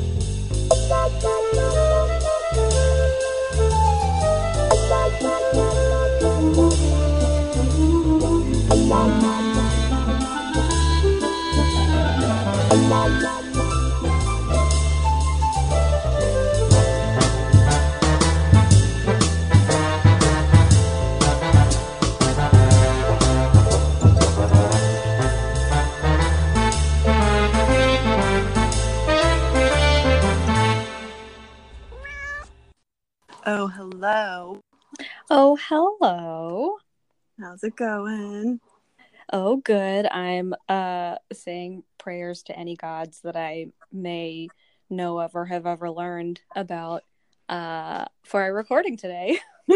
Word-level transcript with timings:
Oh, 0.00 0.57
hello. 34.00 34.60
Oh, 35.28 35.58
hello. 35.68 36.76
How's 37.40 37.64
it 37.64 37.74
going? 37.74 38.60
Oh, 39.32 39.56
good. 39.56 40.06
I'm 40.06 40.54
uh 40.68 41.16
saying 41.32 41.82
prayers 41.98 42.44
to 42.44 42.56
any 42.56 42.76
gods 42.76 43.22
that 43.22 43.34
I 43.36 43.72
may 43.92 44.46
know 44.88 45.18
of 45.18 45.34
or 45.34 45.46
have 45.46 45.66
ever 45.66 45.90
learned 45.90 46.40
about 46.54 47.02
uh 47.48 48.04
for 48.22 48.40
our 48.40 48.54
recording 48.54 48.96
today. 48.96 49.40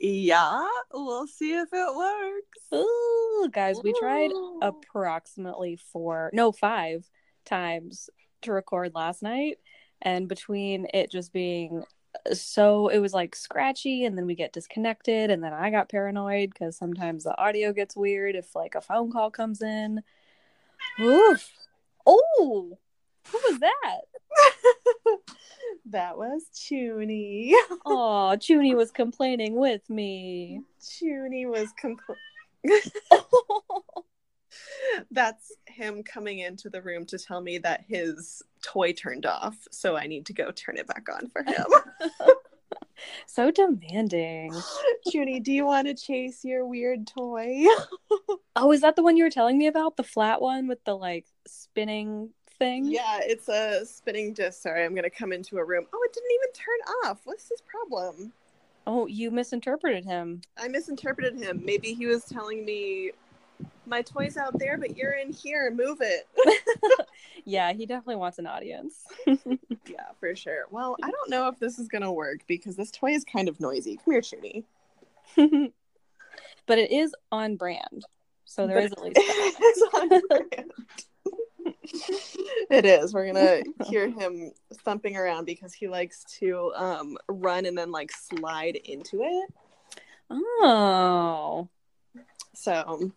yeah, 0.00 0.66
we'll 0.94 1.26
see 1.26 1.52
if 1.54 1.68
it 1.72 1.94
works. 1.94 2.72
Ooh, 2.72 3.50
guys, 3.52 3.76
we 3.84 3.92
tried 4.00 4.30
Ooh. 4.30 4.60
approximately 4.62 5.76
four, 5.76 6.30
no, 6.32 6.52
five 6.52 7.06
times 7.44 8.08
to 8.40 8.52
record 8.52 8.94
last 8.94 9.22
night. 9.22 9.58
And 10.02 10.28
between 10.28 10.88
it 10.92 11.10
just 11.10 11.32
being 11.32 11.84
uh, 12.28 12.34
so, 12.34 12.88
it 12.88 12.98
was 12.98 13.14
like 13.14 13.34
scratchy, 13.34 14.04
and 14.04 14.18
then 14.18 14.26
we 14.26 14.34
get 14.34 14.52
disconnected, 14.52 15.30
and 15.30 15.42
then 15.42 15.52
I 15.54 15.70
got 15.70 15.88
paranoid 15.88 16.50
because 16.50 16.76
sometimes 16.76 17.24
the 17.24 17.38
audio 17.38 17.72
gets 17.72 17.96
weird 17.96 18.34
if 18.34 18.54
like 18.54 18.74
a 18.74 18.80
phone 18.80 19.10
call 19.10 19.30
comes 19.30 19.62
in. 19.62 20.02
Oof. 21.00 21.50
Oh, 22.06 22.78
who 23.30 23.38
was 23.48 23.60
that? 23.60 24.00
that 25.86 26.18
was 26.18 26.44
Chuny. 26.54 27.52
Oh, 27.86 28.36
Chuny 28.40 28.74
was 28.76 28.90
complaining 28.90 29.54
with 29.54 29.88
me. 29.88 30.62
Chuny 30.80 31.48
was 31.48 31.68
compl- 31.82 32.16
That's 35.10 35.52
him 35.66 36.02
coming 36.02 36.40
into 36.40 36.68
the 36.70 36.82
room 36.82 37.06
to 37.06 37.18
tell 37.18 37.40
me 37.40 37.58
that 37.58 37.84
his 37.86 38.42
toy 38.62 38.92
turned 38.92 39.26
off, 39.26 39.56
so 39.70 39.96
I 39.96 40.06
need 40.06 40.26
to 40.26 40.32
go 40.32 40.50
turn 40.50 40.76
it 40.76 40.86
back 40.86 41.06
on 41.12 41.28
for 41.28 41.42
him. 41.42 41.66
so 43.26 43.50
demanding. 43.50 44.52
Junie, 45.06 45.40
do 45.40 45.52
you 45.52 45.66
want 45.66 45.88
to 45.88 45.94
chase 45.94 46.44
your 46.44 46.66
weird 46.66 47.06
toy? 47.06 47.64
Oh, 48.54 48.70
is 48.70 48.82
that 48.82 48.96
the 48.96 49.02
one 49.02 49.16
you 49.16 49.24
were 49.24 49.30
telling 49.30 49.56
me 49.56 49.66
about? 49.66 49.96
The 49.96 50.02
flat 50.02 50.42
one 50.42 50.68
with 50.68 50.84
the 50.84 50.94
like 50.94 51.24
spinning 51.46 52.28
thing? 52.58 52.84
yeah, 52.84 53.20
it's 53.22 53.48
a 53.48 53.84
spinning 53.86 54.34
disc. 54.34 54.60
Sorry, 54.60 54.84
I'm 54.84 54.94
gonna 54.94 55.08
come 55.08 55.32
into 55.32 55.56
a 55.56 55.64
room. 55.64 55.86
Oh, 55.92 56.02
it 56.04 56.12
didn't 56.12 56.30
even 56.32 56.52
turn 56.52 57.10
off. 57.10 57.20
What's 57.24 57.48
his 57.48 57.62
problem? 57.62 58.32
Oh, 58.86 59.06
you 59.06 59.30
misinterpreted 59.30 60.04
him. 60.04 60.42
I 60.58 60.68
misinterpreted 60.68 61.40
him. 61.40 61.62
Maybe 61.64 61.94
he 61.94 62.06
was 62.06 62.24
telling 62.24 62.64
me 62.64 63.12
my 63.86 64.02
toy's 64.02 64.36
out 64.36 64.58
there, 64.58 64.78
but 64.78 64.96
you're 64.96 65.12
in 65.12 65.32
here. 65.32 65.70
Move 65.74 65.98
it. 66.00 66.26
Yeah, 67.44 67.72
he 67.72 67.86
definitely 67.86 68.16
wants 68.16 68.38
an 68.38 68.46
audience. 68.46 69.04
yeah, 69.26 70.12
for 70.20 70.36
sure. 70.36 70.66
Well, 70.70 70.96
I 71.02 71.10
don't 71.10 71.28
know 71.28 71.48
if 71.48 71.58
this 71.58 71.76
is 71.80 71.88
gonna 71.88 72.12
work 72.12 72.40
because 72.46 72.76
this 72.76 72.92
toy 72.92 73.10
is 73.10 73.24
kind 73.24 73.48
of 73.48 73.58
noisy. 73.58 73.96
Come 74.04 74.12
here, 74.14 74.22
Junie. 74.22 75.72
but 76.66 76.78
it 76.78 76.92
is 76.92 77.12
on 77.32 77.56
brand. 77.56 78.04
So 78.44 78.68
there 78.68 78.76
But 78.76 78.84
is 78.84 78.92
at 78.92 79.02
least 79.02 79.16
it 79.16 79.58
that. 79.58 79.64
is 79.64 79.82
on 79.94 80.08
brand. 80.28 80.72
it 82.70 82.84
is. 82.84 83.12
We're 83.12 83.26
gonna 83.26 83.62
hear 83.86 84.08
him 84.08 84.52
thumping 84.84 85.16
around 85.16 85.44
because 85.44 85.74
he 85.74 85.88
likes 85.88 86.22
to 86.38 86.72
um, 86.76 87.18
run 87.28 87.66
and 87.66 87.76
then 87.76 87.90
like 87.90 88.12
slide 88.12 88.76
into 88.76 89.22
it. 89.22 89.52
Oh. 90.30 91.68
So 92.54 93.10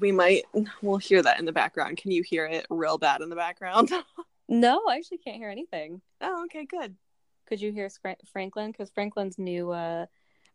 we 0.00 0.12
might 0.12 0.44
we'll 0.82 0.98
hear 0.98 1.22
that 1.22 1.38
in 1.38 1.44
the 1.44 1.52
background. 1.52 1.96
Can 1.96 2.10
you 2.10 2.22
hear 2.22 2.46
it 2.46 2.66
real 2.70 2.98
bad 2.98 3.20
in 3.22 3.30
the 3.30 3.36
background? 3.36 3.90
No, 4.48 4.82
I 4.88 4.96
actually 4.96 5.18
can't 5.18 5.38
hear 5.38 5.50
anything. 5.50 6.00
oh, 6.20 6.44
okay, 6.44 6.64
good. 6.66 6.94
Could 7.46 7.60
you 7.60 7.72
hear 7.72 7.88
Franklin? 8.32 8.70
Because 8.70 8.90
Franklin's 8.90 9.38
new, 9.38 9.72
uh, 9.72 10.06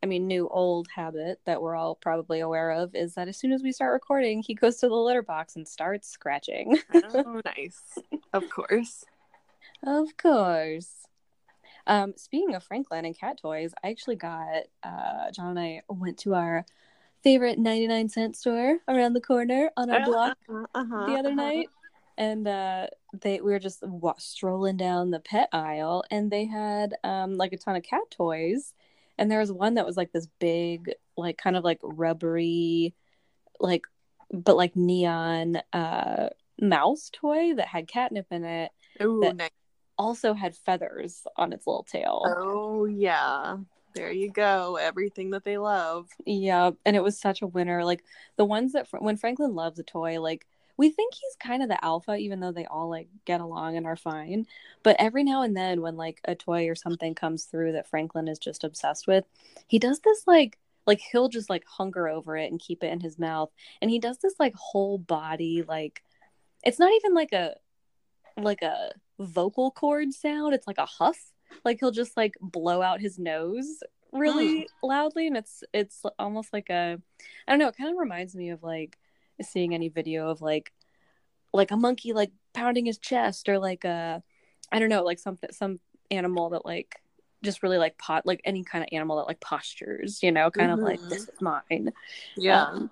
I 0.02 0.06
mean, 0.06 0.28
new 0.28 0.48
old 0.48 0.88
habit 0.96 1.42
that 1.46 1.62
we're 1.62 1.76
all 1.76 1.96
probably 1.96 2.40
aware 2.40 2.72
of 2.72 2.96
is 2.96 3.16
that 3.16 3.28
as 3.28 3.38
soon 3.38 3.52
as 3.52 3.64
we 3.64 3.74
start 3.74 3.92
recording, 3.92 4.42
he 4.42 4.54
goes 4.54 4.78
to 4.78 4.88
the 4.88 4.96
litter 4.96 5.22
box 5.22 5.58
and 5.58 5.68
starts 5.68 6.08
scratching. 6.08 6.80
Oh, 6.94 7.42
nice. 7.46 7.82
Of 8.32 8.50
course. 8.50 9.04
Of 9.86 10.16
course. 10.16 10.90
Um, 11.86 12.14
speaking 12.16 12.56
of 12.56 12.64
Franklin 12.64 13.06
and 13.06 13.18
cat 13.18 13.40
toys, 13.42 13.74
I 13.84 13.90
actually 13.90 14.16
got 14.16 14.64
uh, 14.84 15.32
John 15.32 15.58
and 15.58 15.60
I 15.60 15.82
went 15.90 16.20
to 16.20 16.36
our 16.36 16.66
favorite 17.24 17.60
99 17.60 18.10
cent 18.10 18.36
store 18.36 18.78
around 18.88 19.14
the 19.14 19.22
corner 19.22 19.70
on 19.78 19.90
our 19.90 20.04
block 20.06 20.38
Uh-huh, 20.50 21.06
the 21.06 21.14
other 21.16 21.30
uh-huh. 21.30 21.36
night. 21.36 21.68
And 22.18 22.48
uh, 22.48 22.88
they 23.22 23.42
we 23.42 23.52
were 23.52 23.60
just 23.60 23.82
wa- 23.84 24.16
strolling 24.18 24.78
down 24.78 25.10
the 25.12 25.20
pet 25.20 25.50
aisle, 25.54 26.04
and 26.12 26.30
they 26.30 26.46
had 26.46 26.94
um, 27.04 27.36
like 27.38 27.54
a 27.54 27.58
ton 27.58 27.76
of 27.76 27.84
cat 27.84 28.02
toys. 28.12 28.74
And 29.18 29.32
there 29.32 29.40
was 29.40 29.52
one 29.52 29.76
that 29.76 29.86
was 29.86 29.98
like 29.98 30.12
this 30.12 30.28
big, 30.40 30.92
like 31.18 31.38
kind 31.38 31.56
of 31.56 31.64
like 31.64 31.80
rubbery, 31.84 32.94
like 33.60 33.86
but 34.32 34.56
like 34.58 34.76
neon 34.76 35.62
uh, 35.74 36.30
mouse 36.60 37.10
toy 37.12 37.54
that 37.56 37.68
had 37.68 37.88
catnip 37.88 38.28
in 38.32 38.44
it. 38.44 38.72
Ooh, 39.02 39.22
that- 39.22 39.36
nice. 39.38 39.50
Also 39.98 40.34
had 40.34 40.56
feathers 40.56 41.28
on 41.38 41.54
its 41.54 41.68
little 41.68 41.84
tail. 41.84 42.24
Oh 42.38 42.86
yeah. 42.86 43.58
There 43.94 44.12
you 44.12 44.32
go. 44.32 44.78
Everything 44.78 45.32
that 45.32 45.44
they 45.44 45.58
love. 45.58 46.10
Yeah, 46.26 46.72
and 46.86 46.96
it 46.96 47.04
was 47.04 47.20
such 47.20 47.42
a 47.42 47.48
winner. 47.48 47.84
Like 47.84 48.04
the 48.38 48.46
ones 48.46 48.74
that 48.74 48.88
when 49.00 49.18
Franklin 49.18 49.56
loves 49.56 49.80
a 49.80 49.84
toy, 49.84 50.20
like 50.22 50.46
we 50.78 50.90
think 50.90 51.14
he's 51.14 51.36
kind 51.40 51.62
of 51.62 51.70
the 51.70 51.84
alpha, 51.84 52.16
even 52.16 52.40
though 52.40 52.52
they 52.52 52.66
all 52.66 52.90
like 52.90 53.08
get 53.26 53.42
along 53.42 53.78
and 53.78 53.86
are 53.86 53.96
fine. 53.96 54.46
But 54.84 54.96
every 55.00 55.24
now 55.24 55.42
and 55.44 55.56
then, 55.56 55.82
when 55.82 55.98
like 55.98 56.22
a 56.26 56.36
toy 56.36 56.68
or 56.70 56.76
something 56.76 57.16
comes 57.16 57.46
through 57.46 57.74
that 57.74 57.88
Franklin 57.88 58.28
is 58.28 58.40
just 58.40 58.64
obsessed 58.64 59.08
with, 59.08 59.26
he 59.68 59.80
does 59.80 60.00
this 60.00 60.24
like 60.26 60.58
like 60.88 61.02
he'll 61.12 61.30
just 61.30 61.50
like 61.50 61.66
hunger 61.68 62.08
over 62.08 62.36
it 62.38 62.52
and 62.52 62.60
keep 62.60 62.84
it 62.84 62.92
in 62.92 63.00
his 63.00 63.20
mouth, 63.20 63.52
and 63.82 63.92
he 63.92 64.00
does 64.00 64.18
this 64.20 64.36
like 64.40 64.56
whole 64.56 64.98
body 64.98 65.64
like 65.68 66.04
it's 66.64 66.80
not 66.80 66.92
even 66.94 67.14
like 67.14 67.34
a 67.34 67.56
like 68.38 68.62
a 68.62 68.92
vocal 69.20 69.72
cord 69.72 70.14
sound. 70.14 70.54
It's 70.54 70.68
like 70.68 70.78
a 70.78 70.86
huff. 70.86 71.31
Like 71.64 71.80
he'll 71.80 71.92
just 71.92 72.18
like 72.18 72.36
blow 72.42 72.82
out 72.82 73.02
his 73.02 73.20
nose 73.20 73.84
really 74.12 74.68
loudly 74.84 75.28
and 75.28 75.38
it's 75.38 75.64
it's 75.74 76.04
almost 76.20 76.52
like 76.52 76.70
a 76.70 76.98
I 77.48 77.52
don't 77.52 77.60
know, 77.60 77.68
it 77.68 77.78
kind 77.78 77.92
of 77.92 77.98
reminds 77.98 78.36
me 78.36 78.50
of 78.50 78.64
like 78.64 78.98
seeing 79.42 79.74
any 79.74 79.90
video 79.90 80.30
of 80.30 80.42
like 80.42 80.72
like 81.54 81.72
a 81.72 81.78
monkey 81.78 82.14
like 82.14 82.32
pounding 82.54 82.86
his 82.86 82.98
chest 82.98 83.50
or 83.50 83.60
like 83.60 83.84
a 83.84 84.22
I 84.72 84.80
don't 84.80 84.90
know, 84.90 85.04
like 85.04 85.20
something 85.20 85.50
some 85.52 85.80
animal 86.10 86.50
that 86.50 86.66
like 86.66 87.02
just 87.44 87.64
really 87.64 87.78
like 87.78 87.98
pot 87.98 88.26
like 88.26 88.42
any 88.46 88.64
kind 88.64 88.84
of 88.84 88.90
animal 88.92 89.18
that 89.18 89.28
like 89.28 89.40
postures, 89.40 90.22
you 90.22 90.32
know, 90.32 90.52
kind 90.52 90.72
of 90.72 90.80
like 90.80 91.00
this 91.10 91.24
is 91.24 91.42
mine. 91.42 91.92
Yeah. 92.36 92.64
Um, 92.64 92.92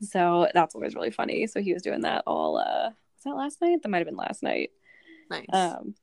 so 0.00 0.48
that's 0.54 0.74
always 0.74 0.94
really 0.94 1.10
funny. 1.10 1.46
So 1.46 1.60
he 1.60 1.72
was 1.72 1.82
doing 1.82 2.02
that 2.02 2.22
all 2.26 2.58
uh 2.58 2.90
was 2.90 3.24
that 3.24 3.36
last 3.36 3.60
night? 3.60 3.82
That 3.82 3.88
might 3.88 3.98
have 3.98 4.06
been 4.06 4.16
last 4.16 4.42
night. 4.42 4.70
nice. 5.30 5.46
Um 5.52 5.94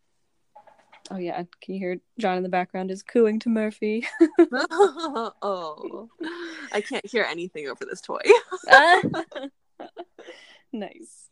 Oh 1.11 1.17
yeah, 1.17 1.43
can 1.61 1.73
you 1.73 1.79
hear 1.79 1.99
John 2.19 2.37
in 2.37 2.43
the 2.43 2.49
background 2.49 2.91
is 2.91 3.01
cooing 3.01 3.39
to 3.39 3.49
Murphy? 3.49 4.05
oh. 5.41 6.09
I 6.71 6.81
can't 6.81 7.05
hear 7.05 7.23
anything 7.23 7.67
over 7.67 7.83
this 7.85 8.01
toy. 8.01 8.21
nice. 10.71 11.29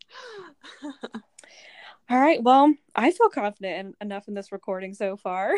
All 2.10 2.18
right. 2.18 2.42
Well, 2.42 2.74
I 2.96 3.12
feel 3.12 3.28
confident 3.28 3.96
in, 4.00 4.06
enough 4.06 4.26
in 4.26 4.34
this 4.34 4.50
recording 4.50 4.94
so 4.94 5.16
far. 5.16 5.54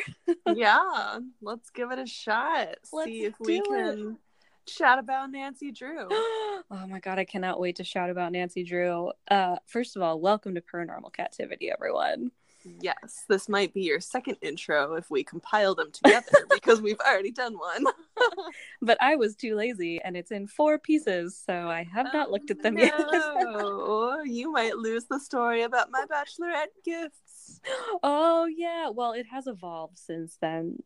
yeah. 0.54 1.18
Let's 1.40 1.70
give 1.70 1.90
it 1.90 1.98
a 1.98 2.06
shot. 2.06 2.76
Let's 2.92 3.06
See 3.06 3.24
if 3.24 3.34
we 3.40 3.60
do 3.60 3.74
it. 3.74 3.96
can 3.96 4.18
chat 4.66 4.98
about 4.98 5.30
Nancy 5.30 5.70
Drew. 5.72 6.08
oh 6.10 6.62
my 6.88 7.00
god, 7.00 7.18
I 7.18 7.24
cannot 7.24 7.60
wait 7.60 7.76
to 7.76 7.84
shout 7.84 8.10
about 8.10 8.32
Nancy 8.32 8.64
Drew. 8.64 9.12
Uh, 9.30 9.56
first 9.66 9.96
of 9.96 10.02
all, 10.02 10.20
welcome 10.20 10.54
to 10.56 10.60
Paranormal 10.60 11.12
Captivity, 11.12 11.70
everyone. 11.70 12.32
Yes, 12.64 13.24
this 13.28 13.48
might 13.48 13.72
be 13.72 13.82
your 13.82 14.00
second 14.00 14.36
intro 14.42 14.94
if 14.94 15.10
we 15.10 15.24
compile 15.24 15.74
them 15.74 15.90
together 15.92 16.46
because 16.50 16.80
we've 16.80 17.00
already 17.00 17.30
done 17.30 17.56
one. 17.58 17.84
but 18.82 18.98
I 19.00 19.16
was 19.16 19.34
too 19.34 19.54
lazy 19.54 20.00
and 20.02 20.16
it's 20.16 20.30
in 20.30 20.46
four 20.46 20.78
pieces, 20.78 21.40
so 21.44 21.68
I 21.68 21.84
have 21.84 22.12
not 22.12 22.30
looked 22.30 22.50
at 22.50 22.62
them 22.62 22.76
oh, 22.76 22.80
yet. 22.80 22.94
no. 23.12 24.22
you 24.24 24.52
might 24.52 24.76
lose 24.76 25.04
the 25.04 25.18
story 25.18 25.62
about 25.62 25.90
my 25.90 26.04
bachelorette 26.10 26.66
gifts. 26.84 27.60
oh, 28.02 28.46
yeah. 28.46 28.90
Well, 28.90 29.12
it 29.12 29.26
has 29.30 29.46
evolved 29.46 29.98
since 29.98 30.36
then 30.40 30.82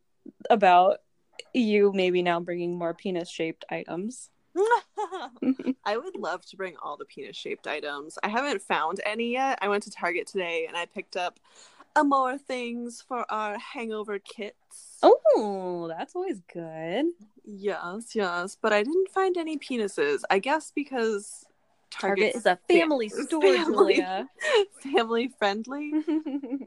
about 0.49 0.99
you 1.53 1.93
maybe 1.95 2.23
now 2.23 2.41
bringing 2.41 2.79
more 2.79 2.95
penis 2.95 3.31
shaped 3.31 3.65
items. 3.71 4.31
I 5.85 5.97
would 5.97 6.17
love 6.17 6.45
to 6.47 6.57
bring 6.57 6.77
all 6.83 6.97
the 6.97 7.05
penis 7.05 7.37
shaped 7.37 7.67
items. 7.67 8.19
I 8.23 8.29
haven't 8.29 8.63
found 8.63 9.01
any 9.05 9.33
yet. 9.33 9.59
I 9.61 9.69
went 9.69 9.83
to 9.85 9.91
Target 9.91 10.27
today 10.27 10.67
and 10.67 10.77
I 10.77 10.87
picked 10.87 11.17
up 11.17 11.41
a 11.97 12.05
more 12.05 12.39
things 12.39 13.03
for 13.07 13.31
our 13.31 13.59
hangover 13.59 14.19
kits. 14.19 14.99
Oh, 15.03 15.87
that's 15.89 16.15
always 16.15 16.41
good. 16.53 17.07
Yes, 17.45 18.15
yes, 18.15 18.57
but 18.61 18.73
I 18.73 18.83
didn't 18.83 19.11
find 19.11 19.37
any 19.37 19.59
penises. 19.59 20.23
I 20.31 20.39
guess 20.39 20.73
because 20.75 21.45
Target 21.91 22.35
is 22.35 22.47
a 22.47 22.59
family 22.69 23.09
fam- 23.09 23.27
store, 23.27 23.43
family- 23.43 23.95
Julia. 23.95 24.29
family 24.81 25.33
friendly. 25.39 25.93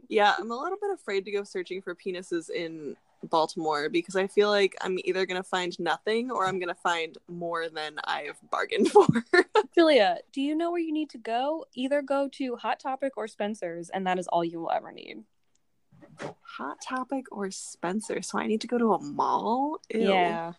Yeah, 0.09 0.35
I'm 0.39 0.49
a 0.49 0.55
little 0.55 0.77
bit 0.81 0.91
afraid 0.93 1.25
to 1.25 1.31
go 1.31 1.43
searching 1.43 1.81
for 1.81 1.93
penises 1.93 2.49
in 2.49 2.95
Baltimore 3.23 3.89
because 3.89 4.15
I 4.15 4.27
feel 4.27 4.49
like 4.49 4.75
I'm 4.81 4.97
either 5.03 5.25
going 5.25 5.41
to 5.41 5.47
find 5.47 5.77
nothing 5.79 6.31
or 6.31 6.45
I'm 6.45 6.59
going 6.59 6.73
to 6.73 6.81
find 6.81 7.17
more 7.27 7.69
than 7.69 7.99
I've 8.03 8.37
bargained 8.49 8.89
for. 8.91 9.07
Julia, 9.73 10.19
do 10.31 10.41
you 10.41 10.55
know 10.55 10.71
where 10.71 10.81
you 10.81 10.93
need 10.93 11.09
to 11.11 11.17
go? 11.17 11.65
Either 11.75 12.01
go 12.01 12.29
to 12.33 12.55
Hot 12.57 12.79
Topic 12.79 13.13
or 13.17 13.27
Spencer's, 13.27 13.89
and 13.89 14.05
that 14.07 14.19
is 14.19 14.27
all 14.27 14.43
you 14.43 14.59
will 14.59 14.71
ever 14.71 14.91
need. 14.91 15.23
Hot 16.41 16.77
Topic 16.81 17.25
or 17.31 17.51
Spencer. 17.51 18.21
So 18.21 18.39
I 18.39 18.47
need 18.47 18.61
to 18.61 18.67
go 18.67 18.77
to 18.77 18.93
a 18.93 19.01
mall? 19.01 19.79
Ew. 19.93 20.01
Yeah. 20.01 20.53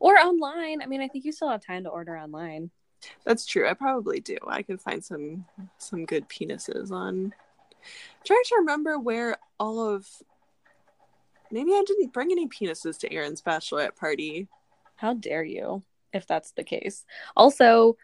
Or 0.00 0.14
online. 0.14 0.82
I 0.82 0.86
mean, 0.86 1.00
I 1.00 1.08
think 1.08 1.24
you 1.24 1.32
still 1.32 1.50
have 1.50 1.64
time 1.64 1.84
to 1.84 1.90
order 1.90 2.16
online. 2.18 2.70
That's 3.24 3.46
true. 3.46 3.68
I 3.68 3.74
probably 3.74 4.20
do. 4.20 4.36
I 4.46 4.62
could 4.62 4.80
find 4.80 5.04
some 5.04 5.46
some 5.78 6.04
good 6.04 6.28
penises 6.28 6.90
on 6.90 7.32
trying 8.24 8.42
to 8.44 8.56
remember 8.56 8.98
where 8.98 9.36
all 9.60 9.80
of 9.80 10.08
maybe 11.50 11.72
I 11.72 11.82
didn't 11.86 12.12
bring 12.12 12.30
any 12.30 12.48
penises 12.48 12.98
to 13.00 13.12
Erin's 13.12 13.42
bachelorette 13.42 13.96
party. 13.96 14.48
How 14.96 15.14
dare 15.14 15.44
you, 15.44 15.82
if 16.12 16.26
that's 16.26 16.52
the 16.52 16.64
case? 16.64 17.04
Also, 17.36 17.96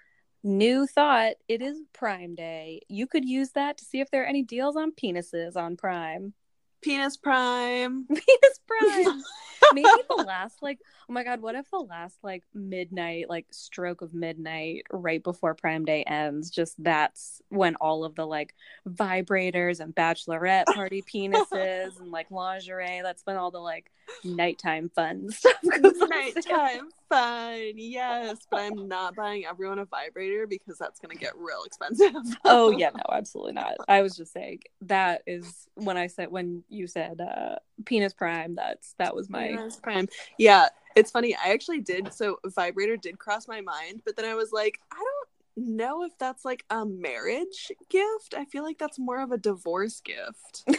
new 0.42 0.86
thought 0.86 1.34
it 1.48 1.62
is 1.62 1.80
Prime 1.92 2.34
Day. 2.34 2.82
You 2.88 3.06
could 3.06 3.24
use 3.24 3.50
that 3.50 3.78
to 3.78 3.84
see 3.84 4.00
if 4.00 4.10
there 4.10 4.22
are 4.22 4.26
any 4.26 4.42
deals 4.42 4.76
on 4.76 4.92
penises 4.92 5.56
on 5.56 5.76
Prime. 5.76 6.34
Penis 6.82 7.16
Prime. 7.16 8.06
Penis 8.08 8.60
Prime. 8.66 9.22
Maybe 9.72 9.88
the 10.08 10.24
last, 10.26 10.62
like, 10.62 10.80
oh 11.08 11.12
my 11.12 11.24
God, 11.24 11.40
what 11.40 11.54
if 11.54 11.70
the 11.70 11.78
last, 11.78 12.18
like, 12.22 12.42
midnight, 12.54 13.28
like, 13.28 13.46
stroke 13.50 14.02
of 14.02 14.14
midnight 14.14 14.84
right 14.90 15.22
before 15.22 15.54
Prime 15.54 15.84
Day 15.84 16.02
ends? 16.04 16.50
Just 16.50 16.82
that's 16.82 17.40
when 17.48 17.76
all 17.76 18.04
of 18.04 18.14
the, 18.14 18.26
like, 18.26 18.54
vibrators 18.88 19.80
and 19.80 19.94
bachelorette 19.94 20.66
party 20.66 21.02
penises 21.14 21.98
and, 22.00 22.10
like, 22.10 22.30
lingerie, 22.30 23.00
that's 23.02 23.22
when 23.24 23.36
all 23.36 23.50
the, 23.50 23.58
like, 23.58 23.90
nighttime 24.22 24.90
fun 24.94 25.30
stuff 25.30 25.54
goes. 25.62 25.98
Nighttime 26.08 26.88
fun. 27.08 27.72
Yes, 27.76 28.38
but 28.50 28.60
I'm 28.60 28.88
not 28.88 29.14
buying 29.14 29.46
everyone 29.46 29.78
a 29.78 29.84
vibrator 29.86 30.46
because 30.46 30.78
that's 30.78 31.00
going 31.00 31.16
to 31.16 31.20
get 31.20 31.36
real 31.36 31.64
expensive. 31.64 32.12
oh 32.44 32.70
yeah 32.70 32.90
no 32.94 33.02
absolutely 33.12 33.52
not 33.52 33.74
i 33.88 34.02
was 34.02 34.16
just 34.16 34.32
saying 34.32 34.60
that 34.82 35.22
is 35.26 35.68
when 35.74 35.96
i 35.96 36.06
said 36.06 36.30
when 36.30 36.62
you 36.68 36.86
said 36.86 37.20
uh 37.20 37.56
penis 37.84 38.12
prime 38.12 38.54
that's 38.54 38.94
that 38.98 39.14
was 39.14 39.28
my 39.30 39.53
Penis 39.56 39.76
Prime. 39.76 40.08
Yeah, 40.38 40.68
it's 40.96 41.10
funny. 41.10 41.34
I 41.34 41.52
actually 41.52 41.80
did. 41.80 42.12
So 42.12 42.38
vibrator 42.46 42.96
did 42.96 43.18
cross 43.18 43.48
my 43.48 43.60
mind, 43.60 44.02
but 44.04 44.16
then 44.16 44.24
I 44.24 44.34
was 44.34 44.50
like, 44.52 44.80
I 44.92 44.96
don't 44.96 45.28
know 45.76 46.04
if 46.04 46.16
that's 46.18 46.44
like 46.44 46.64
a 46.70 46.84
marriage 46.84 47.70
gift. 47.88 48.34
I 48.36 48.44
feel 48.44 48.64
like 48.64 48.78
that's 48.78 48.98
more 48.98 49.20
of 49.20 49.30
a 49.32 49.38
divorce 49.38 50.00
gift. 50.00 50.64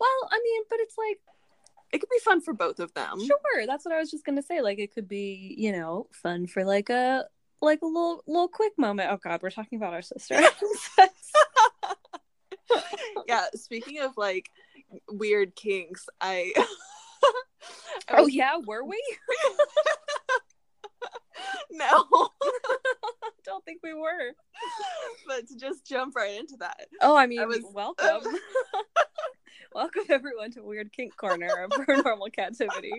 well 0.00 0.28
i 0.32 0.40
mean 0.42 0.62
but 0.68 0.80
it's 0.80 0.96
like 0.98 1.20
It 1.92 2.00
could 2.00 2.08
be 2.10 2.18
fun 2.18 2.40
for 2.40 2.52
both 2.52 2.80
of 2.80 2.92
them. 2.94 3.24
sure 3.24 3.66
that's 3.66 3.84
what 3.84 3.94
i 3.94 3.98
was 4.00 4.10
just 4.10 4.24
gonna 4.24 4.42
say 4.42 4.60
like 4.60 4.80
it 4.80 4.92
could 4.92 5.06
be 5.08 5.54
you 5.56 5.70
know 5.70 6.08
fun 6.10 6.48
for 6.48 6.64
like 6.64 6.90
a 6.90 7.24
like 7.62 7.80
a 7.82 7.86
little 7.86 8.22
little 8.26 8.48
quick 8.48 8.72
moment 8.76 9.08
oh 9.12 9.18
god 9.22 9.40
we're 9.40 9.50
talking 9.50 9.78
about 9.78 9.94
our 9.94 10.02
sister 10.02 10.36
yeah, 13.28 13.44
speaking 13.54 14.00
of 14.00 14.16
like 14.16 14.50
weird 15.10 15.54
kinks, 15.54 16.06
I 16.20 16.52
oh 18.10 18.26
yeah 18.26 18.56
were 18.66 18.84
we 18.84 19.00
no. 21.70 22.04
don't 23.44 23.64
think 23.64 23.80
we 23.82 23.92
were 23.92 24.32
but 25.26 25.46
to 25.48 25.56
just 25.56 25.86
jump 25.86 26.14
right 26.16 26.38
into 26.38 26.56
that. 26.58 26.86
oh 27.02 27.16
i 27.16 27.26
mean 27.26 27.40
I 27.40 27.46
was- 27.46 27.64
welcome 27.72 28.22
welcome 29.74 30.04
everyone 30.08 30.50
to 30.52 30.62
weird 30.62 30.92
kink 30.92 31.16
corner 31.16 31.48
of 31.64 31.70
paranormal 31.70 32.32
captivity 32.32 32.92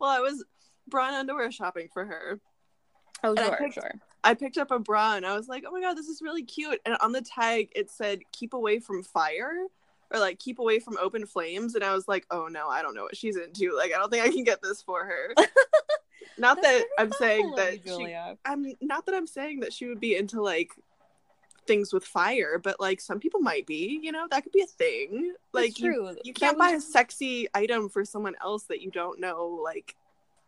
Well, 0.00 0.10
I 0.10 0.20
was 0.20 0.44
bra 0.88 1.08
and 1.08 1.16
underwear 1.16 1.50
shopping 1.50 1.88
for 1.92 2.04
her. 2.04 2.40
oh 3.24 3.30
And 3.30 3.40
I 3.40 3.46
sure 3.48 3.56
picked- 3.56 3.74
sure 3.74 3.90
I 4.22 4.34
picked 4.34 4.56
up 4.58 4.70
a 4.70 4.78
bra 4.78 5.16
and 5.16 5.26
I 5.26 5.36
was 5.36 5.48
like, 5.48 5.64
oh 5.66 5.72
my 5.72 5.80
god, 5.82 5.96
this 5.98 6.06
is 6.08 6.22
really 6.22 6.44
cute. 6.44 6.80
And 6.86 6.96
on 7.02 7.12
the 7.12 7.20
tag, 7.20 7.68
it 7.76 7.90
said, 7.90 8.20
keep 8.32 8.54
away 8.54 8.78
from 8.78 9.02
fire 9.02 9.66
or 10.12 10.20
like 10.20 10.38
keep 10.38 10.58
away 10.58 10.78
from 10.78 10.96
open 11.00 11.26
flames. 11.26 11.74
And 11.74 11.84
I 11.84 11.94
was 11.94 12.06
like, 12.08 12.26
oh 12.30 12.48
no, 12.48 12.68
I 12.68 12.82
don't 12.82 12.94
know 12.94 13.02
what 13.04 13.16
she's 13.16 13.36
into. 13.36 13.74
Like, 13.76 13.92
I 13.94 13.98
don't 13.98 14.10
think 14.10 14.24
I 14.24 14.30
can 14.30 14.44
get 14.44 14.62
this 14.62 14.82
for 14.82 15.04
her. 15.04 15.34
not 16.38 16.60
that 16.62 16.84
I'm 16.98 17.12
saying 17.12 17.52
that 17.56 17.84
you, 17.86 18.06
she, 18.06 18.16
I'm 18.44 18.66
not 18.80 19.06
that 19.06 19.14
I'm 19.14 19.26
saying 19.26 19.60
that 19.60 19.72
she 19.72 19.86
would 19.86 20.00
be 20.00 20.16
into 20.16 20.40
like 20.42 20.70
things 21.66 21.92
with 21.92 22.04
fire, 22.04 22.58
but 22.62 22.78
like 22.78 23.00
some 23.00 23.18
people 23.20 23.40
might 23.40 23.66
be, 23.66 23.98
you 24.02 24.12
know, 24.12 24.26
that 24.30 24.42
could 24.42 24.52
be 24.52 24.62
a 24.62 24.66
thing. 24.66 25.32
That's 25.52 25.64
Like, 25.64 25.78
you, 25.78 25.92
true. 25.92 26.16
you 26.24 26.34
can't 26.34 26.58
was- 26.58 26.70
buy 26.70 26.76
a 26.76 26.80
sexy 26.80 27.48
item 27.54 27.88
for 27.88 28.04
someone 28.04 28.34
else 28.42 28.64
that 28.64 28.82
you 28.82 28.90
don't 28.90 29.20
know, 29.20 29.60
like, 29.62 29.94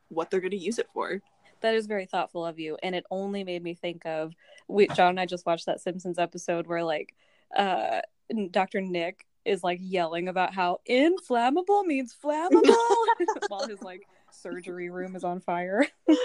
what 0.08 0.30
they're 0.30 0.40
going 0.40 0.50
to 0.52 0.56
use 0.56 0.78
it 0.78 0.88
for. 0.92 1.20
That 1.62 1.74
is 1.74 1.86
very 1.86 2.04
thoughtful 2.06 2.44
of 2.44 2.58
you, 2.60 2.76
and 2.82 2.94
it 2.94 3.04
only 3.10 3.42
made 3.42 3.62
me 3.62 3.74
think 3.74 4.04
of 4.04 4.34
we 4.68 4.88
John 4.88 5.10
and 5.10 5.20
I 5.20 5.26
just 5.26 5.46
watched 5.46 5.66
that 5.66 5.80
Simpsons 5.80 6.18
episode 6.18 6.66
where 6.66 6.84
like 6.84 7.14
uh 7.56 8.02
Dr. 8.50 8.80
Nick 8.80 9.26
is 9.46 9.62
like 9.64 9.78
yelling 9.82 10.28
about 10.28 10.54
how 10.54 10.80
inflammable 10.86 11.84
means 11.84 12.14
flammable 12.22 12.74
while 13.48 13.66
his 13.66 13.80
like 13.82 14.06
surgery 14.30 14.90
room 14.90 15.16
is 15.16 15.24
on 15.24 15.40
fire. 15.40 15.86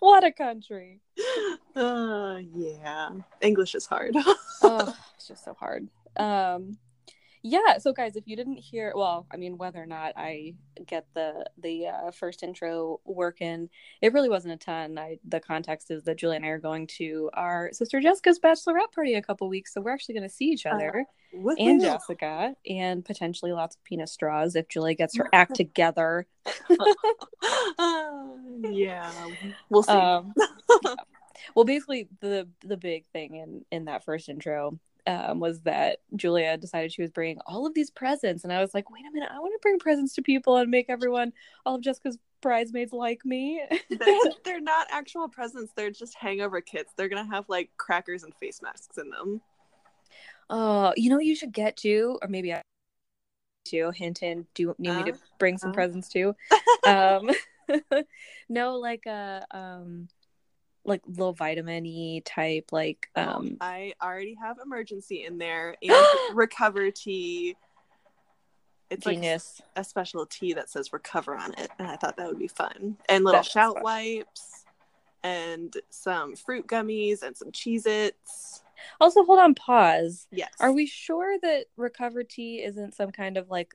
what 0.00 0.24
a 0.24 0.32
country. 0.32 1.00
Uh, 1.74 2.38
yeah. 2.54 3.10
English 3.40 3.74
is 3.74 3.86
hard. 3.86 4.14
oh, 4.62 4.96
it's 5.16 5.28
just 5.28 5.44
so 5.44 5.54
hard. 5.54 5.88
Um 6.16 6.78
yeah, 7.46 7.76
so 7.76 7.92
guys, 7.92 8.16
if 8.16 8.26
you 8.26 8.36
didn't 8.36 8.56
hear, 8.56 8.94
well, 8.96 9.26
I 9.30 9.36
mean, 9.36 9.58
whether 9.58 9.80
or 9.80 9.84
not 9.84 10.14
I 10.16 10.54
get 10.86 11.06
the 11.12 11.44
the 11.62 11.88
uh, 11.88 12.10
first 12.10 12.42
intro 12.42 13.00
working, 13.04 13.68
it 14.00 14.14
really 14.14 14.30
wasn't 14.30 14.54
a 14.54 14.56
ton. 14.56 14.96
I 14.96 15.18
the 15.28 15.40
context 15.40 15.90
is 15.90 16.04
that 16.04 16.16
Julie 16.16 16.36
and 16.36 16.46
I 16.46 16.48
are 16.48 16.58
going 16.58 16.86
to 16.96 17.28
our 17.34 17.68
sister 17.74 18.00
Jessica's 18.00 18.40
bachelorette 18.40 18.92
party 18.94 19.12
a 19.12 19.20
couple 19.20 19.46
weeks, 19.50 19.74
so 19.74 19.82
we're 19.82 19.92
actually 19.92 20.14
going 20.14 20.26
to 20.26 20.34
see 20.34 20.46
each 20.46 20.64
other 20.64 21.04
and 21.34 21.44
Woohoo. 21.44 21.80
Jessica, 21.82 22.56
and 22.66 23.04
potentially 23.04 23.52
lots 23.52 23.76
of 23.76 23.84
penis 23.84 24.12
straws 24.12 24.56
if 24.56 24.66
Julie 24.70 24.94
gets 24.94 25.14
her 25.18 25.28
act 25.30 25.54
together. 25.54 26.26
Uh, 27.78 28.24
yeah. 28.70 29.12
We'll 29.68 29.82
see. 29.82 29.92
um, 29.92 30.32
yeah. 30.82 30.94
well 31.54 31.66
basically 31.66 32.08
the 32.20 32.48
the 32.64 32.78
big 32.78 33.04
thing 33.12 33.34
in 33.34 33.66
in 33.70 33.84
that 33.84 34.02
first 34.02 34.30
intro 34.30 34.78
um, 35.06 35.38
was 35.40 35.60
that 35.60 35.98
julia 36.16 36.56
decided 36.56 36.92
she 36.92 37.02
was 37.02 37.10
bringing 37.10 37.38
all 37.46 37.66
of 37.66 37.74
these 37.74 37.90
presents 37.90 38.44
and 38.44 38.52
i 38.52 38.60
was 38.60 38.72
like 38.74 38.90
wait 38.90 39.04
a 39.08 39.12
minute 39.12 39.28
i 39.32 39.38
want 39.38 39.52
to 39.52 39.58
bring 39.62 39.78
presents 39.78 40.14
to 40.14 40.22
people 40.22 40.56
and 40.56 40.70
make 40.70 40.86
everyone 40.88 41.32
all 41.66 41.74
of 41.76 41.80
jessica's 41.82 42.18
bridesmaids 42.40 42.92
like 42.92 43.24
me 43.24 43.62
they're, 43.90 44.18
they're 44.44 44.60
not 44.60 44.86
actual 44.90 45.28
presents. 45.28 45.72
They're 45.74 45.90
just 45.90 46.14
hangover 46.14 46.60
kits. 46.60 46.92
They're 46.94 47.08
going 47.08 47.24
to 47.24 47.30
have 47.34 47.48
like 47.48 47.70
crackers 47.78 48.22
and 48.22 48.34
face 48.34 48.60
masks 48.60 48.98
in 48.98 49.08
them. 49.08 49.40
oh 50.50 50.92
you 50.94 51.08
know 51.08 51.16
what 51.16 51.24
you 51.24 51.34
should 51.34 51.52
get 51.52 51.74
too 51.78 52.18
or 52.20 52.28
maybe 52.28 52.52
i 52.52 52.60
too 53.64 53.90
hint 53.92 54.18
hint 54.18 54.46
do 54.54 54.62
you 54.62 54.74
need 54.78 54.94
me 54.94 55.02
to 55.04 55.12
Uh, 55.12 55.16
bring 55.38 55.56
some 55.56 55.70
uh. 55.70 55.72
presents 55.72 56.08
too 56.10 56.34
um 56.86 57.30
no 58.50 58.76
like 58.76 59.06
a 59.06 59.42
um 59.50 60.06
like 60.84 61.02
little 61.06 61.32
vitamin 61.32 61.86
e 61.86 62.20
type 62.20 62.70
like 62.72 63.08
Oh, 63.16 63.22
um 63.22 63.56
I 63.60 63.94
already 64.02 64.34
have 64.34 64.58
Emergen-C 64.58 65.24
in 65.24 65.38
there 65.38 65.76
and 65.82 65.96
recover 66.34 66.90
tea. 66.90 67.56
It's 68.90 69.06
like 69.06 69.16
genius 69.16 69.60
a 69.76 69.82
special 69.82 70.26
tea 70.26 70.52
that 70.52 70.68
says 70.70 70.92
recover 70.92 71.34
on 71.36 71.54
it 71.54 71.70
and 71.78 71.88
i 71.88 71.96
thought 71.96 72.16
that 72.18 72.28
would 72.28 72.38
be 72.38 72.48
fun 72.48 72.96
and 73.08 73.24
little 73.24 73.40
That 73.40 73.46
is 73.46 73.52
shout 73.52 73.74
fun. 73.74 73.82
wipes 73.82 74.64
and 75.24 75.74
some 75.90 76.36
fruit 76.36 76.66
gummies 76.66 77.22
and 77.22 77.34
some 77.36 77.50
cheez 77.50 77.86
its 77.86 78.62
Also, 79.00 79.24
hold 79.24 79.38
on, 79.40 79.54
pause. 79.54 80.26
yes 80.30 80.52
Are 80.60 80.70
we 80.70 80.84
sure 80.86 81.38
that 81.40 81.64
recover 81.78 82.22
tea 82.24 82.62
isn't 82.62 82.94
some 82.94 83.10
kind 83.10 83.36
of 83.38 83.48
like, 83.48 83.74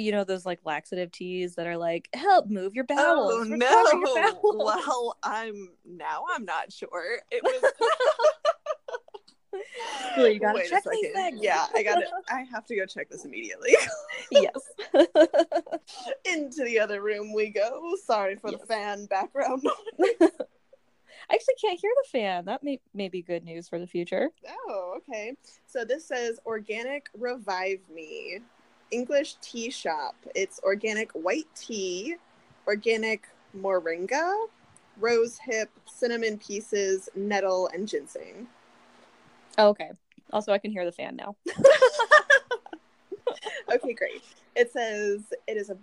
you 0.00 0.12
know 0.12 0.24
those 0.24 0.46
like 0.46 0.60
laxative 0.64 1.12
teas 1.12 1.54
that 1.54 1.66
are 1.66 1.76
like 1.76 2.08
help 2.14 2.48
move 2.48 2.74
your 2.74 2.84
bowels. 2.84 3.32
Oh 3.32 3.44
no! 3.44 4.04
bowels." 4.14 4.40
Well, 4.42 5.16
I'm 5.22 5.70
now. 5.84 6.24
I'm 6.34 6.44
not 6.44 6.72
sure. 6.72 7.18
It 7.30 7.42
was. 7.42 7.72
Julie, 10.14 10.34
you 10.34 10.40
gotta 10.40 10.58
Wait 10.58 10.70
check 10.70 10.84
these 10.90 11.12
things. 11.12 11.40
Yeah, 11.42 11.66
I 11.74 11.82
got 11.82 12.02
it. 12.02 12.08
I 12.30 12.42
have 12.42 12.64
to 12.66 12.76
go 12.76 12.86
check 12.86 13.10
this 13.10 13.24
immediately. 13.24 13.74
yes. 14.30 14.54
Into 16.24 16.64
the 16.64 16.78
other 16.78 17.02
room 17.02 17.32
we 17.32 17.50
go. 17.50 17.94
Sorry 18.04 18.36
for 18.36 18.50
the 18.50 18.58
fan 18.58 19.06
background. 19.06 19.62
I 21.30 21.34
actually 21.34 21.54
can't 21.60 21.78
hear 21.80 21.92
the 22.02 22.08
fan. 22.10 22.44
That 22.46 22.62
may 22.62 22.80
may 22.94 23.08
be 23.08 23.22
good 23.22 23.44
news 23.44 23.68
for 23.68 23.78
the 23.78 23.86
future. 23.86 24.30
Oh, 24.48 24.98
okay. 24.98 25.34
So 25.66 25.84
this 25.84 26.06
says 26.06 26.40
organic 26.46 27.06
revive 27.16 27.80
me. 27.92 28.40
English 28.90 29.34
tea 29.40 29.70
shop. 29.70 30.14
It's 30.34 30.60
organic 30.62 31.10
white 31.12 31.48
tea, 31.54 32.16
organic 32.66 33.26
moringa, 33.56 34.46
rose 34.98 35.38
hip, 35.38 35.70
cinnamon 35.86 36.38
pieces, 36.38 37.08
nettle, 37.14 37.68
and 37.74 37.88
ginseng. 37.88 38.46
Oh, 39.58 39.68
okay. 39.68 39.90
Also, 40.32 40.52
I 40.52 40.58
can 40.58 40.70
hear 40.70 40.84
the 40.84 40.92
fan 40.92 41.16
now. 41.16 41.36
Okay, 43.72 43.92
great. 43.92 44.22
It 44.56 44.72
says 44.72 45.32
it 45.46 45.56
is 45.56 45.70
a 45.70 45.76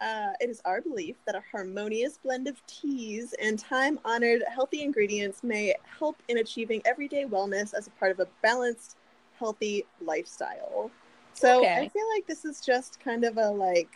uh, 0.00 0.32
it 0.40 0.50
is 0.50 0.60
our 0.64 0.80
belief 0.80 1.14
that 1.26 1.36
a 1.36 1.42
harmonious 1.52 2.18
blend 2.18 2.48
of 2.48 2.60
teas 2.66 3.34
and 3.40 3.56
time 3.56 4.00
honored 4.04 4.42
healthy 4.52 4.82
ingredients 4.82 5.44
may 5.44 5.74
help 5.98 6.20
in 6.28 6.38
achieving 6.38 6.82
everyday 6.84 7.24
wellness 7.24 7.72
as 7.72 7.86
a 7.86 7.90
part 7.90 8.10
of 8.10 8.18
a 8.18 8.26
balanced, 8.42 8.96
healthy 9.38 9.84
lifestyle. 10.00 10.90
So 11.34 11.62
Okay. 11.62 11.74
I 11.74 11.88
feel 11.88 12.08
like 12.14 12.26
this 12.26 12.44
is 12.44 12.60
just 12.60 13.00
kind 13.00 13.24
of 13.24 13.36
a 13.36 13.50
like, 13.50 13.90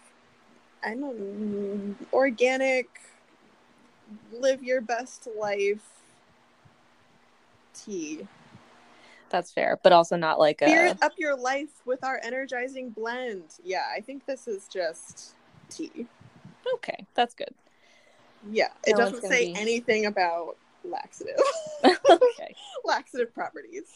I 0.82 0.90
don't 0.94 1.18
know, 1.18 1.94
organic, 2.12 2.88
live 4.32 4.62
your 4.62 4.80
best 4.80 5.28
life 5.38 5.82
tea. 7.74 8.26
That's 9.28 9.50
fair, 9.50 9.78
but 9.82 9.92
also 9.92 10.16
not 10.16 10.38
like 10.38 10.62
a. 10.62 10.68
Spirit 10.68 10.98
up 11.02 11.12
your 11.18 11.36
life 11.36 11.70
with 11.84 12.04
our 12.04 12.20
energizing 12.22 12.90
blend. 12.90 13.44
Yeah, 13.64 13.84
I 13.94 14.00
think 14.00 14.24
this 14.26 14.46
is 14.46 14.68
just 14.68 15.34
tea. 15.68 16.06
Okay, 16.74 17.06
that's 17.14 17.34
good. 17.34 17.52
Yeah, 18.50 18.68
it 18.86 18.92
No, 18.92 18.98
doesn't 18.98 19.22
say 19.22 19.46
be- 19.46 19.54
anything 19.56 20.06
about 20.06 20.56
laxative 20.84 21.40
okay, 21.84 22.54
laxative 22.84 23.34
properties. 23.34 23.92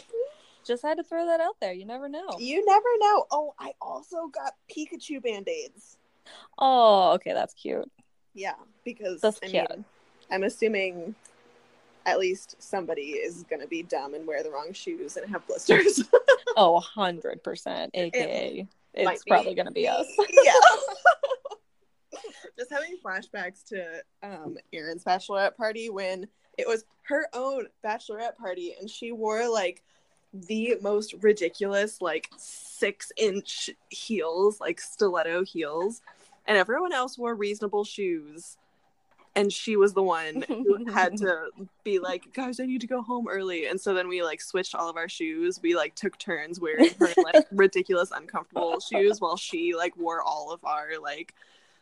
Just 0.67 0.83
had 0.83 0.99
to 0.99 1.05
throw 1.05 1.27
that 1.27 1.41
out 1.41 1.57
there. 1.61 1.73
You 1.73 1.87
never 1.87 2.09
know. 2.09 2.29
You 2.39 2.65
never 2.65 2.89
know. 3.01 3.27
Oh, 3.31 3.55
I 3.59 3.73
also 3.81 4.29
got 4.29 4.55
Pikachu 4.71 5.23
band-aids. 5.23 5.97
Oh, 6.59 7.13
okay, 7.13 7.33
that's 7.33 7.55
cute. 7.55 7.91
Yeah, 8.35 8.55
because 8.85 9.21
That's 9.21 9.41
I 9.43 9.49
cute. 9.49 9.69
mean, 9.71 9.85
I'm 10.31 10.45
assuming 10.45 11.15
at 12.07 12.19
least 12.19 12.57
somebody 12.61 13.11
is 13.11 13.45
gonna 13.51 13.67
be 13.67 13.83
dumb 13.83 14.15
and 14.15 14.27
wear 14.27 14.43
the 14.43 14.51
wrong 14.51 14.73
shoes 14.73 15.17
and 15.17 15.29
have 15.31 15.47
blisters. 15.47 16.05
Oh, 16.57 16.83
100%. 16.97 17.91
AKA, 17.95 18.67
might 18.97 19.15
it's 19.15 19.25
probably 19.25 19.55
going 19.55 19.67
to 19.67 19.73
be 19.73 19.87
us. 19.89 20.07
yeah. 20.45 20.53
Just 22.59 22.71
having 22.71 22.97
flashbacks 23.03 23.65
to 23.69 24.03
um 24.23 24.59
Erin's 24.73 25.05
bachelorette 25.05 25.57
party 25.57 25.91
when 25.91 26.27
it 26.59 26.67
was 26.67 26.85
her 27.03 27.29
own 27.33 27.67
bachelorette 27.85 28.37
party 28.37 28.75
and 28.79 28.91
she 28.91 29.13
wore 29.13 29.49
like 29.49 29.83
the 30.33 30.77
most 30.81 31.15
ridiculous 31.21 32.01
like 32.01 32.31
six 32.37 33.13
inch 33.17 33.71
heels, 33.89 34.61
like 34.61 34.81
stiletto 34.81 35.45
heels, 35.45 36.03
and 36.47 36.57
everyone 36.57 36.93
else 36.93 37.19
wore 37.19 37.35
reasonable 37.35 37.85
shoes. 37.85 38.57
And 39.37 39.53
she 39.53 39.77
was 39.77 39.95
the 39.95 40.03
one 40.03 40.43
who 40.49 40.91
had 40.93 41.17
to 41.19 41.51
be 41.85 42.01
like, 42.01 42.33
guys, 42.33 42.59
I 42.59 42.67
need 42.67 42.81
to 42.81 42.89
go 42.89 43.01
home 43.01 43.29
early. 43.29 43.67
And 43.67 43.81
so 43.81 43.95
then 43.95 44.09
we 44.09 44.25
like 44.25 44.41
switched 44.41 44.75
all 44.75 44.89
of 44.89 44.97
our 44.97 45.09
shoes. 45.09 45.61
We 45.63 45.77
like 45.77 45.95
took 45.95 46.19
turns 46.19 46.59
wearing 46.59 46.91
her 46.99 47.09
like 47.23 47.47
ridiculous, 47.53 48.11
uncomfortable 48.11 48.81
shoes 48.81 49.21
while 49.21 49.37
she 49.37 49.75
like 49.77 49.97
wore 49.97 50.21
all 50.21 50.53
of 50.53 50.65
our 50.65 50.99
like 51.01 51.35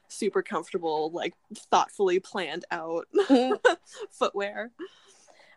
super 0.09 0.43
comfortable, 0.43 1.11
like 1.11 1.35
thoughtfully 1.55 2.21
planned 2.21 2.67
out 2.71 3.09
footwear. 4.11 4.71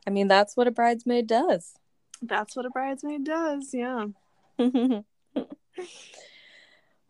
I 0.08 0.10
mean, 0.10 0.30
that's 0.30 0.56
what 0.56 0.68
a 0.68 0.72
bridesmaid 0.72 1.28
does. 1.28 1.74
That's 2.22 2.56
what 2.56 2.66
a 2.66 2.70
bridesmaid 2.70 3.24
does. 3.24 3.74
Yeah. 3.74 4.06
oh, 4.60 5.02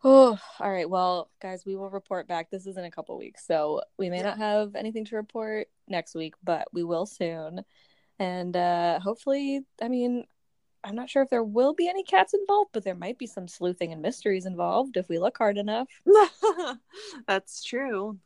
all 0.04 0.72
right. 0.72 0.90
Well, 0.90 1.30
guys, 1.42 1.66
we 1.66 1.76
will 1.76 1.90
report 1.90 2.28
back. 2.28 2.50
This 2.50 2.66
is 2.66 2.78
in 2.78 2.86
a 2.86 2.92
couple 2.92 3.18
weeks, 3.18 3.46
so 3.46 3.82
we 3.98 4.10
may 4.10 4.22
not 4.22 4.38
have 4.38 4.76
anything 4.76 5.06
to 5.06 5.16
report 5.16 5.68
next 5.88 6.16
week, 6.16 6.36
but 6.44 6.68
we 6.74 6.84
will 6.84 7.06
soon. 7.06 7.64
And 8.20 8.56
uh 8.56 9.00
hopefully, 9.00 9.62
I 9.82 9.88
mean, 9.88 10.26
I'm 10.84 10.96
not 10.96 11.10
sure 11.10 11.22
if 11.22 11.30
there 11.30 11.44
will 11.44 11.74
be 11.74 11.90
any 11.90 12.04
cats 12.04 12.34
involved, 12.34 12.72
but 12.74 12.84
there 12.84 12.96
might 12.96 13.18
be 13.18 13.28
some 13.28 13.48
sleuthing 13.48 13.92
and 13.92 14.02
mysteries 14.02 14.46
involved 14.46 14.98
if 14.98 15.10
we 15.10 15.20
look 15.20 15.38
hard 15.38 15.58
enough. 15.58 15.88
That's 17.28 17.64
true. 17.64 18.18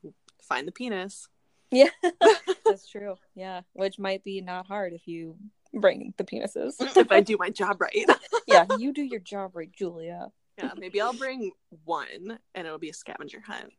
Find 0.41 0.67
the 0.67 0.71
penis. 0.71 1.27
Yeah, 1.71 1.89
that's 2.65 2.87
true. 2.87 3.15
Yeah, 3.33 3.61
which 3.73 3.97
might 3.97 4.23
be 4.23 4.39
not 4.39 4.67
hard 4.67 4.93
if 4.93 5.07
you 5.07 5.35
bring 5.75 6.13
the 6.17 6.23
penises. 6.23 6.75
if 6.97 7.11
I 7.11 7.21
do 7.21 7.37
my 7.37 7.49
job 7.49 7.81
right. 7.81 8.05
yeah, 8.47 8.65
you 8.77 8.93
do 8.93 9.03
your 9.03 9.19
job 9.19 9.55
right, 9.55 9.71
Julia. 9.71 10.31
yeah, 10.57 10.71
maybe 10.77 11.01
I'll 11.01 11.13
bring 11.13 11.51
one 11.83 12.39
and 12.53 12.67
it'll 12.67 12.79
be 12.79 12.89
a 12.89 12.93
scavenger 12.93 13.41
hunt. 13.41 13.73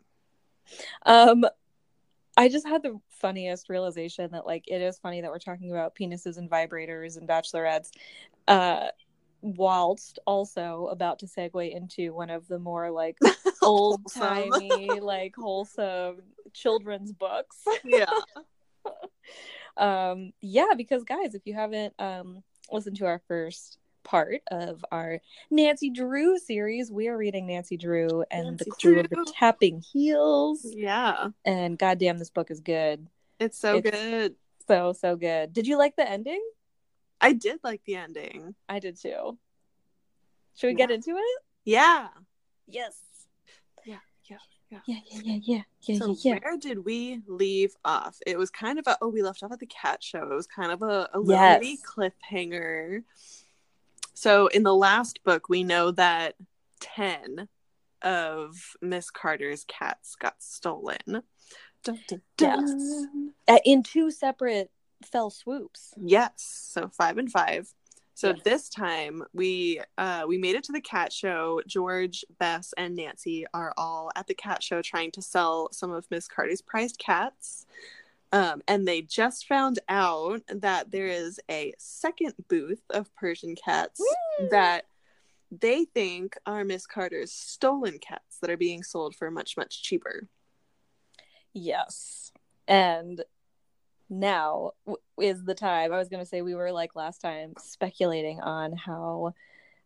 Um, 1.04 1.44
I 2.36 2.48
just 2.48 2.66
had 2.66 2.82
the 2.82 2.98
funniest 3.08 3.68
realization 3.68 4.30
that 4.32 4.46
like 4.46 4.64
it 4.68 4.82
is 4.82 4.98
funny 4.98 5.20
that 5.22 5.30
we're 5.30 5.38
talking 5.38 5.70
about 5.70 5.96
penises 5.96 6.36
and 6.36 6.50
vibrators 6.50 7.16
and 7.16 7.26
bachelorettes, 7.26 7.90
uh, 8.46 8.88
whilst 9.40 10.18
also 10.26 10.88
about 10.90 11.18
to 11.20 11.26
segue 11.26 11.74
into 11.74 12.12
one 12.12 12.30
of 12.30 12.46
the 12.48 12.58
more 12.58 12.90
like 12.90 13.16
old 13.62 14.00
timey 14.12 14.88
like 15.00 15.34
wholesome 15.36 16.20
children's 16.52 17.12
books. 17.12 17.64
yeah. 17.84 18.06
Um 19.76 20.32
yeah 20.40 20.72
because 20.76 21.04
guys 21.04 21.34
if 21.34 21.42
you 21.46 21.54
haven't 21.54 21.94
um 21.98 22.42
listened 22.70 22.96
to 22.96 23.06
our 23.06 23.20
first 23.28 23.78
part 24.04 24.40
of 24.52 24.84
our 24.92 25.20
nancy 25.50 25.90
drew 25.90 26.38
series 26.38 26.92
we 26.92 27.08
are 27.08 27.16
reading 27.16 27.46
nancy 27.46 27.76
drew 27.76 28.22
and 28.30 28.44
Nancy 28.50 28.64
the 28.64 28.70
Clue 28.70 29.00
of 29.00 29.10
the 29.10 29.32
tapping 29.36 29.80
heels. 29.80 30.64
Yeah. 30.64 31.28
and 31.44 31.76
goddamn 31.76 32.18
this 32.18 32.30
book 32.30 32.50
is 32.50 32.60
good. 32.60 33.06
It's 33.40 33.58
so 33.58 33.76
It's- 33.78 33.92
good. 33.92 34.36
so 34.68 34.92
so 34.92 35.16
good. 35.16 35.52
Did 35.52 35.66
you 35.66 35.76
like 35.76 35.96
the 35.96 36.08
ending? 36.08 36.42
I 37.20 37.32
did 37.32 37.58
like 37.64 37.82
the 37.84 37.96
ending. 37.96 38.54
i 38.68 38.78
did 38.78 38.96
too. 38.96 39.38
Should 40.56 40.68
we 40.68 40.74
get 40.74 40.90
into 40.90 41.10
it? 41.10 41.42
Yeah. 41.64 42.08
yes. 42.68 43.00
Yeah, 43.84 43.98
yeah, 44.30 44.38
yeah. 44.70 44.78
yeah 44.86 44.98
yeah 45.10 45.38
yeah 45.42 45.62
yeah 45.82 45.98
So 45.98 46.16
yeah, 46.20 46.34
yeah. 46.34 46.38
where 46.42 46.58
did 46.58 46.84
we 46.84 47.20
leave 47.26 47.74
off? 47.84 48.18
It 48.26 48.36
was 48.38 48.50
kind 48.50 48.78
of 48.78 48.86
a 48.86 48.96
oh 49.00 49.08
we 49.08 49.22
left 49.22 49.42
off 49.42 49.52
at 49.52 49.58
the 49.60 49.66
cat 49.66 50.02
show. 50.02 50.22
It 50.30 50.34
was 50.34 50.46
kind 50.46 50.72
of 50.72 50.82
a, 50.82 51.08
a 51.14 51.18
little 51.18 51.34
Yes. 51.34 51.60
mini 51.60 51.78
cliffhanger. 51.78 53.02
So 54.14 54.46
in 54.48 54.62
the 54.62 54.74
last 54.74 55.22
book, 55.24 55.48
we 55.48 55.62
know 55.62 55.90
that 55.92 56.34
ten 56.80 57.48
of 58.02 58.56
Miss 58.80 59.10
Carter's 59.10 59.64
cats 59.64 60.16
got 60.16 60.42
stolen. 60.42 61.22
Dun, 61.84 61.98
dun, 62.08 62.22
Yes. 62.40 62.70
dun. 62.70 63.32
Uh, 63.48 63.58
in 63.64 63.82
two 63.82 64.10
separate 64.10 64.70
fell 65.04 65.30
swoops 65.30 65.92
Yes. 66.02 66.32
So 66.72 66.88
five 66.88 67.18
and 67.18 67.30
five. 67.30 67.72
So 68.16 68.28
Yes. 68.28 68.40
this 68.44 68.68
time 68.70 69.22
we 69.34 69.82
uh 69.98 70.24
we 70.26 70.38
made 70.38 70.56
it 70.56 70.64
to 70.64 70.72
the 70.72 70.80
cat 70.80 71.12
show. 71.12 71.60
George, 71.66 72.24
Bess, 72.38 72.72
and 72.78 72.96
Nancy 72.96 73.44
are 73.52 73.74
all 73.76 74.10
at 74.16 74.26
the 74.26 74.34
cat 74.34 74.62
show 74.62 74.80
trying 74.80 75.10
to 75.12 75.22
sell 75.22 75.68
some 75.70 75.92
of 75.92 76.10
Miss 76.10 76.26
Carter's 76.26 76.62
prized 76.62 76.98
cats. 76.98 77.66
Um, 78.32 78.62
and 78.66 78.88
they 78.88 79.02
just 79.02 79.46
found 79.46 79.80
out 79.90 80.40
that 80.48 80.90
there 80.90 81.06
is 81.08 81.38
a 81.50 81.74
second 81.78 82.32
booth 82.48 82.82
of 82.90 83.14
Persian 83.14 83.54
cats 83.54 84.00
Woo! 84.00 84.48
that 84.50 84.86
they 85.50 85.84
think 85.84 86.36
are 86.46 86.64
Miss 86.64 86.86
Carter's 86.86 87.32
stolen 87.32 87.98
cats 87.98 88.38
that 88.40 88.50
are 88.50 88.56
being 88.56 88.82
sold 88.82 89.14
for 89.14 89.30
much, 89.30 89.58
much 89.58 89.82
cheaper. 89.82 90.26
Yes. 91.52 92.32
And 92.66 93.22
now 94.08 94.72
is 95.20 95.44
the 95.44 95.54
time. 95.54 95.92
I 95.92 95.98
was 95.98 96.08
going 96.08 96.22
to 96.22 96.28
say 96.28 96.42
we 96.42 96.54
were 96.54 96.72
like 96.72 96.94
last 96.94 97.20
time 97.20 97.54
speculating 97.58 98.40
on 98.40 98.72
how 98.76 99.34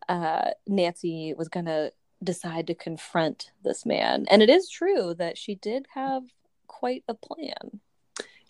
uh, 0.09 0.51
Nancy 0.67 1.35
was 1.37 1.49
going 1.49 1.67
to 1.67 1.93
decide 2.23 2.67
to 2.67 2.75
confront 2.75 3.51
this 3.63 3.87
man. 3.87 4.27
And 4.31 4.43
it 4.43 4.51
is 4.51 4.69
true 4.69 5.15
that 5.15 5.39
she 5.39 5.55
did 5.55 5.87
have 5.95 6.23
quite 6.67 7.05
a 7.09 7.15
plan. 7.15 7.81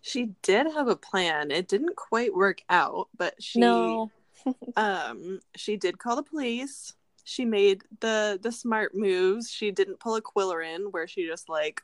She 0.02 0.30
did 0.42 0.66
have 0.66 0.88
a 0.88 0.96
plan. 0.96 1.50
It 1.50 1.68
didn't 1.68 1.96
quite 1.96 2.34
work 2.34 2.62
out, 2.68 3.08
but 3.16 3.42
she 3.42 3.60
No. 3.60 4.10
um 4.76 5.38
she 5.54 5.76
did 5.76 5.98
call 5.98 6.16
the 6.16 6.22
police 6.22 6.94
she 7.30 7.44
made 7.44 7.82
the 8.00 8.38
the 8.42 8.50
smart 8.50 8.94
moves. 8.94 9.50
She 9.50 9.70
didn't 9.70 10.00
pull 10.00 10.16
a 10.16 10.22
Qwilleran 10.22 10.90
where 10.90 11.06
she 11.06 11.26
just 11.26 11.48
like 11.48 11.82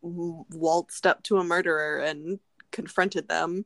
waltzed 0.00 1.06
up 1.06 1.22
to 1.24 1.36
a 1.36 1.44
murderer 1.44 1.98
and 1.98 2.38
confronted 2.72 3.28
them. 3.28 3.64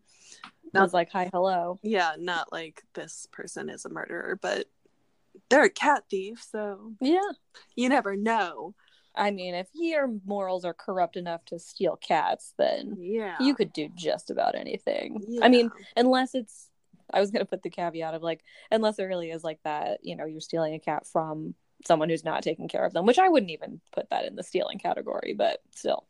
I 0.74 0.80
was 0.80 0.94
like, 0.94 1.10
"Hi, 1.10 1.28
hello." 1.32 1.78
Yeah, 1.82 2.14
not 2.18 2.50
like 2.52 2.82
this 2.94 3.26
person 3.30 3.68
is 3.68 3.84
a 3.84 3.90
murderer, 3.90 4.38
but 4.40 4.68
they're 5.50 5.64
a 5.64 5.70
cat 5.70 6.04
thief, 6.10 6.42
so 6.50 6.92
Yeah. 7.00 7.30
you 7.76 7.88
never 7.88 8.16
know. 8.16 8.74
I 9.14 9.30
mean, 9.30 9.54
if 9.54 9.68
your 9.74 10.08
morals 10.24 10.64
are 10.64 10.72
corrupt 10.72 11.16
enough 11.18 11.44
to 11.46 11.58
steal 11.58 11.96
cats, 11.96 12.54
then 12.56 12.96
Yeah, 12.98 13.36
you 13.40 13.54
could 13.54 13.72
do 13.74 13.90
just 13.94 14.30
about 14.30 14.54
anything. 14.54 15.22
I 15.42 15.48
mean, 15.50 15.70
unless 15.96 16.34
it's 16.34 16.70
I 17.12 17.20
was 17.20 17.30
gonna 17.30 17.44
put 17.44 17.62
the 17.62 17.68
caveat 17.68 18.14
of 18.14 18.22
like, 18.22 18.42
unless 18.70 18.98
it 18.98 19.04
really 19.04 19.30
is 19.30 19.44
like 19.44 19.62
that, 19.64 20.02
you 20.02 20.16
know, 20.16 20.24
you're 20.24 20.40
stealing 20.40 20.72
a 20.74 20.78
cat 20.78 21.06
from 21.06 21.54
someone 21.86 22.08
who's 22.08 22.24
not 22.24 22.42
taking 22.42 22.68
care 22.68 22.86
of 22.86 22.94
them, 22.94 23.04
which 23.04 23.18
I 23.18 23.28
wouldn't 23.28 23.50
even 23.50 23.82
put 23.92 24.08
that 24.08 24.24
in 24.24 24.36
the 24.36 24.42
stealing 24.42 24.78
category, 24.78 25.34
but 25.36 25.60
still. 25.74 26.06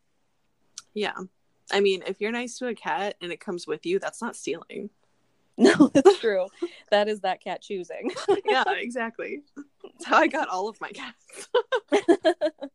yeah. 0.94 1.14
I 1.70 1.80
mean, 1.80 2.02
if 2.06 2.20
you're 2.20 2.32
nice 2.32 2.58
to 2.58 2.66
a 2.68 2.74
cat 2.74 3.16
and 3.20 3.30
it 3.32 3.40
comes 3.40 3.66
with 3.66 3.86
you, 3.86 3.98
that's 3.98 4.20
not 4.22 4.36
stealing. 4.36 4.90
No, 5.58 5.88
that's 5.92 6.18
true. 6.18 6.46
that 6.90 7.08
is 7.08 7.20
that 7.20 7.42
cat 7.44 7.60
choosing. 7.60 8.10
yeah, 8.46 8.64
exactly. 8.68 9.42
That's 9.84 10.06
how 10.06 10.16
I 10.16 10.26
got 10.26 10.48
all 10.48 10.66
of 10.66 10.80
my 10.80 10.90
cats. 10.90 11.48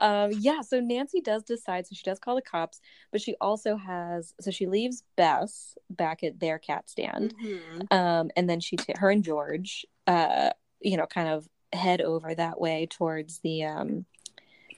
um 0.00 0.30
yeah 0.38 0.60
so 0.60 0.78
nancy 0.80 1.20
does 1.20 1.42
decide 1.42 1.84
so 1.86 1.94
she 1.94 2.02
does 2.04 2.18
call 2.20 2.36
the 2.36 2.42
cops 2.42 2.80
but 3.10 3.20
she 3.20 3.34
also 3.40 3.76
has 3.76 4.32
so 4.40 4.50
she 4.50 4.66
leaves 4.66 5.02
bess 5.16 5.76
back 5.90 6.22
at 6.22 6.38
their 6.38 6.58
cat 6.58 6.88
stand 6.88 7.34
Mhm. 7.42 7.92
um 7.92 8.30
and 8.36 8.48
then 8.48 8.60
she 8.60 8.76
ta- 8.76 8.92
her 8.98 9.10
and 9.10 9.24
george 9.24 9.84
uh 10.06 10.50
you 10.80 10.96
know 10.96 11.06
kind 11.06 11.28
of 11.28 11.48
head 11.72 12.00
over 12.00 12.32
that 12.34 12.60
way 12.60 12.86
towards 12.88 13.40
the 13.40 13.64
um 13.64 14.06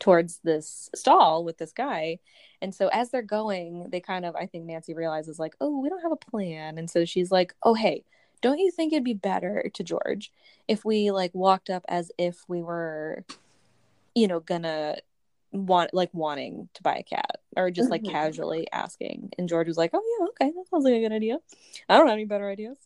towards 0.00 0.38
this 0.42 0.90
stall 0.94 1.44
with 1.44 1.58
this 1.58 1.72
guy. 1.72 2.18
And 2.60 2.74
so 2.74 2.88
as 2.88 3.10
they're 3.10 3.22
going 3.22 3.88
they 3.90 4.00
kind 4.00 4.24
of 4.24 4.34
i 4.36 4.46
think 4.46 4.64
nancy 4.64 4.92
realizes 4.94 5.38
like 5.38 5.54
oh 5.60 5.78
we 5.78 5.88
don't 5.88 6.02
have 6.02 6.12
a 6.12 6.16
plan. 6.16 6.76
And 6.78 6.90
so 6.90 7.04
she's 7.04 7.30
like 7.30 7.54
oh 7.62 7.74
hey 7.74 8.04
don't 8.42 8.58
you 8.58 8.70
think 8.70 8.92
it'd 8.92 9.04
be 9.04 9.14
better 9.14 9.70
to 9.74 9.84
george 9.84 10.32
if 10.66 10.84
we 10.84 11.10
like 11.10 11.34
walked 11.34 11.68
up 11.70 11.84
as 11.88 12.10
if 12.18 12.42
we 12.48 12.62
were 12.62 13.24
you 14.14 14.26
know 14.26 14.40
gonna 14.40 14.96
want 15.52 15.92
like 15.92 16.10
wanting 16.12 16.68
to 16.74 16.82
buy 16.82 16.94
a 16.96 17.02
cat 17.02 17.36
or 17.56 17.70
just 17.70 17.90
like 17.90 18.02
Mhm. 18.02 18.10
casually 18.12 18.66
asking? 18.72 19.30
And 19.38 19.48
george 19.48 19.68
was 19.68 19.76
like 19.76 19.90
oh 19.92 20.02
yeah 20.18 20.26
okay 20.46 20.52
that 20.54 20.68
sounds 20.70 20.84
like 20.84 20.94
a 20.94 21.00
good 21.00 21.12
idea. 21.12 21.38
I 21.88 21.96
don't 21.98 22.06
have 22.06 22.14
any 22.14 22.24
better 22.24 22.48
ideas. 22.48 22.78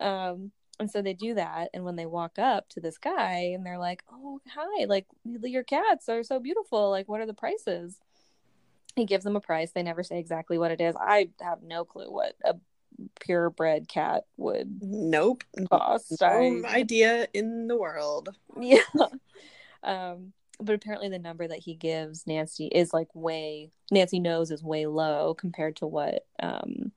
Um 0.00 0.52
and 0.78 0.90
so 0.90 1.00
they 1.02 1.14
do 1.14 1.34
that 1.34 1.70
and 1.72 1.84
when 1.84 1.96
they 1.96 2.06
walk 2.06 2.38
up 2.38 2.68
to 2.68 2.80
this 2.80 2.98
guy 2.98 3.52
and 3.54 3.64
they're 3.64 3.78
like 3.78 4.02
oh 4.12 4.40
hi 4.46 4.84
like 4.84 5.06
your 5.24 5.64
cats 5.64 6.08
are 6.08 6.22
so 6.22 6.38
beautiful 6.38 6.90
like 6.90 7.08
what 7.08 7.20
are 7.20 7.26
the 7.26 7.34
prices? 7.34 7.98
He 8.94 9.04
gives 9.04 9.24
them 9.24 9.36
a 9.36 9.40
price. 9.42 9.72
They 9.72 9.82
never 9.82 10.02
say 10.02 10.18
exactly 10.18 10.56
what 10.56 10.70
it 10.70 10.80
is. 10.80 10.96
I 10.98 11.28
have 11.42 11.62
no 11.62 11.84
clue 11.84 12.10
what 12.10 12.34
a 12.42 12.54
purebred 13.20 13.88
cat 13.88 14.24
would 14.38 14.78
Nope. 14.80 15.44
cost. 15.70 16.18
No 16.22 16.26
I- 16.26 16.62
idea 16.66 17.28
in 17.34 17.66
the 17.68 17.76
world. 17.76 18.30
yeah. 18.58 18.80
Um 19.82 20.32
but 20.58 20.74
apparently 20.74 21.10
the 21.10 21.18
number 21.18 21.46
that 21.46 21.58
he 21.58 21.74
gives 21.74 22.26
nancy 22.26 22.66
is 22.68 22.94
like 22.94 23.08
way 23.14 23.70
nancy 23.90 24.18
knows 24.18 24.50
is 24.50 24.64
way 24.64 24.86
low 24.86 25.34
compared 25.34 25.76
to 25.76 25.86
what 25.86 26.24
um 26.42 26.90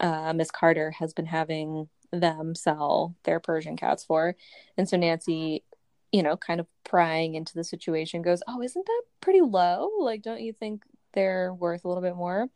uh 0.00 0.32
miss 0.32 0.50
carter 0.50 0.90
has 0.92 1.12
been 1.12 1.26
having 1.26 1.88
them 2.12 2.54
sell 2.54 3.14
their 3.24 3.40
persian 3.40 3.76
cats 3.76 4.04
for. 4.04 4.36
And 4.76 4.88
so 4.88 4.96
nancy 4.96 5.64
you 6.12 6.22
know 6.22 6.36
kind 6.36 6.60
of 6.60 6.66
prying 6.84 7.34
into 7.34 7.54
the 7.54 7.64
situation 7.64 8.22
goes 8.22 8.42
oh 8.48 8.62
isn't 8.62 8.86
that 8.86 9.02
pretty 9.20 9.40
low? 9.40 9.90
Like 10.00 10.22
don't 10.22 10.40
you 10.40 10.52
think 10.52 10.82
they're 11.12 11.52
worth 11.52 11.84
a 11.84 11.88
little 11.88 12.02
bit 12.02 12.16
more? 12.16 12.48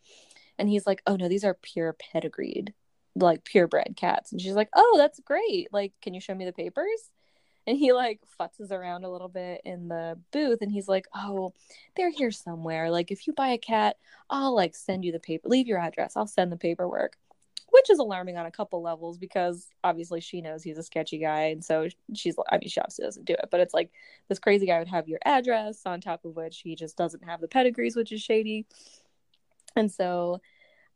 And 0.58 0.68
he's 0.68 0.86
like 0.86 1.02
oh 1.06 1.16
no 1.16 1.28
these 1.28 1.44
are 1.44 1.54
pure 1.54 1.92
pedigreed 1.92 2.72
like 3.14 3.44
purebred 3.44 3.94
cats. 3.96 4.32
And 4.32 4.40
she's 4.40 4.54
like 4.54 4.70
oh 4.74 4.94
that's 4.98 5.20
great. 5.20 5.68
Like 5.72 5.92
can 6.02 6.14
you 6.14 6.20
show 6.20 6.34
me 6.34 6.44
the 6.44 6.52
papers? 6.52 7.10
And 7.66 7.78
he 7.78 7.92
like 7.92 8.20
futzes 8.40 8.72
around 8.72 9.04
a 9.04 9.10
little 9.10 9.28
bit 9.28 9.60
in 9.64 9.86
the 9.86 10.18
booth 10.32 10.62
and 10.62 10.72
he's 10.72 10.88
like 10.88 11.06
oh 11.14 11.52
they're 11.96 12.10
here 12.10 12.30
somewhere. 12.30 12.90
Like 12.90 13.10
if 13.10 13.26
you 13.26 13.32
buy 13.32 13.48
a 13.48 13.58
cat 13.58 13.96
i'll 14.30 14.54
like 14.54 14.74
send 14.74 15.04
you 15.04 15.12
the 15.12 15.20
paper 15.20 15.48
leave 15.48 15.66
your 15.66 15.78
address. 15.78 16.16
I'll 16.16 16.26
send 16.26 16.50
the 16.52 16.56
paperwork 16.56 17.16
which 17.72 17.90
is 17.90 17.98
alarming 17.98 18.36
on 18.36 18.46
a 18.46 18.50
couple 18.50 18.80
levels 18.82 19.18
because 19.18 19.68
obviously 19.82 20.20
she 20.20 20.40
knows 20.40 20.62
he's 20.62 20.78
a 20.78 20.82
sketchy 20.82 21.18
guy 21.18 21.44
and 21.46 21.64
so 21.64 21.88
she's 22.14 22.36
i 22.50 22.58
mean 22.58 22.68
she 22.68 22.78
obviously 22.80 23.04
doesn't 23.04 23.24
do 23.24 23.32
it 23.34 23.48
but 23.50 23.60
it's 23.60 23.74
like 23.74 23.90
this 24.28 24.38
crazy 24.38 24.66
guy 24.66 24.78
would 24.78 24.88
have 24.88 25.08
your 25.08 25.18
address 25.24 25.82
on 25.84 26.00
top 26.00 26.24
of 26.24 26.36
which 26.36 26.60
he 26.60 26.76
just 26.76 26.96
doesn't 26.96 27.24
have 27.24 27.40
the 27.40 27.48
pedigrees 27.48 27.96
which 27.96 28.12
is 28.12 28.22
shady 28.22 28.66
and 29.74 29.90
so 29.90 30.40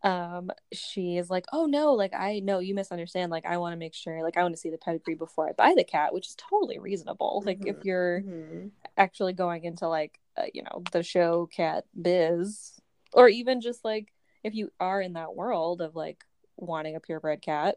um 0.03 0.51
she 0.73 1.17
is 1.17 1.31
like 1.31 1.47
oh 1.53 1.65
no 1.67 1.95
like 1.95 2.15
i 2.15 2.39
know 2.41 2.59
you 2.59 2.75
misunderstand 2.75 3.33
like 3.33 3.47
i 3.47 3.57
want 3.57 3.73
to 3.73 3.79
make 3.79 3.95
sure 3.95 4.23
like 4.23 4.37
i 4.37 4.43
want 4.43 4.55
to 4.55 4.61
see 4.61 4.71
the 4.71 4.79
pedigree 4.79 5.15
before 5.15 5.49
i 5.49 5.53
buy 5.53 5.73
the 5.75 5.83
cat 5.85 6.13
which 6.13 6.29
is 6.29 6.37
totally 6.37 6.79
reasonable 6.79 7.43
like 7.47 7.65
if 7.67 7.77
Mhm. 7.77 7.85
you're 7.85 8.21
Mhm. 8.21 8.71
actually 8.99 9.33
going 9.33 9.65
into 9.65 9.89
like 9.89 10.21
uh, 10.37 10.45
you 10.53 10.63
know 10.63 10.83
the 10.93 11.03
show 11.03 11.47
cat 11.47 11.87
biz 12.01 12.79
or 13.15 13.29
even 13.29 13.63
just 13.63 13.85
like 13.85 14.13
if 14.45 14.55
you 14.55 14.71
are 14.79 15.01
in 15.01 15.15
that 15.15 15.35
world 15.35 15.81
of 15.81 15.97
like 15.97 16.25
wanting 16.57 16.97
a 16.97 17.01
purebred 17.01 17.43
cat. 17.43 17.77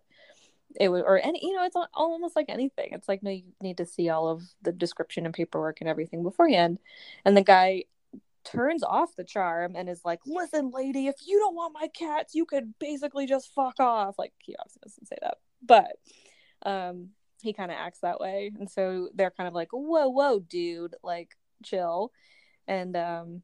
It 0.80 0.90
would 0.90 1.04
or 1.04 1.20
any 1.24 1.40
you 1.44 1.56
know 1.56 1.66
it's 1.66 1.76
al- 1.76 1.90
almost 1.94 2.36
like 2.36 2.46
anything. 2.50 2.90
It's 2.92 3.08
like 3.08 3.24
no 3.24 3.32
you 3.32 3.44
need 3.62 3.78
to 3.78 3.86
see 3.86 4.10
all 4.10 4.28
of 4.28 4.44
the 4.62 4.72
description 4.72 5.26
and 5.26 5.34
paperwork 5.34 5.82
and 5.82 5.90
everything 5.90 6.24
beforehand. 6.24 6.80
And 7.26 7.36
the 7.36 7.42
guy 7.42 7.86
turns 8.44 8.84
off 8.84 9.16
the 9.16 9.24
charm 9.24 9.76
and 9.76 9.90
is 9.90 10.02
like 10.06 10.20
listen 10.26 10.72
lady 10.72 11.08
if 11.08 11.16
you 11.28 11.38
don't 11.40 11.56
want 11.56 11.74
my 11.74 11.88
cats 11.90 12.34
you 12.34 12.46
could 12.46 12.74
basically 12.80 13.26
just 13.26 13.54
fuck 13.54 13.80
off. 13.80 14.18
Like 14.18 14.34
he 14.40 14.56
obviously 14.58 14.82
doesn't 14.84 15.08
say 15.08 15.18
that 15.22 15.38
but 15.64 15.98
um 16.66 17.10
he 17.42 17.54
kind 17.54 17.72
of 17.72 17.78
acts 17.78 18.00
that 18.00 18.20
way. 18.20 18.52
And 18.60 18.70
so 18.70 19.10
they're 19.14 19.32
kind 19.32 19.48
of 19.48 19.54
like 19.54 19.70
whoa 19.72 20.10
whoa 20.10 20.40
dude 20.40 20.96
like 21.04 21.36
chill. 21.64 22.12
And 22.68 22.96
um 22.96 23.42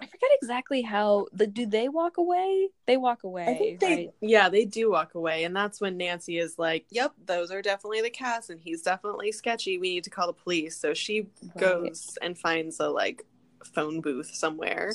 i 0.00 0.06
forget 0.06 0.30
exactly 0.40 0.82
how 0.82 1.26
the 1.32 1.46
do 1.46 1.66
they 1.66 1.88
walk 1.88 2.16
away 2.16 2.68
they 2.86 2.96
walk 2.96 3.22
away 3.24 3.46
I 3.48 3.54
think 3.54 3.80
they, 3.80 3.86
right? 3.86 4.10
yeah, 4.20 4.48
they 4.48 4.64
do 4.64 4.90
walk 4.90 5.14
away, 5.14 5.44
and 5.44 5.54
that's 5.56 5.80
when 5.80 5.96
Nancy 5.96 6.38
is 6.38 6.58
like, 6.58 6.86
"Yep, 6.90 7.12
those 7.26 7.50
are 7.50 7.62
definitely 7.62 8.02
the 8.02 8.10
cats, 8.10 8.50
and 8.50 8.60
he's 8.60 8.82
definitely 8.82 9.32
sketchy. 9.32 9.78
We 9.78 9.94
need 9.94 10.04
to 10.04 10.10
call 10.10 10.26
the 10.26 10.32
police." 10.34 10.76
So 10.76 10.92
she 10.94 11.20
Right. 11.22 11.56
goes 11.56 12.18
and 12.22 12.38
finds 12.38 12.80
a 12.80 12.88
like 12.88 13.24
phone 13.64 14.00
booth 14.00 14.34
somewhere, 14.34 14.92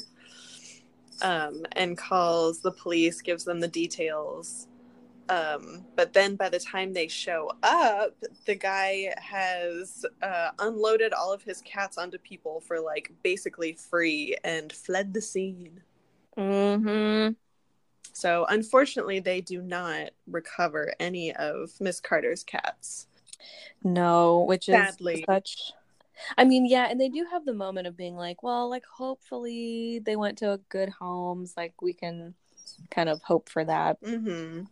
um, 1.21 1.65
and 1.73 1.97
calls 1.97 2.61
the 2.61 2.71
police, 2.71 3.21
gives 3.21 3.45
them 3.45 3.59
the 3.61 3.67
details. 3.67 4.67
Um, 5.29 5.85
but 5.95 6.13
then 6.13 6.35
by 6.35 6.49
the 6.49 6.59
time 6.59 6.93
they 6.93 7.07
show 7.07 7.51
up, 7.63 8.15
the 8.45 8.55
guy 8.55 9.13
has 9.17 10.05
uh, 10.21 10.51
unloaded 10.59 11.13
all 11.13 11.33
of 11.33 11.43
his 11.43 11.61
cats 11.61 11.97
onto 11.97 12.17
people 12.19 12.61
for 12.61 12.79
like 12.79 13.11
basically 13.23 13.73
free 13.73 14.37
and 14.43 14.71
fled 14.71 15.13
the 15.13 15.21
scene. 15.21 15.81
mm-hmm 16.37 17.33
So 18.13 18.45
unfortunately, 18.49 19.19
they 19.19 19.41
do 19.41 19.61
not 19.61 20.11
recover 20.27 20.93
any 20.99 21.33
of 21.35 21.71
Miss 21.79 21.99
Carter's 21.99 22.43
cats. 22.43 23.07
No, 23.83 24.41
which 24.47 24.69
is 24.69 24.97
Sadly. 24.97 25.25
such. 25.29 25.73
I 26.37 26.45
mean, 26.45 26.65
yeah, 26.65 26.87
and 26.89 26.99
they 26.99 27.09
do 27.09 27.25
have 27.31 27.45
the 27.45 27.53
moment 27.53 27.87
of 27.87 27.97
being 27.97 28.15
like, 28.15 28.41
well, 28.43 28.69
like 28.69 28.85
hopefully 28.85 29.99
they 30.05 30.15
went 30.15 30.37
to 30.39 30.61
good 30.69 30.89
homes. 30.89 31.53
Like 31.57 31.81
we 31.81 31.93
can 31.93 32.35
kind 32.89 33.09
of 33.09 33.21
hope 33.21 33.49
for 33.49 33.63
that 33.65 33.99
Mm-hmm. 34.01 34.63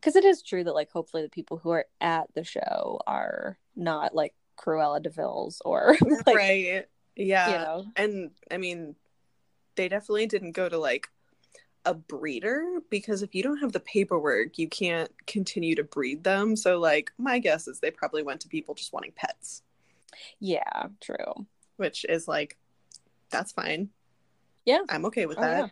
Because 0.00 0.16
it 0.16 0.24
is 0.24 0.42
true 0.42 0.64
that 0.64 0.74
like 0.74 0.90
hopefully 0.90 1.22
the 1.22 1.28
people 1.28 1.58
who 1.58 1.70
are 1.70 1.86
at 2.00 2.26
the 2.34 2.44
show 2.44 3.00
are 3.06 3.58
not 3.76 4.14
like 4.14 4.34
Cruella 4.58 5.02
de 5.02 5.10
Vil's 5.10 5.60
or 5.64 5.96
like 6.26 6.36
right. 6.36 6.86
Yeah. 7.16 7.46
you 7.50 7.54
know 7.58 7.84
And 7.96 8.30
I 8.50 8.56
mean, 8.58 8.94
they 9.76 9.88
definitely 9.88 10.26
didn't 10.26 10.52
go 10.52 10.68
to 10.68 10.78
like 10.78 11.08
a 11.84 11.94
breeder 11.94 12.80
because 12.90 13.22
if 13.22 13.34
you 13.34 13.42
don't 13.42 13.58
have 13.58 13.72
the 13.72 13.80
paperwork, 13.80 14.56
you 14.58 14.68
can't 14.68 15.10
continue 15.26 15.74
to 15.74 15.82
breed 15.82 16.22
them. 16.22 16.54
So, 16.54 16.78
like, 16.78 17.10
my 17.18 17.40
guess 17.40 17.66
is 17.66 17.80
they 17.80 17.90
probably 17.90 18.22
went 18.22 18.40
to 18.42 18.48
people 18.48 18.74
just 18.74 18.92
wanting 18.92 19.12
pets, 19.16 19.62
yeah 20.38 20.86
true 21.00 21.46
which 21.76 22.04
is 22.08 22.28
like, 22.28 22.56
that's 23.30 23.50
fine. 23.50 23.88
Yeah. 24.64 24.80
I'm 24.88 25.04
okay 25.06 25.26
with 25.26 25.38
Oh, 25.38 25.42
that. 25.42 25.70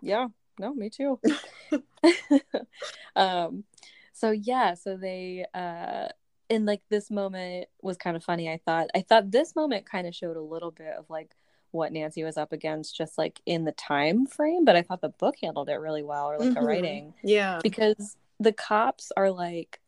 yeah 0.00 0.26
no 0.58 0.74
me 0.74 0.90
too 0.90 1.20
um 3.16 3.64
so 4.12 4.30
yeah 4.30 4.74
so 4.74 4.96
they 4.96 5.44
uh 5.54 6.06
in 6.48 6.66
like 6.66 6.82
this 6.88 7.10
moment 7.10 7.66
was 7.80 7.96
kind 7.96 8.16
of 8.16 8.24
funny 8.24 8.50
i 8.50 8.58
thought 8.64 8.88
i 8.94 9.00
thought 9.00 9.30
this 9.30 9.54
moment 9.56 9.86
kind 9.86 10.06
of 10.06 10.14
showed 10.14 10.36
a 10.36 10.40
little 10.42 10.70
bit 10.70 10.94
of 10.98 11.08
like 11.08 11.34
what 11.70 11.92
nancy 11.92 12.22
was 12.22 12.36
up 12.36 12.52
against 12.52 12.96
just 12.96 13.16
like 13.16 13.40
in 13.46 13.64
the 13.64 13.72
time 13.72 14.26
frame 14.26 14.64
but 14.64 14.76
i 14.76 14.82
thought 14.82 15.00
the 15.00 15.08
book 15.08 15.36
handled 15.42 15.68
it 15.68 15.74
really 15.76 16.02
well 16.02 16.26
or 16.30 16.38
like 16.38 16.54
the 16.54 16.60
Mhm. 16.60 16.66
writing 16.66 17.14
Yeah. 17.22 17.60
because 17.62 18.16
the 18.38 18.52
cops 18.52 19.12
are 19.16 19.30
like 19.30 19.80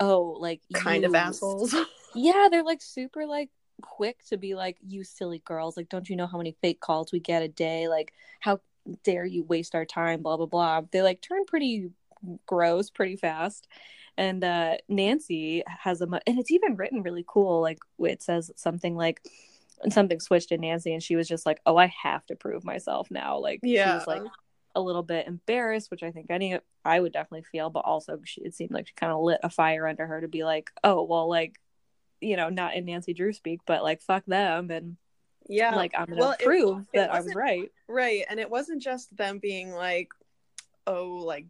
oh, 0.00 0.36
like 0.40 0.60
kind 0.72 1.04
of 1.04 1.14
assholes. 1.14 1.74
Yeah, 2.16 2.48
they're 2.50 2.64
like 2.64 2.82
super 2.82 3.26
like 3.26 3.50
quick 3.80 4.24
to 4.26 4.36
be 4.36 4.54
like, 4.54 4.76
you 4.86 5.02
silly 5.04 5.40
girls. 5.44 5.76
Like, 5.76 5.88
don't 5.88 6.08
you 6.08 6.16
know 6.16 6.26
how 6.26 6.36
many 6.38 6.56
fake 6.60 6.80
calls 6.80 7.10
we 7.12 7.20
get 7.20 7.42
a 7.42 7.48
day? 7.48 7.88
Like, 7.88 8.12
how 8.40 8.60
dare 9.02 9.24
you 9.24 9.44
waste 9.44 9.74
our 9.74 9.84
time? 9.84 10.22
Blah 10.22 10.36
blah 10.36 10.46
blah. 10.46 10.82
They 10.90 11.02
like 11.02 11.20
turn 11.20 11.44
pretty 11.46 11.90
gross 12.46 12.90
pretty 12.90 13.16
fast. 13.16 13.68
And 14.16 14.42
uh 14.44 14.76
Nancy 14.88 15.62
has 15.66 16.00
a 16.00 16.06
mu- 16.06 16.18
and 16.26 16.38
it's 16.38 16.50
even 16.50 16.76
written 16.76 17.02
really 17.02 17.24
cool. 17.26 17.60
Like 17.60 17.78
it 17.98 18.22
says 18.22 18.50
something 18.56 18.96
like 18.96 19.20
something 19.90 20.20
switched 20.20 20.52
in 20.52 20.60
Nancy, 20.60 20.92
and 20.92 21.02
she 21.02 21.16
was 21.16 21.28
just 21.28 21.46
like, 21.46 21.60
"Oh, 21.66 21.76
I 21.76 21.86
have 22.02 22.24
to 22.26 22.36
prove 22.36 22.64
myself 22.64 23.10
now." 23.10 23.38
Like 23.38 23.60
she 23.62 23.94
was 23.94 24.06
like 24.06 24.22
a 24.76 24.80
little 24.80 25.02
bit 25.02 25.26
embarrassed, 25.26 25.90
which 25.90 26.02
I 26.02 26.10
think 26.10 26.26
any 26.30 26.58
I 26.84 27.00
would 27.00 27.12
definitely 27.12 27.42
feel, 27.42 27.70
but 27.70 27.84
also 27.84 28.20
she, 28.24 28.42
it 28.42 28.54
seemed 28.54 28.70
like 28.72 28.86
she 28.86 28.94
kind 28.94 29.12
of 29.12 29.20
lit 29.20 29.40
a 29.42 29.50
fire 29.50 29.86
under 29.86 30.06
her 30.06 30.20
to 30.20 30.28
be 30.28 30.44
like, 30.44 30.70
"Oh, 30.82 31.02
well, 31.02 31.28
like." 31.28 31.56
You 32.20 32.36
know, 32.36 32.48
not 32.48 32.74
in 32.74 32.86
Nancy 32.86 33.12
Drew 33.12 33.34
speak, 33.34 33.60
but 33.66 33.82
like 33.82 34.00
fuck 34.00 34.24
them, 34.24 34.70
and 34.70 34.96
yeah. 35.48 35.74
like 35.74 35.92
I'm 35.96 36.06
gonna 36.06 36.20
Well, 36.20 36.32
it- 36.32 36.44
prove 36.44 36.80
it 36.92 36.98
that 36.98 37.12
I 37.12 37.20
was 37.20 37.34
right. 37.34 37.70
Right. 37.88 38.24
And 38.28 38.40
it 38.40 38.50
wasn't 38.50 38.82
just 38.82 39.14
them 39.16 39.38
being 39.38 39.72
like, 39.72 40.08
oh, 40.86 41.22
like, 41.24 41.46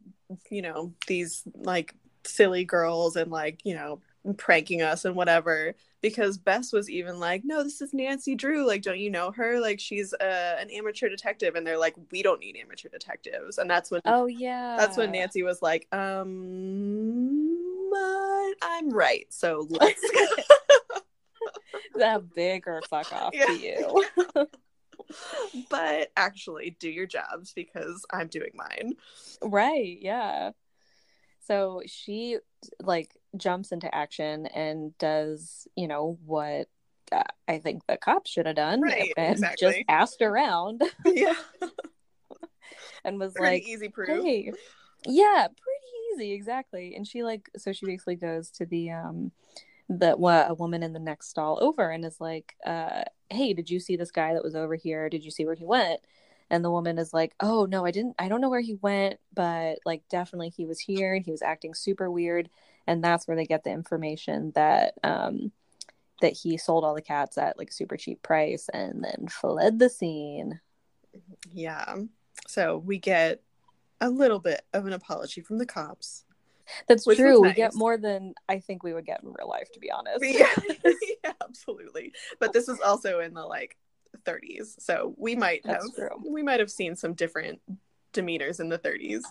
you 0.51 0.63
know, 0.63 0.93
these 1.07 1.43
like 1.55 1.95
silly 2.25 2.65
girls 2.65 3.17
and 3.17 3.31
like, 3.31 3.61
you 3.65 3.75
know, 3.75 4.01
pranking 4.37 4.81
us 4.83 5.05
and 5.05 5.15
whatever. 5.15 5.75
Because 6.01 6.37
Bess 6.39 6.73
was 6.73 6.91
even 6.91 7.19
like, 7.19 7.43
no, 7.45 7.63
this 7.63 7.81
is 7.81 7.95
Nancy 7.95 8.35
Drew. 8.35 8.67
Like, 8.67 8.83
don't 8.83 8.99
you 8.99 9.11
know 9.11 9.31
her? 9.33 9.59
Like, 9.59 9.81
she's 9.81 10.13
uh, 10.15 10.57
an 10.61 10.69
amateur 10.71 11.09
detective. 11.09 11.55
And 11.55 11.67
they're 11.67 11.79
like, 11.79 11.95
we 12.11 12.23
don't 12.23 12.41
need 12.41 12.57
amateur 12.57 12.89
detectives. 12.91 13.57
And 13.59 13.71
that's 13.71 13.91
when 13.91 14.03
Oh 14.05 14.27
yeah, 14.27 14.77
that's 14.79 14.97
when 14.99 15.13
Nancy 15.13 15.43
was 15.43 15.63
like, 15.63 15.87
um, 15.93 17.89
but 17.91 18.55
I'm 18.63 18.91
right. 18.91 19.27
So 19.31 19.67
let's 19.71 20.03
that 21.99 22.35
big 22.35 22.67
or 22.67 22.83
fuck 22.83 23.13
off 23.13 23.33
Yeah. 23.35 23.47
to 23.47 23.53
you. 23.55 24.05
but 25.71 26.11
actually 26.17 26.77
do 26.81 26.89
your 26.89 27.07
jobs 27.07 27.53
because 27.53 28.05
I'm 28.13 28.29
doing 28.29 28.51
mine. 28.55 28.95
right? 29.43 29.99
Yeah. 30.01 30.53
So 31.47 31.83
she 31.87 32.39
like 32.81 33.11
jumps 33.37 33.71
into 33.73 33.93
action 33.95 34.47
and 34.47 34.97
does 34.99 35.69
you 35.77 35.89
know 35.89 36.19
what 36.25 36.69
uh, 37.13 37.23
I 37.47 37.59
think 37.59 37.83
the 37.87 37.97
cops 37.99 38.31
should 38.31 38.47
have 38.47 38.57
done 38.57 38.81
Right, 38.81 39.13
and 39.17 39.37
just 39.37 39.53
exactly. 39.77 39.85
asked 39.89 40.23
around 40.23 40.83
yeah. 41.05 41.35
and 43.05 43.19
was 43.21 43.35
Pretty 43.35 43.57
like, 43.57 43.69
easy 43.69 43.89
proof. 43.89 44.09
hey 44.25 44.51
yeah 45.07 45.47
pretty 45.49 46.25
easy 46.25 46.33
exactly 46.33 46.95
and 46.97 47.07
she 47.07 47.23
like 47.23 47.51
so 47.59 47.73
she 47.73 47.85
basically 47.85 48.17
goes 48.17 48.51
to 48.53 48.65
the 48.65 48.91
um 48.91 49.33
the 49.89 50.13
what 50.13 50.51
a 50.51 50.55
woman 50.55 50.83
in 50.83 50.93
the 50.93 50.99
next 50.99 51.29
stall 51.29 51.59
over 51.61 51.91
and 51.91 52.05
is 52.05 52.21
like 52.21 52.57
uh 52.65 53.03
hey 53.31 53.53
did 53.53 53.69
you 53.69 53.79
see 53.79 53.97
this 53.97 54.11
guy 54.11 54.33
that 54.33 54.43
was 54.45 54.55
over 54.55 54.75
here 54.75 55.09
did 55.09 55.25
you 55.25 55.31
see 55.31 55.45
where 55.45 55.55
he 55.55 55.65
went 55.65 56.01
and 56.51 56.65
the 56.65 56.71
woman 56.71 56.99
is 56.99 57.13
like 57.13 57.35
oh 57.41 57.67
no 57.67 57.85
i 57.85 57.91
didn't 57.91 58.15
i 58.19 58.29
don't 58.29 58.41
know 58.41 58.49
where 58.49 58.61
he 58.61 58.75
went 58.81 59.19
but 59.35 59.79
like 59.85 60.03
definitely 60.09 60.49
he 60.49 60.65
was 60.67 60.81
here 60.81 61.15
and 61.15 61.25
he 61.25 61.31
was 61.31 61.43
acting 61.43 61.75
super 61.75 62.11
weird 62.11 62.49
and 62.87 63.05
that's 63.05 63.27
where 63.29 63.37
they 63.37 63.45
get 63.47 63.65
the 63.65 63.71
information 63.71 64.53
that 64.55 64.95
um 65.05 65.53
that 66.21 66.33
he 66.33 66.57
sold 66.57 66.85
all 66.85 66.95
the 66.95 67.03
cats 67.03 67.37
at 67.37 67.59
like 67.59 67.73
super 67.73 67.97
cheap 67.97 68.23
price 68.23 68.69
and 68.73 69.05
then 69.05 69.29
fled 69.29 69.79
the 69.79 69.89
scene 69.91 70.61
Yeah. 71.53 71.97
So 72.47 72.79
we 72.79 72.99
get 72.99 73.43
a 74.01 74.11
little 74.11 74.39
bit 74.39 74.63
of 74.73 74.87
an 74.87 74.93
apology 74.93 75.41
from 75.41 75.59
the 75.59 75.67
cops. 75.67 76.24
That's 76.89 77.07
Which 77.07 77.19
true. 77.19 77.41
We 77.41 77.53
get 77.53 77.75
more 77.75 77.97
than 77.97 78.35
I 78.49 78.61
think 78.61 78.83
we 78.83 78.93
would 78.93 79.07
get 79.07 79.23
in 79.23 79.29
real 79.29 79.49
life, 79.49 79.71
to 79.73 79.81
be 79.81 79.91
honest. 79.93 80.25
Yeah. 80.25 80.55
yeah, 81.25 81.33
absolutely. 81.43 82.13
But 82.39 82.53
this 82.53 82.69
was 82.69 82.81
also 82.81 83.21
in 83.21 83.35
the 83.35 83.45
like 83.45 83.77
30s. 84.25 84.81
So 84.81 85.15
we 85.17 85.37
might 85.37 85.65
have 85.67 85.83
true. 85.95 86.09
we 86.27 86.43
might 86.43 86.61
have 86.61 86.71
seen 86.71 86.97
some 86.97 87.15
different 87.15 87.61
demeanors 88.13 88.61
in 88.61 88.69
the 88.69 88.79
30s. 88.79 89.23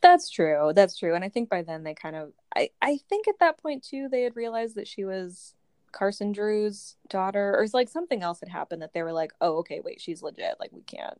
That's 0.00 0.30
true. 0.30 0.72
That's 0.74 0.96
true. 0.96 1.14
And 1.14 1.24
I 1.24 1.28
think 1.28 1.50
by 1.50 1.62
then 1.62 1.82
they 1.82 1.94
kind 1.94 2.16
of 2.16 2.32
I, 2.54 2.70
I 2.80 2.98
think 3.08 3.28
at 3.28 3.40
that 3.40 3.58
point 3.58 3.82
too 3.82 4.08
they 4.10 4.22
had 4.22 4.36
realized 4.36 4.76
that 4.76 4.88
she 4.88 5.04
was 5.04 5.54
Carson 5.92 6.32
Drew's 6.32 6.96
daughter 7.08 7.54
or 7.56 7.62
it's 7.62 7.74
like 7.74 7.88
something 7.88 8.22
else 8.22 8.40
had 8.40 8.48
happened 8.48 8.82
that 8.82 8.92
they 8.92 9.02
were 9.02 9.12
like, 9.12 9.32
Oh, 9.40 9.58
okay, 9.58 9.80
wait, 9.84 10.00
she's 10.00 10.22
legit. 10.22 10.54
Like 10.60 10.70
we 10.72 10.82
can't 10.82 11.18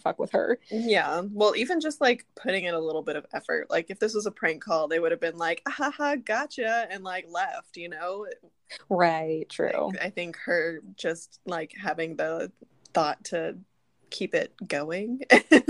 fuck 0.00 0.18
with 0.18 0.32
her. 0.32 0.58
Yeah. 0.70 1.22
Well, 1.32 1.54
even 1.56 1.80
just 1.80 2.00
like 2.00 2.26
putting 2.34 2.64
in 2.64 2.74
a 2.74 2.80
little 2.80 3.02
bit 3.02 3.16
of 3.16 3.26
effort. 3.32 3.70
Like 3.70 3.86
if 3.90 3.98
this 3.98 4.14
was 4.14 4.26
a 4.26 4.30
prank 4.30 4.62
call, 4.62 4.88
they 4.88 4.98
would 4.98 5.10
have 5.10 5.20
been 5.20 5.38
like, 5.38 5.62
ah, 5.66 5.72
haha, 5.72 6.16
gotcha, 6.16 6.86
and 6.90 7.04
like 7.04 7.26
left, 7.30 7.76
you 7.76 7.88
know? 7.88 8.26
Right, 8.88 9.48
true. 9.48 9.88
Like, 9.88 10.02
I 10.02 10.10
think 10.10 10.36
her 10.44 10.80
just 10.96 11.40
like 11.46 11.74
having 11.76 12.16
the 12.16 12.50
thought 12.94 13.24
to 13.24 13.56
keep 14.10 14.34
it 14.34 14.52
going 14.68 15.20
and 15.30 15.62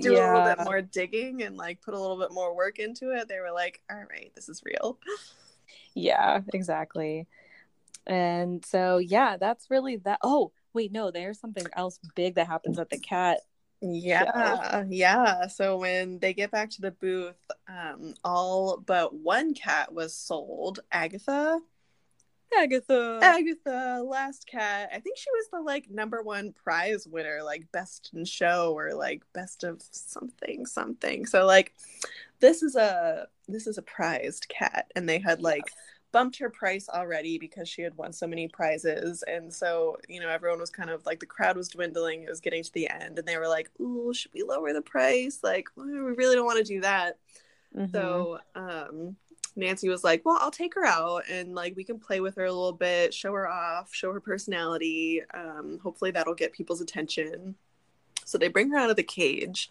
do 0.00 0.14
a 0.14 0.22
little 0.22 0.44
bit 0.44 0.64
more 0.64 0.80
digging 0.80 1.42
and 1.42 1.56
like 1.56 1.82
put 1.82 1.94
a 1.94 2.00
little 2.00 2.18
bit 2.18 2.32
more 2.32 2.54
work 2.54 2.78
into 2.78 3.10
it. 3.10 3.28
They 3.28 3.40
were 3.40 3.52
like, 3.52 3.82
all 3.90 4.04
right, 4.08 4.30
this 4.34 4.48
is 4.48 4.62
real. 4.64 4.98
Yeah, 5.94 6.40
exactly. 6.54 7.26
And 8.06 8.64
so 8.64 8.98
yeah, 8.98 9.36
that's 9.36 9.70
really 9.70 9.96
that 9.96 10.20
oh, 10.22 10.52
wait, 10.74 10.92
no, 10.92 11.10
there's 11.10 11.40
something 11.40 11.66
else 11.74 11.98
big 12.14 12.34
that 12.36 12.46
happens 12.46 12.78
at 12.78 12.90
the 12.90 12.98
cat. 12.98 13.40
Yeah, 13.82 14.84
yeah. 14.88 15.46
So 15.46 15.78
when 15.78 16.18
they 16.18 16.34
get 16.34 16.50
back 16.50 16.70
to 16.70 16.82
the 16.82 16.90
booth, 16.90 17.40
um, 17.68 18.14
all 18.22 18.76
but 18.84 19.14
one 19.14 19.54
cat 19.54 19.92
was 19.92 20.14
sold. 20.14 20.80
Agatha, 20.92 21.60
Agatha. 22.56 23.20
Agatha, 23.22 24.02
last 24.04 24.46
cat. 24.46 24.90
I 24.92 24.98
think 25.00 25.16
she 25.16 25.30
was 25.30 25.48
the 25.52 25.60
like 25.60 25.88
number 25.90 26.22
one 26.22 26.52
prize 26.52 27.06
winner, 27.06 27.40
like 27.42 27.70
best 27.72 28.10
in 28.14 28.24
show 28.24 28.74
or 28.76 28.92
like 28.94 29.22
best 29.32 29.64
of 29.64 29.82
something, 29.90 30.66
something. 30.66 31.26
So 31.26 31.46
like, 31.46 31.74
this 32.40 32.62
is 32.62 32.76
a 32.76 33.28
this 33.48 33.66
is 33.66 33.78
a 33.78 33.82
prized 33.82 34.48
cat, 34.48 34.90
and 34.96 35.08
they 35.08 35.18
had 35.18 35.40
like 35.40 35.64
bumped 36.12 36.38
her 36.38 36.50
price 36.50 36.88
already 36.88 37.38
because 37.38 37.68
she 37.68 37.82
had 37.82 37.96
won 37.96 38.12
so 38.12 38.26
many 38.26 38.48
prizes, 38.48 39.22
and 39.24 39.52
so 39.52 39.96
you 40.08 40.20
know 40.20 40.28
everyone 40.28 40.60
was 40.60 40.70
kind 40.70 40.90
of 40.90 41.04
like 41.06 41.20
the 41.20 41.26
crowd 41.26 41.56
was 41.56 41.68
dwindling. 41.68 42.22
It 42.22 42.30
was 42.30 42.40
getting 42.40 42.62
to 42.62 42.72
the 42.72 42.88
end, 42.90 43.18
and 43.18 43.26
they 43.28 43.36
were 43.38 43.48
like, 43.48 43.70
"Ooh, 43.80 44.12
should 44.14 44.32
we 44.34 44.42
lower 44.42 44.72
the 44.72 44.82
price? 44.82 45.40
Like, 45.42 45.68
well, 45.76 45.86
we 45.86 45.92
really 45.94 46.34
don't 46.36 46.46
want 46.46 46.58
to 46.58 46.64
do 46.64 46.80
that." 46.82 47.18
Mhm. 47.76 47.90
So 47.92 48.38
um 48.54 49.16
Nancy 49.56 49.88
was 49.88 50.04
like, 50.04 50.24
"Well, 50.24 50.38
I'll 50.40 50.50
take 50.50 50.74
her 50.74 50.84
out 50.84 51.24
and 51.28 51.54
like 51.54 51.76
we 51.76 51.84
can 51.84 51.98
play 51.98 52.20
with 52.20 52.36
her 52.36 52.44
a 52.44 52.52
little 52.52 52.72
bit, 52.72 53.12
show 53.14 53.32
her 53.34 53.48
off, 53.48 53.92
show 53.94 54.12
her 54.12 54.20
personality. 54.20 55.22
Um 55.34 55.78
hopefully 55.82 56.10
that'll 56.12 56.34
get 56.34 56.52
people's 56.52 56.80
attention." 56.80 57.56
So 58.24 58.38
they 58.38 58.48
bring 58.48 58.70
her 58.70 58.78
out 58.78 58.90
of 58.90 58.96
the 58.96 59.02
cage 59.02 59.70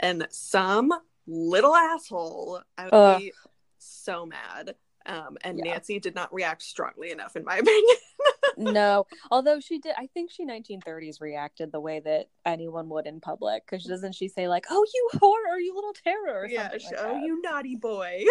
and 0.00 0.26
some 0.30 0.92
little 1.26 1.74
asshole 1.74 2.60
I 2.76 2.84
would 2.84 2.92
Ugh. 2.92 3.20
be 3.20 3.32
so 3.78 4.26
mad. 4.26 4.76
Um 5.06 5.36
and 5.42 5.58
Yeah. 5.58 5.72
Nancy 5.72 5.98
did 6.00 6.14
not 6.14 6.32
react 6.32 6.62
strongly 6.62 7.10
enough 7.10 7.36
in 7.36 7.44
my 7.44 7.56
opinion. 7.58 7.96
no, 8.56 9.06
although 9.30 9.58
she 9.60 9.78
did, 9.78 9.94
I 9.98 10.06
think 10.06 10.30
she 10.30 10.46
1930s 10.46 11.20
reacted 11.20 11.72
the 11.72 11.80
way 11.80 12.00
that 12.00 12.28
anyone 12.46 12.88
would 12.90 13.06
in 13.06 13.20
public. 13.20 13.64
Because 13.66 13.84
doesn't 13.84 14.14
she 14.14 14.28
say 14.28 14.48
like, 14.48 14.66
"Oh, 14.70 14.84
you 14.94 15.08
whore, 15.14 15.52
or 15.52 15.58
you 15.58 15.74
little 15.74 15.92
terror," 16.04 16.40
or 16.42 16.46
yeah, 16.46 16.68
like 16.72 16.82
oh 16.98 17.14
that. 17.14 17.22
you 17.22 17.40
naughty 17.42 17.74
boy. 17.76 18.24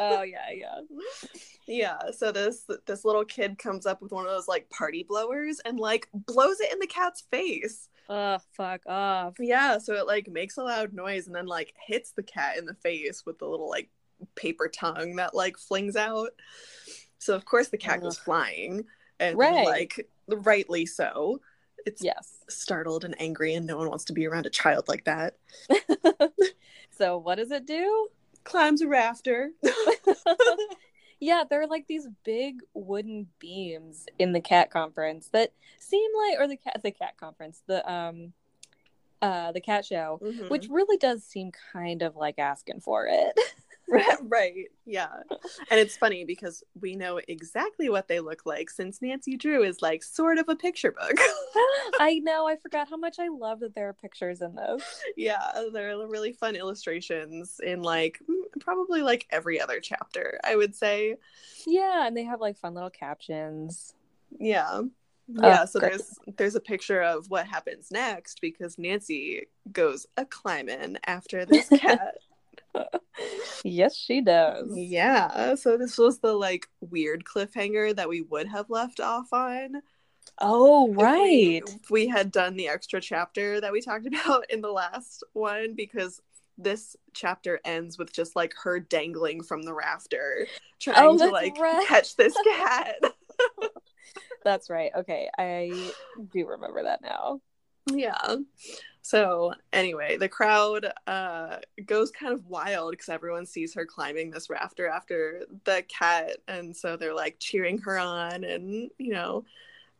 oh 0.00 0.22
yeah, 0.22 0.50
yeah. 0.52 0.80
yeah 1.68 1.98
so 2.16 2.30
this 2.32 2.64
this 2.86 3.04
little 3.04 3.24
kid 3.24 3.58
comes 3.58 3.86
up 3.86 4.00
with 4.02 4.12
one 4.12 4.24
of 4.24 4.30
those 4.30 4.48
like 4.48 4.68
party 4.70 5.04
blowers 5.08 5.60
and 5.64 5.78
like 5.80 6.08
blows 6.14 6.60
it 6.60 6.72
in 6.72 6.78
the 6.78 6.86
cat's 6.86 7.22
face 7.30 7.88
Oh, 8.08 8.38
fuck 8.52 8.82
off. 8.86 9.34
yeah 9.40 9.78
so 9.78 9.94
it 9.94 10.06
like 10.06 10.28
makes 10.28 10.56
a 10.58 10.62
loud 10.62 10.92
noise 10.92 11.26
and 11.26 11.34
then 11.34 11.46
like 11.46 11.74
hits 11.86 12.12
the 12.12 12.22
cat 12.22 12.56
in 12.56 12.64
the 12.66 12.74
face 12.74 13.24
with 13.26 13.38
the 13.40 13.46
little 13.46 13.68
like 13.68 13.90
paper 14.34 14.68
tongue 14.68 15.16
that 15.16 15.34
like 15.34 15.58
flings 15.58 15.96
out 15.96 16.30
so 17.18 17.34
of 17.34 17.44
course 17.44 17.68
the 17.68 17.76
cat 17.78 18.02
goes 18.02 18.18
flying 18.18 18.84
and 19.20 19.36
Right. 19.38 19.64
like 19.64 20.08
rightly 20.28 20.86
so 20.86 21.40
it's 21.84 22.02
Yes. 22.02 22.38
startled 22.48 23.04
and 23.04 23.14
angry 23.20 23.54
and 23.54 23.66
no 23.66 23.76
one 23.76 23.88
wants 23.88 24.04
to 24.04 24.12
be 24.12 24.26
around 24.26 24.46
a 24.46 24.50
child 24.50 24.88
like 24.88 25.04
that 25.04 25.36
so 26.90 27.18
what 27.18 27.36
does 27.36 27.50
it 27.50 27.66
do? 27.66 28.08
climbs 28.44 28.80
a 28.80 28.86
rafter 28.88 29.50
yeah, 31.20 31.44
there 31.48 31.62
are 31.62 31.66
like 31.66 31.86
these 31.86 32.06
big 32.24 32.60
wooden 32.74 33.26
beams 33.38 34.06
in 34.18 34.32
the 34.32 34.40
cat 34.40 34.70
conference 34.70 35.28
that 35.32 35.52
seem 35.78 36.10
like, 36.28 36.38
or 36.38 36.46
the 36.46 36.56
cat, 36.56 36.80
the 36.82 36.90
cat 36.90 37.16
conference, 37.18 37.62
the 37.66 37.90
um, 37.90 38.32
uh, 39.22 39.50
the 39.52 39.60
cat 39.60 39.84
show, 39.84 40.20
Mhm. 40.22 40.50
which 40.50 40.68
really 40.68 40.98
does 40.98 41.24
seem 41.24 41.50
kind 41.72 42.02
of 42.02 42.16
like 42.16 42.38
asking 42.38 42.80
for 42.80 43.06
it. 43.10 43.38
right. 44.22 44.66
Yeah. 44.84 45.08
And 45.70 45.80
it's 45.80 45.96
funny 45.96 46.24
because 46.24 46.62
we 46.80 46.96
know 46.96 47.20
exactly 47.28 47.88
what 47.88 48.08
they 48.08 48.20
look 48.20 48.44
like 48.44 48.70
since 48.70 49.00
Nancy 49.00 49.36
Drew 49.36 49.62
is 49.62 49.82
like 49.82 50.02
sort 50.02 50.38
of 50.38 50.48
a 50.48 50.56
picture 50.56 50.92
book. 50.92 51.16
I 52.00 52.20
know. 52.22 52.46
I 52.48 52.56
forgot 52.56 52.88
how 52.88 52.96
much 52.96 53.18
I 53.18 53.28
love 53.28 53.60
that 53.60 53.74
there 53.74 53.88
are 53.88 53.92
pictures 53.92 54.40
in 54.42 54.54
those. 54.54 54.82
yeah, 55.16 55.52
they're 55.72 55.96
really 56.08 56.32
fun 56.32 56.56
illustrations 56.56 57.60
in 57.64 57.82
like 57.82 58.20
mm, 58.28 58.60
probably 58.60 59.02
like 59.02 59.26
every 59.30 59.60
other 59.60 59.80
chapter, 59.80 60.38
I 60.44 60.56
would 60.56 60.74
say. 60.74 61.16
Yeah, 61.66 62.06
and 62.06 62.16
they 62.16 62.24
have 62.24 62.40
like 62.40 62.56
fun 62.58 62.74
little 62.74 62.90
captions. 62.90 63.94
Yeah. 64.38 64.82
Yeah, 65.28 65.62
Oh, 65.62 65.66
so 65.66 65.80
great. 65.80 65.90
there's 65.92 66.14
there's 66.36 66.54
a 66.54 66.60
picture 66.60 67.02
of 67.02 67.28
what 67.30 67.46
happens 67.48 67.90
next 67.90 68.40
because 68.40 68.78
Nancy 68.78 69.46
goes 69.72 70.06
a 70.16 70.24
climbing 70.24 70.98
after 71.04 71.44
this 71.44 71.68
cat. 71.76 72.14
Yes, 73.64 73.96
she 73.96 74.20
does. 74.20 74.70
yeah, 74.76 75.54
so 75.54 75.76
this 75.76 75.96
was 75.98 76.18
the 76.20 76.34
like 76.34 76.68
weird 76.80 77.24
cliffhanger 77.24 77.94
that 77.96 78.08
we 78.08 78.20
would 78.22 78.46
have 78.48 78.68
left 78.70 79.00
off 79.00 79.32
on. 79.32 79.82
Oh, 80.38 80.84
we- 80.84 81.02
right. 81.02 81.62
if 81.66 81.90
we 81.90 82.06
had 82.08 82.30
done 82.30 82.56
the 82.56 82.68
extra 82.68 83.00
chapter 83.00 83.60
that 83.60 83.72
we 83.72 83.80
talked 83.80 84.06
about 84.24 84.50
in 84.50 84.60
the 84.60 84.70
last 84.70 85.24
one 85.32 85.74
because 85.74 86.20
this 86.58 86.96
chapter 87.14 87.60
ends 87.64 87.98
with 87.98 88.12
just 88.12 88.34
like 88.36 88.54
her 88.62 88.80
dangling 88.80 89.42
from 89.42 89.62
the 89.62 89.74
rafter 89.74 90.46
trying 90.78 90.96
Oh, 90.98 91.18
to 91.18 91.28
like 91.28 91.56
right. 91.58 91.86
catch 91.86 92.16
this 92.16 92.34
cat. 92.44 92.96
That's 94.44 94.70
right. 94.70 94.90
Okay, 94.96 95.28
I 95.38 95.90
do 96.32 96.46
remember 96.46 96.82
that 96.84 97.02
now. 97.02 97.40
yeah. 97.90 98.36
So 99.06 99.54
anyway, 99.72 100.16
the 100.16 100.28
crowd 100.28 100.92
uh 101.06 101.58
goes 101.84 102.10
kind 102.10 102.32
of 102.32 102.44
wild 102.46 102.90
because 102.90 103.08
everyone 103.08 103.46
sees 103.46 103.72
her 103.74 103.86
climbing 103.86 104.32
this 104.32 104.50
rafter 104.50 104.88
after 104.88 105.44
the 105.64 105.84
cat 105.86 106.38
and 106.48 106.76
so 106.76 106.96
they're 106.96 107.14
like 107.14 107.36
cheering 107.38 107.78
her 107.78 108.00
on 108.00 108.42
and 108.42 108.90
you 108.98 109.12
know 109.12 109.44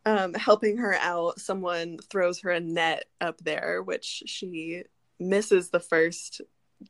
um 0.05 0.33
helping 0.33 0.75
her 0.77 0.93
out. 0.95 1.39
Someone 1.39 1.99
throws 2.09 2.41
her 2.41 2.51
a 2.51 2.59
net 2.59 3.05
up 3.21 3.37
there 3.39 3.81
which 3.81 4.23
she 4.25 4.83
misses 5.19 5.69
the 5.69 5.79
first 5.79 6.41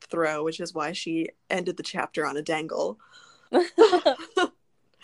throw, 0.09 0.43
which 0.43 0.59
is 0.59 0.73
why 0.73 0.93
she 0.93 1.29
ended 1.51 1.77
the 1.77 1.83
chapter 1.83 2.25
on 2.25 2.35
a 2.35 2.41
dangle. 2.41 2.99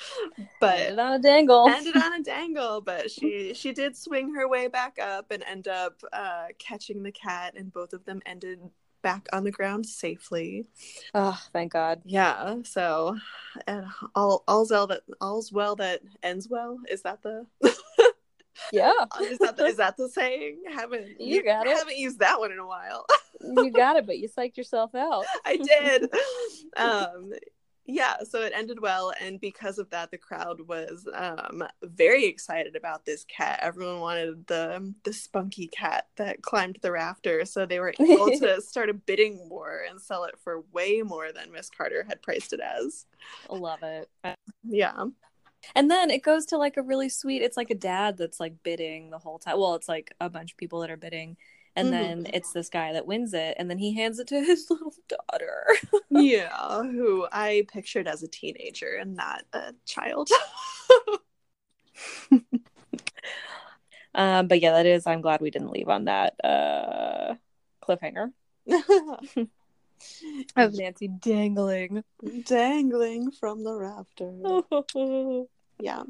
but 0.59 0.79
Ended 0.79 0.99
on 0.99 1.13
a 1.13 1.19
dangle. 1.19 1.69
ended 1.69 1.95
on 1.97 2.13
a 2.13 2.23
dangle 2.23 2.81
but 2.81 3.09
she 3.11 3.53
she 3.53 3.71
did 3.71 3.95
swing 3.97 4.33
her 4.35 4.47
way 4.47 4.67
back 4.67 4.97
up 4.99 5.31
and 5.31 5.43
end 5.43 5.67
up 5.67 6.01
uh 6.11 6.45
catching 6.59 7.03
the 7.03 7.11
cat 7.11 7.53
and 7.57 7.71
both 7.73 7.93
of 7.93 8.05
them 8.05 8.21
ended 8.25 8.59
back 9.01 9.27
on 9.33 9.43
the 9.43 9.51
ground 9.51 9.85
safely 9.85 10.65
Oh, 11.13 11.37
thank 11.51 11.73
God. 11.73 12.01
yeah 12.05 12.55
so 12.63 13.17
and 13.67 13.85
all 14.15 14.43
all's 14.47 14.71
well 14.71 14.87
that 14.87 15.01
all's 15.19 15.51
well 15.51 15.75
that 15.77 16.01
ends 16.23 16.47
well 16.49 16.79
is 16.89 17.01
that 17.03 17.21
the 17.21 17.45
Yeah, 18.71 18.93
is 19.21 19.39
that 19.39 19.57
the, 19.57 19.65
is 19.65 19.77
that 19.77 19.97
the 19.97 20.07
saying 20.07 20.61
haven't 20.73 21.19
You 21.19 21.43
got 21.43 21.67
it. 21.67 21.75
haven't 21.75 21.97
used 21.97 22.19
that 22.19 22.39
one 22.39 22.51
in 22.51 22.59
a 22.59 22.65
while 22.65 23.05
you 23.41 23.71
got 23.71 23.97
it, 23.97 24.05
but 24.05 24.19
you 24.19 24.29
psyched 24.29 24.55
yourself 24.55 24.95
out. 24.95 25.25
I 25.43 25.57
did. 25.57 26.03
um, 26.77 27.33
yeah, 27.85 28.15
so 28.23 28.41
it 28.41 28.53
ended 28.55 28.79
well, 28.81 29.11
and 29.19 29.41
because 29.41 29.77
of 29.77 29.89
that, 29.89 30.09
the 30.09 30.17
crowd 30.17 30.61
was 30.67 31.07
um, 31.13 31.63
very 31.81 32.25
excited 32.25 32.75
about 32.75 33.05
this 33.05 33.25
cat. 33.25 33.59
Everyone 33.61 33.99
wanted 33.99 34.47
the 34.47 34.93
the 35.03 35.11
spunky 35.11 35.67
cat 35.67 36.07
that 36.17 36.41
climbed 36.41 36.79
the 36.81 36.91
rafter, 36.91 37.43
so 37.45 37.65
they 37.65 37.79
were 37.79 37.93
able 37.99 38.31
to 38.39 38.61
start 38.61 38.89
a 38.89 38.93
bidding 38.93 39.49
war 39.49 39.81
and 39.89 39.99
sell 40.01 40.23
it 40.23 40.35
for 40.43 40.61
way 40.71 41.01
more 41.01 41.31
than 41.33 41.51
Miss 41.51 41.69
Carter 41.69 42.05
had 42.07 42.21
priced 42.21 42.53
it 42.53 42.61
as. 42.61 43.05
Love 43.49 43.83
it. 43.83 44.09
Yeah, 44.63 45.05
And 45.75 45.89
then 45.89 46.09
it 46.09 46.23
goes 46.23 46.45
to 46.47 46.57
like 46.57 46.77
a 46.77 46.81
really 46.81 47.09
sweet. 47.09 47.41
It's 47.41 47.57
like 47.57 47.69
a 47.69 47.75
dad 47.75 48.17
that's 48.17 48.39
like 48.39 48.63
bidding 48.63 49.09
the 49.09 49.19
whole 49.19 49.39
time. 49.39 49.59
Well, 49.59 49.75
it's 49.75 49.89
like 49.89 50.13
a 50.19 50.29
bunch 50.29 50.51
of 50.51 50.57
people 50.57 50.81
that 50.81 50.91
are 50.91 50.97
bidding, 50.97 51.37
and 51.75 51.87
Mhm. 51.87 51.91
then 51.91 52.27
it's 52.33 52.51
this 52.53 52.69
guy 52.69 52.93
that 52.93 53.05
wins 53.07 53.33
it, 53.33 53.55
and 53.57 53.69
then 53.69 53.77
he 53.77 53.93
hands 53.95 54.19
it 54.19 54.27
to 54.27 54.41
his 54.43 54.67
little 54.69 54.93
daughter. 55.07 55.65
yeah, 56.09 56.83
who 56.83 57.27
I 57.31 57.65
pictured 57.71 58.07
as 58.07 58.23
a 58.23 58.27
teenager 58.27 58.95
and 58.95 59.15
not 59.15 59.43
a 59.53 59.73
child. 59.85 60.29
Um, 64.15 64.47
but 64.47 64.59
yeah, 64.61 64.71
that 64.73 64.85
is. 64.85 65.07
I'm 65.07 65.21
glad 65.21 65.41
we 65.41 65.51
didn't 65.51 65.71
leave 65.71 65.89
on 65.89 66.05
that 66.05 66.33
uh 66.43 67.35
cliffhanger 67.83 68.31
of 70.55 70.73
Nancy 70.73 71.07
dangling. 71.07 72.03
Dangling 72.45 73.31
from 73.31 73.63
the 73.63 73.73
rafter. 73.73 74.63
Yeah. 75.79 76.03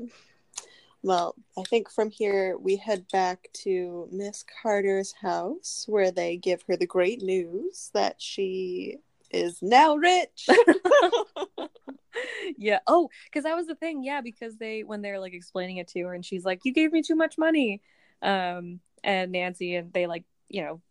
Well, 1.03 1.35
I 1.57 1.63
think 1.63 1.89
from 1.91 2.09
here 2.09 2.57
we 2.57 2.77
head 2.77 3.05
back 3.11 3.49
to 3.63 4.07
Miss 4.11 4.43
Carter's 4.61 5.13
house 5.21 5.85
where 5.87 6.11
they 6.11 6.37
give 6.37 6.63
her 6.67 6.77
the 6.77 6.87
great 6.87 7.21
news 7.21 7.91
that 7.93 8.21
she 8.21 8.97
is 9.29 9.59
now 9.61 9.95
rich. 9.95 10.47
yeah. 12.57 12.79
Oh, 12.87 13.09
because 13.25 13.43
that 13.43 13.55
was 13.55 13.67
the 13.67 13.75
thing. 13.75 14.03
Yeah, 14.03 14.21
because 14.21 14.57
they 14.57 14.83
when 14.83 15.01
they're 15.01 15.19
like 15.19 15.33
explaining 15.33 15.77
it 15.77 15.87
to 15.89 16.01
her, 16.01 16.13
and 16.13 16.25
she's 16.25 16.45
like, 16.45 16.61
"You 16.63 16.73
gave 16.73 16.91
me 16.91 17.01
too 17.01 17.15
much 17.15 17.37
money," 17.37 17.81
um, 18.21 18.79
and 19.03 19.31
Nancy 19.31 19.75
and 19.75 19.91
they 19.93 20.07
like 20.07 20.23
you 20.49 20.63
know 20.63 20.81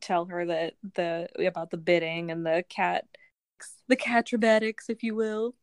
tell 0.00 0.26
her 0.26 0.46
that 0.46 0.74
the 0.94 1.28
about 1.46 1.70
the 1.70 1.76
bidding 1.76 2.30
and 2.30 2.44
the 2.46 2.64
cat 2.68 3.06
the 3.88 3.96
catrabatics, 3.96 4.88
if 4.88 5.02
you 5.02 5.14
will. 5.14 5.54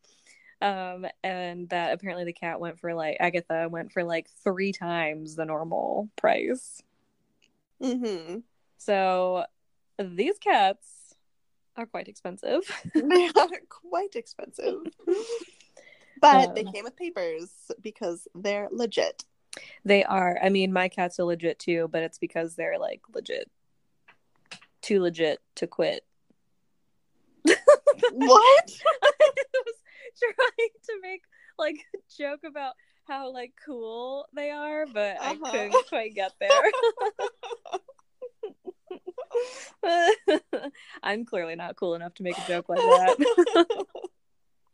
Um, 0.62 1.06
and 1.24 1.70
that 1.70 1.94
apparently 1.94 2.26
the 2.26 2.34
cat 2.34 2.60
went 2.60 2.80
for 2.80 2.94
like 2.94 3.18
Agatha 3.20 3.70
went 3.70 3.94
for 3.94 4.04
like 4.04 4.30
three 4.44 4.74
times 4.74 5.36
the 5.36 5.46
normal 5.46 6.10
price. 6.18 6.82
Mm-hmm. 7.82 8.40
So 8.78 9.46
these 9.98 10.38
cats 10.38 11.16
are 11.78 11.86
quite 11.86 12.08
expensive. 12.10 12.64
They 12.94 13.30
are 13.36 13.48
quite 13.70 14.16
expensive. 14.16 14.80
But 16.22 16.54
they 16.54 16.66
Um, 16.66 16.74
came 16.74 16.84
with 16.84 16.98
papers 16.98 17.50
because 17.82 18.28
they're 18.36 18.68
legit. 18.72 19.24
They 19.86 20.04
are. 20.04 20.38
I 20.44 20.50
mean, 20.50 20.74
my 20.74 20.90
cats 20.90 21.18
are 21.18 21.24
legit 21.24 21.60
too, 21.60 21.88
but 21.90 22.04
it's 22.04 22.18
because 22.18 22.56
they're 22.56 22.78
like 22.78 23.00
legit, 23.16 23.50
too 24.82 25.00
legit 25.02 25.40
to 25.56 25.68
quit. 25.68 26.04
What? 28.12 28.72
I 29.02 29.46
was 29.66 29.76
trying 30.20 30.70
to 30.86 30.94
make 31.02 31.24
like 31.58 31.78
a 31.96 31.98
joke 32.18 32.42
about 32.46 32.74
how 33.08 33.32
like 33.34 33.54
cool 33.66 34.28
they 34.34 34.52
are, 34.52 34.86
but 34.86 35.18
I 35.20 35.32
Uh-huh. 35.34 35.52
couldn't 35.52 35.76
quite 35.90 36.14
get 36.16 36.32
there. 36.40 36.72
I'm 41.04 41.26
clearly 41.26 41.56
not 41.56 41.76
cool 41.76 41.96
enough 41.96 42.14
to 42.16 42.24
make 42.24 42.38
a 42.38 42.48
joke 42.48 42.70
like 42.70 42.80
that. 42.80 43.18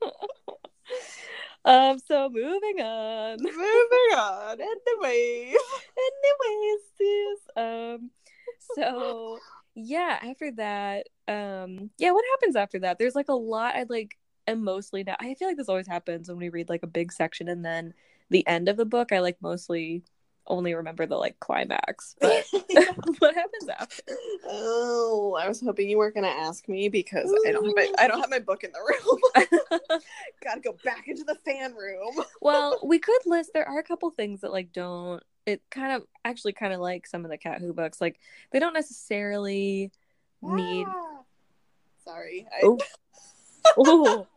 um, 1.66 2.00
so 2.00 2.30
moving 2.30 2.82
on. 2.82 3.38
Moving 3.42 4.18
on. 4.18 4.58
Anyways. 4.62 5.56
anyways 5.98 6.82
sis 6.98 7.40
um 7.58 8.12
so 8.76 9.40
yeah 9.76 10.20
after 10.22 10.52
that 10.52 11.08
um 11.28 11.90
yeah 11.98 12.12
what 12.12 12.24
happens 12.34 12.56
after 12.56 12.80
that 12.80 12.98
there's 13.00 13.16
like 13.16 13.30
a 13.30 13.34
lot 13.34 13.76
i 13.76 13.86
like 13.90 14.18
am 14.48 14.64
mostly 14.64 15.04
now 15.04 15.16
i 15.20 15.34
feel 15.34 15.48
like 15.48 15.58
this 15.58 15.70
always 15.70 15.88
happens 15.88 16.28
when 16.30 16.38
we 16.38 16.50
read 16.50 16.70
like 16.70 16.84
a 16.84 16.88
big 16.88 17.12
section 17.12 17.48
and 17.48 17.64
then 17.66 17.94
the 18.30 18.46
end 18.48 18.70
of 18.70 18.78
the 18.78 18.86
book 18.86 19.12
i 19.12 19.20
like 19.20 19.38
mostly 19.42 20.04
only 20.48 20.76
remember 20.76 21.08
the 21.08 21.16
like 21.16 21.40
climax 21.40 22.16
but 22.22 22.46
what 23.20 23.34
happens 23.34 23.68
after 23.80 24.04
Oh, 24.48 25.36
I 25.42 25.48
was 25.48 25.60
hoping 25.60 25.90
you 25.90 25.98
weren't 25.98 26.14
gonna 26.14 26.28
ask 26.28 26.68
me 26.70 26.88
because 26.88 27.34
I 27.48 27.52
don't 27.52 27.66
have 27.66 27.74
my 27.76 27.92
I 27.98 28.08
don't 28.08 28.22
have 28.22 28.30
my 28.30 28.38
book 28.38 28.64
in 28.64 28.72
the 28.72 28.80
room. 28.80 30.00
Gotta 30.44 30.62
go 30.62 30.78
back 30.84 31.08
into 31.08 31.24
the 31.24 31.34
fan 31.44 31.74
room. 31.74 32.24
well 32.42 32.80
we 32.84 33.00
could 33.00 33.20
list 33.26 33.52
there 33.56 33.68
are 33.68 33.80
a 33.80 33.84
couple 33.84 34.10
things 34.12 34.42
that 34.42 34.52
like 34.52 34.72
don't 34.72 35.24
it 35.48 35.64
kind 35.72 35.94
of 35.94 36.04
actually 36.24 36.54
kind 36.54 36.74
of 36.74 36.80
like 36.80 37.08
some 37.08 37.26
of 37.26 37.32
the 37.32 37.38
cat 37.40 37.60
who 37.60 37.74
books 37.74 38.00
like 38.00 38.20
they 38.52 38.60
don't 38.60 38.74
necessarily 38.74 39.92
need 40.44 40.86
Ah. 40.88 41.22
Sorry. 42.06 42.46
I, 42.54 42.78
Oh. 43.78 44.28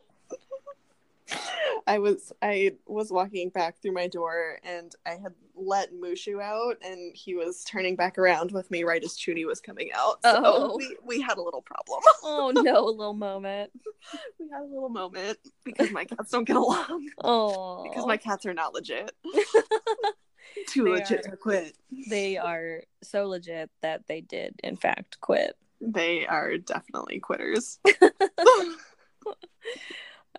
I 1.86 1.98
was 1.98 2.32
I 2.42 2.72
was 2.86 3.10
walking 3.10 3.48
back 3.50 3.80
through 3.80 3.92
my 3.92 4.08
door 4.08 4.58
and 4.62 4.94
I 5.06 5.10
had 5.12 5.32
let 5.54 5.92
Mushu 5.92 6.40
out 6.42 6.76
and 6.84 7.14
he 7.16 7.34
was 7.34 7.64
turning 7.64 7.96
back 7.96 8.18
around 8.18 8.52
with 8.52 8.70
me 8.70 8.84
right 8.84 9.02
as 9.02 9.16
Chuny 9.16 9.46
was 9.46 9.60
coming 9.60 9.90
out. 9.94 10.22
So 10.22 10.42
Oh. 10.44 10.76
we, 10.76 10.96
we 11.04 11.20
had 11.20 11.38
a 11.38 11.42
little 11.42 11.62
problem. 11.62 12.00
oh 12.22 12.52
no 12.54 12.84
a 12.88 12.90
little 12.90 13.14
moment 13.14 13.70
we 14.38 14.48
had 14.52 14.62
a 14.62 14.64
little 14.64 14.88
moment 14.90 15.38
because 15.64 15.90
my 15.90 16.04
cats 16.04 16.30
don't 16.30 16.44
get 16.44 16.56
along. 16.56 17.08
oh 17.24 17.84
Because 17.84 18.06
my 18.06 18.16
cats 18.16 18.44
are 18.46 18.54
not 18.54 18.74
legit. 18.74 19.10
Too 20.68 20.84
They 20.84 20.90
legit 20.90 21.26
are. 21.26 21.30
to 21.30 21.36
quit. 21.36 21.76
they 22.10 22.36
are 22.36 22.82
so 23.02 23.26
legit 23.26 23.70
that 23.82 24.06
they 24.08 24.20
did 24.20 24.54
in 24.62 24.76
fact 24.76 25.20
quit 25.20 25.56
They 25.80 26.26
are 26.26 26.58
definitely 26.58 27.20
quitters. 27.20 27.78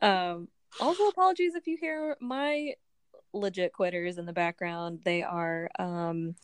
um, 0.01 0.47
also, 0.79 1.07
apologies 1.07 1.55
if 1.55 1.67
you 1.67 1.77
hear 1.79 2.15
my 2.19 2.73
legit 3.33 3.73
quitters 3.73 4.17
in 4.17 4.25
the 4.25 4.33
background. 4.33 5.01
They 5.03 5.21
are 5.21 5.69
um, 5.77 6.35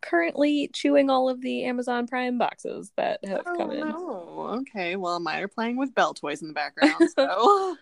currently 0.00 0.68
chewing 0.72 1.08
all 1.10 1.28
of 1.28 1.40
the 1.40 1.64
Amazon 1.64 2.06
Prime 2.06 2.36
boxes 2.38 2.92
that 2.96 3.24
have 3.24 3.42
Oh, 3.46 3.56
come 3.56 3.70
in. 3.70 3.88
no. 3.88 4.58
Okay. 4.60 4.96
Well, 4.96 5.20
mine 5.20 5.42
are 5.42 5.48
playing 5.48 5.76
with 5.76 5.94
bell 5.94 6.14
toys 6.14 6.42
in 6.42 6.48
the 6.48 6.54
background. 6.54 6.94
So 7.16 7.76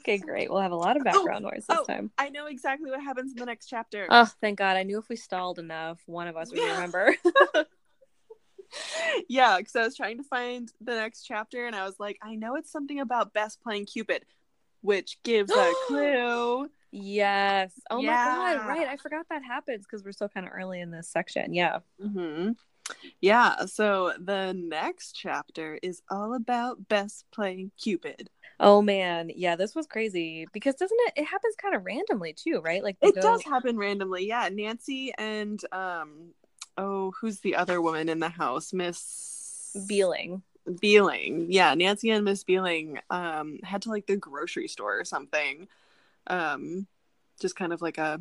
Okay, 0.00 0.18
great. 0.18 0.50
We'll 0.50 0.60
have 0.60 0.72
a 0.72 0.76
lot 0.76 0.96
of 0.96 1.04
background 1.04 1.44
noise 1.44 1.66
this 1.68 1.78
oh. 1.80 1.84
time. 1.84 2.10
I 2.18 2.30
know 2.30 2.46
exactly 2.46 2.90
what 2.90 3.00
happens 3.00 3.32
in 3.32 3.38
the 3.38 3.46
next 3.46 3.66
chapter. 3.66 4.06
Oh, 4.10 4.28
thank 4.40 4.58
God. 4.58 4.76
I 4.76 4.82
knew 4.82 4.98
if 4.98 5.08
we 5.08 5.16
stalled 5.16 5.58
enough, 5.58 6.00
one 6.06 6.26
of 6.26 6.36
us 6.36 6.50
would 6.50 6.58
Yeah. 6.58 6.72
remember. 6.74 7.14
yeah, 9.28 9.58
because 9.58 9.76
I 9.76 9.84
was 9.84 9.96
trying 9.96 10.16
to 10.18 10.24
find 10.24 10.72
the 10.80 10.94
next 10.94 11.22
chapter 11.22 11.66
and 11.66 11.76
I 11.76 11.84
was 11.84 11.98
like, 12.00 12.18
I 12.22 12.34
know 12.34 12.56
it's 12.56 12.72
something 12.72 13.00
about 13.00 13.32
Bess 13.32 13.56
playing 13.56 13.86
Cupid, 13.86 14.24
which 14.82 15.18
gives 15.22 15.50
a 15.50 15.72
clue. 15.86 16.68
yes. 16.90 17.72
Oh 17.90 18.00
my 18.02 18.56
God. 18.56 18.68
Right. 18.68 18.88
I 18.88 18.96
forgot 18.96 19.26
that 19.30 19.42
happens 19.44 19.84
because 19.86 20.04
we're 20.04 20.12
still 20.12 20.28
kind 20.28 20.46
of 20.46 20.52
early 20.54 20.80
in 20.80 20.90
this 20.90 21.08
section. 21.08 21.54
Yeah. 21.54 21.78
hmm 22.00 22.50
Yeah, 23.20 23.66
so 23.66 24.12
the 24.18 24.52
next 24.52 25.12
chapter 25.12 25.78
is 25.82 26.02
all 26.10 26.34
about 26.34 26.88
Bess 26.88 27.24
playing 27.32 27.70
Cupid. 27.80 28.30
Oh 28.58 28.82
man. 28.82 29.30
Yeah. 29.34 29.56
This 29.56 29.74
was 29.74 29.86
crazy 29.86 30.46
because 30.52 30.74
doesn't 30.74 30.98
it? 31.06 31.20
It 31.20 31.24
happens 31.24 31.54
kind 31.56 31.74
of 31.74 31.84
randomly 31.84 32.32
too, 32.32 32.60
right? 32.64 32.82
Like 32.82 32.96
It 33.00 33.14
go- 33.14 33.20
does 33.22 33.44
happen 33.44 33.76
randomly. 33.78 34.26
Yeah, 34.26 34.48
Nancy 34.52 35.12
and 35.16 35.60
um 35.72 36.34
oh, 36.76 37.12
who's 37.20 37.40
the 37.40 37.56
other 37.56 37.80
woman 37.80 38.08
in 38.08 38.20
the 38.20 38.28
house? 38.28 38.72
Miss 38.72 39.76
Beeling. 39.86 40.42
Beeling. 40.74 41.46
Yeah, 41.48 41.74
Nancy 41.74 42.10
and 42.10 42.24
Miss 42.24 42.44
Beeling 42.44 43.00
um 43.10 43.60
had 43.62 43.82
to 43.82 43.90
like 43.90 44.06
the 44.06 44.16
grocery 44.16 44.68
store 44.68 44.98
or 44.98 45.04
something. 45.04 45.68
Um 46.26 46.86
just 47.40 47.56
kind 47.56 47.72
of 47.72 47.80
like 47.80 47.98
a 47.98 48.20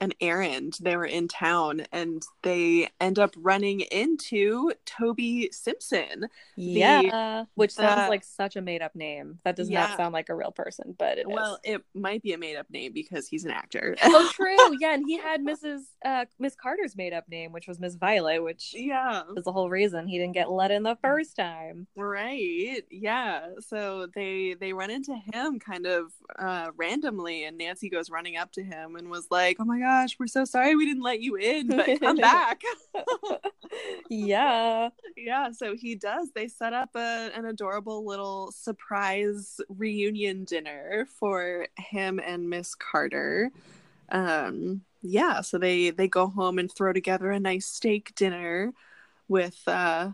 an 0.00 0.12
errand. 0.20 0.78
They 0.80 0.96
were 0.96 1.06
in 1.06 1.28
town 1.28 1.86
and 1.92 2.22
they 2.42 2.88
end 3.00 3.18
up 3.18 3.34
running 3.36 3.80
into 3.80 4.72
Toby 4.84 5.48
Simpson. 5.52 6.28
Yeah. 6.56 7.44
Which 7.54 7.72
sounds 7.72 8.08
like 8.08 8.24
such 8.24 8.56
a 8.56 8.60
made 8.62 8.82
up 8.82 8.94
name. 8.94 9.38
That 9.44 9.56
does 9.56 9.68
Yeah. 9.70 9.86
not 9.88 9.96
sound 9.96 10.12
like 10.12 10.28
a 10.28 10.34
real 10.34 10.50
person, 10.52 10.94
but 10.98 11.18
it 11.18 11.22
is. 11.22 11.26
Well, 11.28 11.58
it 11.64 11.82
might 11.94 12.22
be 12.22 12.32
a 12.32 12.38
made 12.38 12.56
up 12.56 12.70
name 12.70 12.92
because 12.92 13.26
he's 13.28 13.44
an 13.44 13.50
actor. 13.50 13.96
oh, 14.02 14.30
true. 14.34 14.76
Yeah. 14.80 14.94
And 14.94 15.04
he 15.06 15.18
had 15.18 15.40
Mrs. 15.42 15.80
Uh, 16.04 16.24
Miss 16.38 16.54
Carter's 16.54 16.96
made 16.96 17.12
up 17.12 17.28
name, 17.28 17.52
which 17.52 17.66
was 17.68 17.78
Miss 17.80 17.94
Violet, 17.94 18.42
which 18.42 18.74
yeah. 18.76 19.22
is 19.36 19.44
the 19.44 19.52
whole 19.52 19.70
reason 19.70 20.06
he 20.06 20.18
didn't 20.18 20.34
get 20.34 20.50
let 20.50 20.70
in 20.70 20.82
the 20.82 20.96
first 21.02 21.36
time. 21.36 21.86
Right. 21.96 22.82
Yeah. 22.90 23.46
So 23.60 24.06
they 24.14 24.54
they 24.58 24.72
run 24.72 24.90
into 24.90 25.14
him 25.32 25.58
kind 25.58 25.86
of 25.86 26.12
uh 26.38 26.70
randomly 26.76 27.44
and 27.44 27.58
Nancy 27.58 27.88
goes 27.88 28.10
running 28.10 28.36
up 28.36 28.52
to 28.52 28.62
him 28.62 28.96
and 28.96 29.10
was 29.10 29.26
like, 29.30 29.56
"Oh 29.60 29.64
my 29.64 29.78
gosh, 29.86 30.16
we're 30.18 30.26
so 30.26 30.44
sorry 30.44 30.74
we 30.74 30.84
didn't 30.84 31.02
let 31.02 31.20
you 31.20 31.36
in, 31.36 31.68
but 31.68 32.00
come 32.00 32.16
back." 32.34 32.60
yeah. 34.10 34.88
yeah, 35.16 35.50
so 35.52 35.76
he 35.76 35.94
does. 35.94 36.30
They 36.34 36.48
set 36.48 36.72
up 36.72 36.90
a, 36.96 37.30
an 37.34 37.46
adorable 37.46 38.04
little 38.04 38.50
surprise 38.52 39.60
reunion 39.68 40.44
dinner 40.44 41.06
for 41.18 41.68
him 41.78 42.18
and 42.18 42.50
Miss 42.50 42.74
Carter. 42.74 43.50
Um 44.10 44.82
yeah, 45.02 45.40
so 45.40 45.58
they 45.58 45.90
they 45.90 46.08
go 46.08 46.26
home 46.26 46.58
and 46.58 46.70
throw 46.70 46.92
together 46.92 47.30
a 47.30 47.40
nice 47.40 47.66
steak 47.66 48.14
dinner 48.14 48.72
with 49.28 49.60
uh 49.66 50.10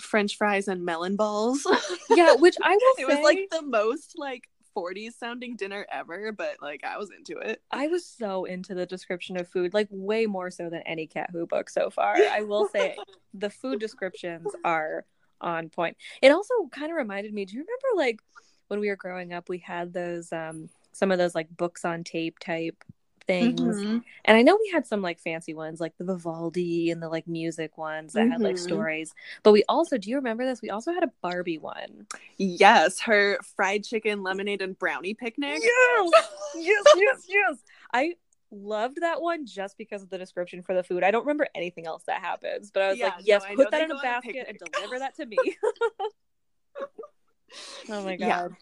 french 0.00 0.36
fries 0.36 0.68
and 0.68 0.84
melon 0.84 1.16
balls. 1.16 1.66
Yeah. 2.10 2.34
Which 2.34 2.56
I 2.62 2.70
will 2.70 2.78
it 2.78 2.96
say, 2.98 3.04
was 3.06 3.24
like 3.24 3.50
the 3.50 3.62
most 3.62 4.14
like 4.16 4.48
40s 4.76 5.18
sounding 5.18 5.56
dinner 5.56 5.86
ever, 5.90 6.32
but 6.32 6.56
like 6.60 6.84
I 6.84 6.98
was 6.98 7.10
into 7.16 7.38
it. 7.38 7.62
I 7.70 7.88
was 7.88 8.06
so 8.06 8.44
into 8.44 8.74
the 8.74 8.86
description 8.86 9.36
of 9.36 9.48
food, 9.48 9.74
like 9.74 9.88
way 9.90 10.26
more 10.26 10.50
so 10.50 10.70
than 10.70 10.82
any 10.82 11.06
Cat 11.06 11.30
Who 11.32 11.46
book 11.46 11.70
so 11.70 11.90
far. 11.90 12.14
I 12.16 12.42
will 12.42 12.68
say 12.72 12.96
the 13.32 13.50
food 13.50 13.80
descriptions 13.80 14.46
are 14.64 15.04
on 15.40 15.68
point. 15.68 15.96
It 16.22 16.30
also 16.30 16.54
kind 16.70 16.90
of 16.90 16.96
reminded 16.96 17.32
me, 17.32 17.44
do 17.44 17.54
you 17.54 17.60
remember 17.60 18.04
like 18.06 18.20
when 18.68 18.80
we 18.80 18.88
were 18.88 18.96
growing 18.96 19.32
up, 19.32 19.48
we 19.48 19.58
had 19.58 19.92
those 19.92 20.32
um 20.32 20.68
some 20.92 21.10
of 21.10 21.18
those 21.18 21.34
like 21.34 21.54
books 21.56 21.84
on 21.84 22.04
tape 22.04 22.38
type 22.38 22.82
things. 23.26 23.60
Mhm. 23.60 24.02
And 24.24 24.36
I 24.36 24.42
know 24.42 24.58
we 24.60 24.70
had 24.70 24.86
some 24.86 25.02
like 25.02 25.20
fancy 25.20 25.54
ones 25.54 25.80
like 25.80 25.96
the 25.98 26.04
Vivaldi 26.04 26.90
and 26.90 27.02
the 27.02 27.08
like 27.08 27.26
music 27.26 27.76
ones 27.78 28.12
that 28.14 28.30
had 28.30 28.40
like 28.40 28.56
Mhm. 28.56 28.64
stories. 28.64 29.14
But 29.42 29.52
we 29.52 29.64
also, 29.68 29.98
do 29.98 30.10
you 30.10 30.16
remember 30.16 30.44
this? 30.44 30.62
We 30.62 30.70
also 30.70 30.92
had 30.92 31.04
a 31.04 31.12
Barbie 31.22 31.58
one. 31.58 32.06
Yes, 32.36 33.00
her 33.00 33.38
fried 33.56 33.84
chicken, 33.84 34.22
lemonade, 34.22 34.62
and 34.62 34.78
brownie 34.78 35.14
picnic. 35.14 35.62
Yes, 35.62 36.12
yes, 36.54 36.84
yes, 36.96 37.24
yes. 37.28 37.58
I 37.92 38.14
loved 38.50 39.00
that 39.00 39.20
one 39.20 39.46
just 39.46 39.76
because 39.78 40.02
of 40.02 40.10
the 40.10 40.18
description 40.18 40.62
for 40.62 40.74
the 40.74 40.84
food. 40.84 41.02
I 41.02 41.10
don't 41.10 41.22
remember 41.22 41.48
anything 41.54 41.86
else 41.86 42.04
that 42.06 42.20
happens, 42.20 42.70
but 42.70 42.82
I 42.82 42.88
was 42.90 42.98
Yeah, 42.98 43.06
like, 43.06 43.26
yes, 43.26 43.42
know 43.50 43.64
put 43.64 43.70
that 43.72 43.82
in 43.82 43.90
a 43.90 43.94
on 43.94 44.00
a 44.00 44.02
basket 44.02 44.46
and 44.48 44.58
deliver 44.58 44.98
that 44.98 45.16
to 45.16 45.26
me. 45.26 45.56
oh 47.90 48.02
my 48.02 48.16
Yeah. 48.16 48.42
god. 48.42 48.56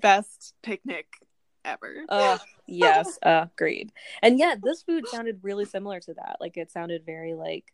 Best 0.00 0.54
picnic 0.62 1.06
ever. 1.64 2.04
Oh, 2.08 2.38
yes, 2.66 3.18
agreed. 3.22 3.92
And 4.22 4.38
yeah, 4.38 4.54
this 4.62 4.82
food 4.82 5.08
sounded 5.08 5.40
really 5.42 5.64
similar 5.64 6.00
to 6.00 6.14
that. 6.14 6.36
Like 6.40 6.56
it 6.56 6.70
sounded 6.70 7.04
very 7.06 7.34
like 7.34 7.72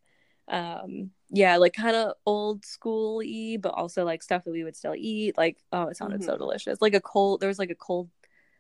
um 0.48 1.11
yeah, 1.31 1.59
like 1.59 1.74
kind 1.74 1.94
of 1.94 2.14
old 2.24 2.64
school 2.64 3.18
y, 3.18 3.59
but 3.61 3.74
also 3.74 4.05
like 4.05 4.22
stuff 4.22 4.44
that 4.44 4.51
we 4.53 4.64
would 4.64 4.77
still 4.77 4.94
eat. 4.96 5.37
Like, 5.37 5.59
oh, 5.72 5.88
it 5.88 5.96
sounded 5.96 6.24
so 6.24 6.35
Mhm. 6.35 6.38
delicious. 6.38 6.81
Like 6.81 6.94
a 6.94 7.01
cold 7.01 7.40
there 7.40 7.48
was 7.48 7.59
like 7.59 7.70
a 7.70 7.74
cold 7.74 8.11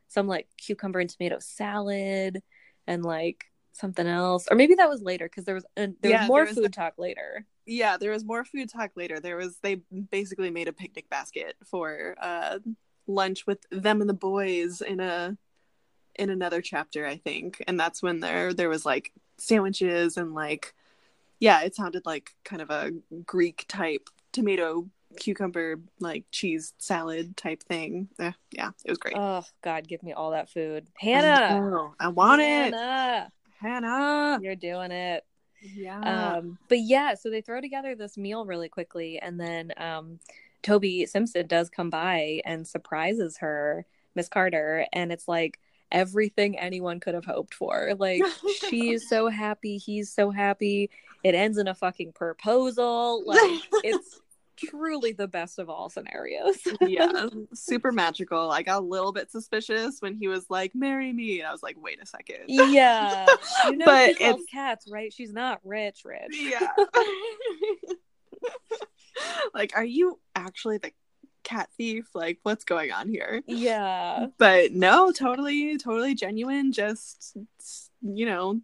some 0.08 0.26
like 0.26 0.48
cucumber 0.56 1.00
and 1.00 1.10
tomato 1.10 1.38
salad 1.38 2.42
and 2.86 3.04
like 3.04 3.46
something 3.72 4.06
else. 4.06 4.48
Or 4.50 4.56
maybe 4.56 4.74
that 4.76 4.88
was 4.88 5.02
later 5.02 5.26
because 5.26 5.44
there 5.44 5.54
was 5.54 5.64
uh, 5.76 5.88
there 6.00 6.10
Yeah, 6.10 6.20
was 6.22 6.28
more 6.28 6.38
there 6.40 6.46
was 6.46 6.54
food 6.56 6.64
the- 6.64 6.68
talk 6.70 6.94
later. 6.98 7.46
yeah, 7.66 7.96
there 7.98 8.10
was 8.12 8.24
more 8.24 8.44
food 8.44 8.68
talk 8.70 8.92
later. 8.96 9.20
There 9.20 9.36
was 9.36 9.58
they 9.62 9.76
basically 10.10 10.50
made 10.50 10.68
a 10.68 10.72
picnic 10.72 11.08
basket 11.10 11.56
for 11.66 12.16
uh 12.20 12.58
lunch 13.08 13.46
with 13.46 13.64
them 13.70 14.00
and 14.00 14.08
the 14.08 14.14
boys 14.14 14.80
in 14.80 15.00
a 15.00 15.36
in 16.14 16.30
another 16.30 16.60
chapter, 16.60 17.06
I 17.06 17.16
think. 17.16 17.62
And 17.66 17.78
that's 17.78 18.02
when 18.02 18.20
there 18.20 18.52
there 18.52 18.68
was 18.68 18.84
like 18.84 19.12
sandwiches 19.38 20.16
and 20.16 20.34
like 20.34 20.74
yeah, 21.40 21.62
it 21.62 21.74
sounded 21.74 22.04
like 22.04 22.34
kind 22.44 22.60
of 22.60 22.70
a 22.70 22.92
Greek 23.24 23.64
type 23.68 24.10
tomato 24.32 24.88
cucumber 25.16 25.80
like 26.00 26.24
cheese 26.30 26.74
salad 26.78 27.36
type 27.36 27.62
thing. 27.62 28.08
Eh, 28.18 28.32
yeah, 28.52 28.70
it 28.84 28.90
was 28.90 28.98
great. 28.98 29.16
Oh 29.16 29.44
god, 29.62 29.88
give 29.88 30.02
me 30.02 30.12
all 30.12 30.32
that 30.32 30.50
food. 30.50 30.86
Hannah. 30.94 31.60
know. 31.60 31.94
I 31.98 32.08
want 32.08 32.42
it. 32.42 32.74
Hannah, 32.74 33.32
Hannah. 33.60 34.38
You're 34.42 34.56
doing 34.56 34.90
it. 34.90 35.24
Yeah. 35.60 36.36
um 36.36 36.56
but 36.68 36.78
yeah 36.78 37.14
so 37.14 37.30
they 37.30 37.40
throw 37.40 37.60
together 37.60 37.96
this 37.96 38.16
meal 38.16 38.46
really 38.46 38.68
quickly 38.68 39.18
and 39.18 39.40
then 39.40 39.72
um 39.76 40.20
toby 40.62 41.06
simpson 41.06 41.46
does 41.46 41.70
come 41.70 41.90
by 41.90 42.40
and 42.44 42.66
surprises 42.66 43.38
her 43.38 43.86
miss 44.14 44.28
carter 44.28 44.86
and 44.92 45.12
it's 45.12 45.28
like 45.28 45.58
everything 45.90 46.58
anyone 46.58 47.00
could 47.00 47.14
have 47.14 47.24
hoped 47.24 47.54
for. 47.54 47.94
Like 47.98 48.22
she's 48.68 49.08
so 49.08 49.28
happy 49.28 49.78
he's 49.78 50.12
so 50.12 50.30
happy. 50.30 50.90
It 51.24 51.34
ends 51.34 51.56
in 51.58 51.66
a 51.66 51.74
fucking 51.74 52.12
proposal. 52.12 53.22
Like 53.24 53.40
it's 53.84 54.20
truly 54.56 55.12
the 55.12 55.28
best 55.28 55.58
of 55.58 55.70
all 55.70 55.88
scenarios. 55.88 56.58
Yeah, 56.82 57.28
super 57.54 57.90
magical. 57.90 58.50
I 58.50 58.62
got 58.62 58.80
a 58.82 58.84
little 58.84 59.12
bit 59.12 59.30
suspicious 59.30 60.00
when 60.00 60.14
he 60.16 60.28
was 60.28 60.50
like, 60.50 60.74
"Marry 60.74 61.12
me," 61.12 61.38
and 61.40 61.48
I 61.48 61.52
was 61.52 61.62
like, 61.62 61.76
"Wait 61.80 62.02
a 62.02 62.06
second. 62.06 62.40
yeah. 62.48 63.24
You 63.66 63.76
know 63.76 63.86
But 63.86 64.18
she 64.18 64.24
it's- 64.24 64.44
cats 64.52 64.90
right? 64.90 65.12
She's 65.12 65.32
not 65.32 65.60
rich 65.64 66.02
rich. 66.04 66.36
Yeah. 66.38 66.68
like, 69.54 69.72
are 69.76 69.84
you 69.84 70.18
actually 70.34 70.78
the 70.78 70.92
cat 71.44 71.68
thief? 71.76 72.08
Like, 72.14 72.38
what's 72.42 72.64
going 72.64 72.92
on 72.92 73.08
here? 73.08 73.42
yeah 73.46 74.26
But 74.38 74.72
no, 74.72 75.12
totally, 75.12 75.78
totally 75.78 76.14
genuine. 76.14 76.72
Just 76.72 77.36
you 78.02 78.26
know, 78.26 78.60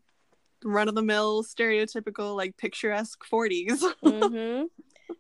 run 0.65 0.89
of 0.89 0.95
the 0.95 1.03
mill, 1.03 1.45
stereotypical, 1.45 2.37
like 2.37 2.57
picturesque 2.57 3.25
forties. 3.25 3.83
mm-hmm. 4.05 4.65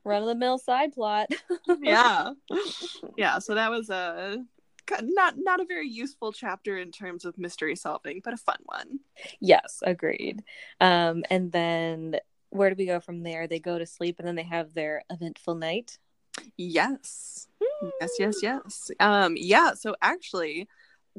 run 0.04 0.22
of 0.22 0.28
the 0.28 0.34
mill 0.34 0.58
side 0.58 0.92
plot 0.92 1.28
yeah, 1.80 2.30
yeah. 3.16 3.38
So 3.38 3.54
that 3.54 3.70
was 3.70 3.90
a 3.90 4.44
not 5.02 5.34
not 5.38 5.60
a 5.60 5.64
very 5.64 5.88
useful 5.88 6.32
chapter 6.32 6.78
in 6.78 6.90
terms 6.90 7.24
of 7.24 7.38
mystery 7.38 7.76
solving, 7.76 8.20
but 8.22 8.34
a 8.34 8.38
fun 8.38 8.58
one. 8.64 9.00
Yes, 9.40 9.80
agreed. 9.82 10.42
Um, 10.80 11.24
and 11.30 11.52
then 11.52 12.16
where 12.54 12.70
do 12.70 12.76
we 12.78 12.86
go 12.86 13.00
from 13.00 13.22
there? 13.22 13.46
They 13.46 13.58
go 13.58 13.78
to 13.78 13.86
sleep 13.86 14.16
and 14.18 14.28
then 14.28 14.36
they 14.36 14.44
have 14.44 14.74
their 14.74 15.02
eventful 15.10 15.56
night. 15.56 15.98
Yes. 16.56 17.48
Yes, 18.00 18.10
yes, 18.18 18.42
yes. 18.42 18.90
Um, 19.00 19.34
yeah, 19.36 19.74
so 19.74 19.94
actually, 20.00 20.68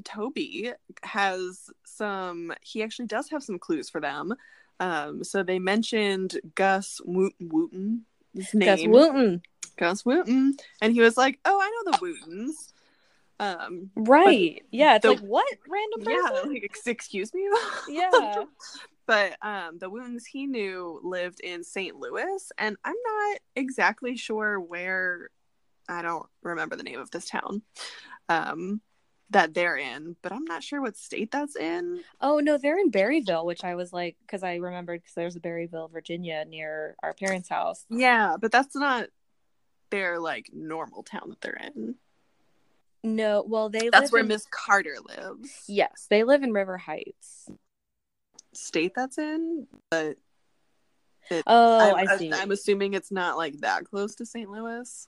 Toby 0.03 0.72
has 1.03 1.70
some 1.86 2.53
he 2.62 2.84
actually 2.84 3.07
does 3.07 3.30
have 3.30 3.43
some 3.43 3.60
clues 3.60 3.89
for 3.89 4.01
them. 4.01 4.34
Um, 4.80 5.24
so 5.24 5.43
they 5.43 5.60
mentioned 5.60 6.39
Gus 6.55 6.99
Wooten 7.05 7.49
Wooten, 7.49 8.05
his 8.34 8.53
name. 8.53 8.91
Gus 8.91 8.99
Wooten. 9.07 9.41
Gus 9.78 10.05
Wooten. 10.05 10.55
And 10.82 10.93
he 10.93 11.01
was 11.01 11.18
like, 11.18 11.39
Oh, 11.45 11.60
I 11.62 11.70
know 11.86 11.91
the 11.91 11.97
Wootens. 11.99 12.74
Um, 13.39 13.91
Right. 13.95 14.64
Yeah. 14.72 14.95
It's 14.95 15.03
the- 15.03 15.10
like 15.12 15.20
what 15.20 15.45
random 15.68 16.01
yeah, 16.10 16.49
like 16.49 16.64
excuse 16.86 17.34
me. 17.34 17.47
Yeah. 17.89 18.43
But 19.08 19.38
um, 19.41 19.78
the 19.78 19.89
Wootens 19.89 20.26
he 20.26 20.47
knew 20.47 20.99
lived 21.03 21.39
in 21.39 21.64
St. 21.64 21.95
Louis, 21.95 22.51
and 22.58 22.76
I'm 22.84 22.95
not 23.06 23.38
exactly 23.56 24.18
sure 24.18 24.60
where. 24.60 25.30
I 25.88 26.01
don't 26.01 26.26
remember 26.41 26.76
the 26.76 26.82
name 26.82 26.99
of 26.99 27.12
this 27.12 27.30
town 27.30 27.62
um, 28.28 28.82
that 29.30 29.53
they're 29.53 29.78
in, 29.78 30.16
but 30.24 30.32
I'm 30.32 30.45
not 30.45 30.64
sure 30.64 30.82
what 30.82 30.97
state 30.97 31.30
that's 31.32 31.56
in. 31.56 31.99
Oh 32.22 32.39
no, 32.39 32.58
they're 32.58 32.80
in 32.80 32.89
Berryville, 32.89 33.45
which 33.45 33.64
I 33.64 33.76
was 33.76 33.93
like, 33.93 34.16
because 34.22 34.41
I 34.43 34.56
remembered 34.56 35.01
because 35.01 35.14
there's 35.14 35.36
a 35.36 35.39
Berryville, 35.39 35.91
Virginia, 35.91 36.43
near 36.45 36.95
our 37.03 37.14
parents' 37.14 37.49
house. 37.49 37.86
Yeah, 37.89 38.38
but 38.39 38.51
that's 38.51 38.76
not 38.76 39.10
their 39.91 40.20
like 40.20 40.49
normal 40.53 41.03
town 41.03 41.30
that 41.30 41.41
they're 41.41 41.62
in. 41.76 41.95
No, 43.03 43.43
well 43.47 43.70
they 43.70 43.89
That's 43.89 44.12
where 44.12 44.22
in- 44.24 44.28
Miss 44.28 44.47
Carter 44.49 44.95
lives. 45.08 45.66
Yes, 45.68 46.08
they 46.10 46.24
live 46.24 46.41
in 46.41 46.51
River 46.51 46.78
Heights. 46.78 47.47
State 48.56 48.93
that's 48.95 49.18
in, 49.18 49.68
but 49.89 50.18
Oh, 51.47 51.95
I'm, 51.95 52.08
I 52.08 52.18
see. 52.18 52.32
I'm 52.32 52.51
assuming 52.51 52.93
it's 52.93 53.12
not 53.12 53.36
like 53.36 53.60
that 53.62 53.86
close 53.86 54.14
to 54.16 54.28
St. 54.28 54.49
Louis 54.49 55.08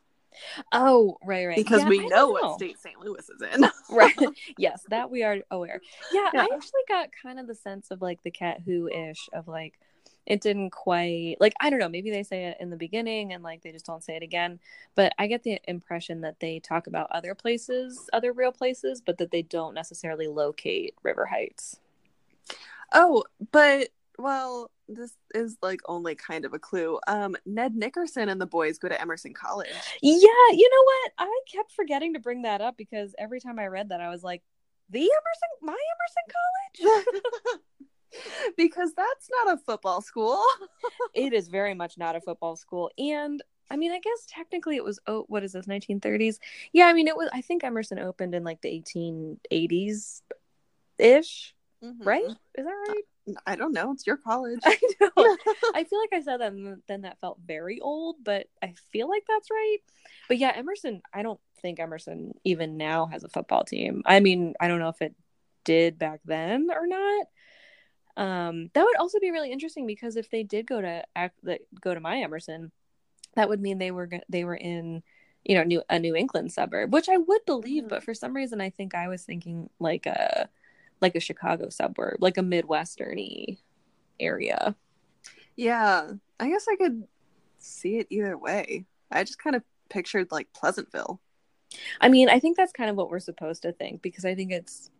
oh, 0.71 1.17
right, 1.25 1.45
right. 1.45 1.55
because 1.55 1.81
Yeah, 1.83 1.89
we 1.89 1.99
I 2.01 2.07
know 2.07 2.29
what 2.29 2.55
state 2.55 2.79
St. 2.79 2.99
Louis 2.99 3.29
is 3.29 3.41
in. 3.53 3.65
right 3.95 4.15
yes 4.57 4.83
that 4.89 5.09
we 5.09 5.23
are 5.23 5.37
aware 5.51 5.81
yeah, 6.11 6.29
Yeah. 6.33 6.41
i 6.41 6.55
actually 6.55 6.81
got 6.87 7.09
kind 7.23 7.39
of 7.39 7.47
the 7.47 7.55
sense 7.55 7.91
of 7.91 8.01
like 8.01 8.21
the 8.23 8.31
cat 8.31 8.61
who 8.65 8.87
ish 8.89 9.29
of 9.33 9.47
like 9.47 9.79
it 10.25 10.41
didn't 10.41 10.71
quite 10.71 11.37
like 11.39 11.53
i 11.61 11.69
don't 11.69 11.79
know 11.79 11.87
maybe 11.89 12.11
they 12.11 12.23
say 12.23 12.45
it 12.45 12.57
in 12.59 12.69
the 12.69 12.75
beginning 12.75 13.33
and 13.33 13.43
like 13.43 13.61
they 13.61 13.71
just 13.71 13.85
don't 13.85 14.03
say 14.03 14.15
it 14.15 14.23
again 14.23 14.59
but 14.95 15.13
i 15.17 15.25
get 15.27 15.43
the 15.43 15.59
impression 15.67 16.21
that 16.21 16.39
they 16.39 16.59
talk 16.59 16.87
about 16.87 17.07
other 17.11 17.33
places 17.33 18.09
other 18.11 18.33
real 18.33 18.51
places 18.51 19.01
but 19.01 19.17
that 19.17 19.31
they 19.31 19.41
don't 19.41 19.73
necessarily 19.73 20.27
locate 20.27 20.93
river 21.03 21.25
heights 21.25 21.79
Oh, 22.93 23.23
but 23.51 23.89
well, 24.17 24.71
this 24.87 25.13
is 25.35 25.57
like 25.61 25.81
only 25.87 26.15
kind 26.15 26.45
of 26.45 26.53
a 26.53 26.59
clue. 26.59 26.99
Um, 27.07 27.35
Ned 27.45 27.75
Nickerson 27.75 28.29
and 28.29 28.39
the 28.39 28.45
boys 28.45 28.77
go 28.77 28.87
to 28.87 28.99
Emerson 28.99 29.33
College. 29.33 29.67
yeah 30.01 30.47
you 30.51 30.69
know 30.69 30.83
what 30.83 31.11
i 31.29 31.41
kept 31.51 31.71
forgetting 31.71 32.13
to 32.13 32.19
bring 32.19 32.43
that 32.43 32.61
up 32.61 32.77
because 32.77 33.13
every 33.17 33.39
time 33.39 33.59
i 33.59 33.67
read 33.67 33.89
that 33.89 34.01
i 34.01 34.09
was 34.09 34.23
like 34.23 34.41
the 34.89 34.99
emerson 34.99 35.49
my 35.61 35.77
emerson 36.81 37.13
college 37.43 37.59
because 38.57 38.93
that's 38.93 39.29
not 39.43 39.53
a 39.53 39.57
football 39.57 40.01
school. 40.01 40.41
it 41.13 41.33
is 41.33 41.47
very 41.49 41.73
much 41.73 41.97
not 41.97 42.15
a 42.15 42.21
football 42.21 42.55
school 42.55 42.89
and 42.97 43.43
i 43.69 43.75
mean 43.75 43.91
i 43.91 43.99
guess 43.99 44.25
technically 44.27 44.75
it 44.75 44.83
was 44.83 44.99
oh 45.07 45.25
what 45.27 45.43
is 45.43 45.51
this 45.53 45.65
1930s 45.65 46.37
yeah 46.71 46.85
i 46.85 46.93
mean 46.93 47.07
it 47.07 47.17
was 47.17 47.29
i 47.33 47.41
think 47.41 47.63
emerson 47.63 47.99
opened 47.99 48.33
in 48.33 48.43
like 48.43 48.61
the 48.61 48.69
1880s 48.69 50.21
ish 50.97 51.53
right? 52.03 52.23
Is 52.55 52.65
that 52.65 52.71
right? 52.87 53.03
I 53.45 53.55
don't 53.57 53.73
know. 53.73 53.91
It's 53.91 54.07
your 54.07 54.17
college. 54.17 54.59
i 54.65 54.77
know. 55.01 55.37
I 55.75 55.83
feel 55.83 55.99
like 55.99 56.13
i 56.13 56.21
said 56.21 56.37
that 56.37 56.53
and 56.53 56.81
then 56.87 57.01
that 57.01 57.19
felt 57.19 57.39
very 57.45 57.79
old 57.81 58.15
but 58.23 58.47
i 58.63 58.73
feel 58.91 59.09
like 59.09 59.23
that's 59.27 59.51
right. 59.51 59.79
But 60.29 60.37
yeah 60.37 60.53
emerson 60.55 61.01
i 61.13 61.23
don't 61.23 61.39
think 61.61 61.79
emerson 61.79 62.33
even 62.45 62.77
now 62.77 63.07
has 63.07 63.23
a 63.23 63.29
football 63.29 63.63
team. 63.65 64.01
I 64.05 64.19
mean 64.21 64.53
i 64.61 64.67
don't 64.67 64.79
know 64.79 64.89
if 64.89 65.01
it 65.01 65.13
did 65.65 65.99
back 65.99 66.21
then 66.25 66.69
or 66.73 66.87
not. 66.87 67.25
Um 68.15 68.69
that 68.73 68.83
would 68.83 68.95
also 68.97 69.19
be 69.19 69.31
really 69.31 69.51
interesting 69.51 69.85
because 69.85 70.15
if 70.15 70.29
they 70.29 70.43
did 70.43 70.65
go 70.65 70.81
to 70.81 71.03
go 71.81 71.93
to 71.93 71.99
my 71.99 72.19
emerson 72.21 72.71
that 73.35 73.49
would 73.49 73.61
mean 73.61 73.77
they 73.77 73.91
were 73.91 74.09
they 74.29 74.43
were 74.45 74.55
in 74.55 75.03
you 75.43 75.55
know 75.55 75.63
new 75.63 75.83
a 75.89 75.99
new 75.99 76.15
england 76.15 76.51
suburb 76.51 76.91
which 76.93 77.09
i 77.09 77.17
would 77.17 77.45
believe 77.45 77.83
Mhm. 77.83 77.89
but 77.89 78.03
for 78.03 78.13
some 78.13 78.33
reason 78.35 78.59
i 78.61 78.69
think 78.69 78.95
i 78.95 79.07
was 79.07 79.23
thinking 79.23 79.69
like 79.79 80.05
a 80.07 80.49
like 81.01 81.15
a 81.15 81.19
chicago 81.19 81.69
suburb 81.69 82.17
like 82.19 82.37
a 82.37 82.41
midwesterny 82.41 83.57
area 84.19 84.75
yeah, 85.59 86.11
I 86.39 86.49
guess 86.49 86.67
I 86.71 86.75
could 86.75 87.03
see 87.57 87.97
it 87.97 88.07
either 88.11 88.37
way. 88.37 88.85
I 89.11 89.23
just 89.23 89.39
kind 89.39 89.55
of 89.55 89.63
pictured 89.89 90.31
like 90.31 90.53
Pleasantville. 90.53 91.19
I 91.99 92.09
mean, 92.09 92.29
I 92.29 92.39
think 92.39 92.55
that's 92.55 92.71
kind 92.71 92.91
of 92.91 92.95
what 92.95 93.09
we're 93.09 93.19
supposed 93.19 93.63
to 93.63 93.71
think 93.71 94.03
because 94.03 94.23
I 94.23 94.35
think 94.35 94.51
it's, 94.51 94.91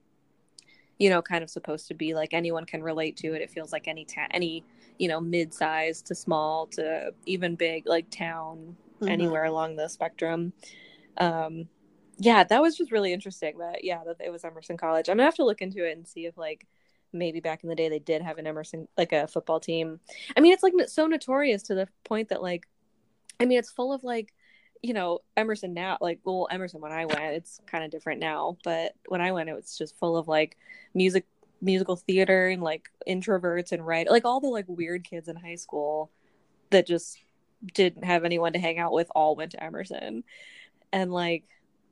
you 0.98 1.12
know, 1.12 1.22
kind 1.22 1.44
of 1.44 1.52
supposed 1.52 1.88
to 1.90 1.94
be 1.94 2.16
like 2.16 2.34
anyone 2.34 2.66
can 2.66 2.82
relate 2.82 3.18
to 3.18 3.34
it. 3.36 3.44
It 3.44 3.52
feels 3.52 3.72
like 3.72 3.88
any 3.88 4.04
ta- 4.04 4.28
any 4.32 4.64
you 4.98 5.08
know 5.08 5.22
mid-sized 5.22 6.08
to 6.08 6.16
small 6.16 6.66
to 6.68 7.14
even 7.28 7.56
big 7.56 7.86
like 7.86 8.10
town 8.10 8.76
Mhm. 9.00 9.12
anywhere 9.12 9.44
along 9.44 9.76
the 9.76 9.88
spectrum. 9.88 10.54
Um, 11.18 11.70
yeah, 12.18 12.44
that 12.44 12.62
was 12.62 12.76
just 12.76 12.92
really 12.92 13.14
interesting. 13.14 13.58
That 13.60 13.84
yeah, 13.84 14.04
that 14.06 14.18
it 14.20 14.32
was 14.32 14.44
Emerson 14.44 14.78
College. 14.78 15.10
I'm 15.10 15.18
gonna 15.18 15.26
have 15.26 15.36
to 15.36 15.46
look 15.46 15.62
into 15.62 15.88
it 15.88 15.98
and 15.98 16.08
see 16.08 16.26
if 16.26 16.38
like 16.38 16.66
maybe 17.14 17.40
back 17.40 17.64
in 17.64 17.70
the 17.70 17.76
day 17.76 17.90
they 17.90 18.00
did 18.00 18.22
have 18.22 18.38
an 18.38 18.48
Emerson 18.48 18.88
like 18.98 19.14
a 19.14 19.28
football 19.28 19.60
team. 19.60 20.00
I 20.36 20.42
mean, 20.42 20.54
it's 20.54 20.64
like 20.64 20.74
so 20.88 21.08
notorious 21.08 21.64
to 21.64 21.76
the 21.76 21.88
point 22.04 22.30
that 22.30 22.42
like, 22.42 22.68
I 23.40 23.46
mean, 23.46 23.60
it's 23.60 23.72
full 23.72 23.94
of 23.94 24.04
like 24.04 24.34
you 24.84 24.94
know 24.94 25.20
emerson 25.36 25.74
now 25.74 25.98
like 26.02 26.20
well 26.24 26.48
emerson 26.52 26.82
when 26.82 26.92
i 26.92 27.06
went 27.06 27.34
it's 27.34 27.60
kind 27.66 27.84
of 27.84 27.92
different 27.92 28.20
now 28.20 28.58
but 28.64 28.94
when 29.08 29.22
i 29.22 29.32
went 29.32 29.50
it 29.50 29.56
was 29.56 29.78
just 29.78 29.98
full 29.98 30.18
of 30.18 30.28
like 30.28 30.58
music 30.94 31.26
musical 31.62 31.96
theater 31.96 32.48
and 32.50 32.62
like 32.62 32.90
introverts 33.08 33.72
and 33.72 33.86
right 33.86 34.10
like 34.10 34.26
all 34.26 34.40
the 34.40 34.48
like 34.48 34.66
weird 34.68 35.04
kids 35.04 35.28
in 35.28 35.36
high 35.36 35.56
school 35.56 36.12
that 36.70 36.86
just 36.86 37.18
didn't 37.74 38.04
have 38.04 38.24
anyone 38.24 38.54
to 38.54 38.60
hang 38.60 38.78
out 38.78 38.92
with 38.92 39.10
all 39.16 39.36
went 39.36 39.52
to 39.52 39.64
emerson 39.64 40.24
and 40.94 41.12
like 41.12 41.44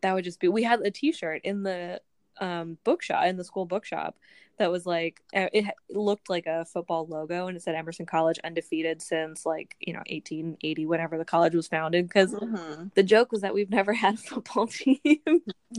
that 0.06 0.14
would 0.14 0.24
just 0.24 0.40
be 0.40 0.48
we 0.48 0.64
had 0.64 0.80
a 0.82 0.92
t-shirt 0.92 1.42
in 1.44 1.64
the 1.64 2.00
um 2.40 2.78
bookshop 2.84 3.26
in 3.26 3.38
the 3.38 3.44
school 3.44 3.66
bookshop 3.66 4.18
that 4.60 4.72
was 4.72 4.86
like 4.86 5.22
uh, 5.36 5.48
it 5.54 5.66
looked 5.90 6.30
like 6.30 6.46
a 6.46 6.64
football 6.66 7.06
logo 7.08 7.48
and 7.48 7.56
it 7.58 7.64
said 7.64 7.76
emerson 7.76 8.06
college 8.06 8.38
undefeated 8.44 9.02
since 9.02 9.46
like 9.46 9.76
you 9.80 9.94
know 9.94 10.00
1880 10.10 10.86
whenever 10.86 11.18
the 11.18 11.26
college 11.26 11.56
was 11.56 11.68
founded 11.68 12.08
because 12.08 12.34
Mhm. 12.34 12.94
the 12.94 13.04
joke 13.04 13.32
was 13.32 13.42
that 13.42 13.54
we've 13.54 13.70
never 13.70 13.94
had 14.04 14.16
a 14.16 14.18
football 14.18 14.68
team 14.68 15.20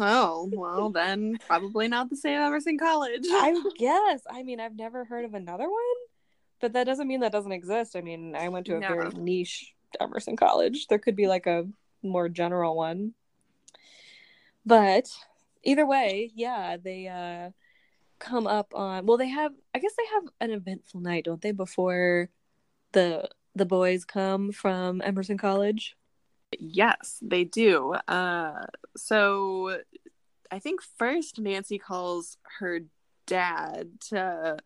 Oh 0.00 0.50
well, 0.52 0.90
then 0.90 1.38
probably 1.46 1.88
not 1.88 2.10
the 2.10 2.16
same 2.16 2.38
Emerson 2.40 2.76
College. 2.78 3.24
i 3.30 3.54
guess 3.78 4.20
i 4.30 4.42
mean 4.42 4.58
i've 4.60 4.76
never 4.76 5.04
heard 5.04 5.24
of 5.24 5.34
another 5.34 5.68
one 5.68 5.96
but 6.60 6.72
that 6.72 6.84
doesn't 6.84 7.06
mean 7.08 7.20
that 7.20 7.32
doesn't 7.32 7.52
exist 7.52 7.96
i 7.96 8.00
mean 8.00 8.34
i 8.34 8.48
went 8.48 8.66
to 8.66 8.76
a 8.76 8.80
No. 8.80 8.88
very 8.88 9.10
niche 9.10 9.74
emerson 10.00 10.36
college 10.36 10.86
there 10.88 10.98
could 10.98 11.16
be 11.16 11.28
like 11.28 11.46
a 11.46 11.66
more 12.02 12.28
general 12.28 12.76
one 12.76 13.12
but 14.66 15.08
either 15.62 15.86
way 15.86 16.30
yeah 16.34 16.76
they 16.76 17.06
uh 17.08 17.50
come 18.18 18.46
up 18.46 18.72
on 18.74 19.06
well 19.06 19.16
they 19.16 19.28
have 19.28 19.52
i 19.74 19.78
guess 19.78 19.92
they 19.96 20.06
have 20.14 20.24
an 20.40 20.50
eventful 20.50 21.00
night 21.00 21.24
don't 21.24 21.40
they 21.42 21.52
before 21.52 22.28
the 22.92 23.28
the 23.54 23.66
boys 23.66 24.04
come 24.04 24.52
from 24.52 25.00
emerson 25.04 25.38
college 25.38 25.96
Yes, 26.58 27.18
they 27.22 27.44
do. 27.44 27.94
Uh, 28.08 28.66
so 28.96 29.78
I 30.50 30.58
think 30.58 30.80
first 30.80 31.38
Nancy 31.38 31.78
calls 31.78 32.38
her 32.60 32.80
dad 33.26 34.00
to 34.10 34.58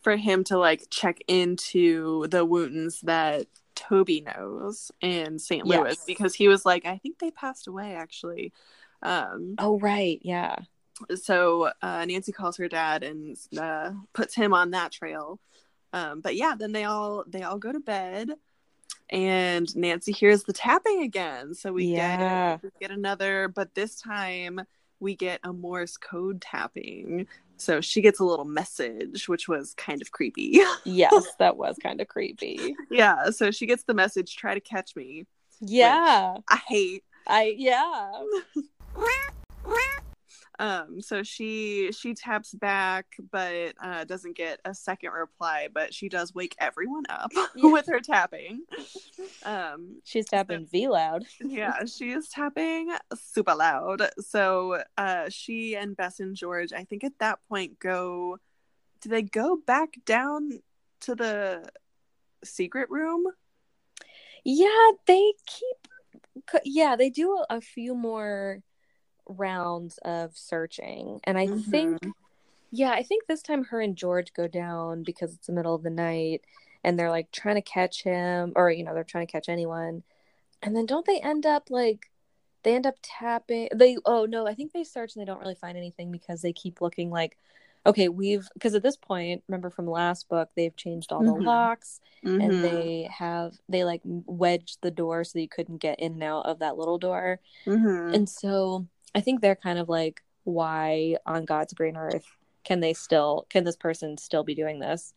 for 0.00 0.16
him 0.16 0.42
to 0.44 0.58
like 0.58 0.86
check 0.90 1.18
into 1.28 2.26
the 2.28 2.46
Wootens 2.46 3.00
that 3.02 3.46
Toby 3.74 4.22
knows 4.22 4.90
in 5.00 5.38
St. 5.38 5.66
Louis 5.66 5.90
Yes. 5.90 6.04
because 6.06 6.34
he 6.34 6.48
was 6.48 6.64
like, 6.64 6.86
I 6.86 6.98
think 6.98 7.18
they 7.18 7.30
passed 7.30 7.68
away 7.68 7.94
actually. 7.94 8.52
Um, 9.02 9.54
oh 9.58 9.78
right 9.78 10.18
yeah 10.22 10.56
so 11.16 11.70
uh, 11.82 12.04
Nancy 12.04 12.32
calls 12.32 12.56
her 12.58 12.68
dad 12.68 13.02
and 13.02 13.36
uh, 13.58 13.90
puts 14.12 14.34
him 14.34 14.54
on 14.54 14.70
that 14.70 14.92
trail. 14.92 15.40
Um, 15.92 16.20
but 16.20 16.36
yeah, 16.36 16.54
then 16.56 16.72
they 16.72 16.84
all 16.84 17.24
they 17.26 17.42
all 17.42 17.58
go 17.58 17.72
to 17.72 17.80
bed, 17.80 18.30
and 19.10 19.74
Nancy 19.76 20.12
hears 20.12 20.44
the 20.44 20.52
tapping 20.52 21.02
again. 21.02 21.54
So 21.54 21.72
we 21.72 21.86
Yeah. 21.86 22.58
get 22.62 22.72
get 22.80 22.90
another, 22.90 23.48
but 23.48 23.74
this 23.74 24.00
time 24.00 24.60
we 25.00 25.16
get 25.16 25.40
a 25.42 25.52
Morse 25.52 25.96
code 25.96 26.40
tapping. 26.40 27.26
So 27.56 27.80
she 27.80 28.00
gets 28.00 28.20
a 28.20 28.24
little 28.24 28.44
message, 28.44 29.28
which 29.28 29.48
was 29.48 29.74
kind 29.74 30.00
of 30.02 30.12
creepy. 30.12 30.60
yes 30.84 31.26
that 31.38 31.56
was 31.56 31.76
kind 31.82 32.00
of 32.00 32.08
creepy 32.08 32.74
yeah, 32.90 33.30
so 33.30 33.50
she 33.50 33.66
gets 33.66 33.84
the 33.84 33.94
message, 33.94 34.36
"Try 34.36 34.54
to 34.54 34.60
catch 34.60 34.94
me." 34.96 35.26
yeah 35.60 36.36
I 36.48 36.56
hate. 36.66 37.04
i 37.26 37.54
yeah 37.56 38.12
Um, 40.58 41.00
so 41.00 41.22
she 41.24 41.90
she 41.92 42.14
taps 42.14 42.54
back, 42.54 43.06
but 43.32 43.74
uh, 43.82 44.04
doesn't 44.04 44.36
get 44.36 44.60
a 44.64 44.72
second 44.74 45.10
reply. 45.10 45.68
But 45.72 45.92
she 45.92 46.08
does 46.08 46.34
wake 46.34 46.54
everyone 46.60 47.04
up 47.08 47.32
Yeah. 47.56 47.72
with 47.72 47.86
her 47.86 48.00
tapping. 48.00 48.60
Um, 49.44 50.00
she's 50.04 50.26
tapping 50.26 50.66
v 50.66 50.86
loud 50.88 51.24
yeah, 51.40 51.84
she 51.86 52.10
is 52.12 52.28
tapping 52.28 52.92
super 53.14 53.54
loud. 53.54 54.08
So 54.20 54.82
uh, 54.96 55.30
she 55.30 55.74
and 55.74 55.96
Bess 55.96 56.20
and 56.20 56.36
George, 56.36 56.72
I 56.72 56.84
think 56.84 57.02
at 57.02 57.18
that 57.18 57.40
point, 57.48 57.78
go. 57.80 58.38
Do 59.00 59.08
they 59.08 59.22
go 59.22 59.56
back 59.56 59.94
down 60.06 60.60
to 61.00 61.16
the 61.16 61.68
secret 62.44 62.88
room? 62.88 63.24
Yeah, 64.44 64.90
they 65.06 65.32
keep. 65.46 65.88
Yeah, 66.64 66.94
they 66.94 67.10
do 67.10 67.32
a, 67.50 67.56
a 67.56 67.60
few 67.60 67.96
more 67.96 68.60
rounds 69.28 69.98
of 70.04 70.36
searching, 70.36 71.20
and 71.24 71.38
I 71.38 71.46
Mhm. 71.46 71.64
think, 71.70 71.98
yeah, 72.70 72.92
I 72.92 73.02
think 73.02 73.26
this 73.26 73.42
time 73.42 73.64
her 73.64 73.80
and 73.80 73.96
George 73.96 74.32
go 74.34 74.48
down 74.48 75.02
because 75.02 75.34
it's 75.34 75.46
the 75.46 75.52
middle 75.52 75.74
of 75.74 75.82
the 75.82 75.90
night, 75.90 76.42
and 76.84 76.98
they're 76.98 77.10
like 77.10 77.30
trying 77.32 77.56
to 77.56 77.62
catch 77.62 78.02
him, 78.02 78.52
or 78.56 78.70
you 78.70 78.84
know, 78.84 78.94
they're 78.94 79.04
trying 79.04 79.26
to 79.26 79.32
catch 79.32 79.48
anyone, 79.48 80.02
and 80.62 80.74
then 80.76 80.86
don't 80.86 81.06
they 81.06 81.20
end 81.20 81.46
up 81.46 81.70
like 81.70 82.10
they 82.62 82.74
end 82.76 82.86
up 82.86 82.96
tapping 83.02 83.68
they 83.74 83.96
oh 84.04 84.24
no 84.24 84.46
i 84.46 84.54
think 84.54 84.72
they 84.72 84.84
search 84.84 85.16
and 85.16 85.20
they 85.20 85.24
don't 85.26 85.40
really 85.40 85.56
find 85.56 85.76
anything 85.76 86.12
because 86.12 86.42
they 86.42 86.52
keep 86.52 86.80
looking 86.80 87.10
like 87.10 87.36
okay 87.86 88.08
we've 88.08 88.48
because 88.54 88.76
at 88.76 88.84
this 88.84 88.96
point 88.96 89.42
remember 89.48 89.68
from 89.68 89.84
last 89.88 90.28
book 90.28 90.48
they've 90.54 90.76
changed 90.76 91.10
all 91.10 91.22
Mhm. 91.22 91.26
the 91.26 91.32
locks 91.50 92.00
Mhm. 92.24 92.40
and 92.40 92.64
they 92.64 93.08
have 93.12 93.54
they 93.68 93.82
like 93.82 94.00
wedged 94.04 94.78
the 94.80 94.92
door 94.92 95.24
so 95.24 95.32
that 95.34 95.42
you 95.42 95.48
couldn't 95.48 95.78
get 95.78 95.98
in 95.98 96.12
and 96.12 96.22
out 96.22 96.46
of 96.46 96.60
that 96.60 96.76
little 96.78 96.98
door 96.98 97.40
Mhm. 97.66 98.14
and 98.14 98.28
so 98.28 98.86
i 99.14 99.20
think 99.20 99.40
they're 99.40 99.56
kind 99.56 99.78
of 99.78 99.88
like 99.88 100.22
why 100.44 101.16
on 101.26 101.44
god's 101.44 101.72
green 101.72 101.96
earth 101.96 102.26
can 102.64 102.80
they 102.80 102.92
still 102.92 103.46
can 103.48 103.64
this 103.64 103.76
person 103.76 104.16
still 104.16 104.44
be 104.44 104.54
doing 104.54 104.78
this 104.78 105.14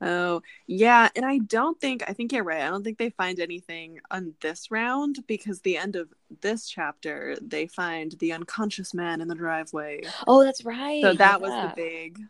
Oh, 0.00 0.42
yeah. 0.66 1.08
And 1.16 1.24
I 1.24 1.38
don't 1.38 1.80
think, 1.80 2.04
I 2.06 2.12
think 2.12 2.32
you're 2.32 2.44
right. 2.44 2.60
I 2.60 2.68
don't 2.68 2.84
think 2.84 2.98
they 2.98 3.10
find 3.10 3.40
anything 3.40 4.00
on 4.10 4.34
this 4.42 4.70
round 4.70 5.24
because 5.26 5.60
the 5.60 5.78
end 5.78 5.96
of 5.96 6.12
this 6.42 6.68
chapter, 6.68 7.36
they 7.40 7.66
find 7.66 8.12
the 8.18 8.32
unconscious 8.32 8.92
man 8.92 9.20
in 9.20 9.28
the 9.28 9.34
driveway. 9.34 10.02
oh 10.26 10.44
that's 10.44 10.64
right 10.64 11.02
So 11.02 11.14
that 11.14 11.40
was 11.40 11.52
yeah. 11.52 11.68
the 11.68 11.74
big, 11.74 12.20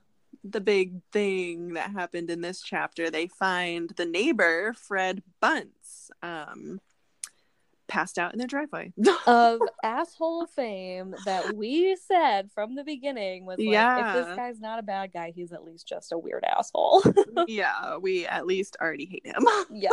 the 0.45 0.61
big 0.61 1.01
thing 1.13 1.75
that 1.75 1.91
happened 1.91 2.31
in 2.31 2.41
this 2.41 2.63
chapter. 2.63 3.11
They 3.11 3.27
find 3.27 3.91
the 3.97 4.07
neighbor, 4.07 4.75
Fred 4.75 5.23
Bunce, 5.41 6.11
um, 6.23 6.81
passed 7.87 8.19
out 8.19 8.33
in 8.33 8.39
their 8.39 8.49
driveway. 8.49 8.93
of 9.27 9.61
asshole 9.83 10.47
fame 10.47 11.15
that 11.25 11.55
we 11.55 11.97
said 11.97 12.51
from 12.55 12.75
the 12.75 12.85
beginning 12.85 13.47
was 13.47 13.59
like, 13.59 13.69
if 14.19 14.27
this 14.27 14.37
guy's 14.37 14.61
not 14.61 14.79
a 14.79 14.83
bad 14.83 15.13
guy, 15.13 15.33
he's 15.35 15.53
at 15.53 15.65
least 15.65 15.87
just 15.87 16.13
a 16.13 16.19
weird 16.19 16.45
asshole. 16.45 17.03
yeah, 17.47 17.97
we 17.97 18.27
at 18.27 18.47
least 18.47 18.77
already 18.81 19.07
hate 19.07 19.27
him. 19.27 19.45
yes. 19.71 19.93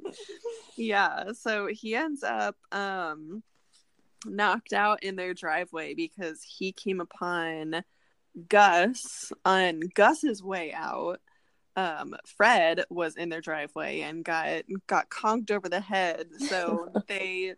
yeah 0.76 1.32
so 1.32 1.66
he 1.66 1.94
ends 1.94 2.22
up 2.22 2.56
um 2.72 3.42
knocked 4.26 4.72
out 4.72 5.02
in 5.02 5.16
their 5.16 5.34
driveway 5.34 5.94
because 5.94 6.42
he 6.42 6.72
came 6.72 7.00
upon 7.00 7.82
gus 8.48 9.32
on 9.44 9.80
gus's 9.94 10.42
way 10.42 10.72
out 10.72 11.20
um 11.78 12.16
fred 12.26 12.84
was 12.90 13.16
in 13.16 13.28
their 13.28 13.40
driveway 13.40 14.00
and 14.00 14.24
got 14.24 14.64
got 14.88 15.08
conked 15.10 15.50
over 15.52 15.68
the 15.68 15.80
head 15.80 16.26
so 16.38 16.88
they 17.08 17.54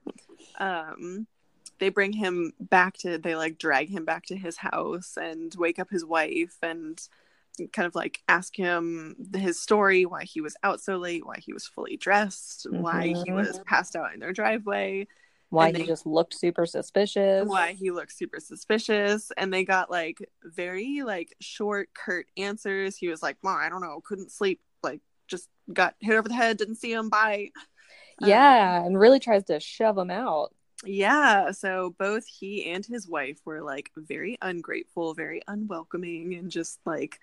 um 0.58 1.26
they 1.78 1.88
bring 1.88 2.12
him 2.12 2.52
back 2.60 2.96
to 2.98 3.18
they 3.18 3.34
like 3.34 3.58
drag 3.58 3.88
him 3.88 4.04
back 4.04 4.26
to 4.26 4.36
his 4.36 4.58
house 4.58 5.16
and 5.20 5.54
wake 5.56 5.78
up 5.78 5.88
his 5.90 6.04
wife 6.04 6.58
and 6.62 7.08
kind 7.72 7.86
of 7.86 7.94
like 7.94 8.22
ask 8.28 8.56
him 8.56 9.16
his 9.34 9.60
story 9.60 10.04
why 10.06 10.24
he 10.24 10.40
was 10.40 10.56
out 10.62 10.80
so 10.80 10.96
late 10.98 11.26
why 11.26 11.36
he 11.38 11.52
was 11.52 11.66
fully 11.66 11.96
dressed 11.96 12.66
why 12.70 13.08
he 13.24 13.30
Mhm. 13.30 13.34
was 13.34 13.58
passed 13.66 13.96
out 13.96 14.12
in 14.14 14.20
their 14.20 14.32
driveway 14.32 15.06
Why 15.50 15.68
And 15.68 15.76
he 15.76 15.86
just 15.86 16.06
looked 16.06 16.34
super 16.34 16.64
suspicious. 16.66 17.46
why 17.46 17.72
he 17.72 17.90
looked 17.90 18.12
super 18.12 18.40
suspicious. 18.40 19.30
And 19.36 19.52
they 19.52 19.64
got 19.64 19.90
like 19.90 20.18
very 20.44 21.02
like 21.02 21.34
short 21.40 21.90
curt 21.94 22.26
answers. 22.36 22.96
He 22.96 23.08
was 23.08 23.22
like 23.22 23.36
well 23.42 23.54
i 23.56 23.68
don't 23.68 23.82
know. 23.82 24.00
Couldn't 24.04 24.32
sleep. 24.32 24.60
Like 24.82 25.00
just 25.28 25.48
got 25.72 25.94
hit 26.00 26.14
over 26.16 26.28
the 26.28 26.34
head. 26.34 26.56
Didn't 26.56 26.76
see 26.76 26.92
him 26.92 27.08
bye 27.10 27.50
Yeah, 28.20 28.78
um, 28.80 28.86
and 28.86 28.98
really 28.98 29.20
tries 29.20 29.44
to 29.44 29.60
shove 29.60 29.98
him 29.98 30.10
out. 30.10 30.54
yeah 30.86 31.50
so 31.50 31.94
both 31.98 32.24
he 32.26 32.70
and 32.70 32.86
his 32.86 33.06
wife 33.06 33.38
were 33.44 33.60
like 33.60 33.90
very 33.96 34.38
ungrateful 34.40 35.12
very 35.14 35.42
unwelcoming 35.46 36.34
and 36.34 36.50
just 36.50 36.80
like 36.86 37.20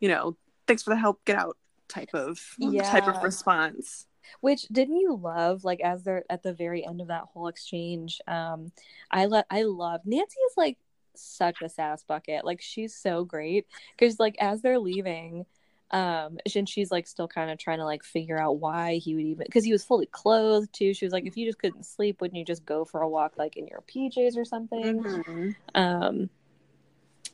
you 0.00 0.08
know 0.08 0.36
thanks 0.66 0.82
for 0.82 0.90
the 0.90 0.96
help. 0.96 1.24
Get 1.24 1.36
out 1.36 1.56
type 1.88 2.10
of 2.14 2.40
type 2.84 3.06
of 3.08 3.22
response 3.22 4.06
Which 4.40 4.62
didn't 4.68 4.96
you 4.96 5.16
love? 5.16 5.64
Like 5.64 5.80
as 5.80 6.02
they're 6.02 6.24
at 6.30 6.42
the 6.42 6.52
very 6.52 6.84
end 6.84 7.00
of 7.00 7.08
that 7.08 7.24
whole 7.32 7.48
exchange, 7.48 8.20
um, 8.26 8.72
I 9.10 9.26
let 9.26 9.46
I 9.50 9.62
love 9.62 10.02
Nancy 10.04 10.38
is 10.50 10.56
like 10.56 10.78
such 11.14 11.62
a 11.62 11.68
sass 11.68 12.02
bucket. 12.04 12.44
Like 12.44 12.60
she's 12.60 12.94
so 12.94 13.24
great 13.24 13.66
because 13.96 14.18
like 14.18 14.36
as 14.40 14.62
they're 14.62 14.78
leaving, 14.78 15.46
um, 15.90 16.38
and 16.54 16.68
she's 16.68 16.90
like 16.90 17.06
still 17.06 17.28
kind 17.28 17.50
of 17.50 17.58
trying 17.58 17.78
to 17.78 17.84
like 17.84 18.04
figure 18.04 18.38
out 18.38 18.58
why 18.58 18.96
he 18.96 19.14
would 19.14 19.24
even 19.24 19.46
because 19.46 19.64
he 19.64 19.72
was 19.72 19.84
fully 19.84 20.06
clothed 20.06 20.72
too. 20.72 20.94
She 20.94 21.04
was 21.04 21.12
like, 21.12 21.26
if 21.26 21.36
you 21.36 21.46
just 21.46 21.58
couldn't 21.58 21.86
sleep, 21.86 22.20
wouldn't 22.20 22.38
you 22.38 22.44
just 22.44 22.64
go 22.64 22.84
for 22.84 23.00
a 23.02 23.08
walk 23.08 23.34
like 23.38 23.56
in 23.56 23.66
your 23.66 23.82
PJs 23.82 24.36
or 24.36 24.44
something? 24.44 25.02
Mhm. 25.02 25.54
Um, 25.74 26.30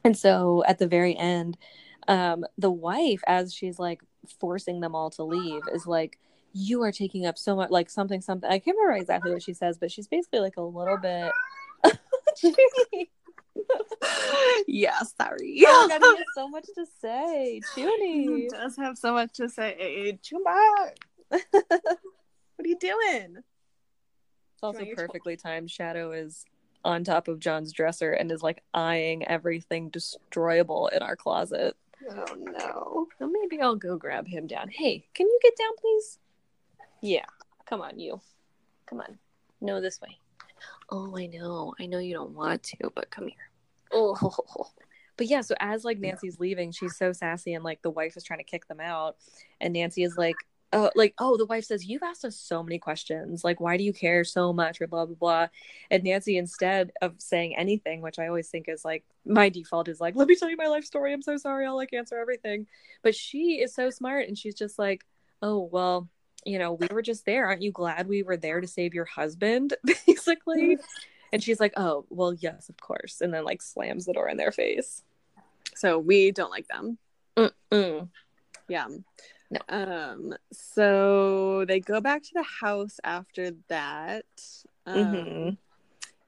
and 0.05 0.17
so 0.17 0.63
at 0.67 0.79
the 0.79 0.87
very 0.87 1.17
end, 1.17 1.57
um, 2.09 2.45
the 2.59 2.71
wife, 2.71 3.23
as 3.27 3.55
she's 3.55 3.79
like 3.79 4.03
forcing 4.39 4.81
them 4.81 4.95
all 4.95 5.11
to 5.11 5.25
leave, 5.25 5.63
is 5.73 5.87
like, 5.87 6.19
"You 6.55 6.83
are 6.83 6.93
taking 6.93 7.27
up 7.27 7.37
so 7.37 7.55
much, 7.55 7.71
like 7.71 7.91
something, 7.91 8.23
something." 8.23 8.51
I 8.51 8.59
can't 8.59 8.77
remember 8.77 8.97
exactly 8.97 9.33
what 9.33 9.43
she 9.43 9.53
says, 9.53 9.77
but 9.77 9.93
she's 9.93 10.09
basically 10.09 10.41
like 10.41 10.57
a 10.57 10.63
little 10.63 10.97
bit. 10.97 11.33
Yeah 14.67 14.99
sorry 15.17 15.63
oh 15.67 15.89
my 15.89 15.99
god, 15.99 16.03
he 16.03 16.17
has 16.17 16.27
so 16.35 16.49
much 16.49 16.67
to 16.75 16.87
say. 17.01 17.61
he 17.75 17.83
Junie, 17.83 18.49
does 18.49 18.77
have 18.77 18.99
so 18.99 19.13
much 19.13 19.33
to 19.35 19.49
say 19.49 20.19
Chumba. 20.23 20.59
what 21.29 21.55
are 21.63 22.67
you 22.67 22.79
doing 22.79 23.37
it's 23.37 24.63
also 24.63 24.85
perfectly 24.95 25.37
timed. 25.37 25.71
Shadow 25.71 26.13
is 26.13 26.45
on 26.85 27.05
top 27.05 27.29
of 27.29 27.39
John's 27.41 27.73
dresser 27.73 28.13
and 28.13 28.31
is 28.31 28.43
like 28.43 28.63
eyeing 28.73 29.27
everything 29.27 29.91
destroyable 29.91 30.89
in 30.89 31.03
our 31.03 31.17
closet. 31.17 31.77
oh 32.11 32.35
no 32.39 33.07
Well, 33.19 33.31
maybe 33.31 33.61
I'll 33.61 33.77
go 33.77 33.97
grab 33.97 34.27
him 34.27 34.47
down. 34.47 34.69
Hey, 34.69 35.07
can 35.15 35.27
you 35.27 35.39
get 35.43 35.57
down, 35.57 35.73
please? 35.81 36.19
Yeah. 37.05 37.27
Come 37.67 37.83
on, 37.83 37.99
you. 37.99 38.19
Come 38.87 39.01
on. 39.01 39.19
No, 39.61 39.83
this 39.83 40.01
way. 40.01 40.17
Oh, 40.89 41.15
I 41.19 41.27
know. 41.27 41.75
I 41.79 41.85
know 41.85 41.99
you 41.99 42.15
don't 42.15 42.35
want 42.35 42.63
to, 42.63 42.91
but 42.95 43.11
come 43.11 43.29
here. 43.29 43.51
Oh. 43.93 44.69
But 45.17 45.29
yeah, 45.29 45.43
so 45.43 45.55
as 45.61 45.85
like 45.85 46.01
Nancy's 46.01 46.41
leaving, 46.41 46.73
she's 46.73 46.97
so 46.97 47.13
sassy 47.13 47.55
and 47.55 47.63
like 47.63 47.83
the 47.83 47.91
wife 47.91 48.17
is 48.17 48.25
trying 48.25 48.41
to 48.41 48.45
kick 48.45 48.67
them 48.67 48.81
out. 48.81 49.15
And 49.61 49.73
Nancy 49.73 50.03
is 50.03 50.17
like, 50.17 50.35
oh, 50.73 50.91
like, 50.97 51.15
oh, 51.19 51.37
the 51.37 51.47
wife 51.47 51.67
says, 51.67 51.87
You've 51.87 52.03
asked 52.03 52.25
us 52.25 52.37
so 52.37 52.65
many 52.65 52.81
questions. 52.81 53.45
Like, 53.45 53.61
why 53.61 53.77
do 53.77 53.85
you 53.85 53.93
care 53.93 54.25
so 54.25 54.53
much? 54.53 54.81
Or 54.81 54.89
blah, 54.89 55.07
blah, 55.07 55.15
blah. 55.15 55.47
And 55.89 56.03
Nancy, 56.03 56.37
instead 56.37 56.91
of 57.01 57.15
saying 57.19 57.55
anything, 57.57 58.01
which 58.01 58.19
I 58.19 58.27
always 58.27 58.49
think 58.49 58.69
is 58.69 58.85
like 58.85 59.05
my 59.25 59.51
default 59.51 59.87
is 59.87 60.01
like, 60.01 60.17
let 60.17 60.27
me 60.27 60.35
tell 60.35 60.51
you 60.51 60.57
my 60.57 60.67
life 60.67 60.85
story. 60.85 61.13
I'm 61.13 61.23
so 61.23 61.37
sorry. 61.37 61.65
I'll 61.65 61.77
like 61.77 61.93
answer 61.93 62.19
everything. 62.19 62.67
But 63.03 63.15
she 63.15 63.61
is 63.63 63.73
so 63.73 63.91
smart 63.91 64.27
and 64.27 64.37
she's 64.37 64.57
just 64.57 64.81
like, 64.81 65.05
oh, 65.41 65.69
well, 65.71 66.09
you 66.45 66.59
know, 66.59 66.73
we 66.73 66.87
were 66.91 67.03
just 67.03 67.25
there. 67.25 67.47
Aren't 67.47 67.63
you 67.63 67.73
glad 67.73 68.07
we 68.09 68.23
were 68.23 68.37
there 68.37 68.61
to 68.61 68.67
save 68.67 68.95
your 68.95 69.05
husband? 69.07 69.75
Basically. 70.07 70.79
And 71.33 71.43
she's 71.43 71.59
like, 71.61 71.73
oh, 71.77 72.05
well, 72.11 72.33
yes, 72.35 72.69
of 72.69 72.77
course. 72.77 73.21
And 73.21 73.33
then 73.35 73.45
like 73.45 73.61
slams 73.63 74.05
the 74.07 74.13
door 74.13 74.29
in 74.29 74.37
their 74.37 74.53
face. 74.53 75.03
so 75.75 75.99
we 75.99 76.31
don't 76.31 76.51
like 76.51 76.69
them 76.69 76.99
Mm-mm. 77.37 78.09
yeah 78.69 78.87
No. 79.51 79.61
um 79.69 80.35
so 80.53 81.65
they 81.67 81.81
go 81.81 82.01
back 82.01 82.23
to 82.23 82.31
the 82.35 82.45
house 82.61 83.01
after 83.03 83.51
that 83.69 84.25
um, 84.87 84.95
Mhm. 85.05 85.57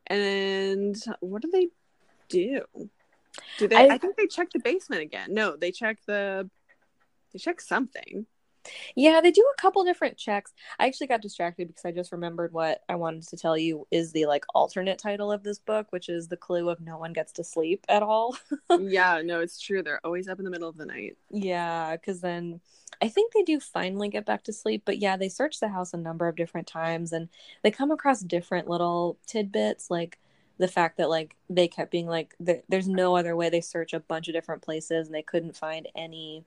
and 0.09 0.97
what 1.21 1.43
do 1.43 1.51
they 1.53 1.69
do 2.29 2.63
do 3.59 3.69
they 3.69 3.77
I- 3.77 3.95
I, 3.95 3.99
think 3.99 4.17
they 4.17 4.27
check 4.27 4.51
the 4.51 4.59
basement 4.59 5.03
again 5.03 5.33
no 5.33 5.55
they 5.57 5.71
check 5.71 5.99
the 6.07 6.51
they 7.33 7.39
check 7.39 7.61
something 7.61 8.27
Yeah, 8.95 9.21
they 9.21 9.31
do 9.31 9.43
a 9.43 9.61
couple 9.61 9.85
different 9.85 10.17
checks. 10.17 10.53
I 10.79 10.87
actually 10.87 11.07
got 11.09 11.23
distracted 11.23 11.69
because 11.69 11.85
I 11.85 11.93
just 11.93 12.13
remembered 12.13 12.53
what 12.53 12.83
I 12.89 12.97
wanted 12.97 13.27
to 13.29 13.37
tell 13.37 13.57
you 13.57 13.87
is 13.91 14.13
the 14.13 14.27
like 14.27 14.45
alternate 14.55 14.99
title 14.99 15.33
of 15.33 15.43
this 15.43 15.59
book, 15.59 15.87
which 15.91 16.09
is 16.09 16.29
the 16.29 16.37
clue 16.37 16.69
of 16.69 16.81
no 16.81 16.99
one 16.99 17.13
gets 17.13 17.33
to 17.33 17.45
sleep 17.45 17.85
at 17.89 18.03
all. 18.03 18.37
yeah 18.79 19.23
no 19.25 19.41
it's 19.41 19.61
true 19.61 19.83
they're 19.83 20.05
always 20.05 20.29
up 20.29 20.39
in 20.39 20.45
the 20.45 20.51
middle 20.51 20.69
of 20.69 20.77
the 20.77 20.87
night 20.87 21.17
Yeah, 21.31 21.97
because 21.97 22.21
then 22.21 22.61
I 23.03 23.09
think 23.09 23.33
they 23.33 23.43
do 23.43 23.61
finally 23.61 24.09
get 24.09 24.25
back 24.27 24.45
to 24.45 24.53
sleep. 24.53 24.83
But 24.85 24.99
yeah, 24.99 25.17
they 25.17 25.29
search 25.29 25.61
the 25.61 25.69
house 25.69 25.93
a 25.95 25.99
number 25.99 26.29
of 26.29 26.37
different 26.37 26.67
times 26.67 27.13
and 27.13 27.29
they 27.63 27.71
come 27.71 27.91
across 27.91 28.21
different 28.23 28.69
little 28.69 29.19
tidbits, 29.27 29.91
like 29.91 30.19
the 30.59 30.69
fact 30.69 30.97
that 30.99 31.11
like 31.11 31.37
they 31.51 31.69
kept 31.69 31.91
being 31.91 32.07
like, 32.07 32.35
there, 32.41 32.63
there's 32.69 32.89
no 32.89 33.17
other 33.17 33.37
way. 33.37 33.51
They 33.51 33.61
search 33.61 33.93
a 33.93 34.01
bunch 34.01 34.29
of 34.29 34.35
different 34.35 34.63
places 34.63 35.07
and 35.07 35.15
they 35.15 35.23
couldn't 35.23 35.57
find 35.57 35.89
any. 35.95 36.45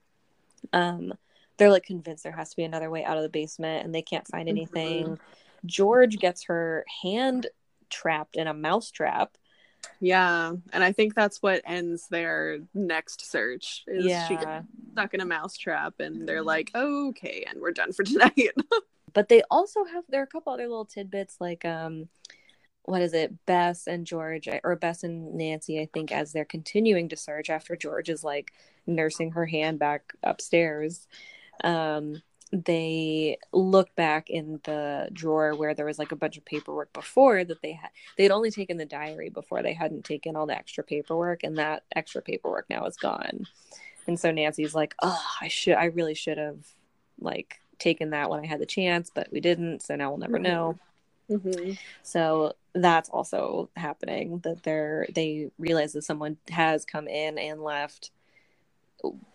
Um, 0.74 1.14
they're 1.60 1.70
like 1.70 1.86
convinced 1.86 2.24
there 2.24 2.32
has 2.32 2.50
to 2.50 2.56
be 2.56 2.64
another 2.64 2.90
way 2.90 3.04
out 3.04 3.18
of 3.18 3.24
the 3.24 3.30
basement 3.30 3.86
and 3.86 3.94
they 3.94 4.02
can't 4.02 4.28
find 4.28 4.50
anything. 4.50 5.20
George 5.66 6.18
gets 6.18 6.46
her 6.46 6.86
hand 7.04 7.48
trapped 7.90 8.36
in 8.36 8.48
a 8.48 8.54
mouse 8.54 8.90
trap. 8.90 9.38
Yeah, 10.00 10.54
and 10.74 10.84
I 10.84 10.92
think 10.92 11.14
that's 11.14 11.42
what 11.42 11.62
ends 11.66 12.08
their 12.08 12.60
next 12.74 13.30
search. 13.30 13.84
Is 13.88 14.06
she 14.06 14.10
Yeah. 14.10 14.62
gets 14.62 14.68
stuck 14.94 15.14
in 15.14 15.22
a 15.22 15.26
mousetrap, 15.26 16.00
and 16.00 16.28
they're 16.28 16.44
like, 16.44 16.72
"Okay, 16.76 17.46
and 17.48 17.60
we're 17.62 17.72
done 17.72 17.94
for 17.94 18.04
tonight." 18.04 18.52
but 19.14 19.30
they 19.30 19.42
also 19.50 19.84
have 19.86 20.04
there 20.10 20.22
are 20.22 20.26
a 20.26 20.28
couple 20.28 20.52
other 20.54 20.68
little 20.68 20.86
tidbits 20.86 21.38
like 21.40 21.66
um 21.66 22.10
what 22.84 23.02
is 23.04 23.14
it, 23.14 23.46
Bess 23.46 23.86
and 23.88 24.06
George, 24.08 24.50
or 24.64 24.76
Bess 24.76 25.04
and 25.04 25.36
Nancy, 25.36 25.80
I 25.80 25.88
think, 25.94 26.12
as 26.12 26.32
they're 26.32 26.44
continuing 26.44 27.08
to 27.10 27.16
search 27.16 27.50
after 27.50 27.76
George 27.76 28.10
is 28.10 28.24
like 28.24 28.52
nursing 28.88 29.32
her 29.34 29.46
hand 29.46 29.78
back 29.78 30.14
upstairs. 30.24 31.08
Um, 31.64 32.22
they 32.52 33.38
look 33.52 33.96
back 33.96 34.30
in 34.30 34.60
the 34.64 35.08
drawer 35.14 35.56
where 35.56 35.76
there 35.76 35.86
was 35.86 36.00
like 36.00 36.12
a 36.12 36.16
bunch 36.16 36.38
of 36.38 36.46
paperwork 36.46 36.92
before 36.94 37.44
that 37.44 37.62
they 37.62 37.74
had 37.74 37.92
they'd 38.18 38.32
only 38.32 38.50
taken 38.50 38.78
the 38.78 38.86
diary 38.86 39.30
before 39.30 39.62
they 39.62 39.74
hadn't 39.74 40.04
taken 40.04 40.36
all 40.36 40.48
the 40.48 40.56
extra 40.56 40.84
paperwork 40.84 41.44
and 41.44 41.58
that 41.58 41.84
extra 41.96 42.22
paperwork 42.22 42.66
now 42.70 42.86
is 42.86 42.98
gone 42.98 43.46
and 44.08 44.20
so 44.20 44.32
nancy's 44.32 44.74
like 44.74 44.96
oh 45.04 45.24
i 45.42 45.48
should 45.48 45.76
i 45.76 45.86
really 45.86 46.16
should 46.16 46.40
have 46.40 46.58
like 47.20 47.60
taken 47.78 48.10
that 48.10 48.30
when 48.32 48.40
i 48.40 48.46
had 48.48 48.60
the 48.60 48.66
chance 48.66 49.12
but 49.14 49.32
we 49.32 49.40
didn't 49.40 49.82
so 49.84 49.96
now 49.96 50.10
we'll 50.10 50.18
never 50.18 50.40
know 50.40 50.78
Mm-hmm. 51.30 51.74
so 52.02 52.54
that's 52.74 53.08
also 53.10 53.70
happening 53.76 54.40
that 54.40 54.64
they're 54.64 55.06
they 55.14 55.52
realize 55.60 55.94
that 55.94 56.04
someone 56.04 56.38
has 56.50 56.86
come 56.86 57.08
in 57.08 57.38
and 57.38 57.62
left 57.62 58.10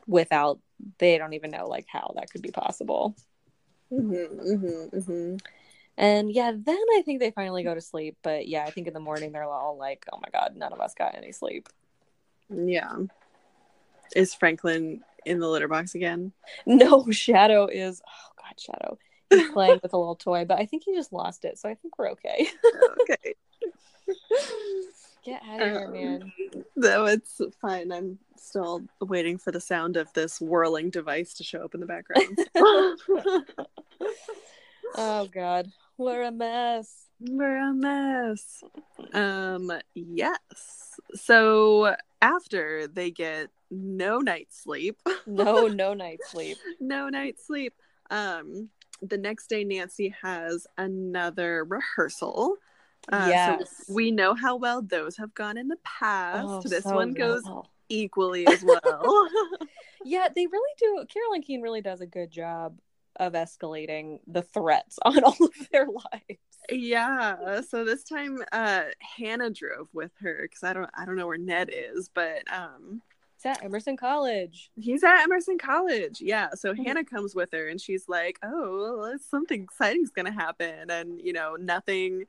without 0.08 0.58
they 0.98 1.18
don't 1.18 1.32
even 1.34 1.50
know 1.50 1.66
like 1.68 1.86
how 1.88 2.12
that 2.16 2.30
could 2.30 2.42
be 2.42 2.50
possible 2.50 3.14
Mm-hmm. 3.92 4.40
Mm-hmm. 4.40 4.96
Mm-hmm. 4.98 5.36
and 5.98 6.32
yeah 6.32 6.52
then 6.56 6.82
i 6.96 7.02
think 7.04 7.20
they 7.20 7.30
finally 7.30 7.62
go 7.62 7.74
to 7.74 7.80
sleep 7.82 8.16
but 8.22 8.48
yeah 8.48 8.64
i 8.64 8.70
think 8.70 8.86
in 8.88 8.94
the 8.94 8.98
morning 8.98 9.30
they're 9.30 9.44
all 9.44 9.76
like 9.76 10.04
oh 10.12 10.18
my 10.20 10.28
god 10.32 10.54
none 10.56 10.72
of 10.72 10.80
us 10.80 10.94
got 10.94 11.14
any 11.14 11.32
sleep 11.32 11.68
Yeah. 12.48 12.96
Is 14.16 14.34
Franklin 14.34 15.02
in 15.24 15.38
the 15.38 15.48
litter 15.48 15.68
box 15.68 15.94
again? 15.94 16.32
no 16.66 17.10
shadow 17.10 17.66
is 17.66 18.00
oh 18.08 18.30
god 18.42 18.58
shadow 18.58 18.98
he's 19.30 19.50
playing 19.52 19.78
with 19.82 19.92
a 19.92 19.98
little 19.98 20.16
toy 20.16 20.44
but 20.44 20.58
i 20.58 20.64
think 20.66 20.82
he 20.84 20.94
just 20.94 21.12
lost 21.12 21.44
it 21.44 21.58
so 21.58 21.68
i 21.68 21.74
think 21.74 21.98
we're 21.98 22.10
okay 22.10 22.48
okay. 23.02 23.34
get 25.24 25.42
out 25.48 25.62
of 25.62 25.68
here 25.68 25.84
Um, 25.86 25.92
man 25.92 26.32
No, 26.76 27.04
it's 27.06 27.40
fine. 27.60 27.92
I'm 27.92 28.18
still 28.36 28.82
waiting 29.00 29.38
for 29.38 29.52
the 29.52 29.60
sound 29.60 29.96
of 29.96 30.12
this 30.12 30.40
whirling 30.40 30.90
device 30.90 31.34
to 31.34 31.44
show 31.44 31.64
up 31.64 31.74
in 31.74 31.80
the 31.80 31.86
background. 31.86 32.38
oh 34.96 35.26
god 35.32 35.70
we're 35.96 36.22
a 36.22 36.32
mess 36.32 37.06
We're 37.20 37.70
a 37.70 37.72
mess. 37.72 38.62
Um, 39.12 39.70
yes. 39.94 40.98
So 41.14 41.94
after 42.20 42.86
they 42.88 43.10
get 43.10 43.50
no 43.70 44.18
night 44.18 44.48
sleep, 44.50 45.00
no 45.26 45.68
no 45.68 45.94
night 46.04 46.20
sleep 46.28 46.58
no 46.80 47.08
night 47.08 47.40
sleep. 47.40 47.74
Um, 48.10 48.70
the 49.02 49.18
next 49.18 49.48
day 49.48 49.64
Nancy 49.64 50.14
has 50.22 50.66
another 50.76 51.64
rehearsal. 51.64 52.56
Uh, 53.12 53.26
yes 53.28 53.68
So 53.86 53.94
we 53.94 54.10
know 54.10 54.34
how 54.34 54.56
well 54.56 54.82
those 54.82 55.16
have 55.16 55.34
gone 55.34 55.56
in 55.58 55.68
the 55.68 55.78
past. 55.84 56.46
Oh, 56.48 56.60
this 56.62 56.84
so 56.84 56.94
one 56.94 57.12
goes 57.14 57.42
well. 57.44 57.70
equally 57.88 58.46
as 58.46 58.62
well. 58.64 59.28
Yeah, 60.06 60.28
they 60.34 60.46
really 60.46 60.72
do. 60.78 61.04
Carolyn 61.08 61.40
Keene 61.40 61.62
really 61.62 61.80
does 61.80 62.02
a 62.02 62.06
good 62.06 62.30
job 62.30 62.78
of 63.16 63.32
escalating 63.32 64.18
the 64.26 64.42
threats 64.42 64.98
on 65.02 65.24
all 65.24 65.36
of 65.40 65.68
their 65.72 65.86
lives. 65.86 66.40
yeah. 66.70 67.62
So 67.62 67.84
this 67.86 68.04
time, 68.04 68.42
uh, 68.52 68.84
Hannah 69.16 69.48
drove 69.50 69.88
with 69.94 70.10
her 70.20 70.40
because 70.42 70.62
I 70.62 70.74
don't, 70.74 70.90
I 70.94 71.06
don't 71.06 71.16
know 71.16 71.26
where 71.26 71.38
Ned 71.38 71.70
is, 71.72 72.10
but 72.12 72.42
um, 72.52 73.00
It's 73.36 73.46
at 73.46 73.64
Emerson 73.64 73.96
College. 73.96 74.70
he's 74.76 75.02
at 75.02 75.22
Emerson 75.22 75.56
College. 75.56 76.20
Yeah. 76.20 76.50
So 76.54 76.74
Mhm. 76.74 76.84
Hannah 76.84 77.04
comes 77.04 77.34
with 77.34 77.52
her, 77.52 77.68
and 77.68 77.80
she's 77.80 78.06
like, 78.06 78.38
"Oh, 78.42 78.98
well, 79.00 79.18
something 79.30 79.62
exciting's 79.62 80.10
gonna 80.10 80.32
happen," 80.32 80.90
and 80.90 81.18
you 81.22 81.32
know, 81.32 81.56
nothing 81.56 82.24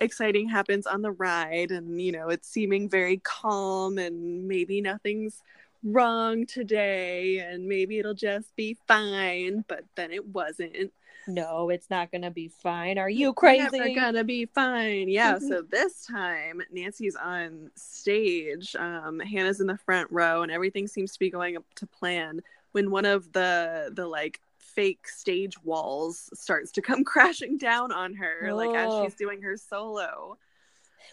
exciting 0.00 0.48
happens 0.48 0.86
on 0.86 1.02
the 1.02 1.12
ride, 1.12 1.70
and 1.70 2.00
you 2.00 2.12
know, 2.12 2.28
it's 2.28 2.48
seeming 2.48 2.88
very 2.88 3.18
calm, 3.18 3.98
and 3.98 4.46
maybe 4.48 4.80
nothing's 4.80 5.42
wrong 5.82 6.46
today, 6.46 7.38
and 7.38 7.66
maybe 7.66 7.98
it'll 7.98 8.14
just 8.14 8.54
be 8.56 8.76
fine. 8.86 9.64
But 9.68 9.84
then 9.96 10.10
it 10.12 10.26
wasn't. 10.26 10.92
No, 11.28 11.68
it's 11.70 11.90
not 11.90 12.10
gonna 12.10 12.30
be 12.30 12.48
fine. 12.48 12.98
Are 12.98 13.10
you 13.10 13.32
crazy 13.32 13.62
it's 13.64 13.72
Never 13.72 13.94
gonna 13.94 14.24
be 14.24 14.46
fine. 14.46 15.08
Yeah. 15.08 15.36
Mhm. 15.36 15.48
So 15.48 15.62
this 15.62 16.06
time, 16.06 16.62
Nancy's 16.72 17.14
on 17.14 17.70
stage. 17.76 18.74
Um, 18.76 19.20
Hannah's 19.20 19.60
in 19.60 19.66
the 19.66 19.76
front 19.78 20.10
row, 20.10 20.42
and 20.42 20.50
everything 20.50 20.88
seems 20.88 21.12
to 21.12 21.18
be 21.18 21.30
going 21.30 21.56
up 21.56 21.64
to 21.76 21.86
plan. 21.86 22.40
When 22.72 22.90
one 22.90 23.04
of 23.04 23.32
the 23.32 23.90
the 23.94 24.06
like 24.06 24.40
fake 24.74 25.08
stage 25.08 25.62
walls 25.62 26.30
starts 26.34 26.72
to 26.72 26.82
come 26.82 27.04
crashing 27.12 27.58
down 27.58 27.92
on 27.92 28.14
her, 28.14 28.52
like 28.54 28.74
as 28.74 28.92
Oh. 28.92 29.04
she's 29.04 29.14
doing 29.14 29.42
her 29.42 29.56
solo. 29.56 30.38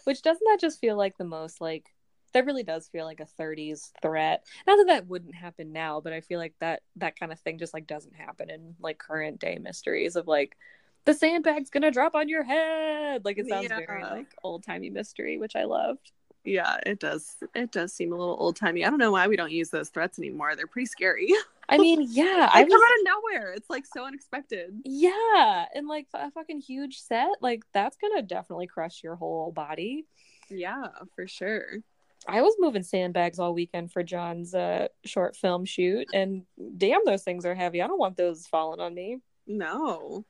Which 0.04 0.22
doesn't 0.22 0.44
that 0.46 0.60
just 0.60 0.80
feel 0.80 0.96
like 0.96 1.16
the 1.18 1.24
most 1.24 1.60
like 1.60 1.94
that 2.32 2.44
really 2.44 2.62
does 2.62 2.88
feel 2.88 3.06
like 3.06 3.20
a 3.20 3.26
30s 3.26 3.92
threat. 4.02 4.44
Not 4.66 4.76
that 4.76 4.86
that 4.88 5.06
wouldn't 5.08 5.34
happen 5.34 5.72
now, 5.72 6.00
but 6.00 6.12
I 6.12 6.20
feel 6.20 6.38
like 6.38 6.54
that 6.60 6.82
that 6.96 7.18
kind 7.18 7.32
of 7.32 7.40
thing 7.40 7.58
just 7.58 7.74
like 7.74 7.86
doesn't 7.86 8.14
happen 8.14 8.50
in 8.50 8.76
like 8.80 8.98
current 8.98 9.40
day 9.40 9.58
mysteries 9.58 10.14
of 10.16 10.26
like 10.28 10.56
the 11.04 11.14
sandbag's 11.14 11.70
gonna 11.70 11.90
drop 11.90 12.14
on 12.14 12.28
your 12.28 12.44
head. 12.44 13.24
Like 13.24 13.38
it 13.38 13.48
sounds 13.48 13.68
very 13.68 14.02
like 14.04 14.34
old 14.42 14.62
timey 14.64 14.90
mystery, 14.90 15.38
which 15.38 15.56
I 15.56 15.64
loved. 15.64 16.12
Yeah, 16.44 16.76
it 16.86 17.00
does. 17.00 17.36
It 17.54 17.72
does 17.72 17.92
seem 17.92 18.12
a 18.12 18.16
little 18.16 18.36
old 18.38 18.56
timey. 18.56 18.84
I 18.84 18.90
don't 18.90 18.98
know 18.98 19.12
why 19.12 19.26
we 19.26 19.36
don't 19.36 19.52
use 19.52 19.70
those 19.70 19.90
threats 19.90 20.18
anymore. 20.18 20.56
They're 20.56 20.66
pretty 20.66 20.86
scary. 20.86 21.28
I 21.68 21.78
mean, 21.78 22.06
yeah, 22.10 22.48
I 22.52 22.60
I 22.60 22.62
come 22.62 22.70
was 22.70 22.82
out 22.82 22.98
of 22.98 23.22
nowhere. 23.22 23.52
It's 23.52 23.68
like 23.68 23.84
so 23.84 24.04
unexpected. 24.04 24.80
Yeah, 24.84 25.66
and 25.74 25.86
like 25.86 26.06
a 26.14 26.30
fucking 26.30 26.60
huge 26.60 27.00
set, 27.00 27.42
like 27.42 27.64
that's 27.72 27.96
gonna 27.98 28.22
definitely 28.22 28.66
crush 28.66 29.02
your 29.02 29.16
whole 29.16 29.52
body. 29.52 30.06
Yeah, 30.48 30.88
for 31.14 31.26
sure. 31.26 31.78
I 32.26 32.42
was 32.42 32.54
moving 32.58 32.82
sandbags 32.82 33.38
all 33.38 33.54
weekend 33.54 33.92
for 33.92 34.02
John's 34.02 34.54
uh, 34.54 34.88
short 35.04 35.36
film 35.36 35.64
shoot, 35.64 36.08
and 36.12 36.44
damn, 36.76 37.04
those 37.04 37.22
things 37.22 37.44
are 37.44 37.54
heavy. 37.54 37.82
I 37.82 37.86
don't 37.86 37.98
want 37.98 38.16
those 38.16 38.46
falling 38.46 38.80
on 38.80 38.94
me. 38.94 39.18
No. 39.46 40.24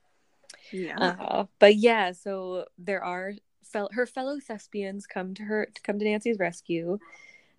Yeah. 0.71 0.97
Uh, 0.99 1.45
but 1.59 1.75
yeah, 1.75 2.11
so 2.11 2.65
there 2.77 3.03
are 3.03 3.33
fel- 3.71 3.89
her 3.93 4.05
fellow 4.05 4.39
thespians 4.39 5.05
come 5.07 5.33
to 5.35 5.43
her 5.43 5.67
to 5.73 5.81
come 5.81 5.99
to 5.99 6.05
Nancy's 6.05 6.39
rescue, 6.39 6.99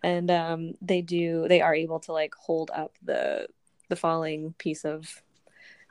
and 0.03 0.31
um, 0.31 0.75
they 0.83 1.03
do 1.03 1.47
they 1.49 1.61
are 1.61 1.75
able 1.75 2.01
to 2.01 2.13
like 2.13 2.35
hold 2.35 2.71
up 2.75 2.97
the 3.03 3.47
the 3.89 3.97
falling 3.97 4.55
piece 4.59 4.85
of 4.85 5.23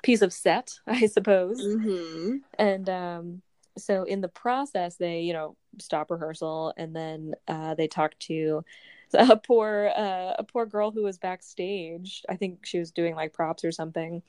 piece 0.03 0.21
of 0.21 0.33
set, 0.33 0.79
I 0.87 1.07
suppose. 1.07 1.61
hmm 1.61 2.37
and 2.57 2.89
um 2.89 3.41
so 3.77 4.03
in 4.03 4.19
the 4.21 4.27
process 4.27 4.95
they 4.95 5.21
you 5.21 5.33
know 5.33 5.55
stop 5.79 6.11
rehearsal. 6.11 6.73
And 6.77 6.95
then 6.95 7.35
uh 7.47 7.75
they 7.75 7.87
talk 7.87 8.17
to 8.19 8.63
a 9.13 9.37
poor 9.37 9.91
uh, 9.95 10.33
a 10.37 10.43
poor 10.43 10.65
girl 10.65 10.91
who 10.91 11.03
was 11.03 11.17
backstage. 11.17 12.23
I 12.29 12.35
think 12.35 12.65
she 12.65 12.79
was 12.79 12.91
doing 12.91 13.15
like 13.15 13.33
props 13.33 13.63
or 13.63 13.71
something. 13.71 14.21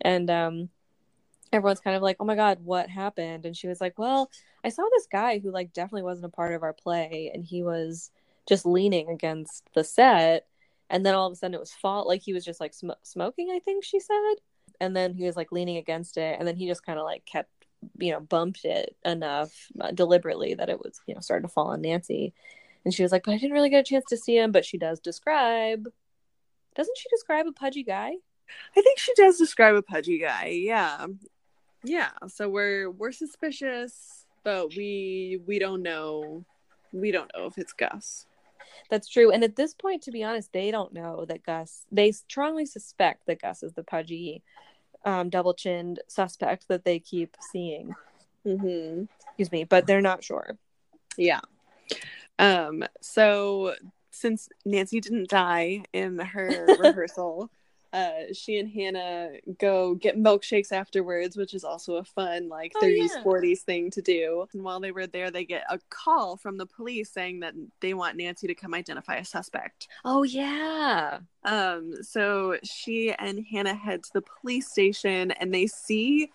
And 0.00 0.30
um 0.30 0.68
everyone's 1.52 1.80
kind 1.80 1.96
of 1.96 2.02
like 2.02 2.16
oh 2.20 2.24
my 2.24 2.34
god 2.34 2.58
what 2.62 2.88
happened 2.88 3.46
and 3.46 3.56
she 3.56 3.68
was 3.68 3.80
like 3.80 3.98
well 3.98 4.30
i 4.64 4.68
saw 4.68 4.82
this 4.92 5.06
guy 5.10 5.38
who 5.38 5.50
like 5.50 5.72
definitely 5.72 6.02
wasn't 6.02 6.24
a 6.24 6.30
part 6.30 6.52
of 6.52 6.62
our 6.62 6.72
play 6.72 7.30
and 7.32 7.44
he 7.44 7.62
was 7.62 8.10
just 8.46 8.66
leaning 8.66 9.08
against 9.08 9.64
the 9.74 9.84
set 9.84 10.46
and 10.90 11.04
then 11.04 11.14
all 11.14 11.26
of 11.26 11.32
a 11.32 11.36
sudden 11.36 11.54
it 11.54 11.60
was 11.60 11.72
fall 11.72 12.06
like 12.06 12.22
he 12.22 12.32
was 12.32 12.44
just 12.44 12.60
like 12.60 12.74
sm- 12.74 12.90
smoking 13.02 13.50
i 13.50 13.58
think 13.58 13.84
she 13.84 14.00
said 14.00 14.34
and 14.80 14.96
then 14.96 15.14
he 15.14 15.24
was 15.24 15.36
like 15.36 15.52
leaning 15.52 15.76
against 15.76 16.16
it 16.16 16.36
and 16.38 16.46
then 16.46 16.56
he 16.56 16.66
just 16.66 16.84
kind 16.84 16.98
of 16.98 17.04
like 17.04 17.24
kept 17.24 17.50
you 17.98 18.12
know 18.12 18.20
bumped 18.20 18.64
it 18.64 18.96
enough 19.04 19.52
uh, 19.80 19.90
deliberately 19.92 20.54
that 20.54 20.68
it 20.68 20.78
was 20.78 21.00
you 21.06 21.14
know 21.14 21.20
starting 21.20 21.46
to 21.46 21.52
fall 21.52 21.68
on 21.68 21.80
nancy 21.80 22.32
and 22.84 22.92
she 22.92 23.02
was 23.02 23.12
like 23.12 23.22
but 23.24 23.32
i 23.32 23.38
didn't 23.38 23.52
really 23.52 23.70
get 23.70 23.80
a 23.80 23.88
chance 23.88 24.04
to 24.08 24.16
see 24.16 24.36
him 24.36 24.50
but 24.50 24.64
she 24.64 24.78
does 24.78 24.98
describe 25.00 25.86
doesn't 26.74 26.98
she 26.98 27.08
describe 27.08 27.46
a 27.46 27.52
pudgy 27.52 27.82
guy 27.82 28.12
I 28.76 28.82
think 28.82 28.98
she 28.98 29.14
does 29.14 29.38
describe 29.38 29.74
a 29.74 29.82
pudgy 29.82 30.18
guy. 30.18 30.46
Yeah. 30.46 31.06
Yeah. 31.84 32.10
So 32.28 32.48
we're 32.48 32.90
we're 32.90 33.12
suspicious, 33.12 34.26
but 34.44 34.74
we 34.76 35.40
we 35.46 35.58
don't 35.58 35.82
know 35.82 36.44
we 36.92 37.10
don't 37.10 37.30
know 37.36 37.46
if 37.46 37.58
it's 37.58 37.72
Gus. 37.72 38.26
that's 38.90 39.08
true 39.08 39.30
and 39.32 39.42
at 39.44 39.56
this 39.56 39.74
point 39.74 40.02
to 40.02 40.10
be 40.10 40.22
honest 40.22 40.52
they 40.52 40.70
don't 40.70 40.92
know 40.92 41.24
that 41.26 41.42
gus 41.42 41.82
they 41.90 42.12
strongly 42.12 42.64
suspect 42.64 43.26
that 43.26 43.40
gus 43.40 43.62
is 43.62 43.72
the 43.74 43.82
pudgy 43.82 44.42
um, 45.04 45.28
double-chinned 45.30 46.00
suspect 46.08 46.68
that 46.68 46.84
they 46.84 46.98
keep 46.98 47.36
seeing 47.40 47.94
Mm-hmm. 48.46 49.04
excuse 49.26 49.50
me 49.52 49.64
but 49.64 49.86
they're 49.86 50.00
not 50.00 50.22
sure 50.22 50.56
Yeah. 51.16 51.40
Um, 52.38 52.84
so 53.00 53.74
since 54.10 54.48
Nancy 54.64 55.00
didn't 55.00 55.28
die 55.28 55.82
in 55.92 56.18
her 56.18 56.66
rehearsal, 56.78 57.50
uh, 57.96 58.32
she 58.32 58.58
and 58.58 58.70
Hannah 58.70 59.30
go 59.58 59.94
get 59.94 60.16
milkshakes 60.18 60.72
afterwards, 60.72 61.36
which 61.36 61.54
is 61.54 61.64
also 61.64 61.94
a 61.96 62.04
fun 62.04 62.48
like 62.48 62.72
Oh, 62.76 62.82
30s, 62.84 63.08
yeah. 63.16 63.22
40s 63.24 63.60
thing 63.60 63.90
to 63.92 64.02
do. 64.02 64.46
And 64.52 64.62
while 64.62 64.80
they 64.80 64.92
were 64.92 65.06
there, 65.06 65.30
they 65.30 65.44
get 65.44 65.64
a 65.70 65.78
call 65.90 66.36
from 66.36 66.58
the 66.58 66.66
police 66.66 67.10
saying 67.10 67.40
that 67.40 67.54
they 67.80 67.94
want 67.94 68.16
Nancy 68.16 68.46
to 68.48 68.54
come 68.54 68.74
identify 68.74 69.16
a 69.16 69.24
suspect. 69.24 69.88
oh 70.04 70.22
yeah 70.22 71.20
Um, 71.44 72.02
so 72.02 72.58
she 72.62 73.12
and 73.12 73.44
Hannah 73.50 73.74
head 73.74 74.02
to 74.04 74.10
the 74.12 74.22
police 74.22 74.68
station 74.68 75.30
and 75.32 75.54
they 75.54 75.66
see 75.66 76.30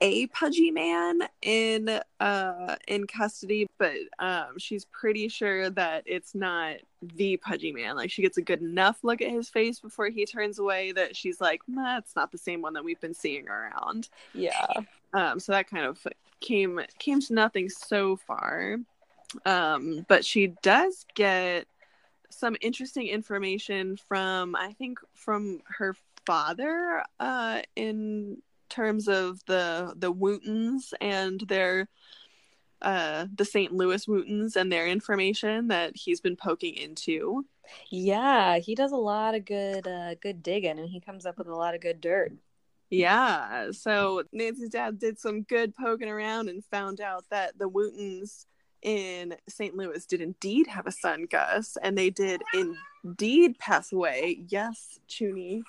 a 0.00 0.26
pudgy 0.28 0.70
man 0.70 1.20
in 1.42 2.00
uh 2.20 2.76
in 2.86 3.06
custody, 3.06 3.66
but 3.78 3.94
um 4.18 4.58
she's 4.58 4.84
pretty 4.86 5.28
sure 5.28 5.70
that 5.70 6.02
it's 6.06 6.34
not 6.34 6.76
the 7.02 7.36
pudgy 7.38 7.72
man. 7.72 7.96
Like 7.96 8.10
she 8.10 8.22
gets 8.22 8.36
a 8.36 8.42
good 8.42 8.60
enough 8.60 8.98
look 9.02 9.22
at 9.22 9.30
his 9.30 9.48
face 9.48 9.80
before 9.80 10.08
he 10.08 10.26
turns 10.26 10.58
away 10.58 10.92
that 10.92 11.16
she's 11.16 11.40
like, 11.40 11.60
that's 11.68 12.14
not 12.14 12.30
the 12.30 12.38
same 12.38 12.62
one 12.62 12.74
that 12.74 12.84
we've 12.84 13.00
been 13.00 13.14
seeing 13.14 13.48
around. 13.48 14.08
Yeah. 14.34 14.66
Um 15.14 15.40
so 15.40 15.52
that 15.52 15.70
kind 15.70 15.86
of 15.86 16.06
came 16.40 16.80
came 16.98 17.20
to 17.22 17.34
nothing 17.34 17.68
so 17.68 18.16
far. 18.16 18.76
Um 19.44 20.04
but 20.08 20.24
she 20.24 20.48
does 20.62 21.06
get 21.14 21.66
some 22.28 22.56
interesting 22.60 23.06
information 23.06 23.96
from 24.08 24.54
I 24.56 24.72
think 24.74 24.98
from 25.14 25.62
her 25.78 25.96
father 26.26 27.02
uh 27.20 27.62
in 27.76 28.42
terms 28.68 29.08
of 29.08 29.44
the 29.46 29.94
the 29.96 30.12
Wootens 30.12 30.92
and 31.00 31.40
their 31.40 31.88
uh 32.82 33.26
the 33.34 33.44
St. 33.44 33.72
Louis 33.72 34.04
Wootens 34.06 34.56
and 34.56 34.70
their 34.70 34.86
information 34.86 35.68
that 35.68 35.96
he's 35.96 36.20
been 36.20 36.36
poking 36.36 36.74
into. 36.74 37.46
Yeah, 37.90 38.58
he 38.58 38.74
does 38.74 38.92
a 38.92 38.96
lot 38.96 39.34
of 39.34 39.44
good 39.44 39.86
uh 39.86 40.14
good 40.16 40.42
digging 40.42 40.78
and 40.78 40.88
he 40.88 41.00
comes 41.00 41.26
up 41.26 41.38
with 41.38 41.48
a 41.48 41.54
lot 41.54 41.74
of 41.74 41.80
good 41.80 42.00
dirt. 42.00 42.32
Yeah, 42.90 43.72
so 43.72 44.22
Nancy's 44.32 44.70
dad 44.70 45.00
did 45.00 45.18
some 45.18 45.42
good 45.42 45.74
poking 45.74 46.08
around 46.08 46.48
and 46.48 46.64
found 46.66 47.00
out 47.00 47.24
that 47.30 47.58
the 47.58 47.68
Wootens 47.68 48.46
in 48.82 49.34
St. 49.48 49.76
Louis 49.76 50.06
did 50.06 50.20
indeed 50.20 50.68
have 50.68 50.86
a 50.86 50.92
son, 50.92 51.26
Gus, 51.28 51.76
and 51.82 51.98
they 51.98 52.10
did 52.10 52.42
indeed 53.04 53.58
pass 53.58 53.92
away. 53.92 54.44
Yes, 54.48 55.00
Chuny. 55.08 55.62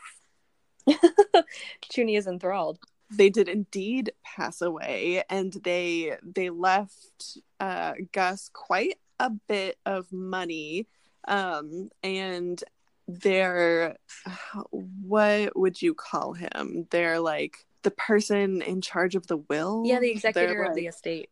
Chuny 1.91 2.17
is 2.17 2.27
enthralled. 2.27 2.79
They 3.09 3.29
did 3.29 3.47
indeed 3.47 4.11
pass 4.23 4.61
away, 4.61 5.23
and 5.29 5.53
they 5.63 6.17
they 6.21 6.49
left 6.49 7.37
uh, 7.59 7.93
Gus 8.11 8.49
quite 8.51 8.99
a 9.19 9.29
bit 9.29 9.77
of 9.85 10.11
money, 10.11 10.87
um, 11.27 11.89
and 12.03 12.61
they're 13.07 13.95
what 14.71 15.57
would 15.57 15.81
you 15.81 15.93
call 15.93 16.33
him? 16.33 16.87
They're 16.89 17.19
like 17.19 17.65
the 17.83 17.91
person 17.91 18.61
in 18.61 18.81
charge 18.81 19.15
of 19.15 19.27
the 19.27 19.37
will. 19.37 19.83
Yeah, 19.85 19.99
the 19.99 20.11
executor 20.11 20.47
They're 20.47 20.63
of 20.63 20.75
the 20.75 20.87
estate. 20.87 21.29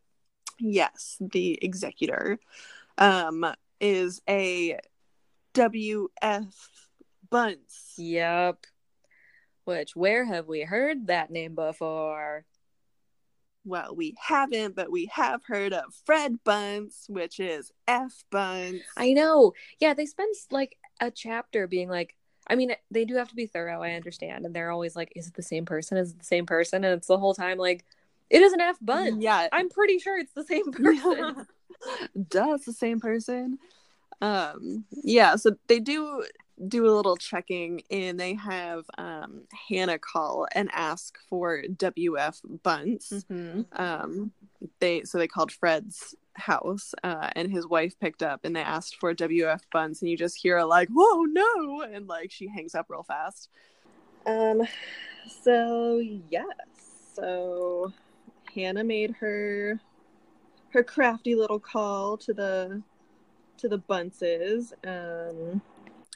yes, 0.60 1.18
the 1.20 1.60
executor 1.62 2.40
um 2.98 3.46
is 3.82 4.22
a 4.30 4.80
WF 5.54 6.54
Bunce. 7.30 7.94
Yep. 7.98 8.66
Which 9.66 9.96
where 9.96 10.26
have 10.26 10.48
we 10.48 10.62
heard 10.62 11.08
that 11.08 11.32
name 11.32 11.56
before? 11.56 12.46
Well, 13.66 13.96
we 13.96 14.14
haven't, 14.20 14.76
but 14.76 14.92
we 14.92 15.10
have 15.12 15.44
heard 15.44 15.74
of 15.74 15.94
Fred 16.06 16.44
Bunce, 16.44 17.06
which 17.10 17.40
is 17.40 17.72
F 17.88 18.24
Bunce. 18.32 18.84
I 18.96 19.14
know. 19.14 19.54
Yeah, 19.80 19.96
they 19.96 20.06
spend 20.06 20.36
like 20.52 20.78
a 21.02 21.10
chapter 21.10 21.66
being 21.66 21.90
like, 21.90 22.16
I 22.48 22.56
mean, 22.56 22.76
they 22.92 23.06
do 23.06 23.16
have 23.16 23.30
to 23.30 23.36
be 23.36 23.48
thorough, 23.48 23.82
I 23.82 23.94
understand. 23.94 24.46
And 24.46 24.56
they're 24.56 24.70
always 24.70 24.96
like, 24.96 25.12
is 25.16 25.28
it 25.28 25.34
the 25.34 25.42
same 25.42 25.66
person? 25.66 25.98
Is 25.98 26.12
it 26.12 26.20
the 26.20 26.26
same 26.26 26.46
person? 26.46 26.84
And 26.84 26.94
it's 26.94 27.08
the 27.08 27.18
whole 27.18 27.34
time 27.34 27.58
like, 27.58 27.84
it 28.30 28.42
is 28.44 28.54
an 28.54 28.62
F 28.62 28.78
Bunce. 28.82 29.24
Yeah. 29.24 29.48
I'm 29.52 29.70
pretty 29.70 29.98
sure 29.98 30.18
it's 30.20 30.34
the 30.34 30.44
same 30.44 30.72
person. 30.72 31.48
Duh, 32.30 32.54
it's 32.54 32.66
the 32.66 32.74
same 32.74 33.00
person. 33.00 33.58
Um, 34.22 34.86
yeah, 34.92 35.36
so 35.36 35.58
they 35.68 35.80
do 35.80 36.24
do 36.68 36.86
a 36.88 36.96
little 36.96 37.18
checking 37.18 37.82
and 37.92 38.20
they 38.20 38.34
have 38.34 38.86
um 38.98 39.42
Hannah 39.70 40.00
call 40.00 40.48
and 40.54 40.70
ask 40.72 41.18
for 41.30 41.62
WF 41.64 42.40
Bunce. 42.64 43.26
hmm 43.28 43.62
um 43.74 44.32
they 44.80 45.04
so 45.04 45.18
they 45.18 45.28
called 45.28 45.52
fred's 45.52 46.16
house 46.36 46.94
uh 47.04 47.30
and 47.36 47.52
his 47.52 47.68
wife 47.68 48.00
picked 48.00 48.24
up 48.24 48.42
and 48.46 48.56
they 48.56 48.62
asked 48.62 48.98
for 49.00 49.14
wf 49.14 49.62
Bunce 49.72 50.02
and 50.02 50.10
you 50.10 50.18
just 50.18 50.38
hear 50.38 50.58
her 50.58 50.66
like 50.66 50.88
whoa 50.94 51.24
no! 51.24 51.82
and 51.82 52.08
like 52.08 52.32
she 52.32 52.48
hangs 52.48 52.76
up 52.76 52.86
real 52.90 53.04
fast. 53.04 53.50
Um 54.26 54.62
so 55.44 56.00
yes. 56.30 56.46
So 57.14 57.92
hannah 58.54 58.84
made 58.84 59.12
her 59.20 59.80
her 60.70 60.84
crafty 60.84 61.36
little 61.36 61.60
call 61.60 62.18
to 62.18 62.34
the 62.34 62.82
to 63.58 63.68
the 63.70 63.78
bunces 63.78 64.74
um 64.86 65.62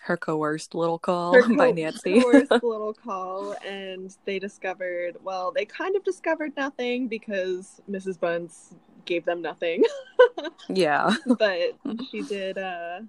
Her 0.01 0.17
coerced 0.17 0.75
little 0.75 0.99
call 0.99 1.33
by 1.57 1.71
Nancy. 1.71 2.21
coerced 2.21 2.51
little 2.63 2.93
call, 2.93 3.55
and 3.65 4.15
they 4.25 4.39
discovered. 4.39 5.17
Well, 5.23 5.51
they 5.51 5.65
kind 5.65 5.95
of 5.95 6.03
discovered 6.03 6.53
nothing 6.55 7.07
because 7.07 7.81
Mrs. 7.89 8.19
Bunce 8.19 8.75
gave 9.05 9.25
them 9.25 9.41
nothing, 9.41 9.83
yeah. 10.69 11.15
but 11.37 11.77
she 12.09 12.21
did 12.21 12.57
uh, 12.57 13.01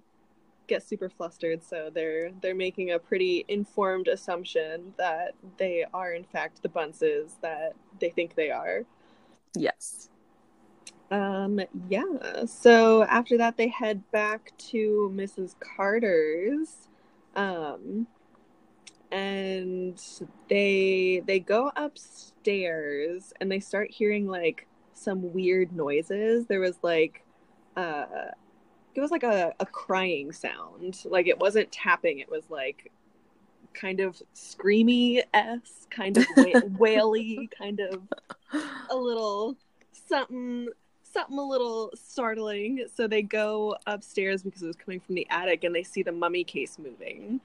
get 0.66 0.82
super 0.82 1.08
flustered. 1.08 1.62
So 1.62 1.90
they're 1.92 2.32
they're 2.42 2.54
making 2.54 2.90
a 2.92 2.98
pretty 2.98 3.44
informed 3.48 4.08
assumption 4.08 4.94
that 4.98 5.32
they 5.58 5.84
are 5.94 6.12
in 6.12 6.24
fact 6.24 6.62
the 6.62 6.68
Bunces 6.68 7.36
that 7.42 7.74
they 8.00 8.10
think 8.10 8.34
they 8.34 8.50
are. 8.50 8.82
Yes. 9.54 10.10
Um, 11.10 11.60
yeah. 11.88 12.44
So 12.46 13.02
after 13.04 13.36
that, 13.38 13.56
they 13.56 13.68
head 13.68 14.02
back 14.12 14.52
to 14.70 15.12
Mrs. 15.14 15.56
Carter's, 15.58 16.88
um, 17.34 18.06
and 19.10 20.00
they 20.48 21.20
they 21.26 21.40
go 21.40 21.72
upstairs 21.74 23.32
and 23.40 23.50
they 23.50 23.58
start 23.58 23.90
hearing 23.90 24.28
like 24.28 24.68
some 24.94 25.32
weird 25.32 25.72
noises. 25.72 26.46
There 26.46 26.60
was 26.60 26.76
like, 26.82 27.24
uh, 27.76 28.06
it 28.94 29.00
was 29.00 29.10
like 29.10 29.24
a, 29.24 29.52
a 29.58 29.66
crying 29.66 30.30
sound. 30.30 31.02
Like 31.04 31.26
it 31.26 31.40
wasn't 31.40 31.72
tapping. 31.72 32.20
It 32.20 32.30
was 32.30 32.44
like 32.50 32.92
kind 33.74 34.00
of 34.00 34.20
screamy 34.34 35.22
s, 35.34 35.88
kind 35.90 36.16
of 36.16 36.26
wa- 36.36 36.60
waily, 36.78 37.48
kind 37.56 37.80
of 37.80 38.02
a 38.90 38.96
little 38.96 39.56
something 40.08 40.68
something 41.12 41.38
a 41.38 41.42
little 41.42 41.90
startling 41.94 42.86
so 42.94 43.06
they 43.06 43.22
go 43.22 43.76
upstairs 43.86 44.42
because 44.42 44.62
it 44.62 44.66
was 44.66 44.76
coming 44.76 45.00
from 45.00 45.14
the 45.14 45.26
attic 45.30 45.64
and 45.64 45.74
they 45.74 45.82
see 45.82 46.02
the 46.02 46.12
mummy 46.12 46.44
case 46.44 46.78
moving 46.78 47.40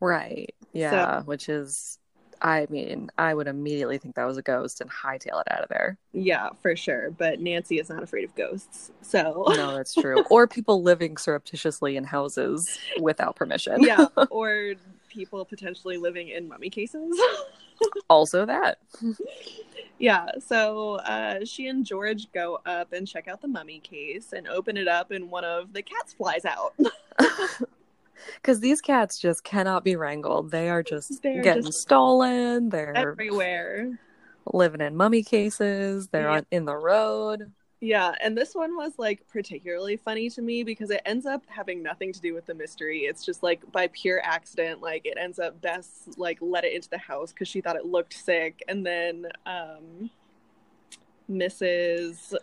Right. 0.00 0.54
Yeah. 0.74 1.22
Which 1.22 1.48
is, 1.48 1.98
I 2.42 2.66
mean, 2.68 3.10
I 3.16 3.32
would 3.32 3.46
immediately 3.46 3.96
think 3.96 4.16
that 4.16 4.24
was 4.26 4.36
a 4.36 4.42
ghost 4.42 4.80
and 4.82 4.90
hightail 4.90 5.40
it 5.40 5.50
out 5.50 5.62
of 5.62 5.68
there. 5.70 5.96
yeah 6.12 6.50
for 6.60 6.76
sure 6.76 7.10
but 7.12 7.40
nancy 7.40 7.78
is 7.78 7.88
not 7.88 8.02
afraid 8.02 8.24
of 8.24 8.34
ghosts 8.34 8.90
so 9.00 9.44
No, 9.48 9.74
that's 9.74 9.94
true. 9.94 10.22
or 10.30 10.46
people 10.46 10.82
living 10.82 11.16
surreptitiously 11.16 11.96
in 11.96 12.04
houses 12.04 12.78
without 13.00 13.36
permission. 13.36 13.82
yeah 13.82 14.06
or 14.30 14.74
people 15.12 15.44
potentially 15.44 15.96
living 15.96 16.28
in 16.28 16.48
mummy 16.48 16.70
cases 16.70 17.20
also 18.08 18.46
that. 18.46 18.78
yeah 19.98 20.26
so 20.40 20.94
uh, 20.96 21.44
she 21.44 21.66
and 21.68 21.84
george 21.84 22.30
go 22.32 22.58
up 22.66 22.92
and 22.92 23.06
check 23.06 23.28
out 23.28 23.40
the 23.42 23.48
mummy 23.48 23.78
case 23.80 24.32
and 24.32 24.48
open 24.48 24.76
it 24.76 24.88
up 24.88 25.10
and 25.10 25.30
one 25.30 25.44
of 25.44 25.72
the 25.72 25.82
cats 25.82 26.12
flies 26.14 26.44
out 26.44 26.74
Because 28.36 28.60
these 28.60 28.80
cats 28.80 29.18
just 29.18 29.42
cannot 29.42 29.82
be 29.82 29.96
wrangled. 29.96 30.52
They 30.52 30.68
are 30.70 30.82
just 30.84 31.22
They're 31.24 31.42
getting 31.42 31.64
just 31.64 31.80
stolen. 31.82 32.68
They're 32.68 32.96
everywhere 32.96 33.98
living 34.46 34.80
in 34.80 34.96
mummy 34.96 35.24
cases. 35.24 36.06
They're 36.08 36.30
Yeah. 36.30 36.36
on, 36.38 36.46
in 36.52 36.64
the 36.64 36.76
road. 36.76 37.50
Yeah, 37.84 38.14
and 38.20 38.38
this 38.38 38.54
one 38.54 38.76
was 38.76 38.92
like 38.96 39.26
particularly 39.28 39.96
funny 39.96 40.30
to 40.30 40.40
me 40.40 40.62
because 40.62 40.90
it 40.90 41.02
ends 41.04 41.26
up 41.26 41.42
having 41.48 41.82
nothing 41.82 42.12
to 42.12 42.20
do 42.20 42.32
with 42.32 42.46
the 42.46 42.54
mystery. 42.54 43.00
It's 43.00 43.26
just 43.26 43.42
like 43.42 43.60
by 43.72 43.88
pure 43.88 44.20
accident, 44.22 44.80
like 44.80 45.04
it 45.04 45.18
ends 45.20 45.40
up 45.40 45.60
Bess 45.60 46.08
like 46.16 46.38
let 46.40 46.62
it 46.64 46.74
into 46.74 46.88
the 46.88 46.98
house 46.98 47.32
because 47.32 47.48
she 47.48 47.60
thought 47.60 47.74
it 47.74 47.84
looked 47.84 48.14
sick, 48.14 48.62
and 48.68 48.86
then 48.86 49.26
um, 49.46 50.08
Mrs. 51.28 52.34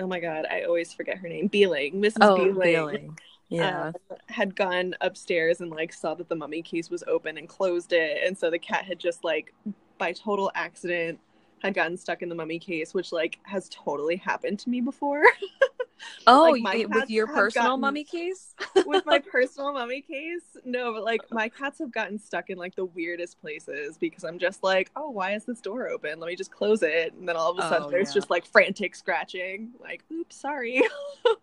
Oh 0.00 0.06
my 0.06 0.18
god, 0.18 0.46
I 0.50 0.62
always 0.62 0.94
forget 0.94 1.18
her 1.18 1.28
name. 1.28 1.48
Beeling, 1.48 2.00
Mrs. 2.00 2.16
Oh, 2.22 2.36
Beeling, 2.36 2.60
Beeling. 2.60 3.18
Yeah. 3.48 3.92
um, 4.10 4.16
had 4.28 4.56
gone 4.56 4.96
upstairs 5.02 5.60
and 5.60 5.70
like 5.70 5.92
saw 5.92 6.14
that 6.14 6.28
the 6.28 6.34
mummy 6.34 6.62
case 6.62 6.90
was 6.90 7.04
open 7.06 7.36
and 7.38 7.46
closed 7.46 7.92
it, 7.92 8.26
and 8.26 8.36
so 8.36 8.50
the 8.50 8.58
cat 8.58 8.86
had 8.86 8.98
just 8.98 9.24
like 9.24 9.52
by 9.98 10.12
total 10.12 10.50
accident 10.54 11.20
had 11.62 11.74
gotten 11.74 11.96
stuck 11.96 12.22
in 12.22 12.28
the 12.28 12.34
mummy 12.34 12.58
case, 12.58 12.92
which 12.94 13.12
like 13.12 13.38
has 13.44 13.68
totally 13.70 14.16
happened 14.16 14.58
to 14.60 14.68
me 14.70 14.80
before. 14.80 15.22
oh, 16.26 16.50
like, 16.52 16.62
my 16.62 16.86
with 16.88 17.10
your 17.10 17.26
personal 17.26 17.68
gotten- 17.68 17.80
mummy 17.80 18.04
case? 18.04 18.54
with 18.86 19.04
my 19.06 19.18
personal 19.32 19.72
mummy 19.72 20.02
case 20.02 20.42
no 20.64 20.92
but 20.92 21.02
like 21.04 21.20
my 21.30 21.48
cats 21.48 21.78
have 21.78 21.90
gotten 21.90 22.18
stuck 22.18 22.50
in 22.50 22.58
like 22.58 22.74
the 22.76 22.84
weirdest 22.84 23.40
places 23.40 23.96
because 23.96 24.24
i'm 24.24 24.38
just 24.38 24.62
like 24.62 24.90
oh 24.96 25.08
why 25.08 25.32
is 25.32 25.44
this 25.44 25.60
door 25.60 25.88
open 25.88 26.20
let 26.20 26.28
me 26.28 26.36
just 26.36 26.50
close 26.50 26.82
it 26.82 27.14
and 27.14 27.26
then 27.28 27.36
all 27.36 27.50
of 27.50 27.58
a 27.58 27.62
sudden 27.62 27.84
Oh, 27.86 27.90
there's 27.90 28.10
yeah. 28.10 28.14
just 28.14 28.30
like 28.30 28.44
frantic 28.44 28.94
scratching 28.94 29.70
like 29.80 30.04
oops 30.12 30.36
sorry 30.36 30.82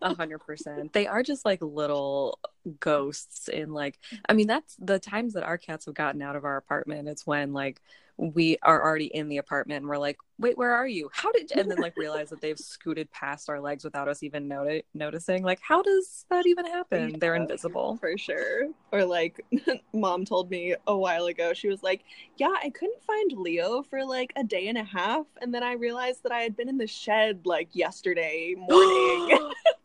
A 0.00 0.14
hundred 0.14 0.38
percent. 0.38 0.92
They 0.92 1.06
are 1.06 1.22
just 1.22 1.44
like 1.44 1.60
little 1.60 2.38
ghosts 2.80 3.48
in 3.48 3.72
like 3.72 3.98
I 4.28 4.32
mean 4.32 4.46
that's 4.46 4.76
the 4.78 4.98
times 4.98 5.34
that 5.34 5.42
our 5.42 5.58
cats 5.58 5.86
have 5.86 5.94
gotten 5.94 6.22
out 6.22 6.36
of 6.36 6.44
our 6.44 6.56
apartment 6.56 7.08
it's 7.08 7.26
when 7.26 7.52
like 7.52 7.80
we 8.16 8.56
are 8.62 8.82
already 8.84 9.06
in 9.06 9.28
the 9.28 9.38
apartment 9.38 9.78
and 9.78 9.88
we're 9.88 9.98
like 9.98 10.16
wait 10.38 10.56
where 10.56 10.70
are 10.72 10.86
you 10.86 11.10
how 11.12 11.30
did 11.32 11.50
and 11.52 11.68
then 11.70 11.78
like 11.80 11.96
realize 11.96 12.30
that 12.30 12.40
they've 12.40 12.58
scooted 12.58 13.10
past 13.10 13.48
our 13.48 13.60
legs 13.60 13.82
without 13.84 14.06
us 14.08 14.22
even 14.22 14.46
noti- 14.46 14.84
noticing 14.94 15.42
like 15.42 15.58
how 15.60 15.82
does 15.82 16.24
that 16.30 16.46
even 16.46 16.64
happen 16.64 17.10
Yeah. 17.10 17.16
they're 17.18 17.34
invisible 17.34 17.96
for 18.00 18.16
sure. 18.16 18.68
Or 18.92 19.04
like 19.04 19.44
mom 19.92 20.24
told 20.24 20.50
me 20.50 20.74
a 20.86 20.96
while 20.96 21.26
ago, 21.26 21.52
she 21.52 21.68
was 21.68 21.82
like, 21.82 22.04
Yeah, 22.36 22.54
I 22.62 22.70
couldn't 22.70 23.02
find 23.02 23.32
Leo 23.32 23.82
for 23.82 24.04
like 24.04 24.32
a 24.36 24.44
day 24.44 24.68
and 24.68 24.78
a 24.78 24.84
half. 24.84 25.26
And 25.40 25.52
then 25.52 25.64
I 25.64 25.72
realized 25.72 26.22
that 26.22 26.30
I 26.32 26.40
had 26.42 26.56
been 26.56 26.68
in 26.68 26.78
the 26.78 26.86
shed 26.86 27.40
like 27.44 27.68
yesterday 27.72 28.54
morning. 28.58 29.38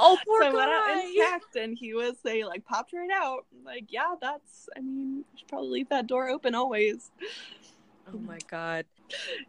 oh 0.00 0.18
poor 0.26 0.42
so 0.42 0.48
I 0.48 0.52
went 0.52 0.70
out 0.70 0.86
guy. 0.86 0.92
and 0.92 1.14
and 1.56 1.78
he 1.78 1.94
was 1.94 2.14
they 2.22 2.44
like 2.44 2.64
popped 2.64 2.92
right 2.92 3.10
out. 3.12 3.46
Like, 3.64 3.86
yeah, 3.88 4.14
that's 4.20 4.68
I 4.76 4.80
mean, 4.80 5.18
you 5.18 5.24
should 5.36 5.48
probably 5.48 5.70
leave 5.70 5.88
that 5.90 6.06
door 6.06 6.28
open 6.28 6.54
always. 6.54 7.10
oh 8.12 8.18
my 8.18 8.38
god 8.48 8.84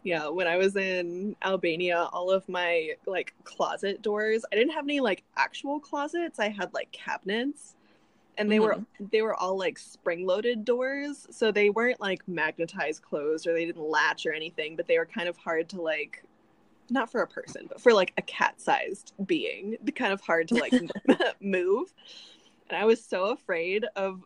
Yeah, 0.02 0.28
when 0.28 0.46
I 0.46 0.56
was 0.56 0.76
in 0.76 1.36
Albania, 1.42 2.08
all 2.12 2.30
of 2.30 2.48
my 2.48 2.92
like 3.06 3.34
closet 3.44 4.02
doors, 4.02 4.44
I 4.52 4.56
didn't 4.56 4.72
have 4.72 4.84
any 4.84 5.00
like 5.00 5.22
actual 5.36 5.80
closets. 5.80 6.38
I 6.38 6.48
had 6.48 6.72
like 6.74 6.90
cabinets. 6.92 7.76
And 8.38 8.50
they 8.50 8.60
were 8.60 8.74
mm-hmm. 8.74 9.04
they 9.12 9.20
were 9.20 9.34
all 9.34 9.58
like 9.58 9.78
spring-loaded 9.78 10.64
doors, 10.64 11.26
so 11.30 11.52
they 11.52 11.68
weren't 11.68 12.00
like 12.00 12.26
magnetized 12.26 13.02
closed 13.02 13.46
or 13.46 13.52
they 13.52 13.66
didn't 13.66 13.86
latch 13.86 14.24
or 14.24 14.32
anything, 14.32 14.74
but 14.74 14.86
they 14.86 14.98
were 14.98 15.04
kind 15.04 15.28
of 15.28 15.36
hard 15.36 15.68
to 15.70 15.82
like 15.82 16.24
not 16.92 17.10
for 17.10 17.22
a 17.22 17.26
person, 17.26 17.66
but 17.68 17.80
for 17.80 17.92
like 17.92 18.12
a 18.18 18.22
cat-sized 18.22 19.12
being, 19.26 19.76
kind 19.94 20.12
of 20.12 20.20
hard 20.20 20.48
to 20.48 20.54
like 20.54 20.74
move. 21.40 21.92
And 22.68 22.78
I 22.80 22.84
was 22.84 23.04
so 23.04 23.26
afraid 23.26 23.84
of 23.96 24.24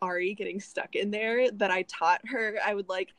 Ari 0.00 0.34
getting 0.34 0.60
stuck 0.60 0.94
in 0.94 1.10
there 1.10 1.50
that 1.50 1.70
I 1.70 1.82
taught 1.82 2.20
her 2.28 2.56
I 2.64 2.74
would 2.74 2.88
like 2.88 3.12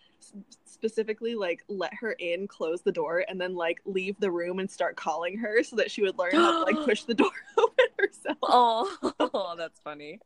specifically 0.65 1.35
like 1.35 1.63
let 1.67 1.93
her 1.95 2.13
in, 2.13 2.47
close 2.47 2.81
the 2.81 2.91
door, 2.91 3.25
and 3.27 3.39
then 3.39 3.55
like 3.55 3.79
leave 3.85 4.19
the 4.19 4.31
room 4.31 4.59
and 4.59 4.69
start 4.69 4.95
calling 4.95 5.37
her 5.37 5.63
so 5.63 5.75
that 5.75 5.91
she 5.91 6.01
would 6.01 6.17
learn 6.17 6.31
how 6.33 6.63
to 6.63 6.71
like 6.71 6.85
push 6.85 7.03
the 7.03 7.13
door 7.13 7.31
open 7.57 7.85
herself. 8.17 8.37
oh 9.19 9.55
that's 9.57 9.79
funny 9.79 10.19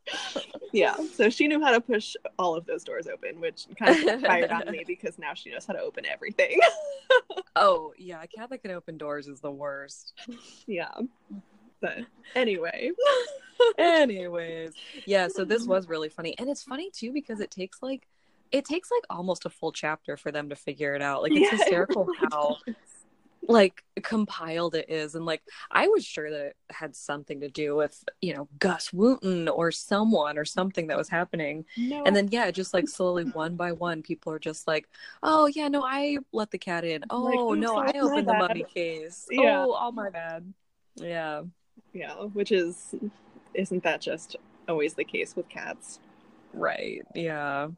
Yeah, 0.71 0.95
so 1.13 1.29
she 1.29 1.47
knew 1.47 1.61
how 1.63 1.71
to 1.71 1.81
push 1.81 2.15
all 2.37 2.55
of 2.55 2.65
those 2.65 2.83
doors 2.83 3.07
open, 3.07 3.39
which 3.39 3.65
kind 3.77 4.09
of 4.09 4.21
fired 4.21 4.51
on 4.51 4.69
me 4.71 4.83
because 4.87 5.17
now 5.17 5.33
she 5.33 5.51
knows 5.51 5.65
how 5.65 5.73
to 5.73 5.79
open 5.79 6.05
everything. 6.05 6.59
oh 7.55 7.93
yeah 7.97 8.21
a 8.21 8.27
cat 8.27 8.49
that 8.49 8.61
can 8.61 8.71
open 8.71 8.97
doors 8.97 9.27
is 9.27 9.39
the 9.39 9.51
worst 9.51 10.13
yeah, 10.67 10.91
but 11.81 11.97
anyway, 12.35 12.91
Anyways, 13.77 14.73
yeah, 15.05 15.27
so 15.27 15.43
this 15.43 15.65
was 15.65 15.87
really 15.87 16.09
funny. 16.09 16.35
And 16.37 16.49
it's 16.49 16.63
funny 16.63 16.91
too 16.91 17.11
because 17.11 17.39
it 17.39 17.51
takes 17.51 17.81
like 17.81 18.07
it 18.51 18.65
takes 18.65 18.89
like 18.91 19.03
almost 19.09 19.45
a 19.45 19.49
full 19.49 19.71
chapter 19.71 20.15
for 20.15 20.31
them 20.31 20.49
to 20.49 20.55
figure 20.55 20.93
it 20.95 21.01
out. 21.01 21.21
Like 21.21 21.31
it's 21.33 21.41
Yeah, 21.41 21.47
it 21.55 21.59
hysterical 21.59 22.05
really 22.05 22.17
how 22.31 22.57
does. 22.65 22.75
Like 23.47 23.83
compiled 24.03 24.75
it 24.75 24.89
is 24.89 25.15
and 25.15 25.25
like 25.25 25.41
I 25.71 25.87
was 25.87 26.05
sure 26.05 26.29
that 26.29 26.45
it 26.47 26.55
had 26.69 26.95
something 26.95 27.39
to 27.41 27.49
do 27.49 27.75
with, 27.75 28.03
you 28.21 28.33
know, 28.33 28.47
Gus 28.59 28.91
Wooten 28.91 29.47
or 29.47 29.71
someone 29.71 30.37
or 30.37 30.45
something 30.45 30.87
that 30.87 30.97
was 30.97 31.09
happening. 31.09 31.65
no, 31.77 32.03
And 32.05 32.15
then 32.15 32.27
yeah, 32.31 32.51
just 32.51 32.73
like 32.73 32.87
slowly 32.87 33.23
one 33.23 33.55
by 33.55 33.71
one 33.71 34.01
people 34.03 34.33
are 34.33 34.39
just 34.39 34.67
like, 34.67 34.87
"Oh, 35.23 35.47
yeah, 35.47 35.67
no, 35.67 35.83
I 35.83 36.17
let 36.33 36.51
the 36.51 36.57
cat 36.57 36.83
in. 36.83 37.03
Oh, 37.09 37.47
Like, 37.49 37.59
no, 37.59 37.75
I 37.77 37.91
opened 37.99 38.27
the 38.27 38.33
bad." 38.33 38.39
mummy 38.49 38.65
case. 38.73 39.27
Yeah. 39.31 39.63
Oh, 39.65 39.71
all 39.71 39.91
my 39.91 40.09
bad." 40.09 40.53
Yeah. 40.95 41.43
yeah, 41.93 42.15
which 42.15 42.51
is 42.51 42.95
isn't 43.53 43.83
that 43.83 44.01
just 44.01 44.35
always 44.67 44.93
the 44.93 45.03
case 45.03 45.35
with 45.35 45.47
cats? 45.49 45.99
Right. 46.53 47.03
Yeah. 47.15 47.69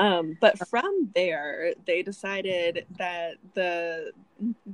Um, 0.00 0.38
but 0.40 0.66
from 0.68 1.10
there, 1.14 1.74
they 1.86 2.02
decided 2.02 2.86
that 2.98 3.34
the 3.52 4.12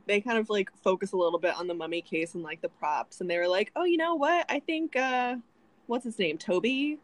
they 0.06 0.20
kind 0.20 0.38
of 0.38 0.48
like 0.48 0.70
focus 0.84 1.10
a 1.10 1.16
little 1.16 1.40
bit 1.40 1.56
on 1.56 1.66
the 1.66 1.74
mummy 1.74 2.00
case 2.00 2.34
and 2.34 2.44
like 2.44 2.62
the 2.62 2.68
props, 2.68 3.20
and 3.20 3.28
they 3.28 3.36
were 3.36 3.48
like, 3.48 3.72
"Oh, 3.74 3.82
you 3.82 3.96
know 3.96 4.14
what? 4.14 4.46
I 4.48 4.60
think 4.60 4.94
uh, 4.94 5.34
what's 5.88 6.04
his 6.04 6.16
name, 6.20 6.38
Toby? 6.38 6.98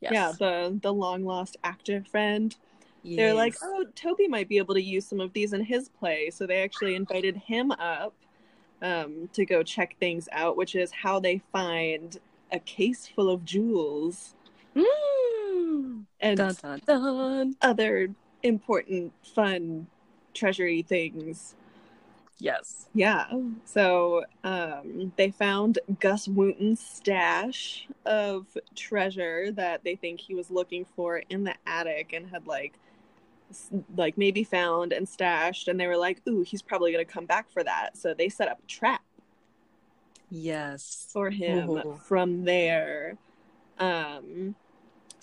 Yes. 0.00 0.12
Yeah, 0.12 0.32
the 0.38 0.78
the 0.80 0.92
long 0.92 1.26
lost 1.26 1.58
actor 1.62 2.02
friend. 2.10 2.56
They're 3.04 3.34
like, 3.34 3.56
oh, 3.62 3.84
Toby 3.94 4.28
might 4.28 4.48
be 4.48 4.56
able 4.56 4.74
to 4.74 4.82
use 4.82 5.04
some 5.04 5.20
of 5.20 5.34
these 5.34 5.52
in 5.52 5.62
his 5.62 5.90
play, 5.90 6.30
so 6.30 6.46
they 6.46 6.62
actually 6.62 6.94
invited 6.94 7.36
him 7.36 7.72
up 7.72 8.14
um, 8.80 9.28
to 9.34 9.44
go 9.44 9.62
check 9.62 9.96
things 9.98 10.28
out, 10.32 10.56
which 10.56 10.74
is 10.74 10.90
how 10.92 11.20
they 11.20 11.42
find 11.52 12.18
a 12.52 12.60
case 12.60 13.06
full 13.06 13.28
of 13.28 13.44
jewels 13.44 14.34
Mm. 14.74 14.84
And 16.22 16.38
Dun, 16.38 16.54
dun, 16.62 16.80
dun. 16.86 17.56
other 17.60 18.08
important, 18.42 19.12
fun, 19.22 19.88
treasury 20.32 20.82
things. 20.82 21.54
Yes. 22.38 22.88
Yeah. 22.94 23.26
So 23.64 24.24
um, 24.42 25.12
they 25.16 25.30
found 25.30 25.78
Gus 26.00 26.26
Wooten's 26.26 26.80
stash 26.80 27.86
of 28.06 28.46
treasure 28.74 29.52
that 29.52 29.84
they 29.84 29.94
think 29.96 30.20
he 30.20 30.34
was 30.34 30.50
looking 30.50 30.84
for 30.96 31.18
in 31.28 31.44
the 31.44 31.54
attic 31.66 32.12
and 32.12 32.28
had 32.30 32.46
like 32.46 32.78
like 33.96 34.16
maybe 34.16 34.44
found 34.44 34.92
and 34.94 35.06
stashed 35.08 35.68
and 35.68 35.78
they 35.78 35.86
were 35.86 35.96
like, 35.96 36.22
"Ooh, 36.26 36.42
he's 36.42 36.62
probably 36.62 36.90
going 36.90 37.04
to 37.04 37.12
come 37.12 37.26
back 37.26 37.50
for 37.50 37.62
that." 37.62 37.96
So 37.98 38.14
they 38.14 38.28
set 38.28 38.48
up 38.48 38.60
a 38.64 38.66
trap 38.66 39.02
Yes. 40.30 41.08
for 41.12 41.30
him 41.30 41.68
Ooh. 41.70 42.00
from 42.04 42.44
there. 42.44 43.18
Um 43.78 44.54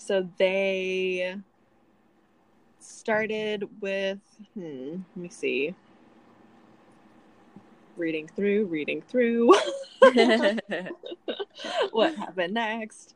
so 0.00 0.26
they 0.38 1.36
started 2.80 3.68
with 3.80 4.18
hmm, 4.54 4.96
let 5.14 5.16
me 5.16 5.28
see. 5.28 5.74
Reading 7.96 8.26
through, 8.34 8.64
reading 8.66 9.02
through. 9.02 9.54
what 11.90 12.14
happened 12.16 12.54
next? 12.54 13.14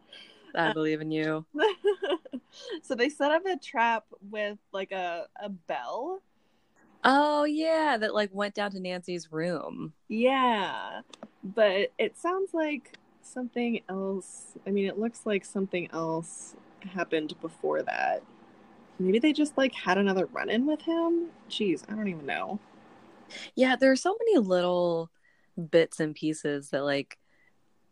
I 0.55 0.73
believe 0.75 1.01
in 1.01 1.11
you. 1.11 1.47
so 2.83 2.95
they 2.95 3.09
set 3.09 3.31
up 3.31 3.47
a 3.47 3.57
trap 3.57 4.05
with 4.31 4.59
like 4.73 4.93
a, 4.93 5.27
a 5.43 5.49
bell. 5.49 6.21
Oh 7.03 7.45
yeah, 7.45 7.97
that 7.99 8.15
like 8.15 8.29
went 8.33 8.55
down 8.55 8.73
to 8.73 8.81
Nancy's 8.81 9.33
room. 9.33 9.95
Yeah. 10.09 11.01
But 11.43 11.93
it 11.99 12.19
sounds 12.19 12.53
like 12.53 12.99
something 13.23 13.81
else. 13.89 14.53
I 14.67 14.71
mean, 14.71 14.85
it 14.87 14.99
looks 14.99 15.25
like 15.25 15.47
something 15.47 15.89
else 15.93 16.55
happened 16.87 17.35
before 17.41 17.83
that. 17.83 18.23
Maybe 18.99 19.19
they 19.19 19.33
just 19.33 19.57
like 19.57 19.75
had 19.75 19.99
another 19.99 20.27
run 20.27 20.51
in 20.51 20.67
with 20.67 20.83
him? 20.83 21.29
Jeez, 21.51 21.83
I 21.91 21.95
don't 21.95 22.09
even 22.09 22.27
know. 22.27 22.61
Yeah, 23.55 23.77
there 23.77 23.91
are 23.91 23.97
so 23.97 24.17
many 24.19 24.39
little 24.39 25.11
bits 25.71 26.01
and 26.01 26.15
pieces 26.15 26.71
that 26.71 26.85
like 26.85 27.19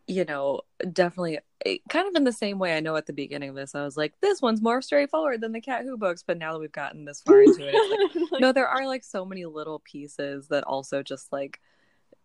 you 0.09 0.25
know, 0.25 0.63
definitely 0.93 1.39
eh, 1.65 1.79
kind 1.89 2.09
of 2.09 2.15
in 2.17 2.25
the 2.25 2.33
same 2.33 2.59
way 2.59 2.77
I 2.77 2.81
know 2.81 2.97
at 2.97 3.07
the 3.07 3.13
beginning 3.13 3.51
of 3.51 3.55
this 3.55 3.75
I 3.75 3.85
was 3.85 3.97
like 3.97 4.15
this 4.21 4.43
one's 4.43 4.61
more 4.61 4.83
straightforward 4.83 5.41
than 5.41 5.53
the 5.53 5.61
Cat 5.61 5.85
Who 5.85 5.97
books, 5.97 6.25
but 6.27 6.39
now 6.39 6.53
that 6.53 6.59
we've 6.59 6.73
gotten 6.73 7.05
this 7.05 7.23
far 7.23 7.43
into 7.43 7.69
it 7.69 8.15
Like, 8.15 8.31
no, 8.41 8.53
there 8.53 8.69
are 8.69 8.87
like 8.87 9.05
so 9.05 9.25
many 9.25 9.45
little 9.45 9.81
pieces 9.81 10.49
that 10.49 10.65
also 10.65 11.03
just 11.03 11.33
like 11.33 11.61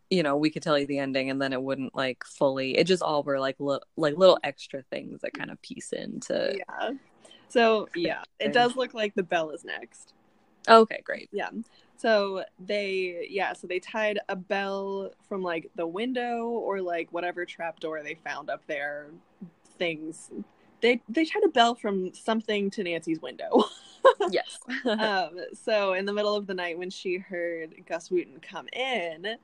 you 0.10 0.24
know 0.24 0.38
we 0.38 0.50
could 0.50 0.64
tell 0.64 0.78
you 0.78 0.88
the 0.88 1.00
ending 1.00 1.30
and 1.30 1.42
then 1.42 1.54
it 1.54 1.62
wouldn't 1.62 1.94
like 1.96 2.24
fully 2.24 2.78
it 2.78 2.86
just 2.86 3.04
all 3.04 3.24
were 3.24 3.40
like 3.40 3.56
li- 3.60 3.80
like 3.98 4.18
little 4.18 4.40
extra 4.44 4.82
things 4.84 5.22
that 5.22 5.34
kind 5.34 5.52
of 5.52 5.62
piece 5.62 5.92
into 5.92 6.58
yeah. 6.58 6.92
So, 7.50 7.88
yeah, 7.96 8.24
it 8.40 8.54
does 8.54 8.76
look 8.76 8.94
like 8.94 9.16
the 9.16 9.24
bell 9.24 9.52
is 9.52 9.64
next. 9.64 10.14
okay 10.68 11.02
great 11.04 11.30
Yeah. 11.32 11.50
So 11.96 12.44
they 12.60 13.28
yeah, 13.30 13.54
so 13.54 13.66
they 13.68 13.80
tied 13.80 14.20
a 14.30 14.36
bell 14.36 15.12
from 15.28 15.42
like 15.42 15.70
the 15.76 15.88
window 15.88 16.46
or 16.46 16.82
like 16.82 17.12
whatever 17.12 17.46
trapdoor 17.46 18.04
they 18.04 18.16
found 18.16 18.50
up 18.50 18.62
there 18.68 19.08
things. 19.80 20.30
They 20.82 21.02
they 21.10 21.26
tied 21.26 21.44
a 21.44 21.50
bell 21.50 21.74
from 21.74 22.14
something 22.14 22.70
to 22.72 22.84
Nancy's 22.84 23.22
window. 23.22 23.64
yes 24.30 24.60
um 24.86 25.32
so 25.54 25.94
in 25.94 26.06
the 26.06 26.14
middle 26.14 26.36
of 26.36 26.48
the 26.48 26.54
night 26.54 26.78
when 26.78 26.90
she 26.90 27.18
heard 27.18 27.74
Gus 27.88 28.12
Wooten 28.12 28.40
come 28.42 28.68
in, 28.74 29.38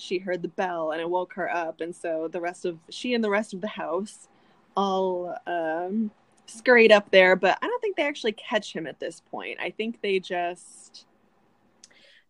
she 0.00 0.18
heard 0.18 0.42
the 0.42 0.48
bell 0.48 0.92
and 0.92 1.00
it 1.00 1.08
woke 1.08 1.34
her 1.34 1.50
up. 1.50 1.80
And 1.80 1.94
so 1.94 2.28
the 2.28 2.40
rest 2.40 2.64
of 2.64 2.78
she 2.88 3.14
and 3.14 3.22
the 3.22 3.30
rest 3.30 3.54
of 3.54 3.60
the 3.60 3.68
house 3.68 4.28
all 4.76 5.36
um 5.46 6.10
scurried 6.46 6.92
up 6.92 7.10
there, 7.10 7.36
but 7.36 7.58
I 7.62 7.66
don't 7.66 7.80
think 7.80 7.96
they 7.96 8.06
actually 8.06 8.32
catch 8.32 8.72
him 8.72 8.86
at 8.86 8.98
this 8.98 9.20
point. 9.30 9.58
I 9.60 9.70
think 9.70 10.00
they 10.00 10.18
just 10.18 11.06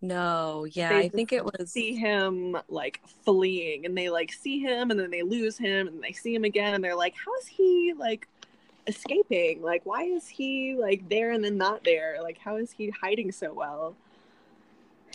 no 0.02 0.66
yeah 0.72 0.96
i 0.96 1.10
think 1.10 1.30
it 1.30 1.44
was 1.44 1.70
see 1.70 1.94
him 1.94 2.56
like 2.68 3.00
fleeing. 3.24 3.86
And 3.86 3.96
they 3.96 4.08
like 4.08 4.32
see 4.32 4.58
him 4.58 4.90
and 4.90 4.98
then 4.98 5.10
they 5.10 5.22
lose 5.22 5.58
him 5.58 5.88
and 5.88 6.02
they 6.02 6.12
see 6.12 6.34
him 6.34 6.44
again 6.44 6.74
and 6.74 6.82
they're 6.82 6.96
like 6.96 7.14
how 7.14 7.34
is 7.36 7.46
he 7.46 7.94
like 7.96 8.26
escaping? 8.86 9.62
Like 9.62 9.82
why 9.84 10.04
is 10.04 10.26
he 10.26 10.74
like 10.78 11.08
there 11.08 11.32
and 11.32 11.44
then 11.44 11.56
not 11.56 11.84
there? 11.84 12.18
Like 12.22 12.38
how 12.38 12.56
is 12.56 12.72
he 12.72 12.90
hiding 12.90 13.30
so 13.30 13.52
well 13.52 13.94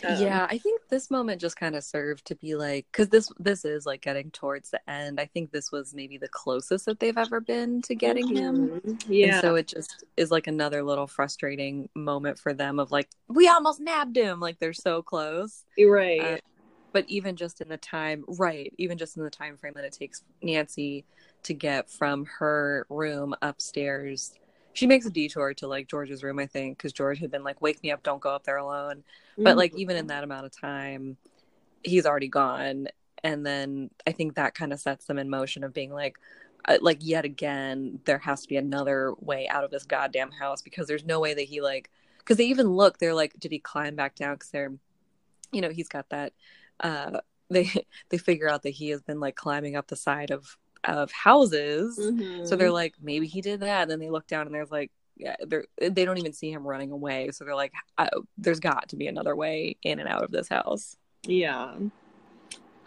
Um, 0.04 0.22
yeah, 0.22 0.46
I 0.50 0.58
think 0.58 0.82
this 0.88 1.10
moment 1.10 1.40
just 1.40 1.56
kind 1.56 1.74
of 1.74 1.82
served 1.82 2.26
to 2.26 2.34
be 2.34 2.54
like 2.54 2.86
because 2.92 3.08
this 3.08 3.30
this 3.38 3.64
is 3.64 3.86
like 3.86 4.02
getting 4.02 4.30
towards 4.30 4.70
the 4.70 4.90
end. 4.90 5.18
I 5.18 5.26
think 5.26 5.50
this 5.52 5.72
was 5.72 5.94
maybe 5.94 6.18
the 6.18 6.28
closest 6.28 6.86
that 6.86 7.00
they've 7.00 7.16
ever 7.16 7.40
been 7.40 7.80
to 7.82 7.94
getting 7.94 8.28
him. 8.36 8.80
Mhm. 8.80 9.02
Yeah. 9.08 9.34
And 9.34 9.40
so 9.40 9.54
it 9.54 9.68
just 9.68 10.04
is 10.16 10.30
like 10.30 10.46
another 10.46 10.82
little 10.82 11.06
frustrating 11.06 11.88
moment 11.94 12.38
for 12.38 12.52
them 12.52 12.78
of 12.78 12.90
like, 12.92 13.08
we 13.28 13.48
almost 13.48 13.80
nabbed 13.80 14.16
him. 14.16 14.38
Like 14.40 14.58
they're 14.58 14.72
so 14.72 15.02
close. 15.02 15.64
right. 15.78 16.20
Uh, 16.20 16.36
but 16.92 17.04
even 17.08 17.36
just 17.36 17.60
in 17.60 17.68
the 17.68 17.76
time, 17.76 18.24
right, 18.26 18.72
even 18.78 18.96
just 18.96 19.16
in 19.18 19.22
the 19.22 19.28
time 19.30 19.56
frame 19.58 19.74
that 19.76 19.84
it 19.84 19.92
takes 19.92 20.22
Nancy 20.42 21.04
to 21.42 21.52
get 21.52 21.90
from 21.90 22.26
her 22.38 22.86
room 22.88 23.34
upstairs, 23.42 24.32
she 24.76 24.86
makes 24.86 25.06
a 25.06 25.10
detour 25.10 25.54
to 25.54 25.66
like 25.66 25.88
George's 25.88 26.22
room, 26.22 26.38
I 26.38 26.46
think, 26.46 26.76
because 26.76 26.92
George 26.92 27.18
had 27.18 27.30
been 27.30 27.42
like, 27.42 27.62
wake 27.62 27.82
me 27.82 27.90
up, 27.90 28.02
don't 28.02 28.20
go 28.20 28.30
up 28.30 28.44
there 28.44 28.58
alone. 28.58 29.04
But 29.38 29.56
like, 29.56 29.74
even 29.74 29.96
in 29.96 30.06
that 30.08 30.22
amount 30.22 30.46
of 30.46 30.52
time, 30.58 31.16
he's 31.82 32.04
already 32.04 32.28
gone. 32.28 32.88
And 33.24 33.44
then 33.44 33.90
I 34.06 34.12
think 34.12 34.34
that 34.34 34.54
kind 34.54 34.72
of 34.72 34.80
sets 34.80 35.06
them 35.06 35.18
in 35.18 35.30
motion 35.30 35.64
of 35.64 35.72
being 35.72 35.92
like, 35.92 36.16
uh, 36.66 36.78
like 36.80 36.98
yet 37.00 37.24
again, 37.24 38.00
there 38.04 38.18
has 38.18 38.42
to 38.42 38.48
be 38.48 38.56
another 38.56 39.14
way 39.18 39.48
out 39.48 39.64
of 39.64 39.70
this 39.70 39.84
goddamn 39.84 40.30
house 40.32 40.62
because 40.62 40.86
there's 40.86 41.04
no 41.04 41.20
way 41.20 41.32
that 41.32 41.42
he 41.42 41.60
like, 41.60 41.90
because 42.18 42.36
they 42.36 42.46
even 42.46 42.68
look, 42.68 42.98
they're 42.98 43.14
like, 43.14 43.32
did 43.38 43.52
he 43.52 43.58
climb 43.58 43.94
back 43.94 44.14
down? 44.14 44.34
Because 44.34 44.50
they're, 44.50 44.72
you 45.52 45.60
know, 45.60 45.70
he's 45.70 45.88
got 45.88 46.08
that. 46.10 46.32
Uh, 46.80 47.20
they 47.48 47.70
they 48.08 48.18
figure 48.18 48.48
out 48.48 48.64
that 48.64 48.70
he 48.70 48.90
has 48.90 49.00
been 49.00 49.20
like 49.20 49.36
climbing 49.36 49.76
up 49.76 49.86
the 49.86 49.96
side 49.96 50.32
of 50.32 50.58
of 50.88 51.10
houses. 51.12 51.98
Mhm. 51.98 52.46
So 52.46 52.56
they're 52.56 52.70
like, 52.70 52.94
maybe 53.02 53.26
he 53.26 53.40
did 53.40 53.60
that. 53.60 53.82
And 53.82 53.90
then 53.90 53.98
they 54.00 54.10
look 54.10 54.26
down 54.26 54.46
and 54.46 54.54
there's 54.54 54.70
like, 54.70 54.90
yeah, 55.16 55.36
they 55.80 56.04
don't 56.04 56.18
even 56.18 56.32
see 56.32 56.50
him 56.50 56.66
running 56.66 56.90
away. 56.92 57.30
So 57.32 57.44
they're 57.44 57.54
like, 57.54 57.72
oh, 57.98 58.24
there's 58.36 58.60
got 58.60 58.90
to 58.90 58.96
be 58.96 59.06
another 59.06 59.34
way 59.34 59.76
in 59.82 59.98
and 59.98 60.08
out 60.08 60.22
of 60.24 60.30
this 60.30 60.48
house. 60.48 60.96
yeah. 61.24 61.74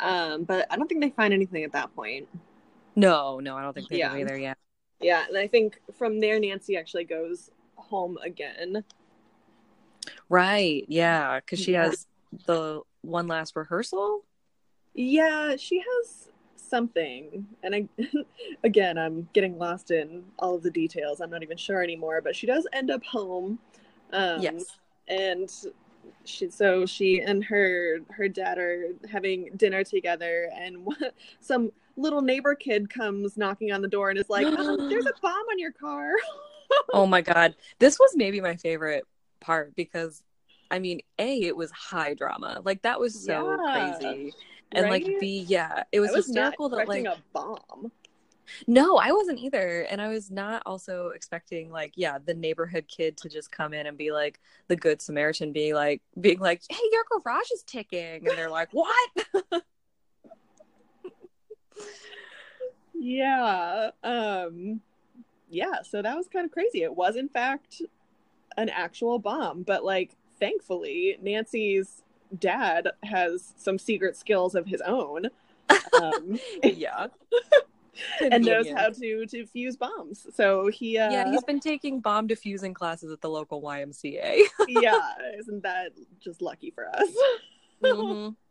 Um, 0.02 0.45
but 0.45 0.66
I 0.72 0.78
don't 0.78 0.88
think 0.88 1.02
they 1.02 1.10
find 1.10 1.34
anything 1.34 1.64
at 1.66 1.74
that 1.74 1.93
point. 1.93 2.30
No, 2.95 3.41
no, 3.41 3.58
I 3.58 3.62
don't 3.64 3.74
think 3.74 3.89
they 3.89 3.97
Yeah. 3.97 4.14
do 4.14 4.20
either 4.20 4.38
yet. 4.38 4.58
Yeah, 5.02 5.26
and 5.28 5.38
I 5.38 5.47
think 5.47 5.82
from 5.97 6.22
there 6.22 6.39
Nancy 6.39 6.78
actually 6.78 7.04
goes 7.04 7.52
home 7.76 8.18
again. 8.24 8.86
Right. 10.30 10.86
Yeah. 10.88 11.39
Because 11.41 11.60
she 11.60 11.74
Yeah. 11.74 11.86
has 11.86 12.08
the 12.45 12.82
one 13.02 13.28
last 13.28 13.56
rehearsal. 13.56 14.24
Yeah, 14.93 15.56
she 15.58 15.80
has 15.80 16.29
something. 16.70 17.46
And 17.64 17.76
I 17.76 17.88
again, 18.64 18.98
I'm 18.98 19.28
getting 19.34 19.58
lost 19.58 19.92
in 19.92 20.24
all 20.40 20.56
of 20.56 20.64
the 20.64 20.72
details. 20.72 21.22
I'm 21.22 21.30
not 21.30 21.44
even 21.44 21.58
sure 21.58 21.84
anymore, 21.84 22.22
but 22.22 22.36
she 22.36 22.48
does 22.48 22.68
end 22.74 22.92
up 22.92 23.04
home. 23.04 23.60
Um 24.12 24.42
yes. 24.44 24.78
and 25.08 25.52
she 26.26 26.50
so 26.50 26.86
she 26.86 27.22
and 27.22 27.44
her 27.44 28.00
her 28.10 28.28
dad 28.28 28.58
are 28.58 28.94
having 29.12 29.50
dinner 29.58 29.84
together 29.84 30.50
and 30.56 30.88
some 31.42 31.72
little 31.98 32.22
neighbor 32.22 32.56
kid 32.56 32.90
comes 32.90 33.36
knocking 33.36 33.72
on 33.72 33.82
the 33.82 33.88
door 33.88 34.10
and 34.10 34.18
is 34.18 34.30
like 34.30 34.48
um, 34.48 34.78
there's 34.90 35.06
a 35.06 35.14
bomb 35.22 35.46
on 35.52 35.60
your 35.60 35.72
car 35.74 36.14
oh 36.94 37.06
my 37.06 37.22
God. 37.22 37.56
This 37.80 38.00
was 38.00 38.16
maybe 38.16 38.42
my 38.42 38.56
favorite 38.56 39.06
part 39.40 39.76
because, 39.76 40.24
I 40.72 40.80
mean, 40.80 41.02
A, 41.18 41.42
it 41.44 41.56
was 41.56 41.72
high 41.72 42.14
drama. 42.14 42.62
Like, 42.64 42.82
that 42.84 43.00
was 43.00 43.14
so 43.26 43.58
Yeah. 43.58 43.72
crazy. 43.72 44.34
And 44.72 44.90
like 44.90 45.06
be 45.20 45.46
yeah, 45.48 45.84
it 45.92 46.00
was, 46.00 46.12
was 46.12 46.28
hysterical 46.28 46.70
that 46.70 46.88
like 46.88 47.06
a 47.06 47.18
bomb 47.34 47.92
No, 48.68 48.98
I 48.98 49.12
wasn't 49.12 49.40
either. 49.40 49.82
And 49.90 50.00
I 50.02 50.10
was 50.10 50.30
not 50.30 50.62
also 50.66 51.10
expecting 51.10 51.72
like, 51.72 51.94
yeah, 51.96 52.20
the 52.24 52.34
neighborhood 52.34 52.86
kid 52.88 53.18
to 53.18 53.30
just 53.30 53.52
come 53.52 53.74
in 53.74 53.88
and 53.88 53.98
be 53.98 54.12
like 54.12 54.40
the 54.68 54.76
good 54.76 55.02
Samaritan 55.02 55.52
being 55.52 55.74
like 55.74 56.02
being 56.22 56.40
like, 56.40 56.62
Hey, 56.70 56.78
your 56.92 57.04
garage 57.10 57.52
is 57.52 57.64
ticking 57.64 58.28
and 58.28 58.38
they're 58.38 58.50
like, 58.50 58.70
What? 58.72 59.10
yeah 63.00 63.92
um 64.04 64.82
yeah 65.50 65.82
so 65.90 66.02
that 66.02 66.18
was 66.18 66.28
kind 66.28 66.46
of 66.46 66.52
crazy 66.52 66.84
it 66.84 66.94
was 66.94 67.16
in 67.16 67.30
fact 67.30 67.82
an 68.58 68.68
actual 68.68 69.18
bomb 69.18 69.64
but 69.64 69.86
like 69.86 70.12
thankfully 70.40 71.18
nancy's 71.22 72.04
dad 72.38 72.90
has 73.04 73.54
some 73.58 73.80
secret 73.80 74.16
skills 74.16 74.56
of 74.56 74.66
his 74.68 74.82
own 74.82 75.28
um, 75.94 76.40
yeah. 76.64 77.08
and 78.22 78.46
knows 78.46 78.68
how 78.70 78.90
to 78.90 79.26
to 79.26 79.46
fuse 79.46 79.76
bombs 79.76 80.26
so 80.34 80.68
he 80.68 80.98
uh, 80.98 81.12
Yeah, 81.12 81.32
he's 81.32 81.44
been 81.44 81.60
taking 81.60 82.00
bomb 82.00 82.28
defusing 82.28 82.74
classes 82.74 83.12
at 83.12 83.22
the 83.22 83.30
local 83.30 83.62
YMCA. 83.62 84.42
yeah 84.68 85.00
isn't 85.38 85.64
that 85.64 85.92
just 86.20 86.42
lucky 86.42 86.72
for 86.72 86.88
us 86.90 87.10
Mhm. 87.84 88.36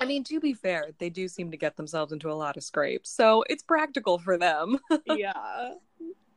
I 0.00 0.04
mean, 0.04 0.22
to 0.24 0.38
be 0.38 0.52
fair, 0.54 0.90
they 0.98 1.10
do 1.10 1.26
seem 1.26 1.50
to 1.50 1.56
get 1.56 1.76
themselves 1.76 2.12
into 2.12 2.30
a 2.30 2.34
lot 2.34 2.56
of 2.56 2.62
scrapes, 2.62 3.10
so 3.10 3.42
it's 3.50 3.64
practical 3.64 4.16
for 4.18 4.38
them. 4.38 4.78
yeah 5.06 5.72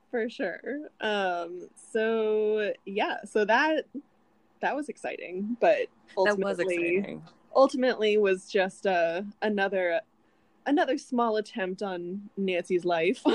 for 0.10 0.28
sure 0.30 0.60
um 1.00 1.70
so 1.94 2.74
yeah 2.86 3.18
so 3.24 3.46
that 3.46 3.86
that 4.62 4.76
was 4.76 4.90
exciting 4.90 5.58
but 5.60 5.78
that 5.80 5.90
was 6.18 6.60
ultimately 6.60 6.98
exciting. 6.98 7.24
ultimately 7.56 8.18
was 8.18 8.48
just 8.48 8.86
uh 8.88 9.22
another 9.42 10.00
another 10.66 10.98
small 10.98 11.38
attempt 11.38 11.82
on 11.82 12.22
nancy's 12.38 12.86
life 12.86 13.24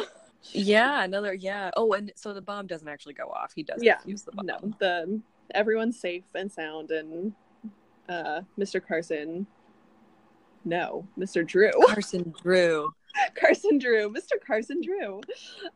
Yeah, 0.52 1.02
another 1.02 1.34
yeah. 1.34 1.72
Oh, 1.76 1.92
and 1.94 2.12
so 2.14 2.32
the 2.32 2.40
bomb 2.40 2.68
doesn't 2.68 2.86
actually 2.86 3.14
go 3.14 3.24
off. 3.24 3.52
He 3.56 3.64
doesn't 3.64 3.82
Yeah, 3.82 3.98
use 4.04 4.22
the 4.22 4.30
bomb. 4.30 4.46
no 4.46 4.58
the 4.78 5.20
everyone's 5.52 5.98
safe 5.98 6.22
and 6.36 6.52
sound 6.52 6.92
and 6.92 7.32
uh 8.08 8.42
mr 8.56 8.80
carson 8.86 9.48
no 10.64 11.04
mr 11.18 11.44
drew 11.44 11.72
Carson 11.88 12.32
Drew. 12.42 12.92
carson 13.34 13.78
drew 13.78 14.10
mr 14.12 14.32
carson 14.46 14.80
drew 14.80 15.20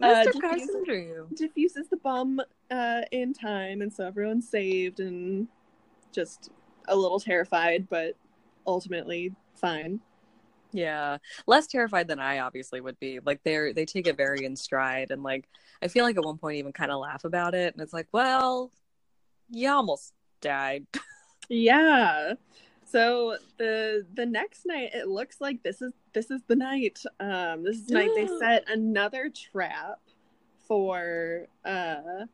uh, 0.01 0.07
Mr. 0.07 0.25
diffuses- 0.25 0.41
Carson 0.41 0.85
Drew. 0.85 1.29
diffuses 1.35 1.89
the 1.89 1.97
bomb 1.99 2.41
uh, 2.71 3.03
in 3.11 3.33
time, 3.33 3.83
and 3.83 3.93
so 3.93 4.07
everyone's 4.07 4.49
saved 4.49 5.01
and 5.01 5.49
just 6.13 6.51
a 6.89 6.97
little 6.97 7.21
terrified, 7.21 7.89
but 7.89 8.15
ultimately 8.67 9.33
fine. 9.55 10.01
Yeah, 10.73 11.19
less 11.47 11.67
terrified 11.67 12.09
than 12.09 12.19
I 12.21 12.39
obviously 12.41 12.81
would 12.81 12.99
be. 13.01 13.19
Like 13.25 13.41
they're 13.45 13.73
they 13.73 13.85
take 13.85 14.07
it 14.07 14.17
very 14.17 14.45
in 14.45 14.57
stride, 14.57 15.11
and 15.11 15.23
like 15.23 15.49
I 15.83 15.89
feel 15.89 16.05
like 16.05 16.17
at 16.17 16.25
one 16.25 16.39
point 16.39 16.59
even 16.59 16.73
kind 16.73 16.91
of 16.93 17.01
laugh 17.01 17.25
about 17.25 17.55
it, 17.55 17.75
and 17.75 17.83
it's 17.83 17.93
like, 17.93 18.09
well, 18.13 18.71
you 19.51 19.69
almost 19.71 20.13
died. 20.41 20.87
Yeah. 21.53 22.35
So 22.91 23.37
the 23.59 24.05
the 24.15 24.27
next 24.27 24.67
night, 24.67 24.91
it 24.95 25.09
looks 25.09 25.41
like 25.41 25.63
this 25.63 25.81
is 25.81 25.93
this 26.13 26.31
is 26.31 26.41
the 26.49 26.57
night. 26.57 27.01
Um, 27.21 27.63
this 27.63 27.77
is 27.77 27.87
the 27.87 27.95
night 27.95 28.11
they 28.17 28.27
set 28.39 28.69
another 28.69 29.31
trap 29.31 30.01
for 30.67 31.47
uh 31.65 32.27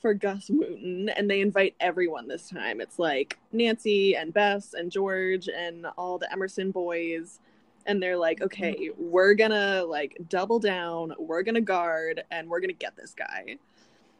for 0.00 0.14
Gus 0.14 0.50
Wooten, 0.50 1.08
and 1.10 1.30
they 1.30 1.40
invite 1.40 1.74
everyone 1.80 2.28
this 2.28 2.48
time. 2.50 2.80
It's 2.80 2.98
like 2.98 3.38
Nancy 3.52 4.16
and 4.16 4.34
Bess 4.34 4.74
and 4.74 4.90
George 4.90 5.48
and 5.48 5.86
all 5.96 6.18
the 6.18 6.30
Emerson 6.32 6.70
boys, 6.72 7.40
and 7.86 8.02
they're 8.02 8.16
like, 8.16 8.42
okay, 8.42 8.90
we're 8.98 9.34
gonna 9.34 9.84
like 9.84 10.16
double 10.28 10.58
down, 10.58 11.14
we're 11.18 11.42
gonna 11.42 11.60
guard, 11.60 12.22
and 12.30 12.48
we're 12.48 12.60
gonna 12.60 12.72
get 12.72 12.96
this 12.96 13.14
guy. 13.14 13.56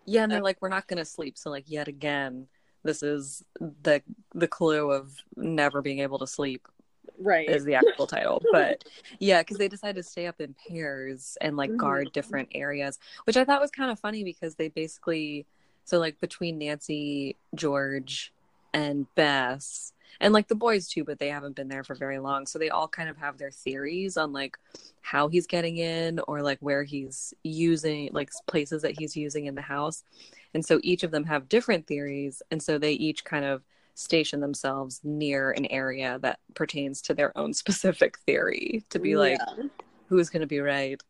Yeah, 0.06 0.22
and 0.24 0.32
Uh, 0.32 0.36
they're 0.36 0.42
like, 0.44 0.62
we're 0.62 0.68
not 0.68 0.86
gonna 0.86 1.04
sleep. 1.04 1.36
So 1.36 1.50
like 1.50 1.64
yet 1.66 1.88
again, 1.88 2.46
this 2.84 3.02
is 3.02 3.44
the 3.60 4.02
the 4.34 4.48
clue 4.48 4.90
of 4.92 5.12
never 5.36 5.82
being 5.82 5.98
able 6.00 6.18
to 6.18 6.26
sleep 6.26 6.68
Right. 7.18 7.48
is 7.48 7.64
the 7.64 7.74
actual 7.74 8.06
title. 8.06 8.42
But 8.52 8.84
yeah, 9.18 9.40
because 9.42 9.58
they 9.58 9.68
decided 9.68 10.02
to 10.02 10.08
stay 10.08 10.26
up 10.26 10.40
in 10.40 10.54
pairs 10.68 11.36
and 11.40 11.56
like 11.56 11.70
Mhm. 11.70 11.78
guard 11.78 12.12
different 12.12 12.48
areas, 12.54 12.98
which 13.24 13.36
I 13.36 13.44
thought 13.44 13.60
was 13.60 13.70
kind 13.70 13.90
of 13.90 13.98
funny 13.98 14.24
because 14.24 14.54
they 14.56 14.68
basically 14.68 15.46
so 15.84 15.98
like 15.98 16.18
between 16.20 16.58
Nancy, 16.58 17.36
George, 17.54 18.32
and 18.72 19.06
Bess, 19.14 19.92
and 20.20 20.32
like 20.32 20.48
the 20.48 20.54
boys 20.54 20.88
too, 20.88 21.04
but 21.04 21.18
they 21.18 21.28
haven't 21.28 21.56
been 21.56 21.68
there 21.68 21.84
for 21.84 21.94
very 21.94 22.18
long, 22.18 22.46
so 22.46 22.58
they 22.58 22.70
all 22.70 22.88
kind 22.88 23.08
of 23.08 23.16
have 23.18 23.36
their 23.38 23.50
theories 23.50 24.16
on 24.16 24.32
like 24.32 24.56
how 25.02 25.28
he's 25.28 25.46
getting 25.46 25.76
in 25.76 26.20
or 26.26 26.40
like 26.42 26.58
where 26.60 26.82
he's 26.82 27.34
using 27.42 28.08
like 28.12 28.30
places 28.46 28.82
that 28.82 28.98
he's 28.98 29.16
using 29.16 29.46
in 29.46 29.54
the 29.54 29.62
house. 29.62 30.02
And 30.54 30.64
so 30.64 30.80
each 30.82 31.02
of 31.02 31.10
them 31.10 31.24
have 31.24 31.48
different 31.48 31.86
theories, 31.86 32.42
and 32.50 32.62
so 32.62 32.78
they 32.78 32.92
each 32.92 33.24
kind 33.24 33.44
of 33.44 33.62
station 33.94 34.40
themselves 34.40 35.00
near 35.04 35.52
an 35.52 35.66
area 35.66 36.18
that 36.22 36.38
pertains 36.54 37.02
to 37.02 37.14
their 37.14 37.36
own 37.36 37.52
specific 37.62 38.18
theory 38.20 38.84
to 38.90 38.98
be 38.98 39.16
like 39.16 39.38
Yeah. 39.38 39.64
who's 40.08 40.30
going 40.30 40.40
to 40.42 40.46
be 40.46 40.60
right 40.60 41.00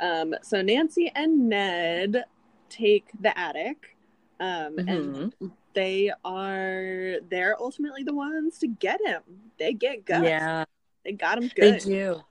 Um, 0.00 0.34
so 0.42 0.62
Nancy 0.62 1.10
and 1.14 1.48
Ned 1.48 2.24
take 2.68 3.06
the 3.20 3.36
attic, 3.38 3.96
um, 4.40 4.78
and 4.78 5.32
Mhm. 5.40 5.52
they 5.74 6.12
are 6.24 7.16
they're 7.28 7.56
ultimately 7.60 8.02
the 8.04 8.14
ones 8.14 8.58
to 8.58 8.68
get 8.68 9.00
him. 9.04 9.22
They 9.58 9.72
get 9.72 10.04
Gus. 10.04 10.24
yeah 10.24 10.64
they 11.04 11.12
got 11.12 11.38
him 11.38 11.50
they 11.58 11.72
good. 11.72 11.80
do 11.80 12.24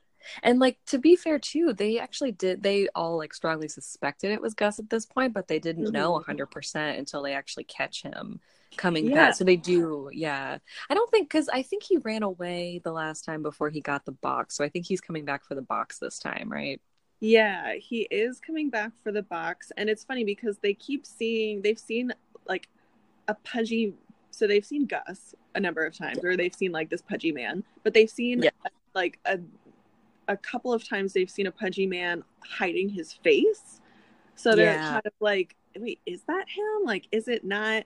And 0.44 0.60
like 0.60 0.78
to 0.88 0.98
be 0.98 1.16
fair 1.16 1.40
too, 1.40 1.74
they 1.74 2.00
actually 2.00 2.32
did 2.32 2.64
they 2.64 2.88
all 2.96 3.18
like 3.18 3.34
strongly 3.34 3.68
suspected 3.68 4.32
it 4.32 4.42
was 4.42 4.54
Gus 4.54 4.80
at 4.80 4.90
this 4.90 5.06
point, 5.06 5.34
but 5.34 5.48
they 5.48 5.60
didn't 5.60 5.92
know 5.92 6.12
Mhm. 6.14 6.16
100% 6.26 6.98
until 7.00 7.22
they 7.22 7.34
actually 7.34 7.64
catch 7.66 8.04
him 8.04 8.40
coming 8.76 9.08
Yeah. 9.08 9.16
back. 9.16 9.36
So 9.36 9.44
they 9.44 9.56
do, 9.56 10.10
yeah. 10.14 10.58
I 10.90 10.94
don't 10.94 11.10
think 11.10 11.30
cuz 11.30 11.50
I 11.50 11.62
think 11.62 11.84
he 11.84 11.98
ran 11.98 12.24
away 12.24 12.80
the 12.84 12.92
last 12.92 13.24
time 13.26 13.42
before 13.42 13.70
he 13.70 13.82
got 13.82 14.06
the 14.06 14.12
box. 14.12 14.56
So 14.56 14.64
I 14.64 14.70
think 14.70 14.86
he's 14.86 15.02
coming 15.02 15.26
back 15.26 15.46
for 15.46 15.56
the 15.56 15.62
box 15.62 16.00
this 16.00 16.20
time, 16.20 16.52
right? 16.52 16.82
Yeah, 17.20 17.74
he 17.76 18.02
is 18.12 18.40
coming 18.40 18.70
back 18.70 18.92
for 19.02 19.12
the 19.12 19.24
box. 19.24 19.72
And 19.78 19.90
it's 19.90 20.04
funny 20.04 20.24
because 20.24 20.60
they 20.60 20.74
keep 20.74 21.06
seeing, 21.06 21.62
they've 21.62 21.80
seen 21.80 22.14
like 22.48 22.68
a 23.28 23.34
pudgy, 23.34 23.94
so 24.30 24.46
they've 24.46 24.66
seen 24.66 24.86
Gus 24.86 25.34
a 25.56 25.60
number 25.60 25.84
of 25.84 25.96
times, 25.98 26.24
or 26.24 26.38
they've 26.38 26.54
seen 26.54 26.72
like 26.72 26.90
this 26.90 27.02
pudgy 27.02 27.32
man, 27.32 27.64
but 27.84 27.94
they've 27.96 28.10
seen 28.10 28.44
Yeah. 28.44 28.52
like 28.94 29.20
a, 29.26 29.40
a 30.28 30.38
couple 30.38 30.74
of 30.74 30.88
times 30.88 31.14
they've 31.14 31.30
seen 31.30 31.48
a 31.48 31.52
pudgy 31.52 31.88
man 31.88 32.24
hiding 32.44 32.90
his 32.90 33.14
face. 33.14 33.82
So 34.36 34.56
they're 34.56 34.74
Yeah. 34.76 34.90
kind 34.90 35.06
of 35.06 35.14
like, 35.20 35.56
wait, 35.78 36.00
is 36.06 36.24
that 36.28 36.48
him? 36.50 36.84
Like, 36.86 37.08
is 37.12 37.28
it 37.28 37.44
not? 37.44 37.84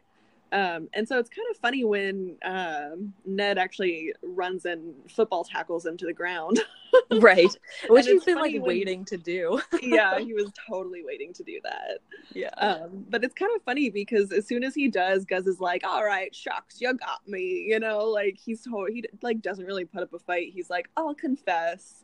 Um, 0.53 0.89
and 0.93 1.07
so 1.07 1.17
it's 1.17 1.29
kind 1.29 1.47
of 1.49 1.55
funny 1.61 1.85
when 1.85 2.35
um, 2.43 3.13
Ned 3.25 3.57
actually 3.57 4.13
runs 4.21 4.65
and 4.65 4.93
football 5.09 5.45
tackles 5.45 5.85
him 5.85 5.95
to 5.95 6.05
the 6.05 6.11
ground. 6.11 6.59
right. 7.21 7.55
Which 7.87 8.05
he's 8.05 8.25
been 8.25 8.35
like 8.35 8.51
when- 8.55 8.63
waiting 8.63 9.05
to 9.05 9.15
do. 9.15 9.61
yeah, 9.81 10.19
he 10.19 10.33
was 10.33 10.51
totally 10.69 11.03
waiting 11.05 11.31
to 11.35 11.43
do 11.43 11.61
that. 11.63 11.99
yeah. 12.33 12.49
Um, 12.57 13.05
but 13.09 13.23
it's 13.23 13.33
kind 13.33 13.51
of 13.55 13.61
funny 13.63 13.89
because 13.89 14.33
as 14.33 14.45
soon 14.45 14.65
as 14.65 14.75
he 14.75 14.89
does, 14.89 15.23
Gus 15.23 15.47
is 15.47 15.61
like, 15.61 15.85
"All 15.87 16.03
right, 16.03 16.35
shucks, 16.35 16.81
you 16.81 16.93
got 16.95 17.25
me," 17.29 17.65
you 17.69 17.79
know, 17.79 18.03
like 18.03 18.37
he's 18.37 18.61
to- 18.63 18.89
he 18.91 19.05
like 19.21 19.41
doesn't 19.41 19.65
really 19.65 19.85
put 19.85 20.03
up 20.03 20.11
a 20.11 20.19
fight. 20.19 20.51
He's 20.53 20.69
like, 20.69 20.89
"I'll 20.97 21.15
confess." 21.15 22.03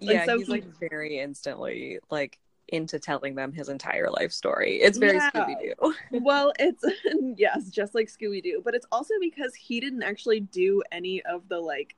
Yeah, 0.00 0.24
so 0.24 0.38
he's 0.38 0.46
he- 0.46 0.52
like 0.52 0.64
very 0.78 1.18
instantly 1.18 1.98
like 2.10 2.38
into 2.68 2.98
telling 2.98 3.34
them 3.34 3.52
his 3.52 3.68
entire 3.68 4.10
life 4.10 4.32
story. 4.32 4.76
It's 4.76 4.98
very 4.98 5.16
Yeah. 5.16 5.30
Scooby 5.30 5.74
Doo. 5.80 5.94
well, 6.20 6.52
it's 6.58 6.84
yes, 7.36 7.68
just 7.68 7.94
like 7.94 8.08
Scooby 8.08 8.42
Doo, 8.42 8.62
but 8.64 8.74
it's 8.74 8.86
also 8.92 9.14
because 9.20 9.54
he 9.54 9.80
didn't 9.80 10.02
actually 10.02 10.40
do 10.40 10.82
any 10.92 11.22
of 11.22 11.48
the 11.48 11.58
like 11.58 11.96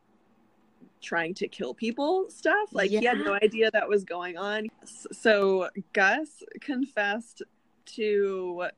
trying 1.00 1.34
to 1.34 1.48
kill 1.48 1.74
people 1.74 2.26
stuff. 2.28 2.68
Like 2.72 2.90
he 2.90 3.04
had 3.04 3.18
no 3.18 3.34
idea 3.42 3.70
that 3.72 3.88
was 3.88 4.04
going 4.04 4.36
on. 4.36 4.68
So 4.84 5.68
Gus 5.92 6.42
confessed 6.60 7.42
to 7.86 8.68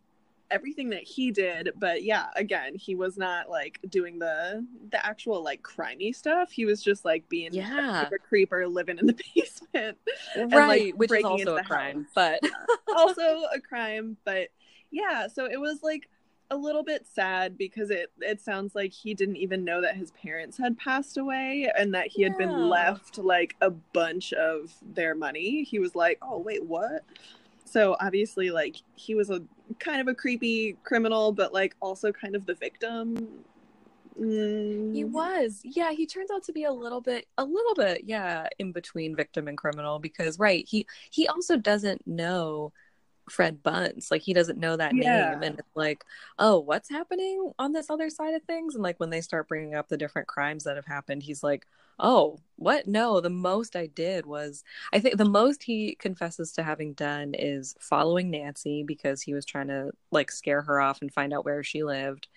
everything 0.50 0.90
that 0.90 1.02
he 1.02 1.30
did, 1.30 1.70
but 1.76 2.02
yeah, 2.02 2.26
again, 2.36 2.74
he 2.74 2.94
was 2.94 3.16
not 3.16 3.48
like 3.50 3.80
doing 3.88 4.18
the 4.18 4.66
the 4.90 5.04
actual 5.04 5.42
like 5.42 5.62
crimey 5.62 6.14
stuff. 6.14 6.50
He 6.52 6.64
was 6.64 6.82
just 6.82 7.04
like 7.04 7.28
being 7.28 7.54
Yeah. 7.54 8.08
a 8.12 8.18
creeper 8.18 8.66
living 8.66 8.98
in 8.98 9.06
the 9.06 9.16
basement. 9.34 9.98
right, 10.36 10.52
like, 10.68 10.94
which 10.96 11.12
is 11.12 11.24
also 11.24 11.56
a 11.56 11.60
crime, 11.62 12.06
but 12.14 12.40
also 12.96 13.42
a 13.54 13.60
crime, 13.60 14.16
but 14.24 14.48
yeah, 14.90 15.26
so 15.28 15.46
it 15.46 15.60
was 15.60 15.82
like 15.82 16.08
a 16.50 16.56
little 16.56 16.84
bit 16.84 17.06
sad 17.06 17.56
because 17.56 17.90
it 17.90 18.12
it 18.20 18.40
sounds 18.40 18.74
like 18.74 18.92
he 18.92 19.14
didn't 19.14 19.36
even 19.36 19.64
know 19.64 19.80
that 19.80 19.96
his 19.96 20.10
parents 20.12 20.58
had 20.58 20.76
passed 20.78 21.16
away 21.16 21.70
and 21.76 21.94
that 21.94 22.06
he 22.08 22.22
had 22.22 22.32
Yeah. 22.38 22.46
been 22.46 22.68
left 22.68 23.18
like 23.18 23.56
a 23.60 23.70
bunch 23.70 24.32
of 24.34 24.72
their 24.82 25.14
money. 25.14 25.64
He 25.64 25.78
was 25.78 25.94
like, 25.96 26.18
"Oh, 26.22 26.38
wait, 26.38 26.64
what?" 26.64 27.02
So 27.64 27.96
obviously 28.00 28.50
like 28.50 28.76
he 28.96 29.14
was 29.14 29.30
a 29.30 29.42
kind 29.78 30.00
of 30.00 30.08
a 30.08 30.14
creepy 30.14 30.76
criminal 30.84 31.32
but 31.32 31.52
like 31.52 31.74
also 31.80 32.12
kind 32.12 32.36
of 32.36 32.46
the 32.46 32.54
victim. 32.54 33.44
Mm, 34.20 34.94
he 34.94 35.04
was. 35.04 35.60
Yeah, 35.64 35.90
he 35.90 36.06
turns 36.06 36.30
out 36.30 36.44
to 36.44 36.52
be 36.52 36.64
a 36.64 36.72
little 36.72 37.00
bit 37.00 37.26
a 37.36 37.44
little 37.44 37.74
bit, 37.74 38.02
yeah, 38.04 38.46
in 38.58 38.72
between 38.72 39.16
victim 39.16 39.48
and 39.48 39.58
criminal 39.58 39.98
because 39.98 40.38
right, 40.38 40.64
he 40.68 40.86
he 41.10 41.26
also 41.26 41.56
doesn't 41.56 42.06
know 42.06 42.72
Fred 43.30 43.62
Bunce. 43.62 44.10
Like 44.10 44.22
he 44.22 44.34
doesn't 44.34 44.58
know 44.58 44.76
that 44.76 44.96
Yeah. 44.96 44.98
name 44.98 45.42
and 45.42 45.58
it's 45.58 45.76
like, 45.76 46.04
"Oh, 46.38 46.58
what's 46.60 46.90
happening 46.90 47.52
on 47.58 47.72
this 47.72 47.90
other 47.90 48.10
side 48.10 48.34
of 48.34 48.42
things?" 48.44 48.74
And 48.74 48.82
like 48.82 49.00
when 49.00 49.10
they 49.10 49.20
start 49.20 49.48
bringing 49.48 49.74
up 49.74 49.88
the 49.88 49.96
different 49.96 50.28
crimes 50.28 50.64
that 50.64 50.76
have 50.76 50.86
happened, 50.86 51.22
he's 51.22 51.42
like, 51.42 51.66
"Oh, 51.98 52.40
what? 52.56 52.86
No, 52.86 53.20
the 53.20 53.30
most 53.30 53.76
I 53.76 53.86
did 53.86 54.26
was 54.26 54.62
I 54.92 55.00
think 55.00 55.16
the 55.18 55.24
most 55.24 55.62
he 55.64 55.94
confesses 55.96 56.52
to 56.52 56.62
having 56.62 56.92
done 56.94 57.34
is 57.34 57.74
following 57.80 58.30
Nancy 58.30 58.82
because 58.84 59.22
he 59.22 59.34
was 59.34 59.44
trying 59.44 59.68
to 59.68 59.92
like 60.10 60.30
scare 60.30 60.62
her 60.62 60.80
off 60.80 61.00
and 61.02 61.12
find 61.12 61.32
out 61.32 61.44
where 61.44 61.62
she 61.64 61.84
lived. 61.84 62.28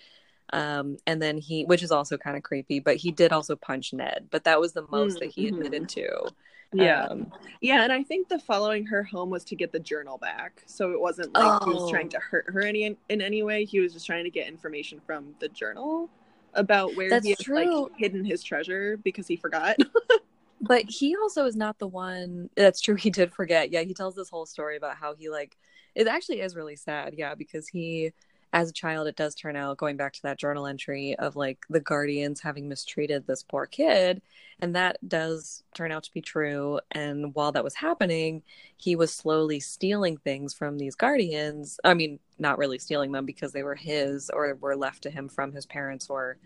Um, 0.54 0.98
and 1.06 1.22
then 1.22 1.38
he, 1.38 1.66
which 1.66 1.84
is 1.84 1.92
also 1.92 2.18
kind 2.18 2.38
of 2.38 2.44
creepy, 2.44 2.80
but 2.80 2.96
he 2.98 3.12
did 3.12 3.34
also 3.34 3.56
punch 3.56 3.94
Ned, 3.94 4.28
but 4.32 4.46
that 4.46 4.60
was 4.62 4.74
the 4.74 4.88
most 4.90 5.20
Mm, 5.20 5.20
that 5.20 5.32
he 5.32 5.48
mhm. 5.48 5.48
admitted 5.48 5.90
to. 5.90 6.34
Yeah. 6.74 7.06
Um, 7.06 7.32
Yeah, 7.62 7.84
and 7.84 7.92
I 7.92 8.04
think 8.04 8.28
the 8.30 8.40
following 8.40 8.86
her 8.88 9.04
home 9.04 9.30
was 9.30 9.44
to 9.46 9.56
get 9.56 9.72
the 9.72 9.80
journal 9.80 10.18
back. 10.18 10.64
So 10.66 10.92
it 10.92 11.00
wasn't 11.00 11.34
like 11.34 11.64
he 11.64 11.72
was 11.72 11.84
Oh. 11.84 11.90
trying 11.90 12.10
to 12.10 12.20
hurt 12.20 12.46
her 12.50 12.62
any 12.62 12.84
in 12.84 13.22
any 13.22 13.44
way. 13.44 13.66
He 13.66 13.80
was 13.80 13.94
just 13.94 14.06
trying 14.06 14.26
to 14.26 14.30
get 14.30 14.48
information 14.48 15.00
from 15.06 15.34
the 15.40 15.50
journal 15.50 16.10
about 16.54 16.96
where 16.96 17.10
That's 17.10 17.26
he 17.26 17.32
had 17.32 17.40
true. 17.40 17.84
like 17.84 17.92
hidden 17.98 18.26
his 18.26 18.44
treasure 18.44 18.98
because 18.98 19.28
he 19.28 19.36
forgot. 19.38 19.78
but 20.62 20.84
he 20.88 21.16
also 21.16 21.46
is 21.46 21.56
not 21.56 21.80
the 21.80 21.88
one. 21.88 22.50
That's 22.56 22.82
true. 22.82 22.96
He 22.96 23.10
did 23.10 23.34
forget. 23.34 23.72
Yeah, 23.72 23.82
he 23.82 23.94
tells 23.94 24.16
this 24.16 24.30
whole 24.30 24.46
story 24.46 24.78
about 24.78 24.98
how 24.98 25.16
he 25.16 25.30
like. 25.30 25.58
It 25.96 26.08
actually 26.08 26.42
is 26.42 26.56
really 26.56 26.76
sad. 26.76 27.16
Yeah, 27.18 27.34
because 27.34 27.68
he, 27.68 28.12
as 28.54 28.70
a 28.70 28.74
child, 28.74 29.08
it 29.08 29.16
does 29.16 29.36
turn 29.36 29.56
out 29.56 29.78
going 29.78 29.98
back 29.98 30.14
to 30.14 30.22
that 30.24 30.40
journal 30.40 30.66
entry 30.68 31.16
of 31.20 31.36
like 31.36 31.66
the 31.70 31.80
guardians 31.80 32.42
having 32.42 32.68
mistreated 32.70 33.28
this 33.28 33.44
poor 33.44 33.66
kid, 33.66 34.22
and 34.60 34.76
that 34.76 34.98
does 35.08 35.64
turn 35.74 35.92
out 35.92 36.04
to 36.04 36.14
be 36.14 36.22
true. 36.22 36.80
And 36.92 37.36
while 37.36 37.52
that 37.52 37.64
was 37.64 37.76
happening, 37.76 38.42
he 38.78 38.96
was 38.96 39.14
slowly 39.14 39.60
stealing 39.60 40.18
things 40.18 40.54
from 40.54 40.78
these 40.78 40.96
guardians. 40.96 41.80
I 41.84 41.94
mean, 41.94 42.20
not 42.40 42.58
really 42.58 42.80
stealing 42.80 43.12
them 43.12 43.26
because 43.26 43.52
they 43.52 43.64
were 43.64 43.76
his 43.76 44.30
or 44.34 44.56
were 44.56 44.76
left 44.76 45.04
to 45.04 45.10
him 45.10 45.28
from 45.30 45.52
his 45.52 45.66
parents 45.66 46.10
or 46.10 46.38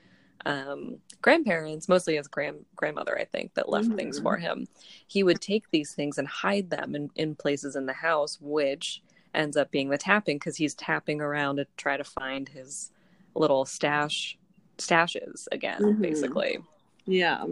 um, 0.45 0.97
grandparents, 1.21 1.87
mostly 1.87 2.15
his 2.15 2.27
grand 2.27 2.65
grandmother, 2.75 3.17
I 3.17 3.25
think, 3.25 3.53
that 3.53 3.69
left 3.69 3.89
Mhm. 3.89 3.95
things 3.95 4.19
for 4.19 4.37
him. 4.37 4.67
He 5.05 5.21
would 5.23 5.39
take 5.39 5.69
these 5.69 5.93
things 5.93 6.17
and 6.17 6.27
hide 6.27 6.69
them 6.71 6.95
in, 6.95 7.11
in 7.15 7.35
places 7.35 7.75
in 7.75 7.85
the 7.85 7.93
house, 7.93 8.39
which 8.41 9.03
ends 9.33 9.57
up 9.57 9.71
being 9.71 9.89
the 9.89 9.97
tapping 9.97 10.37
because 10.37 10.57
he's 10.57 10.73
tapping 10.75 11.21
around 11.21 11.57
to 11.57 11.67
try 11.77 11.97
to 11.97 12.03
find 12.03 12.49
his 12.49 12.91
little 13.35 13.65
stash 13.65 14.37
stashes 14.77 15.47
again, 15.51 15.81
Mhm. 15.81 16.01
basically. 16.01 16.57
yeah. 17.05 17.45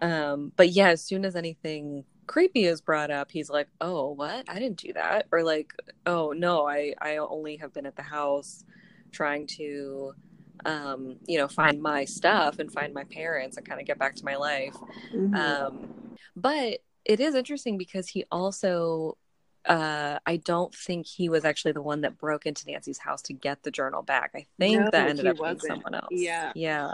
Um, 0.00 0.52
but 0.56 0.68
yeah, 0.70 0.90
as 0.90 1.02
soon 1.02 1.24
as 1.24 1.34
anything 1.34 2.04
creepy 2.26 2.64
is 2.66 2.80
brought 2.80 3.10
up, 3.10 3.30
he's 3.32 3.50
like, 3.50 3.68
"Oh, 3.80 4.10
what? 4.12 4.44
I 4.48 4.58
didn't 4.58 4.78
do 4.78 4.92
that," 4.92 5.26
or 5.32 5.42
like, 5.42 5.72
"Oh 6.06 6.32
no, 6.32 6.68
I 6.68 6.94
I 7.00 7.16
only 7.16 7.56
have 7.56 7.72
been 7.72 7.86
at 7.86 7.96
the 7.96 8.02
house 8.02 8.64
trying 9.12 9.46
to." 9.58 10.14
um 10.64 11.14
you 11.28 11.38
know 11.38 11.46
find 11.46 11.80
my 11.80 12.04
stuff 12.04 12.58
and 12.58 12.72
find 12.72 12.92
my 12.92 13.04
parents 13.04 13.56
and 13.56 13.64
kind 13.64 13.80
of 13.80 13.86
get 13.86 13.96
back 13.96 14.16
to 14.16 14.24
my 14.24 14.34
life 14.34 14.74
Mhm. 15.14 15.32
um 15.38 15.88
but 16.34 16.80
it 17.04 17.20
is 17.20 17.36
interesting 17.36 17.78
because 17.78 18.08
he 18.08 18.24
also 18.32 19.16
uh 19.68 20.18
I 20.26 20.36
don't 20.38 20.74
think 20.74 21.06
he 21.06 21.28
was 21.28 21.44
actually 21.44 21.72
the 21.72 21.82
one 21.82 22.00
that 22.00 22.18
broke 22.18 22.46
into 22.46 22.66
Nancy's 22.66 22.98
house 22.98 23.22
to 23.22 23.32
get 23.32 23.62
the 23.62 23.70
journal 23.70 24.02
back. 24.02 24.30
I 24.34 24.46
think 24.58 24.80
No, 24.80 24.90
that 24.90 25.08
ended 25.08 25.26
up 25.26 25.36
being 25.36 25.46
wasn't. 25.46 25.62
someone 25.62 25.94
else. 25.94 26.08
Yeah. 26.10 26.52
Yeah. 26.54 26.92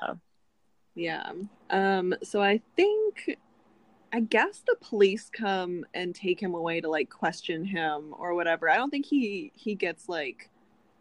yeah. 0.94 1.32
Um 1.70 2.14
so 2.22 2.42
I 2.42 2.60
think 2.76 3.38
I 4.12 4.20
guess 4.20 4.62
the 4.66 4.76
police 4.80 5.28
come 5.28 5.84
and 5.94 6.14
take 6.14 6.40
him 6.40 6.54
away 6.54 6.80
to 6.80 6.88
like 6.88 7.10
question 7.10 7.64
him 7.64 8.14
or 8.18 8.34
whatever. 8.34 8.68
I 8.68 8.76
don't 8.76 8.90
think 8.90 9.06
he 9.06 9.52
he 9.54 9.74
gets 9.74 10.08
like 10.08 10.50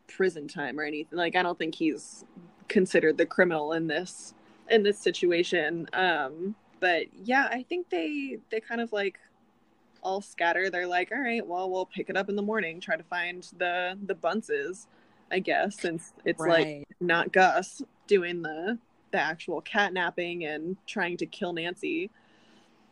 prison 0.08 0.48
time 0.48 0.80
or 0.80 0.84
anything. 0.84 1.18
Like 1.18 1.36
I 1.36 1.44
don't 1.44 1.58
think 1.58 1.76
he's 1.76 2.24
considered 2.68 3.18
the 3.18 3.26
criminal 3.26 3.74
in 3.74 3.88
this 3.88 4.34
in 4.70 4.84
this 4.84 5.00
situation. 5.00 5.88
Um 5.94 6.56
but 6.80 7.06
yeah, 7.14 7.48
I 7.52 7.64
think 7.64 7.90
they 7.90 8.38
they 8.52 8.60
kind 8.60 8.82
of 8.82 8.92
like 8.92 9.20
all 10.04 10.22
scatter. 10.22 10.70
They're 10.70 10.88
like, 10.88 11.12
"All 11.12 11.20
right, 11.20 11.46
well, 11.46 11.70
we'll 11.70 11.86
pick 11.88 12.10
it 12.10 12.18
up 12.18 12.30
in 12.30 12.36
the 12.36 12.42
morning, 12.42 12.80
try 12.80 12.96
to 12.96 13.04
find 13.04 13.44
the 13.58 13.98
the 14.06 14.16
bunces." 14.16 14.88
I 15.32 15.40
guess 15.40 15.80
since 15.80 16.14
it's 16.26 16.40
like 16.40 16.88
not 17.00 17.32
Gus 17.32 17.82
doing 18.08 18.44
the 18.44 18.78
the 19.12 19.18
actual 19.18 19.62
catnapping 19.62 20.46
and 20.46 20.78
trying 20.86 21.18
to 21.18 21.26
kill 21.26 21.54
Nancy 21.54 22.10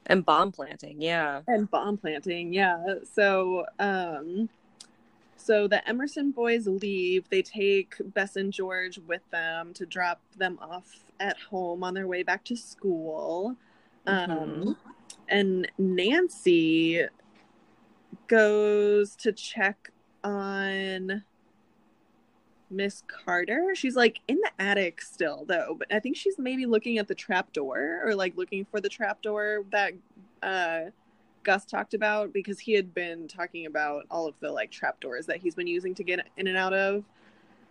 and 0.08 0.26
bomb 0.26 0.52
planting. 0.52 1.02
Yeah. 1.02 1.42
and 1.48 1.70
bomb 1.70 1.98
planting. 1.98 2.54
Yeah. 2.54 2.96
So 3.14 3.66
um 3.80 4.50
so 5.38 5.68
the 5.68 5.88
Emerson 5.88 6.32
boys 6.32 6.68
leave. 6.68 7.28
They 7.30 7.42
take 7.42 7.96
Bess 8.00 8.36
and 8.36 8.54
George 8.54 9.00
with 9.00 9.28
them 9.32 9.74
to 9.74 9.86
drop 9.86 10.22
them 10.38 10.60
off 10.62 11.04
at 11.20 11.38
home 11.38 11.84
on 11.84 11.94
their 11.94 12.08
way 12.08 12.24
back 12.24 12.44
to 12.46 12.56
school. 12.56 13.56
Um 14.08 14.30
Mhm. 14.30 14.76
And 15.32 15.68
Nancy 15.78 17.06
goes 18.28 19.16
to 19.16 19.32
check 19.32 19.90
on 20.24 21.24
Miss 22.70 23.04
Carter. 23.08 23.74
She's 23.74 23.96
like 23.96 24.20
in 24.28 24.38
the 24.38 24.52
attic 24.60 25.02
still 25.02 25.46
though, 25.48 25.76
but 25.78 25.92
I 25.92 26.00
think 26.00 26.16
she's 26.16 26.38
maybe 26.38 26.66
looking 26.66 27.00
at 27.00 27.08
the 27.08 27.16
trap 27.16 27.52
door 27.54 28.02
or 28.06 28.14
like 28.14 28.38
looking 28.38 28.66
for 28.66 28.80
the 28.80 28.90
trap 28.90 29.22
door 29.22 29.66
that 29.72 29.94
uh 30.44 30.92
Gus 31.44 31.66
talked 31.66 31.94
about 31.94 32.34
because 32.34 32.60
he 32.60 32.74
had 32.74 32.94
been 32.94 33.28
talking 33.28 33.66
about 33.66 34.06
all 34.12 34.28
of 34.28 34.36
the 34.42 34.52
like 34.52 34.70
trapdoors 34.70 35.26
that 35.26 35.38
he's 35.38 35.56
been 35.56 35.68
using 35.68 35.96
to 35.96 36.04
get 36.04 36.28
in 36.38 36.48
and 36.48 36.58
out 36.58 36.74
of. 36.74 37.04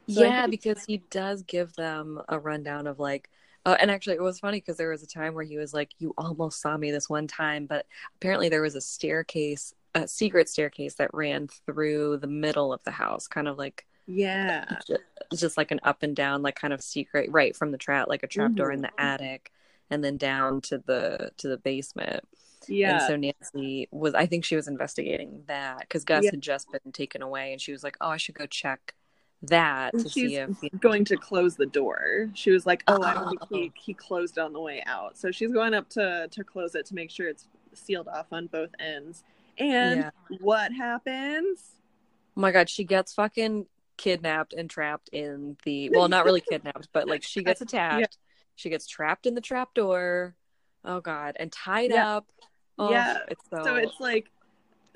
So 0.09 0.23
yeah, 0.23 0.43
think- 0.43 0.51
because 0.51 0.85
he 0.85 0.99
does 1.11 1.43
give 1.43 1.73
them 1.75 2.21
a 2.29 2.39
rundown 2.39 2.87
of 2.87 2.99
like, 2.99 3.31
uh, 3.67 3.77
and 3.81 3.91
actually 3.91 4.17
it 4.17 4.23
was 4.23 4.39
funny 4.41 4.59
because 4.59 4.77
there 4.77 4.91
was 4.91 5.03
a 5.03 5.07
time 5.07 5.35
where 5.35 5.45
he 5.45 5.57
was 5.59 5.75
like, 5.75 5.91
"You 5.99 6.15
almost 6.19 6.61
saw 6.61 6.77
me 6.77 6.91
this 6.91 7.09
one 7.11 7.27
time," 7.27 7.67
but 7.67 7.87
apparently 8.17 8.49
there 8.49 8.63
was 8.63 8.75
a 8.77 8.81
staircase, 8.81 9.75
a 9.95 10.07
secret 10.09 10.49
staircase 10.49 10.95
that 10.95 11.13
ran 11.15 11.49
through 11.67 12.19
the 12.19 12.27
middle 12.27 12.73
of 12.73 12.83
the 12.85 12.91
house, 12.93 13.27
kind 13.29 13.49
of 13.49 13.59
like 13.59 13.87
Yeah. 14.07 14.65
ju- 14.87 14.97
just 15.37 15.57
like 15.57 15.71
an 15.71 15.81
up 15.83 16.03
and 16.03 16.17
down, 16.17 16.43
like 16.43 16.57
kind 16.57 16.73
of 16.73 16.83
secret, 16.83 17.31
right 17.33 17.55
from 17.57 17.71
the 17.73 17.79
trap, 17.79 18.09
like 18.09 18.23
a 18.23 18.27
trap 18.29 18.55
door 18.55 18.73
in 18.73 18.81
the 18.83 18.89
Mhm. 18.89 18.95
attic, 18.99 19.53
and 19.91 20.03
then 20.05 20.17
down 20.17 20.61
to 20.63 20.79
the 20.79 21.31
to 21.39 21.49
the 21.49 21.59
basement. 21.59 22.25
Yeah. 22.69 22.93
And 22.93 23.03
so 23.03 23.17
Nancy 23.17 23.89
was, 23.91 24.15
I 24.15 24.27
think 24.27 24.45
she 24.45 24.57
was 24.57 24.69
investigating 24.69 25.45
that 25.47 25.81
because 25.81 26.05
Gus 26.05 26.25
Yeah. 26.25 26.31
had 26.33 26.43
just 26.43 26.71
been 26.71 26.93
taken 26.93 27.23
away, 27.23 27.53
and 27.53 27.61
she 27.61 27.73
was 27.73 27.83
like, 27.83 27.97
"Oh, 28.01 28.09
I 28.11 28.17
should 28.17 28.35
go 28.35 28.47
check 28.47 28.95
that 29.43 29.95
And 29.95 30.03
to 30.03 30.09
she's 30.09 30.33
see 30.33 30.37
if." 30.37 30.81
going 30.81 31.05
to 31.07 31.17
close 31.17 31.57
the 31.57 31.67
door. 31.67 32.31
She 32.35 32.51
was 32.51 32.67
like, 32.67 32.83
"Oh, 32.87 33.03
I 33.03 33.15
don't 33.15 33.29
think 33.29 33.43
Oh. 33.43 33.47
he, 33.51 33.73
he 33.75 33.95
closed 33.95 34.39
it 34.39 34.41
on 34.41 34.53
the 34.53 34.61
way 34.61 34.83
out." 34.87 35.17
So 35.17 35.31
she's 35.31 35.53
going 35.53 35.75
up 35.75 35.89
to 35.91 36.29
to 36.31 36.45
close 36.45 36.75
it 36.75 36.87
to 36.87 36.95
make 36.95 37.11
sure 37.11 37.29
it's 37.29 37.47
sealed 37.73 38.09
off 38.09 38.27
on 38.33 38.47
both 38.47 38.71
ends. 38.79 39.25
And 39.59 40.01
Yeah. 40.01 40.11
what 40.41 40.73
happens? 40.73 41.71
Oh 42.37 42.41
my 42.41 42.53
god, 42.53 42.69
she 42.69 42.85
gets 42.85 43.13
fucking 43.15 43.67
kidnapped 43.97 44.55
and 44.55 44.71
trapped 44.71 45.09
in 45.11 45.57
the 45.65 45.91
well, 45.91 46.09
not 46.09 46.25
really 46.25 46.41
kidnapped, 46.41 46.89
but 46.93 47.09
like 47.09 47.23
she 47.23 47.43
gets 47.43 47.61
attacked. 47.61 48.19
She 48.57 48.71
gets 48.71 48.87
trapped 48.87 49.27
in 49.27 49.35
the 49.35 49.41
trap 49.41 49.75
door. 49.75 50.35
Oh 50.85 51.01
god, 51.01 51.37
and 51.39 51.51
tied 51.53 51.91
Yeah. 51.91 52.17
up. 52.17 52.27
Oh, 52.79 52.91
Yeah. 52.91 53.19
it's 53.29 53.45
so, 53.51 53.65
So 53.65 53.77
it's 53.77 54.01
like 54.01 54.31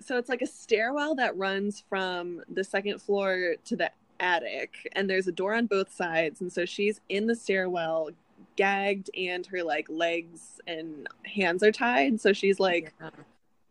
so 0.01 0.17
it's 0.19 0.29
like 0.29 0.43
a 0.43 0.47
stairwell 0.47 1.15
that 1.17 1.37
runs 1.37 1.85
from 1.89 2.43
the 2.49 2.65
second 2.65 3.01
floor 3.01 3.55
to 3.65 3.77
the 3.77 3.91
attic 4.21 4.89
and 4.93 5.09
there's 5.09 5.27
a 5.29 5.33
door 5.33 5.55
on 5.55 5.67
both 5.67 5.93
sides 5.93 6.41
and 6.41 6.53
so 6.53 6.65
she's 6.65 7.01
in 7.09 7.27
the 7.27 7.35
stairwell 7.35 8.11
gagged 8.57 9.11
and 9.17 9.47
her 9.47 9.63
like 9.63 9.87
legs 9.89 10.61
and 10.67 11.09
hands 11.25 11.63
are 11.63 11.73
tied 11.73 12.21
so 12.21 12.33
she's 12.33 12.61
like 12.61 12.95
Yeah. 13.01 13.11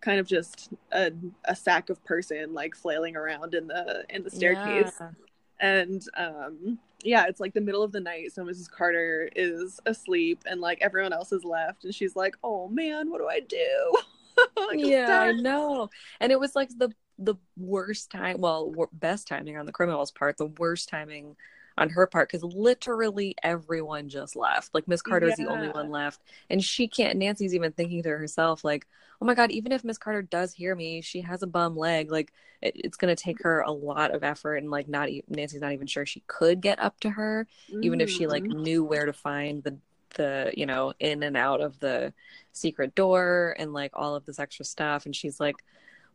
kind 0.02 0.20
of 0.20 0.28
just 0.28 0.70
a, 0.92 1.12
a 1.46 1.56
sack 1.56 1.90
of 1.90 2.04
person 2.04 2.54
like 2.54 2.76
flailing 2.76 3.16
around 3.16 3.54
in 3.54 3.68
the 3.68 4.04
in 4.10 4.24
the 4.24 4.30
staircase 4.30 4.94
Yeah. 5.00 5.12
and 5.60 6.06
um 6.18 6.78
yeah 7.04 7.26
it's 7.28 7.40
like 7.40 7.54
the 7.54 7.62
middle 7.62 7.84
of 7.84 7.92
the 7.92 8.00
night 8.02 8.34
so 8.34 8.44
mrs 8.44 8.70
carter 8.70 9.30
is 9.36 9.80
asleep 9.86 10.44
and 10.46 10.60
like 10.62 10.80
everyone 10.82 11.14
else 11.14 11.32
is 11.32 11.44
left 11.46 11.84
and 11.86 11.96
she's 11.96 12.16
like 12.16 12.36
oh 12.44 12.68
man 12.68 13.10
what 13.10 13.20
do 13.20 13.28
i 13.28 13.40
do 13.40 13.94
yeah, 14.74 15.20
I 15.20 15.32
know. 15.34 15.92
And 16.20 16.32
it 16.32 16.40
was 16.40 16.56
like 16.56 16.70
the 16.80 16.92
the 17.20 17.36
worst 17.58 18.12
time. 18.12 18.40
Well, 18.40 18.74
best 18.94 19.28
timing 19.28 19.58
on 19.58 19.66
the 19.66 19.72
criminal's 19.72 20.12
part. 20.12 20.38
The 20.38 20.48
worst 20.48 20.90
timing 20.90 21.36
on 21.78 21.90
her 21.90 22.06
part 22.06 22.30
because 22.30 22.44
literally 22.44 23.36
everyone 23.42 24.08
just 24.08 24.36
left. 24.36 24.74
Like 24.76 24.88
Miss 24.88 25.02
Carter 25.02 25.26
Carter's 25.26 25.36
the 25.36 25.48
only 25.48 25.70
one 25.70 25.90
left, 25.90 26.22
and 26.50 26.64
she 26.64 26.88
can't. 26.88 27.18
Nancy's 27.18 27.56
even 27.56 27.72
thinking 27.72 28.04
to 28.04 28.10
herself, 28.10 28.64
like, 28.64 28.88
"Oh 29.22 29.26
my 29.26 29.34
god, 29.34 29.52
even 29.52 29.72
if 29.72 29.84
Miss 29.84 29.98
Carter 29.98 30.22
does 30.22 30.54
hear 30.54 30.76
me, 30.76 31.02
she 31.02 31.22
has 31.22 31.42
a 31.44 31.48
bum 31.48 31.76
leg. 31.76 32.12
Like, 32.12 32.32
it, 32.62 32.74
it's 32.76 32.98
gonna 32.98 33.16
take 33.16 33.42
her 33.42 33.62
a 33.62 33.72
lot 33.72 34.12
of 34.14 34.24
effort, 34.24 34.58
and 34.58 34.70
like, 34.70 34.88
not 34.88 35.10
e- 35.10 35.24
Nancy's 35.28 35.62
not 35.62 35.72
even 35.74 35.88
sure 35.88 36.06
she 36.06 36.24
could 36.28 36.62
get 36.62 36.80
up 36.80 37.00
to 37.02 37.10
her, 37.12 37.48
even 37.82 38.02
if 38.02 38.10
she 38.10 38.28
like 38.28 38.50
Mhm. 38.50 38.52
knew 38.52 38.84
where 38.84 39.06
to 39.06 39.14
find 39.14 39.64
the 39.64 39.78
the 40.16 40.54
you 40.56 40.66
know 40.68 40.94
in 41.00 41.24
and 41.24 41.36
out 41.36 41.60
of 41.60 41.80
the 41.80 42.14
secret 42.52 42.94
door 42.94 43.56
and 43.58 43.74
like 43.74 43.92
all 43.96 44.14
of 44.16 44.26
this 44.26 44.38
extra 44.40 44.64
stuff 44.64 45.06
and 45.08 45.16
she's 45.16 45.40
like 45.40 45.64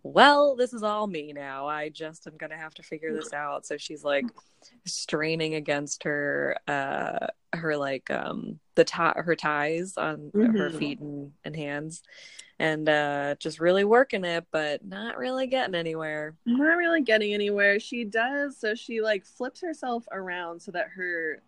well 0.03 0.57
this 0.57 0.73
is 0.73 0.83
all 0.83 1.07
me 1.07 1.33
now. 1.33 1.67
I 1.67 1.89
just 1.89 2.27
am 2.27 2.37
gonna 2.37 2.57
have 2.57 2.75
to 2.75 2.83
figure 2.83 3.13
this 3.15 3.33
out. 3.33 3.67
So 3.67 3.77
she's 3.77 4.05
like 4.05 4.27
straining 4.87 5.55
against 5.55 6.03
her 6.05 6.57
uh 6.67 7.27
her 7.55 7.77
like 7.77 8.11
um 8.11 8.59
the 8.75 8.85
tie 8.85 9.15
her 9.17 9.37
ties 9.37 9.97
on 9.97 10.33
her 10.41 10.71
Mhm. 10.71 10.75
feet 10.79 11.01
and, 11.01 11.33
and 11.45 11.57
hands 11.57 12.03
and 12.59 12.89
uh 12.89 13.35
just 13.39 13.61
really 13.61 13.85
working 13.85 14.25
it 14.25 14.47
but 14.51 14.85
not 14.85 15.17
really 15.19 15.47
getting 15.47 15.75
anywhere. 15.75 16.35
Not 16.47 16.77
really 16.77 17.03
getting 17.03 17.35
anywhere. 17.35 17.79
She 17.79 18.05
does 18.05 18.57
so 18.57 18.75
she 18.75 19.01
like 19.01 19.25
flips 19.25 19.61
herself 19.61 20.05
around 20.13 20.61
so 20.61 20.73
that 20.73 20.89
her 20.89 21.41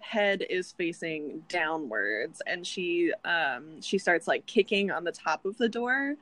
head 0.00 0.44
is 0.50 0.72
facing 0.72 1.42
downwards 1.48 2.42
and 2.46 2.66
she 2.66 3.12
um 3.24 3.80
she 3.80 3.98
starts 3.98 4.26
like 4.28 4.46
kicking 4.46 4.90
on 4.90 5.04
the 5.04 5.12
top 5.12 5.44
of 5.44 5.56
the 5.58 5.68
door. 5.68 6.16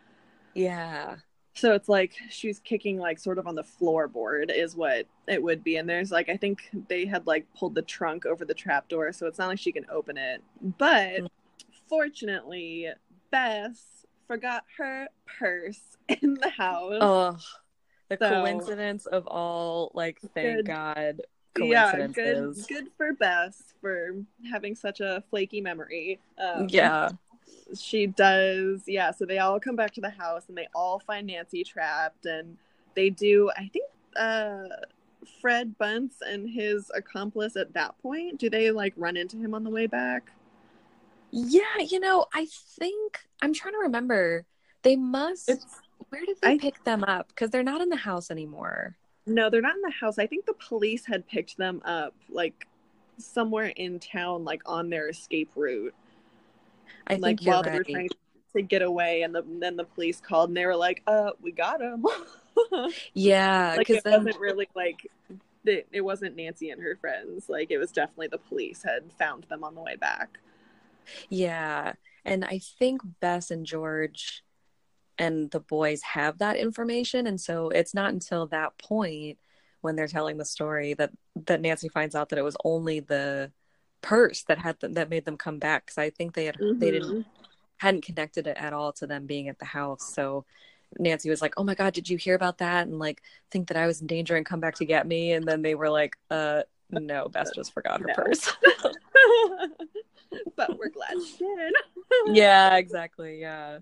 Yeah 0.55 1.17
so 1.61 1.75
it's 1.75 1.89
like 1.89 2.15
she's 2.31 2.59
kicking 2.61 2.99
like 2.99 3.19
sort 3.19 3.39
of 3.39 3.47
on 3.47 3.55
the 3.55 3.63
floorboard 3.65 4.51
is 4.55 4.75
what 4.75 5.07
it 5.29 5.43
would 5.43 5.63
be. 5.63 5.77
And 5.77 5.89
there's 5.89 6.11
like 6.11 6.29
i 6.29 6.37
think 6.37 6.63
they 6.89 7.05
had 7.05 7.27
like 7.27 7.47
pulled 7.57 7.75
the 7.75 7.83
trunk 7.83 8.25
over 8.27 8.45
the 8.45 8.55
trapdoor 8.55 9.13
so 9.13 9.27
it's 9.27 9.39
not 9.39 9.49
like 9.49 9.59
she 9.59 9.73
can 9.73 9.87
open 9.91 10.17
it. 10.17 10.43
But 10.79 11.21
Mm. 11.21 11.29
fortunately 11.89 12.89
bess 13.31 14.07
forgot 14.27 14.65
her 14.79 15.09
purse 15.39 15.81
in 16.09 16.35
the 16.35 16.49
house. 16.51 16.99
Oh 17.01 17.37
the 18.09 18.17
So- 18.19 18.31
coincidence 18.43 19.07
of 19.07 19.27
all 19.27 19.93
like 19.95 20.19
thank 20.35 20.57
Good. 20.57 20.67
god 20.67 21.21
yeah 21.59 22.07
good 22.07 22.55
good 22.69 22.87
for 22.97 23.13
bess 23.13 23.75
for 23.81 24.15
having 24.51 24.75
such 24.75 25.01
a 25.01 25.23
flaky 25.31 25.61
memory. 25.61 26.21
Um, 26.39 26.67
yeah 26.71 27.11
she 27.79 28.07
does 28.07 28.83
yeah 28.87 29.11
so 29.11 29.25
they 29.25 29.39
all 29.39 29.61
come 29.61 29.77
back 29.77 29.93
to 29.93 30.01
the 30.01 30.11
house 30.11 30.45
and 30.49 30.57
they 30.57 30.67
all 30.75 30.99
find 31.01 31.27
nancy 31.27 31.63
trapped 31.63 32.27
and 32.27 32.57
they 32.95 33.11
do 33.11 33.51
i 33.57 33.69
think 33.73 33.85
uh 34.17 34.65
fred 35.41 35.77
bunce 35.79 36.15
and 36.27 36.49
his 36.49 36.91
accomplice 36.95 37.57
at 37.57 37.73
that 37.75 37.97
point 38.03 38.39
do 38.39 38.49
they 38.51 38.71
like 38.71 38.93
run 38.97 39.17
into 39.17 39.37
him 39.37 39.55
on 39.55 39.63
the 39.65 39.71
way 39.71 39.87
back 39.87 40.31
Yeah, 41.31 41.79
you 41.89 42.01
know, 42.01 42.27
I 42.35 42.47
think 42.79 43.21
I'm 43.41 43.55
trying 43.55 43.75
to 43.75 43.79
remember. 43.81 44.45
They 44.83 44.97
must. 44.97 45.49
It's- 45.49 45.81
where 46.09 46.25
did 46.27 46.39
they 46.43 46.55
I- 46.55 46.59
pick 46.59 46.83
them 46.83 47.05
up? 47.05 47.29
Because 47.29 47.51
they're 47.51 47.63
not 47.63 47.81
in 47.81 47.89
the 47.89 47.97
house 47.97 48.31
anymore. 48.33 48.97
no 49.27 49.49
they're 49.51 49.61
not 49.61 49.77
in 49.77 49.83
the 49.83 49.93
house 50.01 50.19
i 50.19 50.27
think 50.27 50.45
the 50.47 50.55
police 50.69 51.05
had 51.07 51.25
picked 51.29 51.57
them 51.57 51.81
up 51.85 52.15
like 52.31 52.67
somewhere 53.19 53.67
in 53.77 54.01
town 54.01 54.45
like 54.45 54.63
on 54.67 54.89
their 54.91 55.09
escape 55.11 55.51
route 55.55 55.95
I 57.07 57.15
like 57.15 57.39
think 57.39 57.49
while 57.49 57.63
they 57.63 57.73
were 57.73 57.85
trying 57.85 58.09
to 58.57 58.63
get 58.63 58.83
away 58.83 59.23
and 59.23 59.35
the, 59.35 59.45
then 59.47 59.77
the 59.77 59.85
police 59.85 60.21
called 60.21 60.51
and 60.51 60.57
they 60.57 60.67
were 60.67 60.77
like 60.77 61.03
uh 61.07 61.31
we 61.41 61.53
got 61.53 61.81
him. 61.81 62.05
Yeah, 63.15 63.75
like 63.77 63.87
because 63.87 63.99
it 63.99 64.05
then 64.05 64.25
wasn't 64.25 64.41
really 64.41 64.69
like 64.75 65.07
it, 65.65 65.87
it 65.93 66.01
wasn't 66.01 66.37
nancy 66.37 66.71
and 66.71 66.83
her 66.83 66.97
friends. 66.97 67.49
Like 67.49 67.71
it 67.71 67.79
was 67.79 67.93
definitely 67.93 68.29
the 68.29 68.39
police 68.39 68.83
had 68.83 69.13
found 69.19 69.45
them 69.45 69.65
on 69.65 69.75
the 69.75 69.81
way 69.81 69.97
back. 69.97 70.39
Yeah, 71.29 71.95
and 72.25 72.45
I 72.45 72.61
think 72.79 73.03
Bess 73.21 73.51
and 73.51 73.65
George 73.65 74.43
and 75.19 75.51
the 75.51 75.61
boys 75.61 76.03
have 76.03 76.39
that 76.39 76.57
information, 76.57 77.27
and 77.27 77.41
so 77.41 77.71
it's 77.71 77.95
not 77.95 78.13
until 78.13 78.47
that 78.49 78.79
point 78.79 79.39
when 79.81 79.97
they're 79.97 80.07
telling 80.07 80.37
the 80.37 80.45
story 80.45 80.95
that 80.95 81.11
that 81.47 81.61
Nancy 81.61 81.89
finds 81.89 82.15
out 82.15 82.29
that 82.29 82.39
it 82.39 82.45
was 82.45 82.57
only 82.65 83.01
the 83.01 83.53
purse 84.03 84.43
that 84.45 84.59
had 84.59 84.81
them, 84.81 84.95
that 84.95 85.11
made 85.11 85.25
them 85.25 85.37
come 85.37 85.59
back. 85.59 85.87
Because 85.87 85.99
I 85.99 86.11
think 86.11 86.35
they 86.35 86.47
had 86.47 86.57
they 86.79 86.91
didn't 86.91 87.11
Mhm. 87.11 87.25
hadn't 87.79 88.05
connected 88.05 88.47
it 88.47 88.57
at 88.59 88.73
all 88.73 88.93
to 88.95 89.07
them 89.07 89.27
being 89.27 89.49
at 89.49 89.59
the 89.59 89.65
house. 89.65 90.05
So 90.05 90.45
Nancy 90.99 91.31
was 91.31 91.41
like, 91.41 91.55
"Oh 91.57 91.65
my 91.65 91.75
god, 91.75 91.95
did 91.95 92.09
you 92.09 92.17
hear 92.19 92.35
about 92.35 92.59
that?" 92.59 92.87
and 92.87 92.99
like 92.99 93.23
think 93.51 93.69
that 93.69 93.77
I 93.77 93.87
was 93.87 94.01
in 94.01 94.07
danger 94.07 94.37
and 94.37 94.45
come 94.45 94.61
back 94.61 94.75
to 94.77 94.85
get 94.85 95.07
me. 95.07 95.33
And 95.33 95.47
then 95.47 95.63
they 95.63 95.75
were 95.75 95.91
like, 95.91 96.17
"Uh, 96.31 96.63
no, 96.91 97.29
Bess 97.29 97.53
just 97.55 97.73
forgot 97.73 98.01
her 98.01 98.09
No. 98.09 98.15
purse." 98.15 98.51
but 100.57 100.79
we're 100.79 100.91
glad 100.91 101.15
she 101.23 101.39
did 101.39 101.75
yeah, 102.37 102.77
exactly. 102.77 103.41
Yeah. 103.41 103.79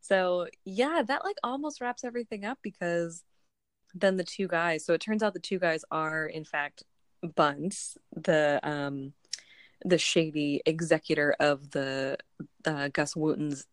So 0.00 0.48
yeah, 0.64 1.02
that 1.06 1.24
like 1.24 1.36
almost 1.42 1.80
wraps 1.80 2.04
everything 2.04 2.44
up 2.44 2.58
because 2.62 3.22
then 3.94 4.16
the 4.16 4.24
two 4.24 4.48
guys. 4.48 4.84
So 4.84 4.94
it 4.94 5.00
turns 5.00 5.22
out 5.22 5.32
the 5.32 5.40
two 5.40 5.58
guys 5.58 5.84
are 5.90 6.26
in 6.26 6.44
fact 6.44 6.82
Bunce, 7.34 7.96
the 8.14 8.60
um 8.62 9.12
the 9.84 9.98
shady 9.98 10.62
executor 10.66 11.34
of 11.40 11.70
the 11.70 12.18
uh, 12.64 12.88
Gus 12.88 13.14
Wooten's 13.14 13.66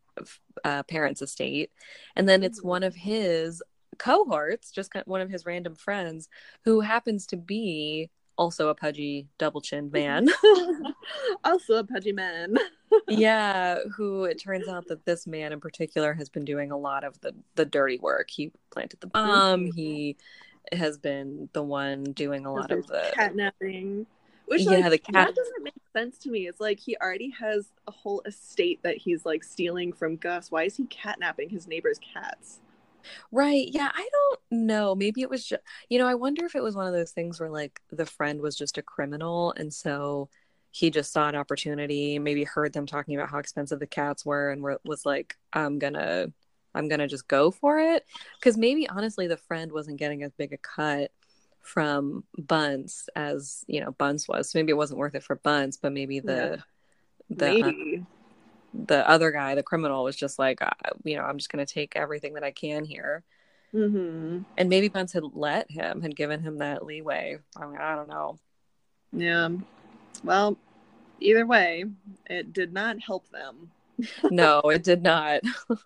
uh, 0.64 0.84
parents' 0.84 1.22
estate, 1.22 1.72
and 2.16 2.28
then 2.28 2.44
it's 2.44 2.64
one 2.64 2.84
of 2.84 2.96
his 2.96 3.62
cohorts, 3.98 4.72
just 4.72 4.94
one 5.06 5.22
of 5.22 5.30
his 5.30 5.46
random 5.46 5.76
friends, 5.76 6.30
who 6.64 6.82
happens 6.82 7.26
to 7.28 7.38
be 7.38 8.10
also 8.38 8.68
a 8.68 8.76
pudgy, 8.76 9.28
double-chinned 9.38 9.92
man. 9.92 10.28
also 11.44 11.76
a 11.76 11.84
pudgy 11.84 12.12
man 12.12 12.56
yeah, 13.08 13.80
who 13.96 14.26
it 14.26 14.42
turns 14.42 14.68
out 14.68 14.88
that 14.88 15.06
this 15.06 15.28
man 15.28 15.54
in 15.54 15.60
particular 15.60 16.14
has 16.14 16.30
been 16.30 16.46
doing 16.46 16.72
a 16.72 16.78
lot 16.78 17.04
of 17.04 17.20
the 17.22 17.34
the 17.56 17.66
dirty 17.66 17.98
work. 17.98 18.30
He 18.30 18.52
planted 18.72 19.00
the 19.02 19.08
bomb. 19.08 19.68
Mhm. 19.68 19.76
He 19.76 20.18
has 20.72 20.98
been 20.98 21.50
the 21.54 21.64
one 21.64 22.04
doing 22.04 22.46
a 22.46 22.54
lot 22.54 22.72
of 22.72 22.88
the 22.88 23.12
catnapping 23.16 24.06
Which 24.48 24.62
Yeah, 24.62 24.90
like 24.90 24.92
the 24.92 24.98
cat- 25.00 25.28
that 25.28 25.36
doesn't 25.36 25.64
make 25.64 25.74
sense 25.94 26.18
to 26.20 26.30
me. 26.30 26.48
It's 26.48 26.60
like 26.60 26.80
he 26.80 26.96
already 27.02 27.30
has 27.32 27.68
a 27.88 27.92
whole 27.92 28.22
estate 28.26 28.82
that 28.84 28.98
he's 28.98 29.26
like 29.26 29.44
stealing 29.44 29.92
from 29.94 30.18
Gus. 30.18 30.52
Why 30.52 30.64
is 30.64 30.78
he 30.78 30.84
catnapping 30.86 31.52
his 31.52 31.68
neighbor's 31.68 32.00
cats? 32.00 32.60
Right. 33.32 33.68
Yeah, 33.72 33.90
I 33.94 34.08
don't 34.12 34.66
know. 34.68 34.96
Maybe 34.96 35.22
it 35.22 35.30
was 35.30 35.46
just, 35.46 35.62
you 35.90 36.00
know, 36.00 36.08
I 36.08 36.16
wonder 36.16 36.46
if 36.46 36.56
it 36.56 36.64
was 36.64 36.76
one 36.76 36.88
of 36.88 36.94
those 36.94 37.12
things 37.12 37.40
where 37.40 37.50
like 37.50 37.82
the 37.92 38.06
friend 38.06 38.42
was 38.42 38.56
just 38.56 38.78
a 38.78 38.82
criminal 38.82 39.54
and 39.58 39.74
so 39.74 40.30
he 40.72 40.90
just 40.90 41.14
saw 41.14 41.30
an 41.30 41.36
opportunity, 41.36 42.20
maybe 42.20 42.44
heard 42.44 42.74
them 42.74 42.86
talking 42.86 43.16
about 43.16 43.30
how 43.30 43.38
expensive 43.40 43.80
the 43.80 43.88
cats 43.88 44.26
were 44.26 44.50
and 44.52 44.62
were, 44.62 44.80
was 44.84 45.06
like, 45.06 45.38
I'm 45.54 45.80
gonna 45.80 46.28
I'm 46.74 46.90
gonna 46.90 47.08
just 47.08 47.28
go 47.28 47.52
for 47.52 47.80
it. 47.80 48.04
Cause 48.42 48.58
maybe 48.58 48.88
honestly 48.90 49.28
the 49.28 49.38
friend 49.38 49.72
wasn't 49.72 50.00
getting 50.00 50.24
as 50.24 50.34
big 50.34 50.52
a 50.54 50.58
cut 50.58 51.12
from 51.66 52.24
Bunce 52.38 53.10
as, 53.16 53.66
you 53.68 53.82
know, 53.82 53.92
Bunce 53.92 54.28
was. 54.28 54.52
So 54.52 54.60
maybe 54.60 54.72
it 54.72 54.78
wasn't 54.78 55.00
worth 55.00 55.16
it 55.16 55.24
for 55.24 55.36
Bunce, 55.38 55.78
but 55.78 55.94
maybe 55.94 56.20
the 56.22 56.64
the 57.30 57.58
uh, 57.62 57.74
Maybe. 57.74 58.06
the 58.74 59.08
other 59.10 59.32
guy, 59.32 59.56
the 59.56 59.64
criminal, 59.64 60.04
was 60.04 60.16
just 60.16 60.38
like, 60.40 60.62
uh, 60.62 60.72
you 61.04 61.18
know, 61.18 61.24
I'm 61.24 61.38
just 61.38 61.50
going 61.52 61.66
to 61.66 61.74
take 61.74 61.96
everything 61.96 62.34
that 62.34 62.44
I 62.44 62.52
can 62.52 62.86
here. 62.86 63.24
hmm 63.72 64.40
And 64.58 64.70
maybe 64.70 64.88
Bunce 64.90 65.14
had 65.14 65.24
let 65.34 65.70
him, 65.72 66.02
had 66.02 66.16
given 66.16 66.42
him 66.42 66.60
that 66.60 66.86
leeway. 66.86 67.40
I 67.56 67.66
mean, 67.68 67.78
I 67.78 67.96
don't 67.96 68.10
know. 68.10 68.40
Yeah. 69.12 69.50
Well, 70.24 70.58
either 71.20 71.46
way, 71.46 71.86
it 72.28 72.54
did 72.54 72.74
not 72.74 73.02
help 73.02 73.30
them. 73.30 73.72
No, 74.30 74.60
it 74.62 74.84
did 74.84 75.04
not. 75.04 75.42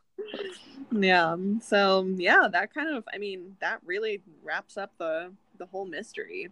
Yeah. 0.91 1.35
So 1.61 2.03
yeah, 2.17 2.47
that 2.51 2.73
kind 2.73 2.95
of 2.95 3.03
I 3.13 3.17
mean, 3.17 3.55
that 3.61 3.79
really 3.85 4.21
wraps 4.43 4.77
up 4.77 4.93
the 4.97 5.31
the 5.59 5.67
whole 5.67 5.85
mystery. 5.85 6.49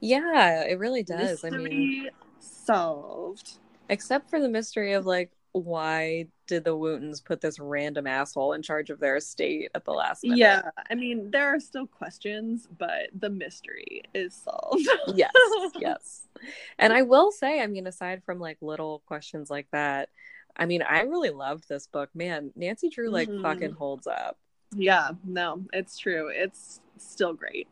Yeah, 0.00 0.62
it 0.62 0.78
really 0.78 1.02
does. 1.02 1.42
I 1.44 1.50
mean, 1.50 1.62
Mystery 1.64 2.10
solved. 2.40 3.58
except 3.88 4.30
for 4.30 4.40
the 4.40 4.48
mystery 4.48 4.92
of 4.92 5.06
like, 5.06 5.30
why 5.52 6.26
did 6.46 6.64
the 6.64 6.76
Wootens 6.76 7.24
put 7.24 7.40
this 7.40 7.58
random 7.58 8.06
asshole 8.06 8.52
in 8.52 8.60
charge 8.62 8.90
of 8.90 9.00
their 9.00 9.16
estate 9.16 9.70
at 9.74 9.84
the 9.84 9.92
last 9.92 10.22
minute? 10.22 10.38
Yeah, 10.38 10.62
I 10.90 10.94
mean, 10.94 11.30
there 11.30 11.48
are 11.54 11.58
still 11.60 11.86
questions, 11.86 12.68
but 12.78 13.08
the 13.18 13.30
mystery 13.30 14.02
is 14.14 14.34
solved. 14.34 14.86
yes, 15.14 15.30
yes. 15.78 16.22
And 16.78 16.92
I 16.92 17.02
will 17.02 17.32
say, 17.32 17.60
I 17.62 17.66
mean, 17.66 17.86
aside 17.86 18.22
from 18.24 18.38
like 18.38 18.58
little 18.60 19.02
questions 19.06 19.48
like 19.50 19.68
that, 19.72 20.10
I 20.56 20.66
mean, 20.66 20.82
I 20.82 21.00
really 21.02 21.30
loved 21.30 21.68
this 21.68 21.86
book. 21.86 22.10
Man, 22.14 22.50
Nancy 22.54 22.88
Drew 22.90 23.10
like 23.10 23.28
Mhm. 23.28 23.42
fucking 23.42 23.72
holds 23.72 24.06
up. 24.06 24.38
yeah, 24.74 25.10
no, 25.24 25.64
it's 25.72 25.96
true. 25.96 26.28
It's 26.28 26.80
still 26.98 27.32
great. 27.32 27.68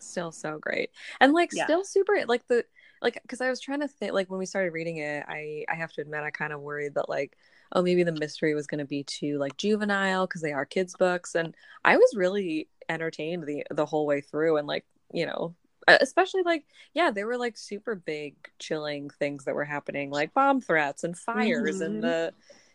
Still 0.00 0.32
so 0.32 0.58
great. 0.58 0.90
And 1.20 1.32
like 1.32 1.52
Yeah. 1.52 1.64
still 1.64 1.84
super 1.84 2.16
like 2.26 2.46
the 2.48 2.64
like 3.02 3.20
cuz 3.28 3.40
I 3.40 3.50
was 3.50 3.60
trying 3.60 3.80
to 3.80 3.88
think 3.88 4.12
like 4.12 4.30
when 4.30 4.38
we 4.38 4.46
started 4.46 4.72
reading 4.72 4.98
it, 4.98 5.24
I 5.28 5.64
I 5.68 5.74
have 5.74 5.92
to 5.94 6.00
admit 6.00 6.22
I 6.22 6.30
kind 6.30 6.52
of 6.52 6.60
worried 6.60 6.94
that 6.94 7.08
like 7.08 7.36
oh 7.72 7.82
maybe 7.82 8.02
the 8.02 8.12
mystery 8.12 8.54
was 8.54 8.66
going 8.66 8.78
to 8.78 8.84
be 8.84 9.02
too 9.04 9.38
like 9.38 9.56
juvenile 9.56 10.26
cuz 10.26 10.42
they 10.42 10.52
are 10.52 10.64
kids 10.66 10.94
books 10.94 11.34
and 11.34 11.54
I 11.84 11.96
was 11.96 12.14
really 12.16 12.68
entertained 12.88 13.44
the 13.44 13.64
the 13.70 13.86
whole 13.86 14.06
way 14.06 14.20
through 14.20 14.56
and 14.58 14.66
like, 14.68 14.84
you 15.12 15.26
know, 15.26 15.54
especially 15.88 16.42
like 16.42 16.64
yeah 16.94 17.10
there 17.10 17.26
were 17.26 17.38
like 17.38 17.56
super 17.56 17.94
big 17.94 18.36
chilling 18.58 19.10
things 19.10 19.44
that 19.44 19.54
were 19.54 19.64
happening 19.64 20.10
like 20.10 20.34
bomb 20.34 20.60
threats 20.60 21.04
and 21.04 21.16
fires 21.16 21.80
Mhm. 21.80 21.86
and 21.86 22.02
the 22.02 22.32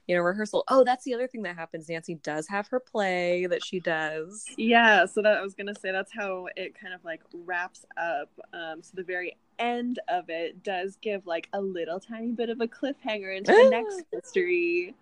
you 0.08 0.16
know 0.16 0.22
rehearsal 0.22 0.64
oh 0.68 0.84
that's 0.84 1.04
the 1.04 1.14
other 1.14 1.28
thing 1.28 1.42
that 1.42 1.56
happens 1.56 1.88
nancy 1.90 2.16
does 2.16 2.48
have 2.48 2.68
her 2.68 2.80
play 2.80 3.46
that 3.46 3.64
she 3.64 3.80
does 3.80 4.46
Yeah, 4.58 5.06
so 5.06 5.22
that 5.22 5.38
I 5.38 5.42
was 5.42 5.54
gonna 5.54 5.76
say 5.76 5.92
that's 5.92 6.12
how 6.14 6.48
it 6.56 6.80
kind 6.80 6.94
of 6.94 7.04
like 7.04 7.22
wraps 7.34 7.86
up. 7.98 8.30
Um, 8.54 8.82
so 8.82 8.92
the 8.96 9.04
very 9.04 9.38
end 9.60 10.00
of 10.08 10.30
it 10.30 10.64
does 10.64 10.98
give 11.02 11.26
like 11.26 11.48
a 11.54 11.62
little 11.62 12.00
tiny 12.00 12.32
bit 12.32 12.50
of 12.50 12.62
a 12.62 12.68
cliffhanger 12.68 13.36
into 13.36 13.52
the 13.52 13.70
next 13.70 14.04
mystery. 14.14 14.96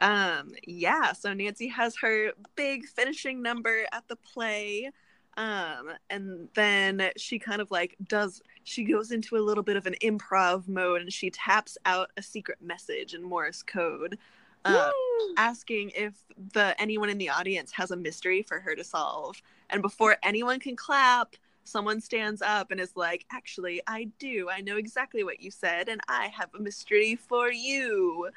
Um, 0.00 0.52
yeah, 0.66 1.12
so 1.12 1.32
Nancy 1.32 1.68
has 1.68 1.96
her 1.98 2.32
big 2.56 2.86
finishing 2.86 3.42
number 3.42 3.84
at 3.92 4.06
the 4.08 4.16
play. 4.16 4.90
Um, 5.36 5.90
and 6.10 6.48
then 6.54 7.10
she 7.16 7.38
kind 7.38 7.60
of 7.60 7.70
like 7.70 7.96
does 8.08 8.40
she 8.62 8.84
goes 8.84 9.10
into 9.10 9.36
a 9.36 9.38
little 9.38 9.64
bit 9.64 9.76
of 9.76 9.86
an 9.86 9.96
improv 10.02 10.68
mode 10.68 11.02
and 11.02 11.12
she 11.12 11.30
taps 11.30 11.76
out 11.84 12.10
a 12.16 12.22
secret 12.22 12.58
message 12.62 13.14
in 13.14 13.22
Morse 13.22 13.62
code. 13.62 14.18
Um, 14.64 14.92
asking 15.36 15.90
if 15.94 16.14
the 16.52 16.80
anyone 16.80 17.10
in 17.10 17.18
the 17.18 17.28
audience 17.30 17.72
has 17.72 17.90
a 17.90 17.96
mystery 17.96 18.42
for 18.42 18.60
her 18.60 18.74
to 18.76 18.84
solve. 18.84 19.42
And 19.70 19.82
before 19.82 20.16
anyone 20.22 20.60
can 20.60 20.76
clap, 20.76 21.36
someone 21.64 22.00
stands 22.00 22.40
up 22.42 22.70
and 22.70 22.80
is 22.80 22.96
like, 22.96 23.26
"Actually, 23.32 23.82
I 23.86 24.04
do. 24.18 24.48
I 24.50 24.60
know 24.60 24.76
exactly 24.76 25.24
what 25.24 25.40
you 25.40 25.50
said, 25.50 25.88
and 25.88 26.00
I 26.08 26.28
have 26.28 26.50
a 26.54 26.60
mystery 26.60 27.16
for 27.16 27.50
you." 27.52 28.30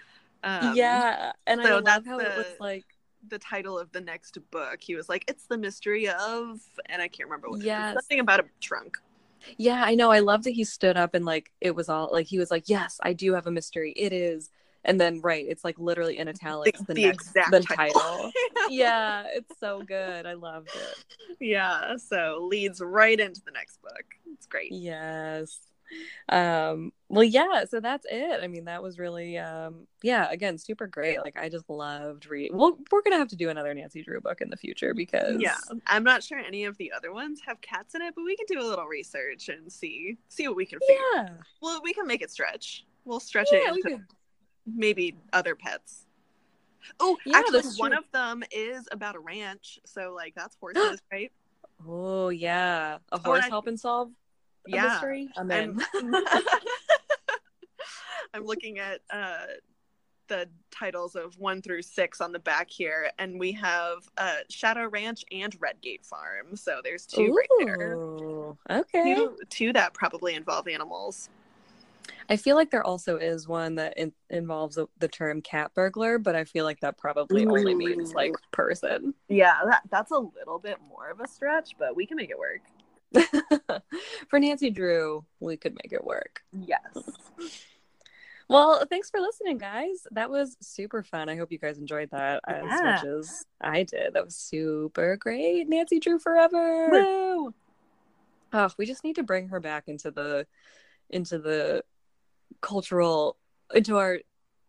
Um, 0.43 0.75
yeah 0.75 1.31
and 1.47 1.61
i 1.61 1.75
love 1.79 1.83
that's 1.85 2.05
how 2.05 2.19
it 2.19 2.33
was 2.35 2.45
like 2.59 2.85
The 3.27 3.39
title 3.39 3.77
of 3.77 3.91
the 3.91 4.02
next 4.02 4.38
book, 4.52 4.80
he 4.81 4.95
was 4.95 5.10
like, 5.10 5.26
"It's 5.27 5.45
the 5.48 5.57
mystery 5.57 6.07
of," 6.10 6.60
and 6.88 7.02
I 7.02 7.07
can't 7.07 7.30
remember 7.30 7.49
what. 7.49 7.60
it 7.60 7.65
Yes. 7.65 7.94
something 7.94 8.19
about 8.19 8.39
a 8.41 8.45
trunk. 8.61 8.98
yeah 9.57 9.84
i 9.85 9.94
know 9.95 10.11
i 10.11 10.19
love 10.19 10.44
that 10.44 10.52
he 10.52 10.64
stood 10.64 10.98
up 10.98 11.14
and 11.14 11.23
like 11.23 11.52
it 11.61 11.76
was 11.76 11.89
all 11.89 12.10
like 12.11 12.26
he 12.26 12.39
was 12.39 12.49
like 12.52 12.64
yes 12.68 12.99
i 13.03 13.14
do 13.14 13.34
have 13.34 13.48
a 13.48 13.52
mystery 13.52 13.94
it 13.95 14.11
is 14.11 14.49
and 14.84 14.99
then 14.99 15.22
right 15.22 15.45
it's 15.48 15.64
like 15.64 15.77
literally 15.77 16.18
in 16.18 16.27
italics 16.27 16.81
the, 16.81 16.94
next 16.95 17.34
the 17.52 17.60
title, 17.61 18.31
yeah 18.69 19.23
it's 19.27 19.57
so 19.60 19.81
good 19.84 20.26
i 20.26 20.34
loved 20.34 20.69
it 20.76 20.98
yeah. 21.39 21.98
So 21.98 22.48
leads 22.49 22.81
right 22.81 23.19
into 23.19 23.41
the 23.45 23.52
next 23.52 23.81
book. 23.81 24.03
It's 24.34 24.45
great. 24.45 24.72
yes 24.72 25.60
um 26.30 26.91
well 27.09 27.23
yeah 27.23 27.64
so 27.69 27.80
that's 27.80 28.05
it 28.09 28.41
i 28.43 28.47
mean 28.47 28.65
that 28.65 28.84
was 28.84 28.99
really 28.99 29.38
um 29.38 29.88
yeah 30.03 30.27
again 30.30 30.57
super 30.57 30.88
great 30.88 31.19
like 31.23 31.38
i 31.38 31.47
just 31.47 31.69
loved 31.69 32.26
reading 32.27 32.57
well 32.57 32.77
we're 32.91 33.01
gonna 33.01 33.18
have 33.18 33.27
to 33.30 33.35
do 33.35 33.49
another 33.49 33.73
nancy 33.73 34.03
drew 34.03 34.19
book 34.19 34.41
in 34.41 34.49
the 34.49 34.57
future 34.57 34.93
because 34.93 35.39
Yeah, 35.39 35.55
I'm 35.85 36.03
not 36.03 36.22
sure 36.23 36.38
any 36.39 36.65
of 36.65 36.77
the 36.77 36.91
other 36.91 37.14
ones 37.14 37.39
have 37.45 37.61
cats 37.61 37.95
in 37.95 38.01
it, 38.01 38.14
but 38.15 38.23
we 38.23 38.35
can 38.35 38.45
do 38.49 38.59
a 38.59 38.68
little 38.68 38.85
research 38.88 39.47
and 39.49 39.72
see 39.72 40.18
see 40.27 40.47
what 40.47 40.57
we 40.57 40.65
can 40.65 40.80
figure. 40.80 41.01
yeah 41.15 41.27
Well, 41.61 41.80
we 41.84 41.93
can 41.93 42.05
make 42.07 42.22
it 42.22 42.31
stretch. 42.31 42.85
We'll 43.05 43.19
stretch 43.22 43.47
yeah, 43.51 43.59
it 43.73 43.85
into 43.85 44.01
maybe 44.65 45.15
other 45.31 45.55
pets. 45.55 46.05
Oh, 46.99 47.18
Yeah, 47.26 47.38
actually, 47.39 47.64
one 47.77 47.91
true. 47.91 47.99
of 47.99 48.11
them 48.11 48.43
is 48.51 48.88
about 48.91 49.15
a 49.15 49.19
ranch, 49.19 49.80
so 49.85 50.14
like 50.15 50.34
that's 50.35 50.55
horses, 50.59 51.01
right? 51.11 51.31
oh 51.88 52.30
yeah 52.30 52.95
a 53.11 53.18
Oh, 53.18 53.19
horse 53.19 53.45
I- 53.45 53.49
helping 53.49 53.77
solve 53.77 54.09
Yeah, 54.68 54.88
mystery 54.88 55.30
i'm 55.38 55.52
in 55.52 55.80
I'm, 55.95 56.15
I'm 58.34 58.45
looking 58.45 58.80
at 58.80 58.99
uh, 59.10 59.45
the 60.27 60.48
titles 60.72 61.15
of 61.15 61.38
one 61.39 61.61
through 61.61 61.81
six 61.81 62.22
on 62.22 62.31
the 62.31 62.39
back 62.39 62.69
here, 62.69 63.10
and 63.18 63.39
we 63.39 63.53
have 63.53 63.99
uh, 64.18 64.38
Shadow 64.49 64.88
Ranch 64.88 65.23
and 65.31 65.56
Red 65.60 65.81
Gate 65.81 66.06
Farm. 66.06 66.56
So 66.56 66.81
there's 66.84 67.06
two 67.06 67.34
right 67.34 67.48
there. 67.60 67.98
Okay 68.69 69.15
Two, 69.15 69.38
two 69.49 69.73
that 69.73 69.94
probably 69.94 70.35
involve 70.35 70.68
animals. 70.68 71.30
I 72.30 72.35
feel 72.35 72.57
like 72.57 72.72
there 72.72 72.85
also 72.85 73.18
is 73.18 73.48
one 73.48 73.76
that 73.76 73.98
in- 73.98 74.11
involves 74.30 74.77
the 74.99 75.07
term 75.07 75.41
cat 75.41 75.72
burglar, 75.73 76.19
but 76.19 76.35
I 76.35 76.44
feel 76.44 76.65
like 76.65 76.81
that 76.81 76.98
probably 76.98 77.45
only 77.45 77.73
means 77.73 78.14
like 78.14 78.34
person. 78.52 79.14
Yeah, 79.30 79.56
that, 79.65 79.81
that's 79.89 80.11
a 80.11 80.18
little 80.18 80.60
bit 80.60 80.77
more 80.89 81.10
of 81.10 81.22
a 81.22 81.27
stretch, 81.27 81.76
but 81.80 81.95
we 81.95 82.06
can 82.06 82.18
make 82.18 82.30
it 82.30 82.38
work. 82.38 82.61
For 84.29 84.39
Nancy 84.39 84.69
Drew, 84.69 85.25
we 85.39 85.57
could 85.57 85.75
make 85.84 85.93
it 85.93 86.03
work. 86.03 86.41
Yes. 86.51 86.81
Well, 88.49 88.85
thanks 88.89 89.09
for 89.09 89.19
listening, 89.19 89.57
guys. 89.57 90.07
That 90.11 90.29
was 90.29 90.55
super 90.61 91.03
fun. 91.03 91.27
I 91.27 91.35
hope 91.35 91.51
you 91.51 91.57
guys 91.57 91.79
enjoyed 91.79 92.11
that 92.11 92.41
as 92.47 92.63
much 92.63 93.03
as 93.03 93.45
I 93.59 93.84
did. 93.84 94.13
That 94.13 94.23
was 94.23 94.38
super 94.38 95.17
great. 95.17 95.67
Nancy 95.67 95.99
Drew 95.99 96.17
forever. 96.17 96.89
Woo! 96.89 97.53
Oh, 98.53 98.69
we 98.77 98.85
just 98.85 99.03
need 99.03 99.17
to 99.17 99.23
bring 99.23 99.49
her 99.49 99.59
back 99.59 99.84
into 99.88 100.11
the 100.11 100.47
into 101.09 101.39
the 101.39 101.84
cultural 102.61 103.35
into 103.73 103.97
our 103.97 104.19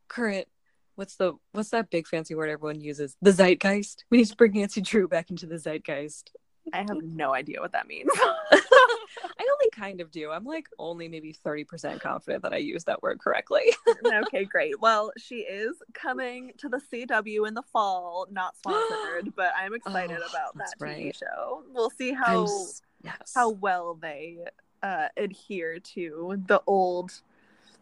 current 0.09 0.48
what's 0.97 1.15
the 1.15 1.35
what's 1.52 1.70
that 1.70 1.90
big 1.90 2.09
fancy 2.09 2.35
word 2.35 2.51
everyone 2.51 2.81
uses? 2.81 3.16
The 3.23 3.31
zeitgeist. 3.31 4.05
We 4.10 4.19
need 4.19 4.27
to 4.27 4.36
bring 4.36 4.52
Nancy 4.52 4.81
Drew 4.81 5.06
back 5.06 5.31
into 5.31 5.47
the 5.47 5.59
zeitgeist. 5.59 6.32
I 6.73 6.78
have 6.78 7.03
no 7.03 7.35
idea 7.35 7.61
what 7.61 7.73
that 7.73 7.86
means. 7.86 8.11
I 8.20 9.40
only 9.40 9.70
kind 9.73 10.01
of 10.01 10.11
do. 10.11 10.31
I'm 10.31 10.45
like 10.45 10.69
only 10.78 11.09
maybe 11.09 11.32
30% 11.45 12.01
confident 12.01 12.43
that 12.43 12.53
I 12.53 12.59
use 12.59 12.85
that 12.85 13.03
word 13.03 13.19
correctly. 13.20 13.62
okay, 14.07 14.45
great. 14.45 14.81
Well, 14.81 15.12
she 15.19 15.36
is 15.40 15.77
coming 15.95 16.53
to 16.59 16.69
the 16.69 16.78
CW 16.78 17.47
in 17.49 17.55
the 17.55 17.62
fall, 17.73 18.27
not 18.31 18.57
sponsored, 18.57 19.32
but 19.36 19.53
I'm 19.57 19.74
excited 19.74 20.19
Oh, 20.23 20.28
about 20.28 20.55
that 20.57 20.59
that's 20.59 20.74
TV 20.74 21.05
right. 21.07 21.16
show. 21.16 21.62
We'll 21.73 21.90
see 21.90 22.12
how 22.12 22.45
s- 22.45 22.82
yes. 23.03 23.32
how 23.35 23.51
well 23.51 23.95
they 24.01 24.39
uh, 24.82 25.09
adhere 25.16 25.78
to 25.81 26.43
the 26.47 26.62
old 26.66 27.12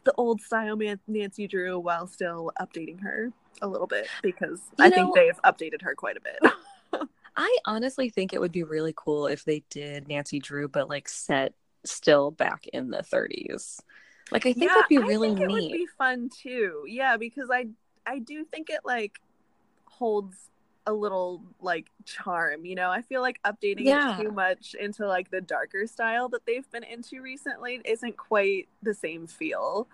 the 0.05 0.13
old 0.17 0.41
style 0.41 0.77
Man- 0.77 1.01
Nancy 1.09 1.49
Drew 1.49 1.79
while 1.81 2.07
still 2.07 2.53
updating 2.61 3.01
her 3.03 3.33
a 3.61 3.67
little 3.67 3.89
bit 3.89 4.07
because 4.23 4.61
You 4.79 4.85
I 4.85 4.89
know- 4.89 5.13
think 5.13 5.15
they've 5.17 5.43
updated 5.43 5.83
her 5.83 5.95
quite 5.95 6.17
a 6.17 6.21
bit. 6.21 6.39
I 7.37 7.59
honestly 7.65 8.09
think 8.11 8.33
it 8.33 8.41
would 8.41 8.53
be 8.53 8.63
really 8.63 8.95
cool 8.97 9.27
if 9.27 9.45
they 9.45 9.65
did 9.71 10.09
Nancy 10.09 10.39
Drew, 10.39 10.69
but 10.69 10.89
like 10.89 11.09
set 11.09 11.55
still 11.85 12.31
back 12.31 12.67
in 12.69 12.91
the 12.91 13.03
30s. 13.03 13.81
Like 14.31 14.47
I 14.47 14.53
think 14.55 14.73
Yeah, 14.73 14.75
that'd 14.75 14.89
be 14.89 14.99
I 14.99 15.09
really 15.09 15.21
think 15.21 15.41
it 15.41 15.51
would 15.51 15.71
be 15.71 15.87
fun 15.87 16.29
too. 16.31 16.85
Yeah, 16.89 17.17
because 17.17 17.49
I 17.53 17.67
I 18.07 18.19
do 18.21 18.45
think 18.45 18.71
it 18.71 18.81
like 18.85 19.21
holds 19.87 20.51
a 20.87 20.93
little 20.95 21.43
like 21.61 21.89
charm, 22.05 22.65
you 22.67 22.75
know. 22.77 22.91
I 22.91 23.03
feel 23.03 23.23
like 23.23 23.41
updating 23.45 23.87
Yeah. 23.87 23.93
it 23.93 24.07
too 24.17 24.33
much 24.33 24.75
into 24.79 25.07
like 25.09 25.31
the 25.31 25.41
darker 25.43 25.87
style 25.87 26.29
that 26.31 26.47
they've 26.47 26.71
been 26.71 26.85
into 26.85 27.23
recently 27.23 27.81
isn't 27.85 28.17
quite 28.17 28.69
the 28.83 28.95
same 28.95 29.27
feel. 29.27 29.89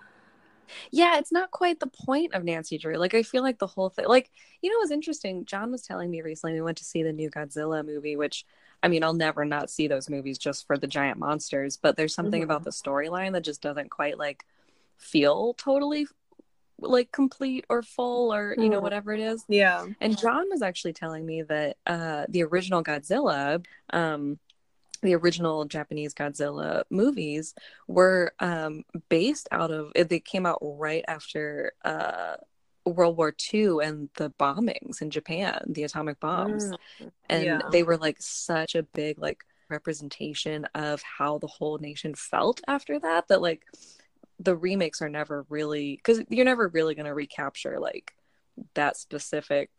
Yeah, 0.91 1.19
it's 1.19 1.33
not 1.33 1.51
quite 1.51 1.81
the 1.81 1.87
point 1.87 2.35
of 2.35 2.45
Nancy 2.45 2.79
Drew. 2.79 2.97
Like 2.97 3.15
I 3.15 3.23
feel 3.23 3.43
like 3.43 3.59
the 3.59 3.67
whole 3.67 3.89
thing 3.91 4.07
like 4.07 4.31
you 4.63 4.71
know 4.71 4.77
it 4.77 4.85
was 4.85 4.91
interesting. 4.91 5.45
John 5.45 5.71
was 5.71 5.83
telling 5.83 6.11
me 6.11 6.23
recently 6.23 6.55
we 6.55 6.63
went 6.63 6.79
to 6.79 6.85
see 6.85 7.03
the 7.03 7.13
new 7.13 7.31
Godzilla 7.31 7.85
movie, 7.85 8.17
which 8.17 8.45
I 8.83 8.89
mean, 8.89 9.05
I'll 9.05 9.15
never 9.15 9.45
not 9.45 9.71
see 9.71 9.87
those 9.87 10.11
movies 10.11 10.39
just 10.39 10.67
for 10.67 10.77
the 10.77 10.89
giant 10.89 11.19
monsters, 11.19 11.77
but 11.77 11.97
there's 11.97 12.15
something 12.15 12.41
Mhm. 12.41 12.45
about 12.45 12.65
the 12.65 12.71
storyline 12.71 13.33
that 13.33 13.43
just 13.45 13.63
doesn't 13.63 13.91
quite 13.91 14.19
like 14.19 14.45
feel 14.97 15.55
totally 15.55 16.07
like 16.81 17.13
complete 17.13 17.65
or 17.69 17.83
full 17.83 18.35
or 18.35 18.55
you 18.59 18.69
know 18.69 18.79
Mhm. 18.79 18.83
whatever 18.83 19.13
it 19.13 19.21
is. 19.21 19.45
Yeah. 19.49 19.87
And 20.01 20.19
John 20.19 20.49
was 20.51 20.63
actually 20.63 20.95
telling 20.95 21.25
me 21.25 21.43
that 21.43 21.77
uh, 21.87 22.27
the 22.29 22.43
original 22.43 22.83
Godzilla, 22.83 23.65
um, 23.91 24.39
the 25.03 25.15
original 25.15 25.65
Japanese 25.65 26.15
Godzilla 26.15 26.85
movies 26.91 27.55
were 27.89 28.33
um, 28.41 28.85
based 29.09 29.49
out 29.51 29.71
of, 29.71 29.93
they 29.95 30.21
came 30.21 30.47
out 30.47 30.59
right 30.63 31.05
after 31.09 31.73
uh, 31.85 32.37
World 32.87 33.17
War 33.17 33.35
II 33.53 33.79
and 33.83 34.09
the 34.15 34.31
bombings 34.31 35.03
in 35.03 35.11
Japan, 35.11 35.63
the 35.69 35.85
atomic 35.85 36.21
bombs. 36.21 36.71
Mm, 37.01 37.11
And 37.29 37.45
yeah. 37.45 37.61
they 37.71 37.83
were 37.83 37.97
like 37.97 38.17
such 38.21 38.75
a 38.75 38.83
big, 38.83 39.19
like, 39.19 39.45
representation 39.69 40.67
of 40.75 41.01
how 41.01 41.39
the 41.39 41.47
whole 41.47 41.79
nation 41.79 42.15
felt 42.15 42.61
after 42.69 42.99
that, 42.99 43.29
that 43.29 43.41
like 43.41 43.63
the 44.39 44.55
remakes 44.55 45.01
are 45.01 45.09
never 45.09 45.47
really, 45.49 45.97
because 45.97 46.23
you're 46.29 46.45
never 46.45 46.69
really 46.69 46.95
going 46.95 47.07
to 47.07 47.15
recapture 47.15 47.81
like 47.81 48.13
that 48.75 48.99
specific 48.99 49.71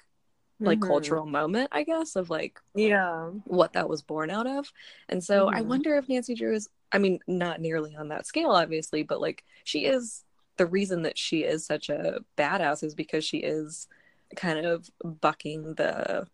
like 0.60 0.80
Mhm. 0.80 0.88
cultural 0.88 1.26
moment, 1.26 1.70
I 1.72 1.84
guess, 1.84 2.16
of 2.16 2.30
like 2.30 2.60
Yeah. 2.76 3.30
what 3.46 3.74
that 3.74 3.90
was 3.90 4.02
born 4.02 4.30
out 4.30 4.48
of. 4.48 4.72
And 5.10 5.24
so 5.24 5.50
I 5.50 5.62
Mhm. 5.62 5.68
wonder 5.68 5.96
if 5.98 6.08
Nancy 6.10 6.36
Drew 6.36 6.54
is, 6.54 6.70
I 6.92 6.98
mean, 7.00 7.20
not 7.28 7.60
nearly 7.62 7.96
on 7.96 8.10
that 8.10 8.26
scale, 8.26 8.52
obviously, 8.52 9.04
but 9.04 9.22
like 9.22 9.44
she 9.64 9.86
is 9.86 10.24
the 10.58 10.66
reason 10.66 11.02
that 11.04 11.18
she 11.18 11.44
is 11.44 11.66
such 11.66 11.90
a 11.90 12.20
badass 12.38 12.84
is 12.84 12.96
because 12.96 13.26
she 13.26 13.38
is 13.38 13.88
kind 14.36 14.66
of 14.66 14.90
bucking 15.04 15.76
the 15.76 16.28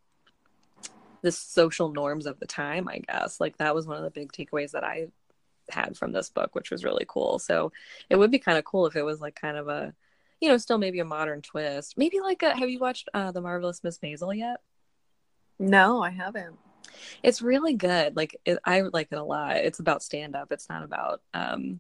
the 1.21 1.31
social 1.31 1.89
norms 1.91 2.25
of 2.25 2.39
the 2.39 2.45
time, 2.47 2.87
I 2.87 2.99
guess. 2.99 3.39
Like 3.41 3.57
that 3.57 3.75
was 3.75 3.87
one 3.87 3.97
of 3.97 4.03
the 4.03 4.09
big 4.09 4.31
takeaways 4.31 4.71
that 4.71 4.83
I 4.85 5.07
had 5.69 5.97
from 5.97 6.11
this 6.11 6.29
book, 6.29 6.55
which 6.55 6.71
was 6.71 6.83
really 6.85 7.05
cool. 7.07 7.39
So 7.39 7.71
it 8.09 8.15
would 8.15 8.31
be 8.31 8.39
kind 8.39 8.57
of 8.57 8.63
cool 8.63 8.85
if 8.85 8.95
it 8.95 9.03
was 9.03 9.19
like 9.21 9.35
kind 9.35 9.57
of 9.57 9.67
a, 9.67 9.93
you 10.41 10.49
know, 10.49 10.57
still 10.57 10.77
maybe 10.77 10.99
a 10.99 11.05
modern 11.05 11.41
twist. 11.41 11.97
Maybe 11.97 12.19
like 12.19 12.41
a, 12.43 12.55
have 12.57 12.69
you 12.69 12.79
watched 12.79 13.09
uh, 13.13 13.31
The 13.31 13.41
Marvelous 13.41 13.83
Miss 13.83 13.97
Maisel 13.99 14.35
yet? 14.37 14.57
No, 15.59 16.01
I 16.01 16.09
haven't. 16.11 16.57
It's 17.23 17.41
really 17.41 17.73
good. 17.73 18.15
Like 18.15 18.35
it, 18.45 18.57
I 18.65 18.81
like 18.81 19.09
it 19.11 19.17
a 19.17 19.23
lot. 19.23 19.57
It's 19.57 19.79
about 19.79 20.01
stand 20.03 20.35
up. 20.35 20.51
It's 20.51 20.69
not 20.69 20.83
about 20.83 21.21
um 21.33 21.79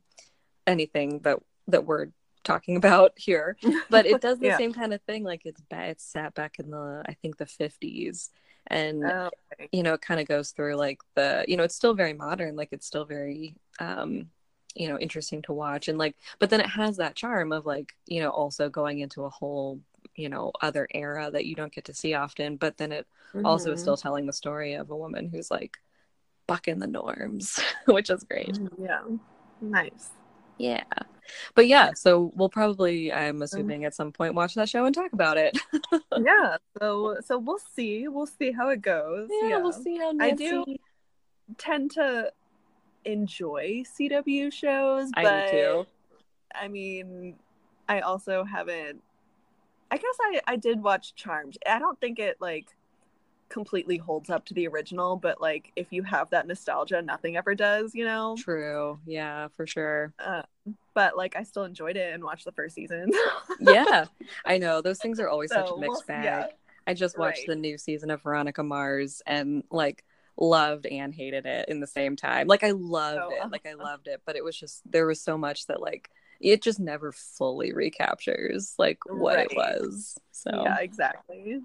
anything 0.67 1.19
that 1.19 1.39
that 1.67 1.85
we're 1.85 2.07
talking 2.43 2.75
about 2.77 3.13
here. 3.17 3.57
But 3.89 4.05
it 4.05 4.21
does 4.21 4.39
the 4.39 4.47
Yeah. 4.47 4.57
same 4.57 4.73
kind 4.73 4.93
of 4.93 5.01
thing. 5.03 5.23
Like 5.23 5.41
it's 5.45 5.61
ba- 5.61 5.89
it's 5.89 6.03
set 6.03 6.33
back 6.35 6.59
in 6.59 6.69
the 6.71 7.03
I 7.07 7.13
think 7.21 7.37
the 7.37 7.45
fifties, 7.45 8.29
and 8.67 9.03
Oh, 9.03 9.29
okay. 9.53 9.69
you 9.71 9.81
know 9.83 9.93
it 9.93 10.01
kind 10.01 10.19
of 10.19 10.27
goes 10.27 10.51
through 10.51 10.75
like 10.75 10.99
the 11.15 11.45
you 11.47 11.57
know 11.57 11.63
it's 11.63 11.75
still 11.75 11.93
very 11.93 12.13
modern. 12.13 12.55
Like 12.55 12.69
it's 12.71 12.85
still 12.85 13.05
very 13.05 13.55
um 13.79 14.29
you 14.75 14.87
know 14.87 14.97
interesting 14.99 15.41
to 15.41 15.53
watch 15.53 15.87
and 15.87 15.97
like 15.97 16.15
but 16.39 16.49
then 16.49 16.59
it 16.59 16.67
has 16.67 16.97
that 16.97 17.15
charm 17.15 17.51
of 17.51 17.65
like 17.65 17.95
you 18.07 18.21
know 18.21 18.29
also 18.29 18.69
going 18.69 18.99
into 18.99 19.23
a 19.25 19.29
whole 19.29 19.79
you 20.15 20.29
know 20.29 20.51
other 20.61 20.87
era 20.93 21.29
that 21.31 21.45
you 21.45 21.55
don't 21.55 21.73
get 21.73 21.85
to 21.85 21.93
see 21.93 22.13
often 22.13 22.55
but 22.55 22.77
then 22.77 22.91
it 22.91 23.07
also 23.43 23.71
is 23.71 23.79
Mhm. 23.79 23.81
still 23.81 23.97
telling 23.97 24.25
the 24.25 24.33
story 24.33 24.73
of 24.73 24.89
a 24.91 24.95
woman 24.95 25.29
who's 25.29 25.49
like 25.51 25.77
bucking 26.47 26.79
the 26.79 26.87
norms 26.87 27.59
which 27.85 28.09
is 28.09 28.23
great 28.23 28.53
Mhm, 28.53 28.69
Yeah. 28.77 29.01
Nice. 29.61 30.11
yeah 30.57 30.83
but 31.55 31.67
yeah 31.67 31.93
so 31.93 32.31
we'll 32.35 32.49
probably 32.49 33.11
i'm 33.13 33.41
assuming 33.41 33.85
at 33.85 33.93
some 33.93 34.11
point 34.11 34.33
watch 34.33 34.55
that 34.55 34.69
show 34.69 34.85
and 34.85 34.95
talk 34.95 35.13
about 35.13 35.37
it 35.37 35.57
yeah. 36.17 36.57
So 36.79 37.17
so 37.23 37.37
we'll 37.37 37.59
see. 37.75 38.07
We'll 38.07 38.25
see 38.25 38.51
how 38.51 38.69
it 38.69 38.81
goes. 38.81 39.29
yeah, 39.29 39.57
we'll 39.57 39.71
see 39.73 39.97
how 39.97 40.11
I 40.19 40.31
do 40.31 40.65
tend 41.57 41.91
to 41.91 42.31
enjoy 43.11 43.83
CW 43.99 44.51
shows, 44.51 45.11
I 45.15 45.23
but 45.23 45.45
do 45.47 45.51
too 45.51 45.85
I 46.53 46.67
mean, 46.67 47.35
I 47.87 47.99
also 48.01 48.43
haven't. 48.43 49.01
I 49.91 49.97
guess 49.97 50.17
I 50.21 50.41
I 50.47 50.55
did 50.55 50.81
watch 50.81 51.15
Charmed. 51.15 51.57
I 51.67 51.79
don't 51.79 51.99
think 51.99 52.19
it 52.19 52.37
like 52.39 52.67
completely 53.49 53.97
holds 53.97 54.29
up 54.29 54.45
to 54.45 54.53
the 54.53 54.67
original, 54.67 55.15
but 55.15 55.41
like 55.41 55.71
if 55.75 55.87
you 55.91 56.03
have 56.03 56.29
that 56.29 56.45
nostalgia, 56.47 57.01
nothing 57.01 57.35
ever 57.37 57.55
does, 57.55 57.95
you 57.95 58.05
know. 58.05 58.35
true 58.37 58.99
yeah 59.07 59.47
for 59.57 59.65
sure 59.65 60.13
Uh, 60.19 60.43
but 60.93 61.17
like 61.17 61.35
I 61.35 61.43
still 61.43 61.63
enjoyed 61.63 61.97
it 61.97 62.13
and 62.13 62.23
watched 62.23 62.45
the 62.45 62.51
first 62.51 62.75
season. 62.75 63.11
yeah 63.59 64.05
i 64.45 64.57
know 64.57 64.81
those 64.81 64.99
things 64.99 65.19
are 65.19 65.27
always 65.29 65.49
such 65.51 65.69
a 65.71 65.77
mixed 65.79 66.05
bag 66.07 66.23
yeah. 66.23 66.45
I 66.87 66.93
just 66.95 67.17
watched 67.19 67.39
Right. 67.39 67.47
the 67.49 67.55
new 67.55 67.77
season 67.77 68.09
of 68.09 68.23
Veronica 68.23 68.63
Mars 68.63 69.21
and 69.27 69.63
like 69.69 70.03
loved 70.39 70.85
and 70.85 71.13
hated 71.13 71.45
it 71.45 71.69
in 71.69 71.79
the 71.79 71.87
same 71.87 72.15
time. 72.15 72.47
Like 72.47 72.63
I 72.63 72.71
loved 72.71 73.19
Oh, 73.21 73.45
it. 73.45 73.51
Like 73.51 73.67
I 73.67 73.73
loved 73.73 74.07
it, 74.07 74.21
but 74.25 74.35
it 74.35 74.43
was 74.43 74.57
just 74.57 74.81
there 74.89 75.05
was 75.05 75.21
so 75.21 75.37
much 75.37 75.67
that 75.67 75.81
like 75.81 76.09
it 76.39 76.61
just 76.61 76.79
never 76.79 77.11
fully 77.11 77.73
recaptures 77.73 78.73
like 78.77 78.99
what 79.07 79.39
it 79.39 79.51
was. 79.55 80.17
So 80.31 80.49
Yeah, 80.63 80.77
exactly. 80.79 81.61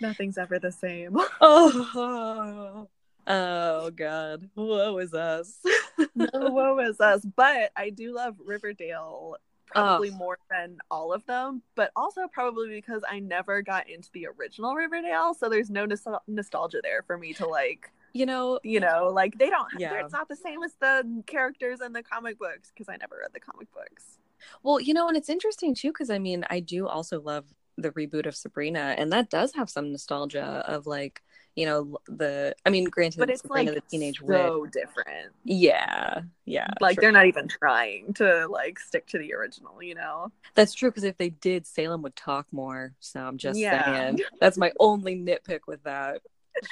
Nothing's 0.00 0.38
ever 0.38 0.58
the 0.58 0.72
same. 0.72 1.16
oh, 1.40 2.88
oh 3.26 3.90
god. 3.90 4.50
Woe 4.56 4.98
is 4.98 5.14
us. 5.14 5.58
no, 6.14 6.28
woe 6.32 6.78
is 6.80 7.00
us. 7.00 7.24
But 7.36 7.70
I 7.76 7.90
do 7.90 8.12
love 8.14 8.36
Riverdale 8.44 9.36
Oh. 9.74 9.80
probably 9.80 10.10
Oh. 10.10 10.16
more 10.16 10.38
than 10.50 10.78
all 10.90 11.12
of 11.12 11.24
them, 11.26 11.62
but 11.74 11.90
also 11.96 12.28
probably 12.28 12.68
because 12.68 13.02
I 13.08 13.18
never 13.20 13.62
got 13.62 13.88
into 13.88 14.10
the 14.12 14.26
original 14.38 14.74
Riverdale, 14.74 15.34
so 15.34 15.48
there's 15.48 15.70
no 15.70 15.84
nos- 15.86 16.06
nostalgia 16.26 16.80
there 16.82 17.02
for 17.02 17.16
me 17.18 17.32
to 17.34 17.46
like, 17.46 17.90
you 18.12 18.26
know, 18.26 18.58
you 18.62 18.80
know, 18.80 19.10
like 19.12 19.38
they 19.38 19.48
don't. 19.50 19.68
Yeah. 19.78 19.94
It's 20.04 20.12
not 20.12 20.28
the 20.28 20.36
same 20.36 20.62
as 20.62 20.74
the 20.80 21.22
characters 21.26 21.80
in 21.80 21.92
the 21.92 22.02
comic 22.02 22.38
books 22.38 22.70
because 22.72 22.88
I 22.88 22.96
never 22.96 23.16
read 23.20 23.32
the 23.32 23.40
comic 23.40 23.72
books. 23.72 24.18
Well, 24.62 24.80
you 24.80 24.92
know, 24.92 25.08
and 25.08 25.16
it's 25.16 25.28
interesting 25.30 25.74
too 25.74 25.88
because 25.92 26.10
I 26.10 26.18
mean, 26.18 26.44
I 26.50 26.60
do 26.60 26.86
also 26.88 27.20
love 27.20 27.46
the 27.78 27.90
reboot 27.92 28.26
of 28.26 28.36
Sabrina, 28.36 28.94
and 28.98 29.10
that 29.12 29.30
does 29.30 29.54
have 29.54 29.70
some 29.70 29.92
nostalgia 29.92 30.62
of 30.66 30.86
like, 30.86 31.22
you 31.56 31.66
know, 31.66 31.98
the. 32.06 32.54
I 32.64 32.70
mean, 32.70 32.84
granted, 32.84 33.18
But 33.18 33.30
it's 33.30 33.42
Sabrina 33.42 33.72
like 33.72 33.82
the 33.84 33.88
Teenage 33.90 34.20
Witch. 34.22 34.36
so 34.38 34.66
different. 34.66 35.32
Yeah, 35.44 36.22
yeah, 36.46 36.68
Like 36.80 36.94
true. 36.96 37.02
they're 37.02 37.12
not 37.12 37.26
even 37.26 37.48
trying 37.48 38.14
to 38.14 38.46
like 38.48 38.78
stick 38.78 39.06
to 39.08 39.18
the 39.18 39.34
original, 39.34 39.82
you 39.82 39.94
know. 39.94 40.30
that's 40.54 40.72
true 40.74 40.90
because 40.90 41.04
if 41.04 41.16
they 41.18 41.30
did, 41.30 41.66
Salem 41.66 42.02
would 42.02 42.16
talk 42.16 42.46
more. 42.52 42.94
So 43.00 43.20
I'm 43.20 43.36
just 43.38 43.58
Yeah. 43.58 43.84
saying 43.84 44.20
that's 44.40 44.56
my 44.56 44.72
only 44.80 45.16
nitpick 45.16 45.60
with 45.66 45.82
that. 45.84 46.22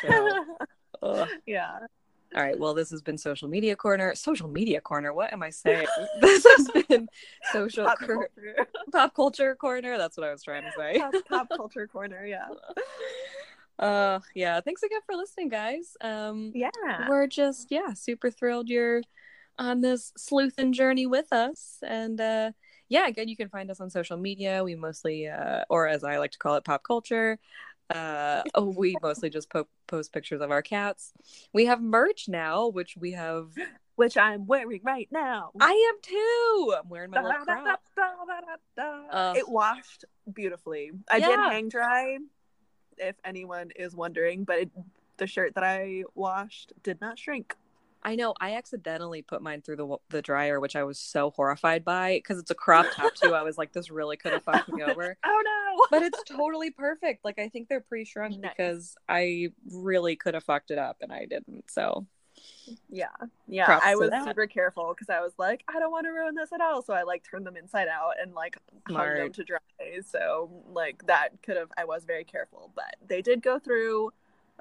Ugh. 1.02 1.28
yeah. 1.47 1.78
All 2.36 2.40
right, 2.43 2.57
well, 2.57 2.74
this 2.74 2.90
has 2.90 3.02
been 3.02 3.19
social 3.19 3.48
media 3.48 3.74
corner. 3.74 4.15
Social 4.15 4.47
media 4.48 4.81
corner. 4.81 5.12
What 5.12 5.32
am 5.32 5.43
I 5.43 5.51
saying? 5.51 5.86
this 6.20 6.44
has 6.47 6.69
been 6.89 7.09
social 7.52 7.85
Pop 7.86 7.98
cor- 7.98 8.28
culture. 8.36 8.66
pop 8.93 9.15
culture 9.16 9.55
corner. 9.57 9.98
That's 9.98 10.16
what 10.16 10.28
I 10.28 10.31
was 10.32 10.43
trying 10.44 10.62
to 10.62 10.70
say. 10.77 10.98
pop, 11.01 11.15
pop 11.28 11.48
culture 11.57 11.89
corner, 11.89 12.24
yeah. 12.24 12.47
uh 13.81 14.20
yeah 14.35 14.61
thanks 14.61 14.82
again 14.82 15.01
for 15.07 15.16
listening 15.16 15.48
guys. 15.48 15.97
Um 16.01 16.52
Yeah. 16.55 17.09
we're 17.09 17.27
just 17.27 17.69
yeah 17.70 17.94
super 17.94 18.31
thrilled 18.31 18.69
you're 18.69 19.02
on 19.59 19.81
this 19.81 20.12
sleuthing 20.16 20.73
journey 20.73 21.07
with 21.07 21.32
us. 21.32 21.78
And 21.86 22.20
uh 22.20 22.52
yeah 22.89 23.07
again 23.07 23.28
you 23.28 23.36
can 23.36 23.48
find 23.48 23.70
us 23.70 23.81
on 23.81 23.90
social 23.90 24.16
media. 24.16 24.62
We 24.62 24.74
mostly 24.74 25.28
uh 25.28 25.65
or 25.70 25.89
as 25.89 26.05
i 26.05 26.19
like 26.19 26.32
to 26.32 26.39
call 26.39 26.57
it 26.57 26.65
pop 26.65 26.82
culture. 26.82 27.39
Uh 27.89 28.43
oh, 28.55 28.73
we 28.77 28.97
mostly 29.02 29.31
just 29.31 29.51
po- 29.51 29.69
post 29.86 30.12
pictures 30.12 30.40
of 30.40 30.51
our 30.51 30.62
cats. 30.62 31.12
We 31.52 31.66
have 31.66 31.81
merch 31.82 32.28
now 32.28 32.69
which 32.69 32.97
we 32.97 33.12
have 33.12 33.48
Which 33.97 34.16
I'm 34.16 34.47
wearing 34.47 34.81
right 34.82 35.09
now. 35.11 35.51
i 35.61 35.73
am 35.73 36.01
too. 36.01 36.74
I'm 36.78 36.89
wearing 36.89 37.11
my 37.11 37.20
little 37.20 37.44
crop. 37.44 37.82
Ugh. 38.78 39.36
It 39.36 39.47
washed 39.47 40.07
beautifully. 40.32 40.93
I 41.11 41.20
did 41.20 41.39
hang 41.39 41.69
dry, 41.69 42.16
if 43.01 43.16
anyone 43.24 43.70
is 43.77 43.94
wondering, 43.97 44.44
but 44.44 44.59
it, 44.59 44.70
the 45.16 45.27
shirt 45.27 45.55
that 45.55 45.64
I 45.64 46.05
washed 46.14 46.72
did 46.82 47.01
not 47.01 47.18
shrink. 47.18 47.56
I 48.02 48.14
know. 48.16 48.32
I 48.40 48.55
accidentally 48.55 49.20
put 49.20 49.43
mine 49.43 49.60
through 49.60 49.77
the 49.77 49.97
the 50.09 50.22
dryer, 50.22 50.59
which 50.59 50.74
I 50.74 50.85
was 50.85 50.98
so 50.98 51.31
horrified 51.32 51.85
by 51.85 52.14
because 52.16 52.39
it's 52.39 52.51
a 52.51 52.55
crop 52.55 52.86
top 52.94 53.14
too. 53.14 53.35
I 53.35 53.43
was 53.43 53.59
like, 53.59 53.72
this 53.74 53.90
really 53.90 54.16
could 54.16 54.32
have 54.32 54.43
fucked 54.43 54.70
me 54.72 54.82
over. 54.82 55.16
Oh 55.24 55.43
no! 55.44 55.86
But 55.90 56.02
it's 56.02 56.22
totally 56.24 56.70
perfect. 56.70 57.24
Like 57.27 57.39
I 57.39 57.48
think 57.48 57.68
they're 57.68 57.81
pre-shrunk 57.82 58.39
Nice. 58.39 58.52
because 58.56 58.97
I 59.09 59.48
really 59.70 60.16
could 60.16 60.32
have 60.35 60.44
fucked 60.44 60.70
it 60.70 60.78
up 60.78 60.97
and 61.02 61.12
I 61.12 61.27
didn't. 61.27 61.70
So 61.70 62.06
Yeah, 62.89 63.06
yeah. 63.48 63.66
Props 63.66 63.85
I 63.85 63.97
was 63.97 64.10
super 64.24 64.47
careful 64.47 64.94
because 64.94 65.10
I 65.10 65.20
was 65.20 65.32
like, 65.39 65.64
I 65.68 65.78
don't 65.78 65.90
want 65.90 66.06
to 66.06 66.10
ruin 66.10 66.35
this 66.35 66.52
at 66.52 66.60
all. 66.60 66.82
So 66.82 66.93
I 66.93 67.02
like 67.02 67.24
turned 67.28 67.47
them 67.47 67.56
inside 67.56 67.89
out 67.89 68.14
and 68.20 68.35
like 68.35 68.56
hung 68.89 69.14
them 69.14 69.32
to 69.32 69.44
dry. 69.44 69.59
So 70.06 70.51
like 70.72 71.06
that 71.06 71.31
could 71.43 71.56
have. 71.56 71.70
I 71.77 71.85
was 71.85 72.05
very 72.05 72.24
careful, 72.24 72.72
but 72.74 72.97
they 73.06 73.22
did 73.22 73.43
go 73.43 73.59
through. 73.59 74.12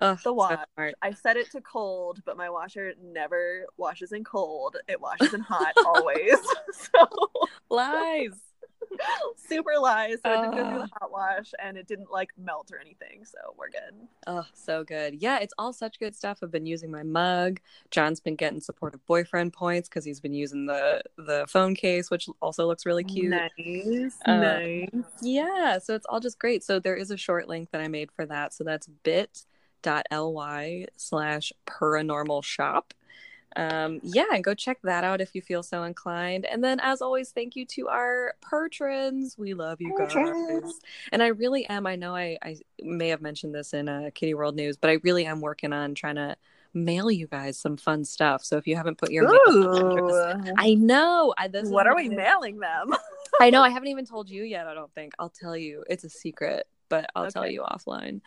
Ugh, 0.02 0.18
The 0.18 0.22
so 0.22 0.34
wash. 0.34 0.60
smart. 0.76 0.96
I 1.02 1.12
set 1.12 1.36
it 1.36 1.52
to 1.52 1.62
cold, 1.62 2.22
but 2.26 2.38
my 2.38 2.50
washer 2.50 2.94
never 3.04 3.66
washes 3.78 4.12
in 4.14 4.24
cold. 4.24 4.78
It 4.88 5.02
washes 5.02 5.34
in 5.34 5.42
hot 5.42 5.74
always. 5.86 6.38
so 6.72 7.08
Lies. 7.70 8.32
super 9.36 9.74
lies. 9.80 10.18
So 10.24 10.32
it 10.32 10.42
did 10.46 10.58
go 10.58 10.70
through 10.70 10.80
the 10.80 10.90
hot 11.00 11.12
wash 11.12 11.52
and 11.62 11.78
it 11.78 11.88
didn't 11.88 12.12
like 12.12 12.32
melt 12.38 12.72
or 12.72 12.80
anything. 12.80 13.26
So 13.26 13.38
we're 13.58 13.70
good. 13.70 14.08
Oh, 14.28 14.46
so 14.54 14.84
good. 14.84 15.22
Yeah, 15.22 15.40
it's 15.40 15.54
all 15.58 15.74
such 15.74 16.00
good 16.00 16.16
stuff. 16.16 16.40
I've 16.42 16.52
been 16.52 16.66
using 16.66 16.92
my 16.92 17.04
mug. 17.04 17.60
John's 17.92 18.20
been 18.20 18.36
getting 18.36 18.62
supportive 18.62 19.06
boyfriend 19.06 19.54
points 19.54 19.90
because 19.90 20.06
he's 20.06 20.20
been 20.20 20.34
using 20.34 20.66
the 20.66 21.02
the 21.18 21.46
phone 21.48 21.76
case, 21.76 22.10
which 22.10 22.28
also 22.42 22.68
looks 22.68 22.86
really 22.86 23.04
cute. 23.04 23.30
Nice. 23.30 24.18
Uh, 24.26 24.38
nice. 24.38 24.90
Yeah, 25.22 25.80
so 25.80 25.96
it's 25.96 26.06
all 26.08 26.20
just 26.20 26.40
great. 26.40 26.64
So 26.64 26.80
there 26.80 26.96
is 26.96 27.12
a 27.12 27.18
short 27.18 27.48
link 27.48 27.72
that 27.72 27.82
I 27.82 27.88
made 27.88 28.12
for 28.12 28.26
that. 28.26 28.54
So 28.54 28.64
that's 28.64 28.88
bit.ly 29.04 30.86
slash 30.96 31.54
paranormal 31.68 32.44
shop. 32.44 32.94
Um, 33.56 34.00
yeah, 34.04 34.26
and 34.34 34.44
go 34.44 34.54
check 34.54 34.80
that 34.84 35.04
out 35.04 35.22
if 35.22 35.34
you 35.34 35.42
feel 35.42 35.64
so 35.64 35.84
inclined. 35.84 36.46
And 36.46 36.64
then, 36.64 36.80
as 36.80 37.02
always, 37.02 37.32
thank 37.32 37.56
you 37.56 37.66
to 37.68 37.88
our 37.88 38.34
patrons. 38.48 39.38
We 39.38 39.54
love 39.54 39.82
you 39.82 39.96
guys. 39.98 40.14
Patrons. 40.14 40.80
And 41.12 41.24
I 41.24 41.28
really 41.28 41.66
am. 41.68 41.88
I 41.88 41.96
know 41.96 42.16
I, 42.16 42.38
I 42.44 42.58
may 42.82 43.10
have 43.10 43.22
mentioned 43.22 43.56
this 43.56 43.74
in 43.74 43.90
uh, 43.90 44.10
Kitty 44.14 44.34
World 44.34 44.56
News, 44.56 44.78
but 44.78 44.90
I 44.90 45.00
really 45.04 45.26
am 45.26 45.42
working 45.42 45.74
on 45.74 45.96
trying 45.96 46.16
to 46.16 46.36
mail 46.74 47.10
you 47.10 47.28
guys 47.28 47.58
some 47.58 47.78
fun 47.78 48.06
stuff. 48.06 48.44
So 48.44 48.58
if 48.58 48.68
you 48.68 48.76
haven't 48.76 48.98
put 48.98 49.12
your 49.12 49.26
address, 49.26 50.52
I 50.58 50.76
know. 50.76 51.34
I, 51.38 51.48
this 51.48 51.64
is 51.64 51.70
what 51.70 51.88
are 51.88 51.96
we 51.96 52.10
mailing 52.10 52.60
them? 52.60 52.94
I 53.42 53.50
know. 53.50 53.64
I 53.64 53.70
haven't 53.72 53.90
even 53.90 54.06
told 54.06 54.30
you 54.30 54.44
yet. 54.44 54.68
I 54.68 54.74
don't 54.74 54.94
think. 54.94 55.14
I'll 55.20 55.30
tell 55.30 55.58
you. 55.58 55.84
It's 55.90 56.04
a 56.04 56.10
secret, 56.10 56.68
but 56.90 57.10
I'll 57.16 57.32
tell 57.32 57.48
you 57.48 57.64
offline. 57.64 58.22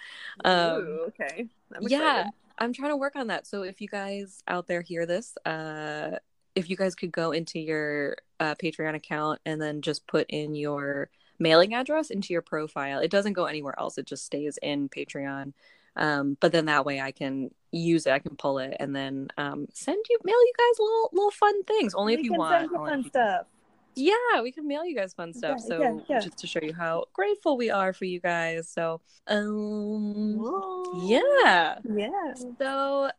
Um, 0.44 0.80
Ooh, 0.80 1.04
okay. 1.08 1.46
I'm 1.74 1.82
yeah, 1.88 1.98
excited. 1.98 2.32
I'm 2.62 2.72
trying 2.72 2.90
to 2.90 2.96
work 2.96 3.16
on 3.16 3.26
that. 3.26 3.44
So 3.48 3.62
if 3.62 3.80
you 3.80 3.88
guys 3.88 4.40
out 4.46 4.68
there 4.68 4.82
hear 4.82 5.04
this, 5.04 5.36
uh, 5.44 6.12
if 6.54 6.70
you 6.70 6.76
guys 6.76 6.94
could 6.94 7.10
go 7.10 7.32
into 7.32 7.58
your 7.58 8.16
uh, 8.38 8.54
Patreon 8.54 8.94
account 8.94 9.40
and 9.44 9.60
then 9.60 9.82
just 9.82 10.06
put 10.06 10.26
in 10.28 10.54
your 10.54 11.10
mailing 11.40 11.74
address 11.74 12.10
into 12.10 12.32
your 12.32 12.42
profile, 12.42 13.00
it 13.00 13.10
doesn't 13.10 13.32
go 13.32 13.46
anywhere 13.46 13.74
else. 13.80 13.98
It 13.98 14.06
just 14.06 14.24
stays 14.24 14.60
in 14.62 14.88
Patreon. 14.88 15.54
Um, 15.96 16.36
but 16.40 16.52
then 16.52 16.66
that 16.66 16.86
way 16.86 17.00
I 17.00 17.10
can 17.10 17.50
use 17.72 18.06
it, 18.06 18.12
I 18.12 18.20
can 18.20 18.36
pull 18.36 18.58
it, 18.58 18.76
and 18.78 18.94
then 18.94 19.28
um, 19.36 19.66
send 19.74 19.98
you 20.08 20.18
mail 20.24 20.34
you 20.34 20.52
guys 20.56 20.78
little 20.78 21.10
little 21.12 21.30
fun 21.32 21.64
things. 21.64 21.94
Only 21.94 22.14
if 22.14 22.20
you 22.20 22.32
want. 22.32 22.60
send 22.60 22.70
you 22.70 22.78
fun 22.78 23.04
stuff. 23.04 23.46
Yeah, 23.94 24.40
we 24.42 24.52
can 24.52 24.66
mail 24.66 24.84
you 24.84 24.96
guys 24.96 25.14
fun 25.14 25.32
stuff. 25.32 25.58
Yeah, 25.60 25.66
so 25.68 25.80
yeah, 25.80 25.98
yeah. 26.08 26.20
just 26.20 26.38
to 26.38 26.46
show 26.46 26.60
you 26.62 26.72
how 26.72 27.04
grateful 27.12 27.56
we 27.56 27.70
are 27.70 27.92
for 27.92 28.04
you 28.04 28.20
guys. 28.20 28.68
So 28.68 29.00
um 29.26 30.38
Whoa. 30.38 31.08
yeah. 31.08 31.78
Yeah. 31.84 32.34
So 32.58 33.10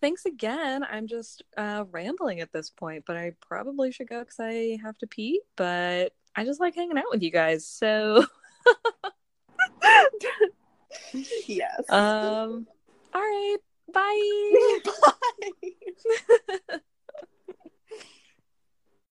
thanks 0.00 0.24
again. 0.24 0.84
I'm 0.84 1.06
just 1.06 1.42
uh 1.56 1.84
rambling 1.90 2.40
at 2.40 2.52
this 2.52 2.70
point, 2.70 3.04
but 3.06 3.16
I 3.16 3.32
probably 3.40 3.92
should 3.92 4.08
go 4.08 4.20
because 4.20 4.40
I 4.40 4.78
have 4.82 4.96
to 4.98 5.06
pee. 5.06 5.40
But 5.56 6.12
I 6.34 6.44
just 6.44 6.60
like 6.60 6.74
hanging 6.74 6.98
out 6.98 7.04
with 7.10 7.22
you 7.22 7.30
guys. 7.30 7.66
So 7.66 8.24
yes. 11.46 11.82
um 11.90 12.66
all 13.12 13.20
right. 13.20 13.56
Bye. 13.92 14.78
Bye. 15.02 16.78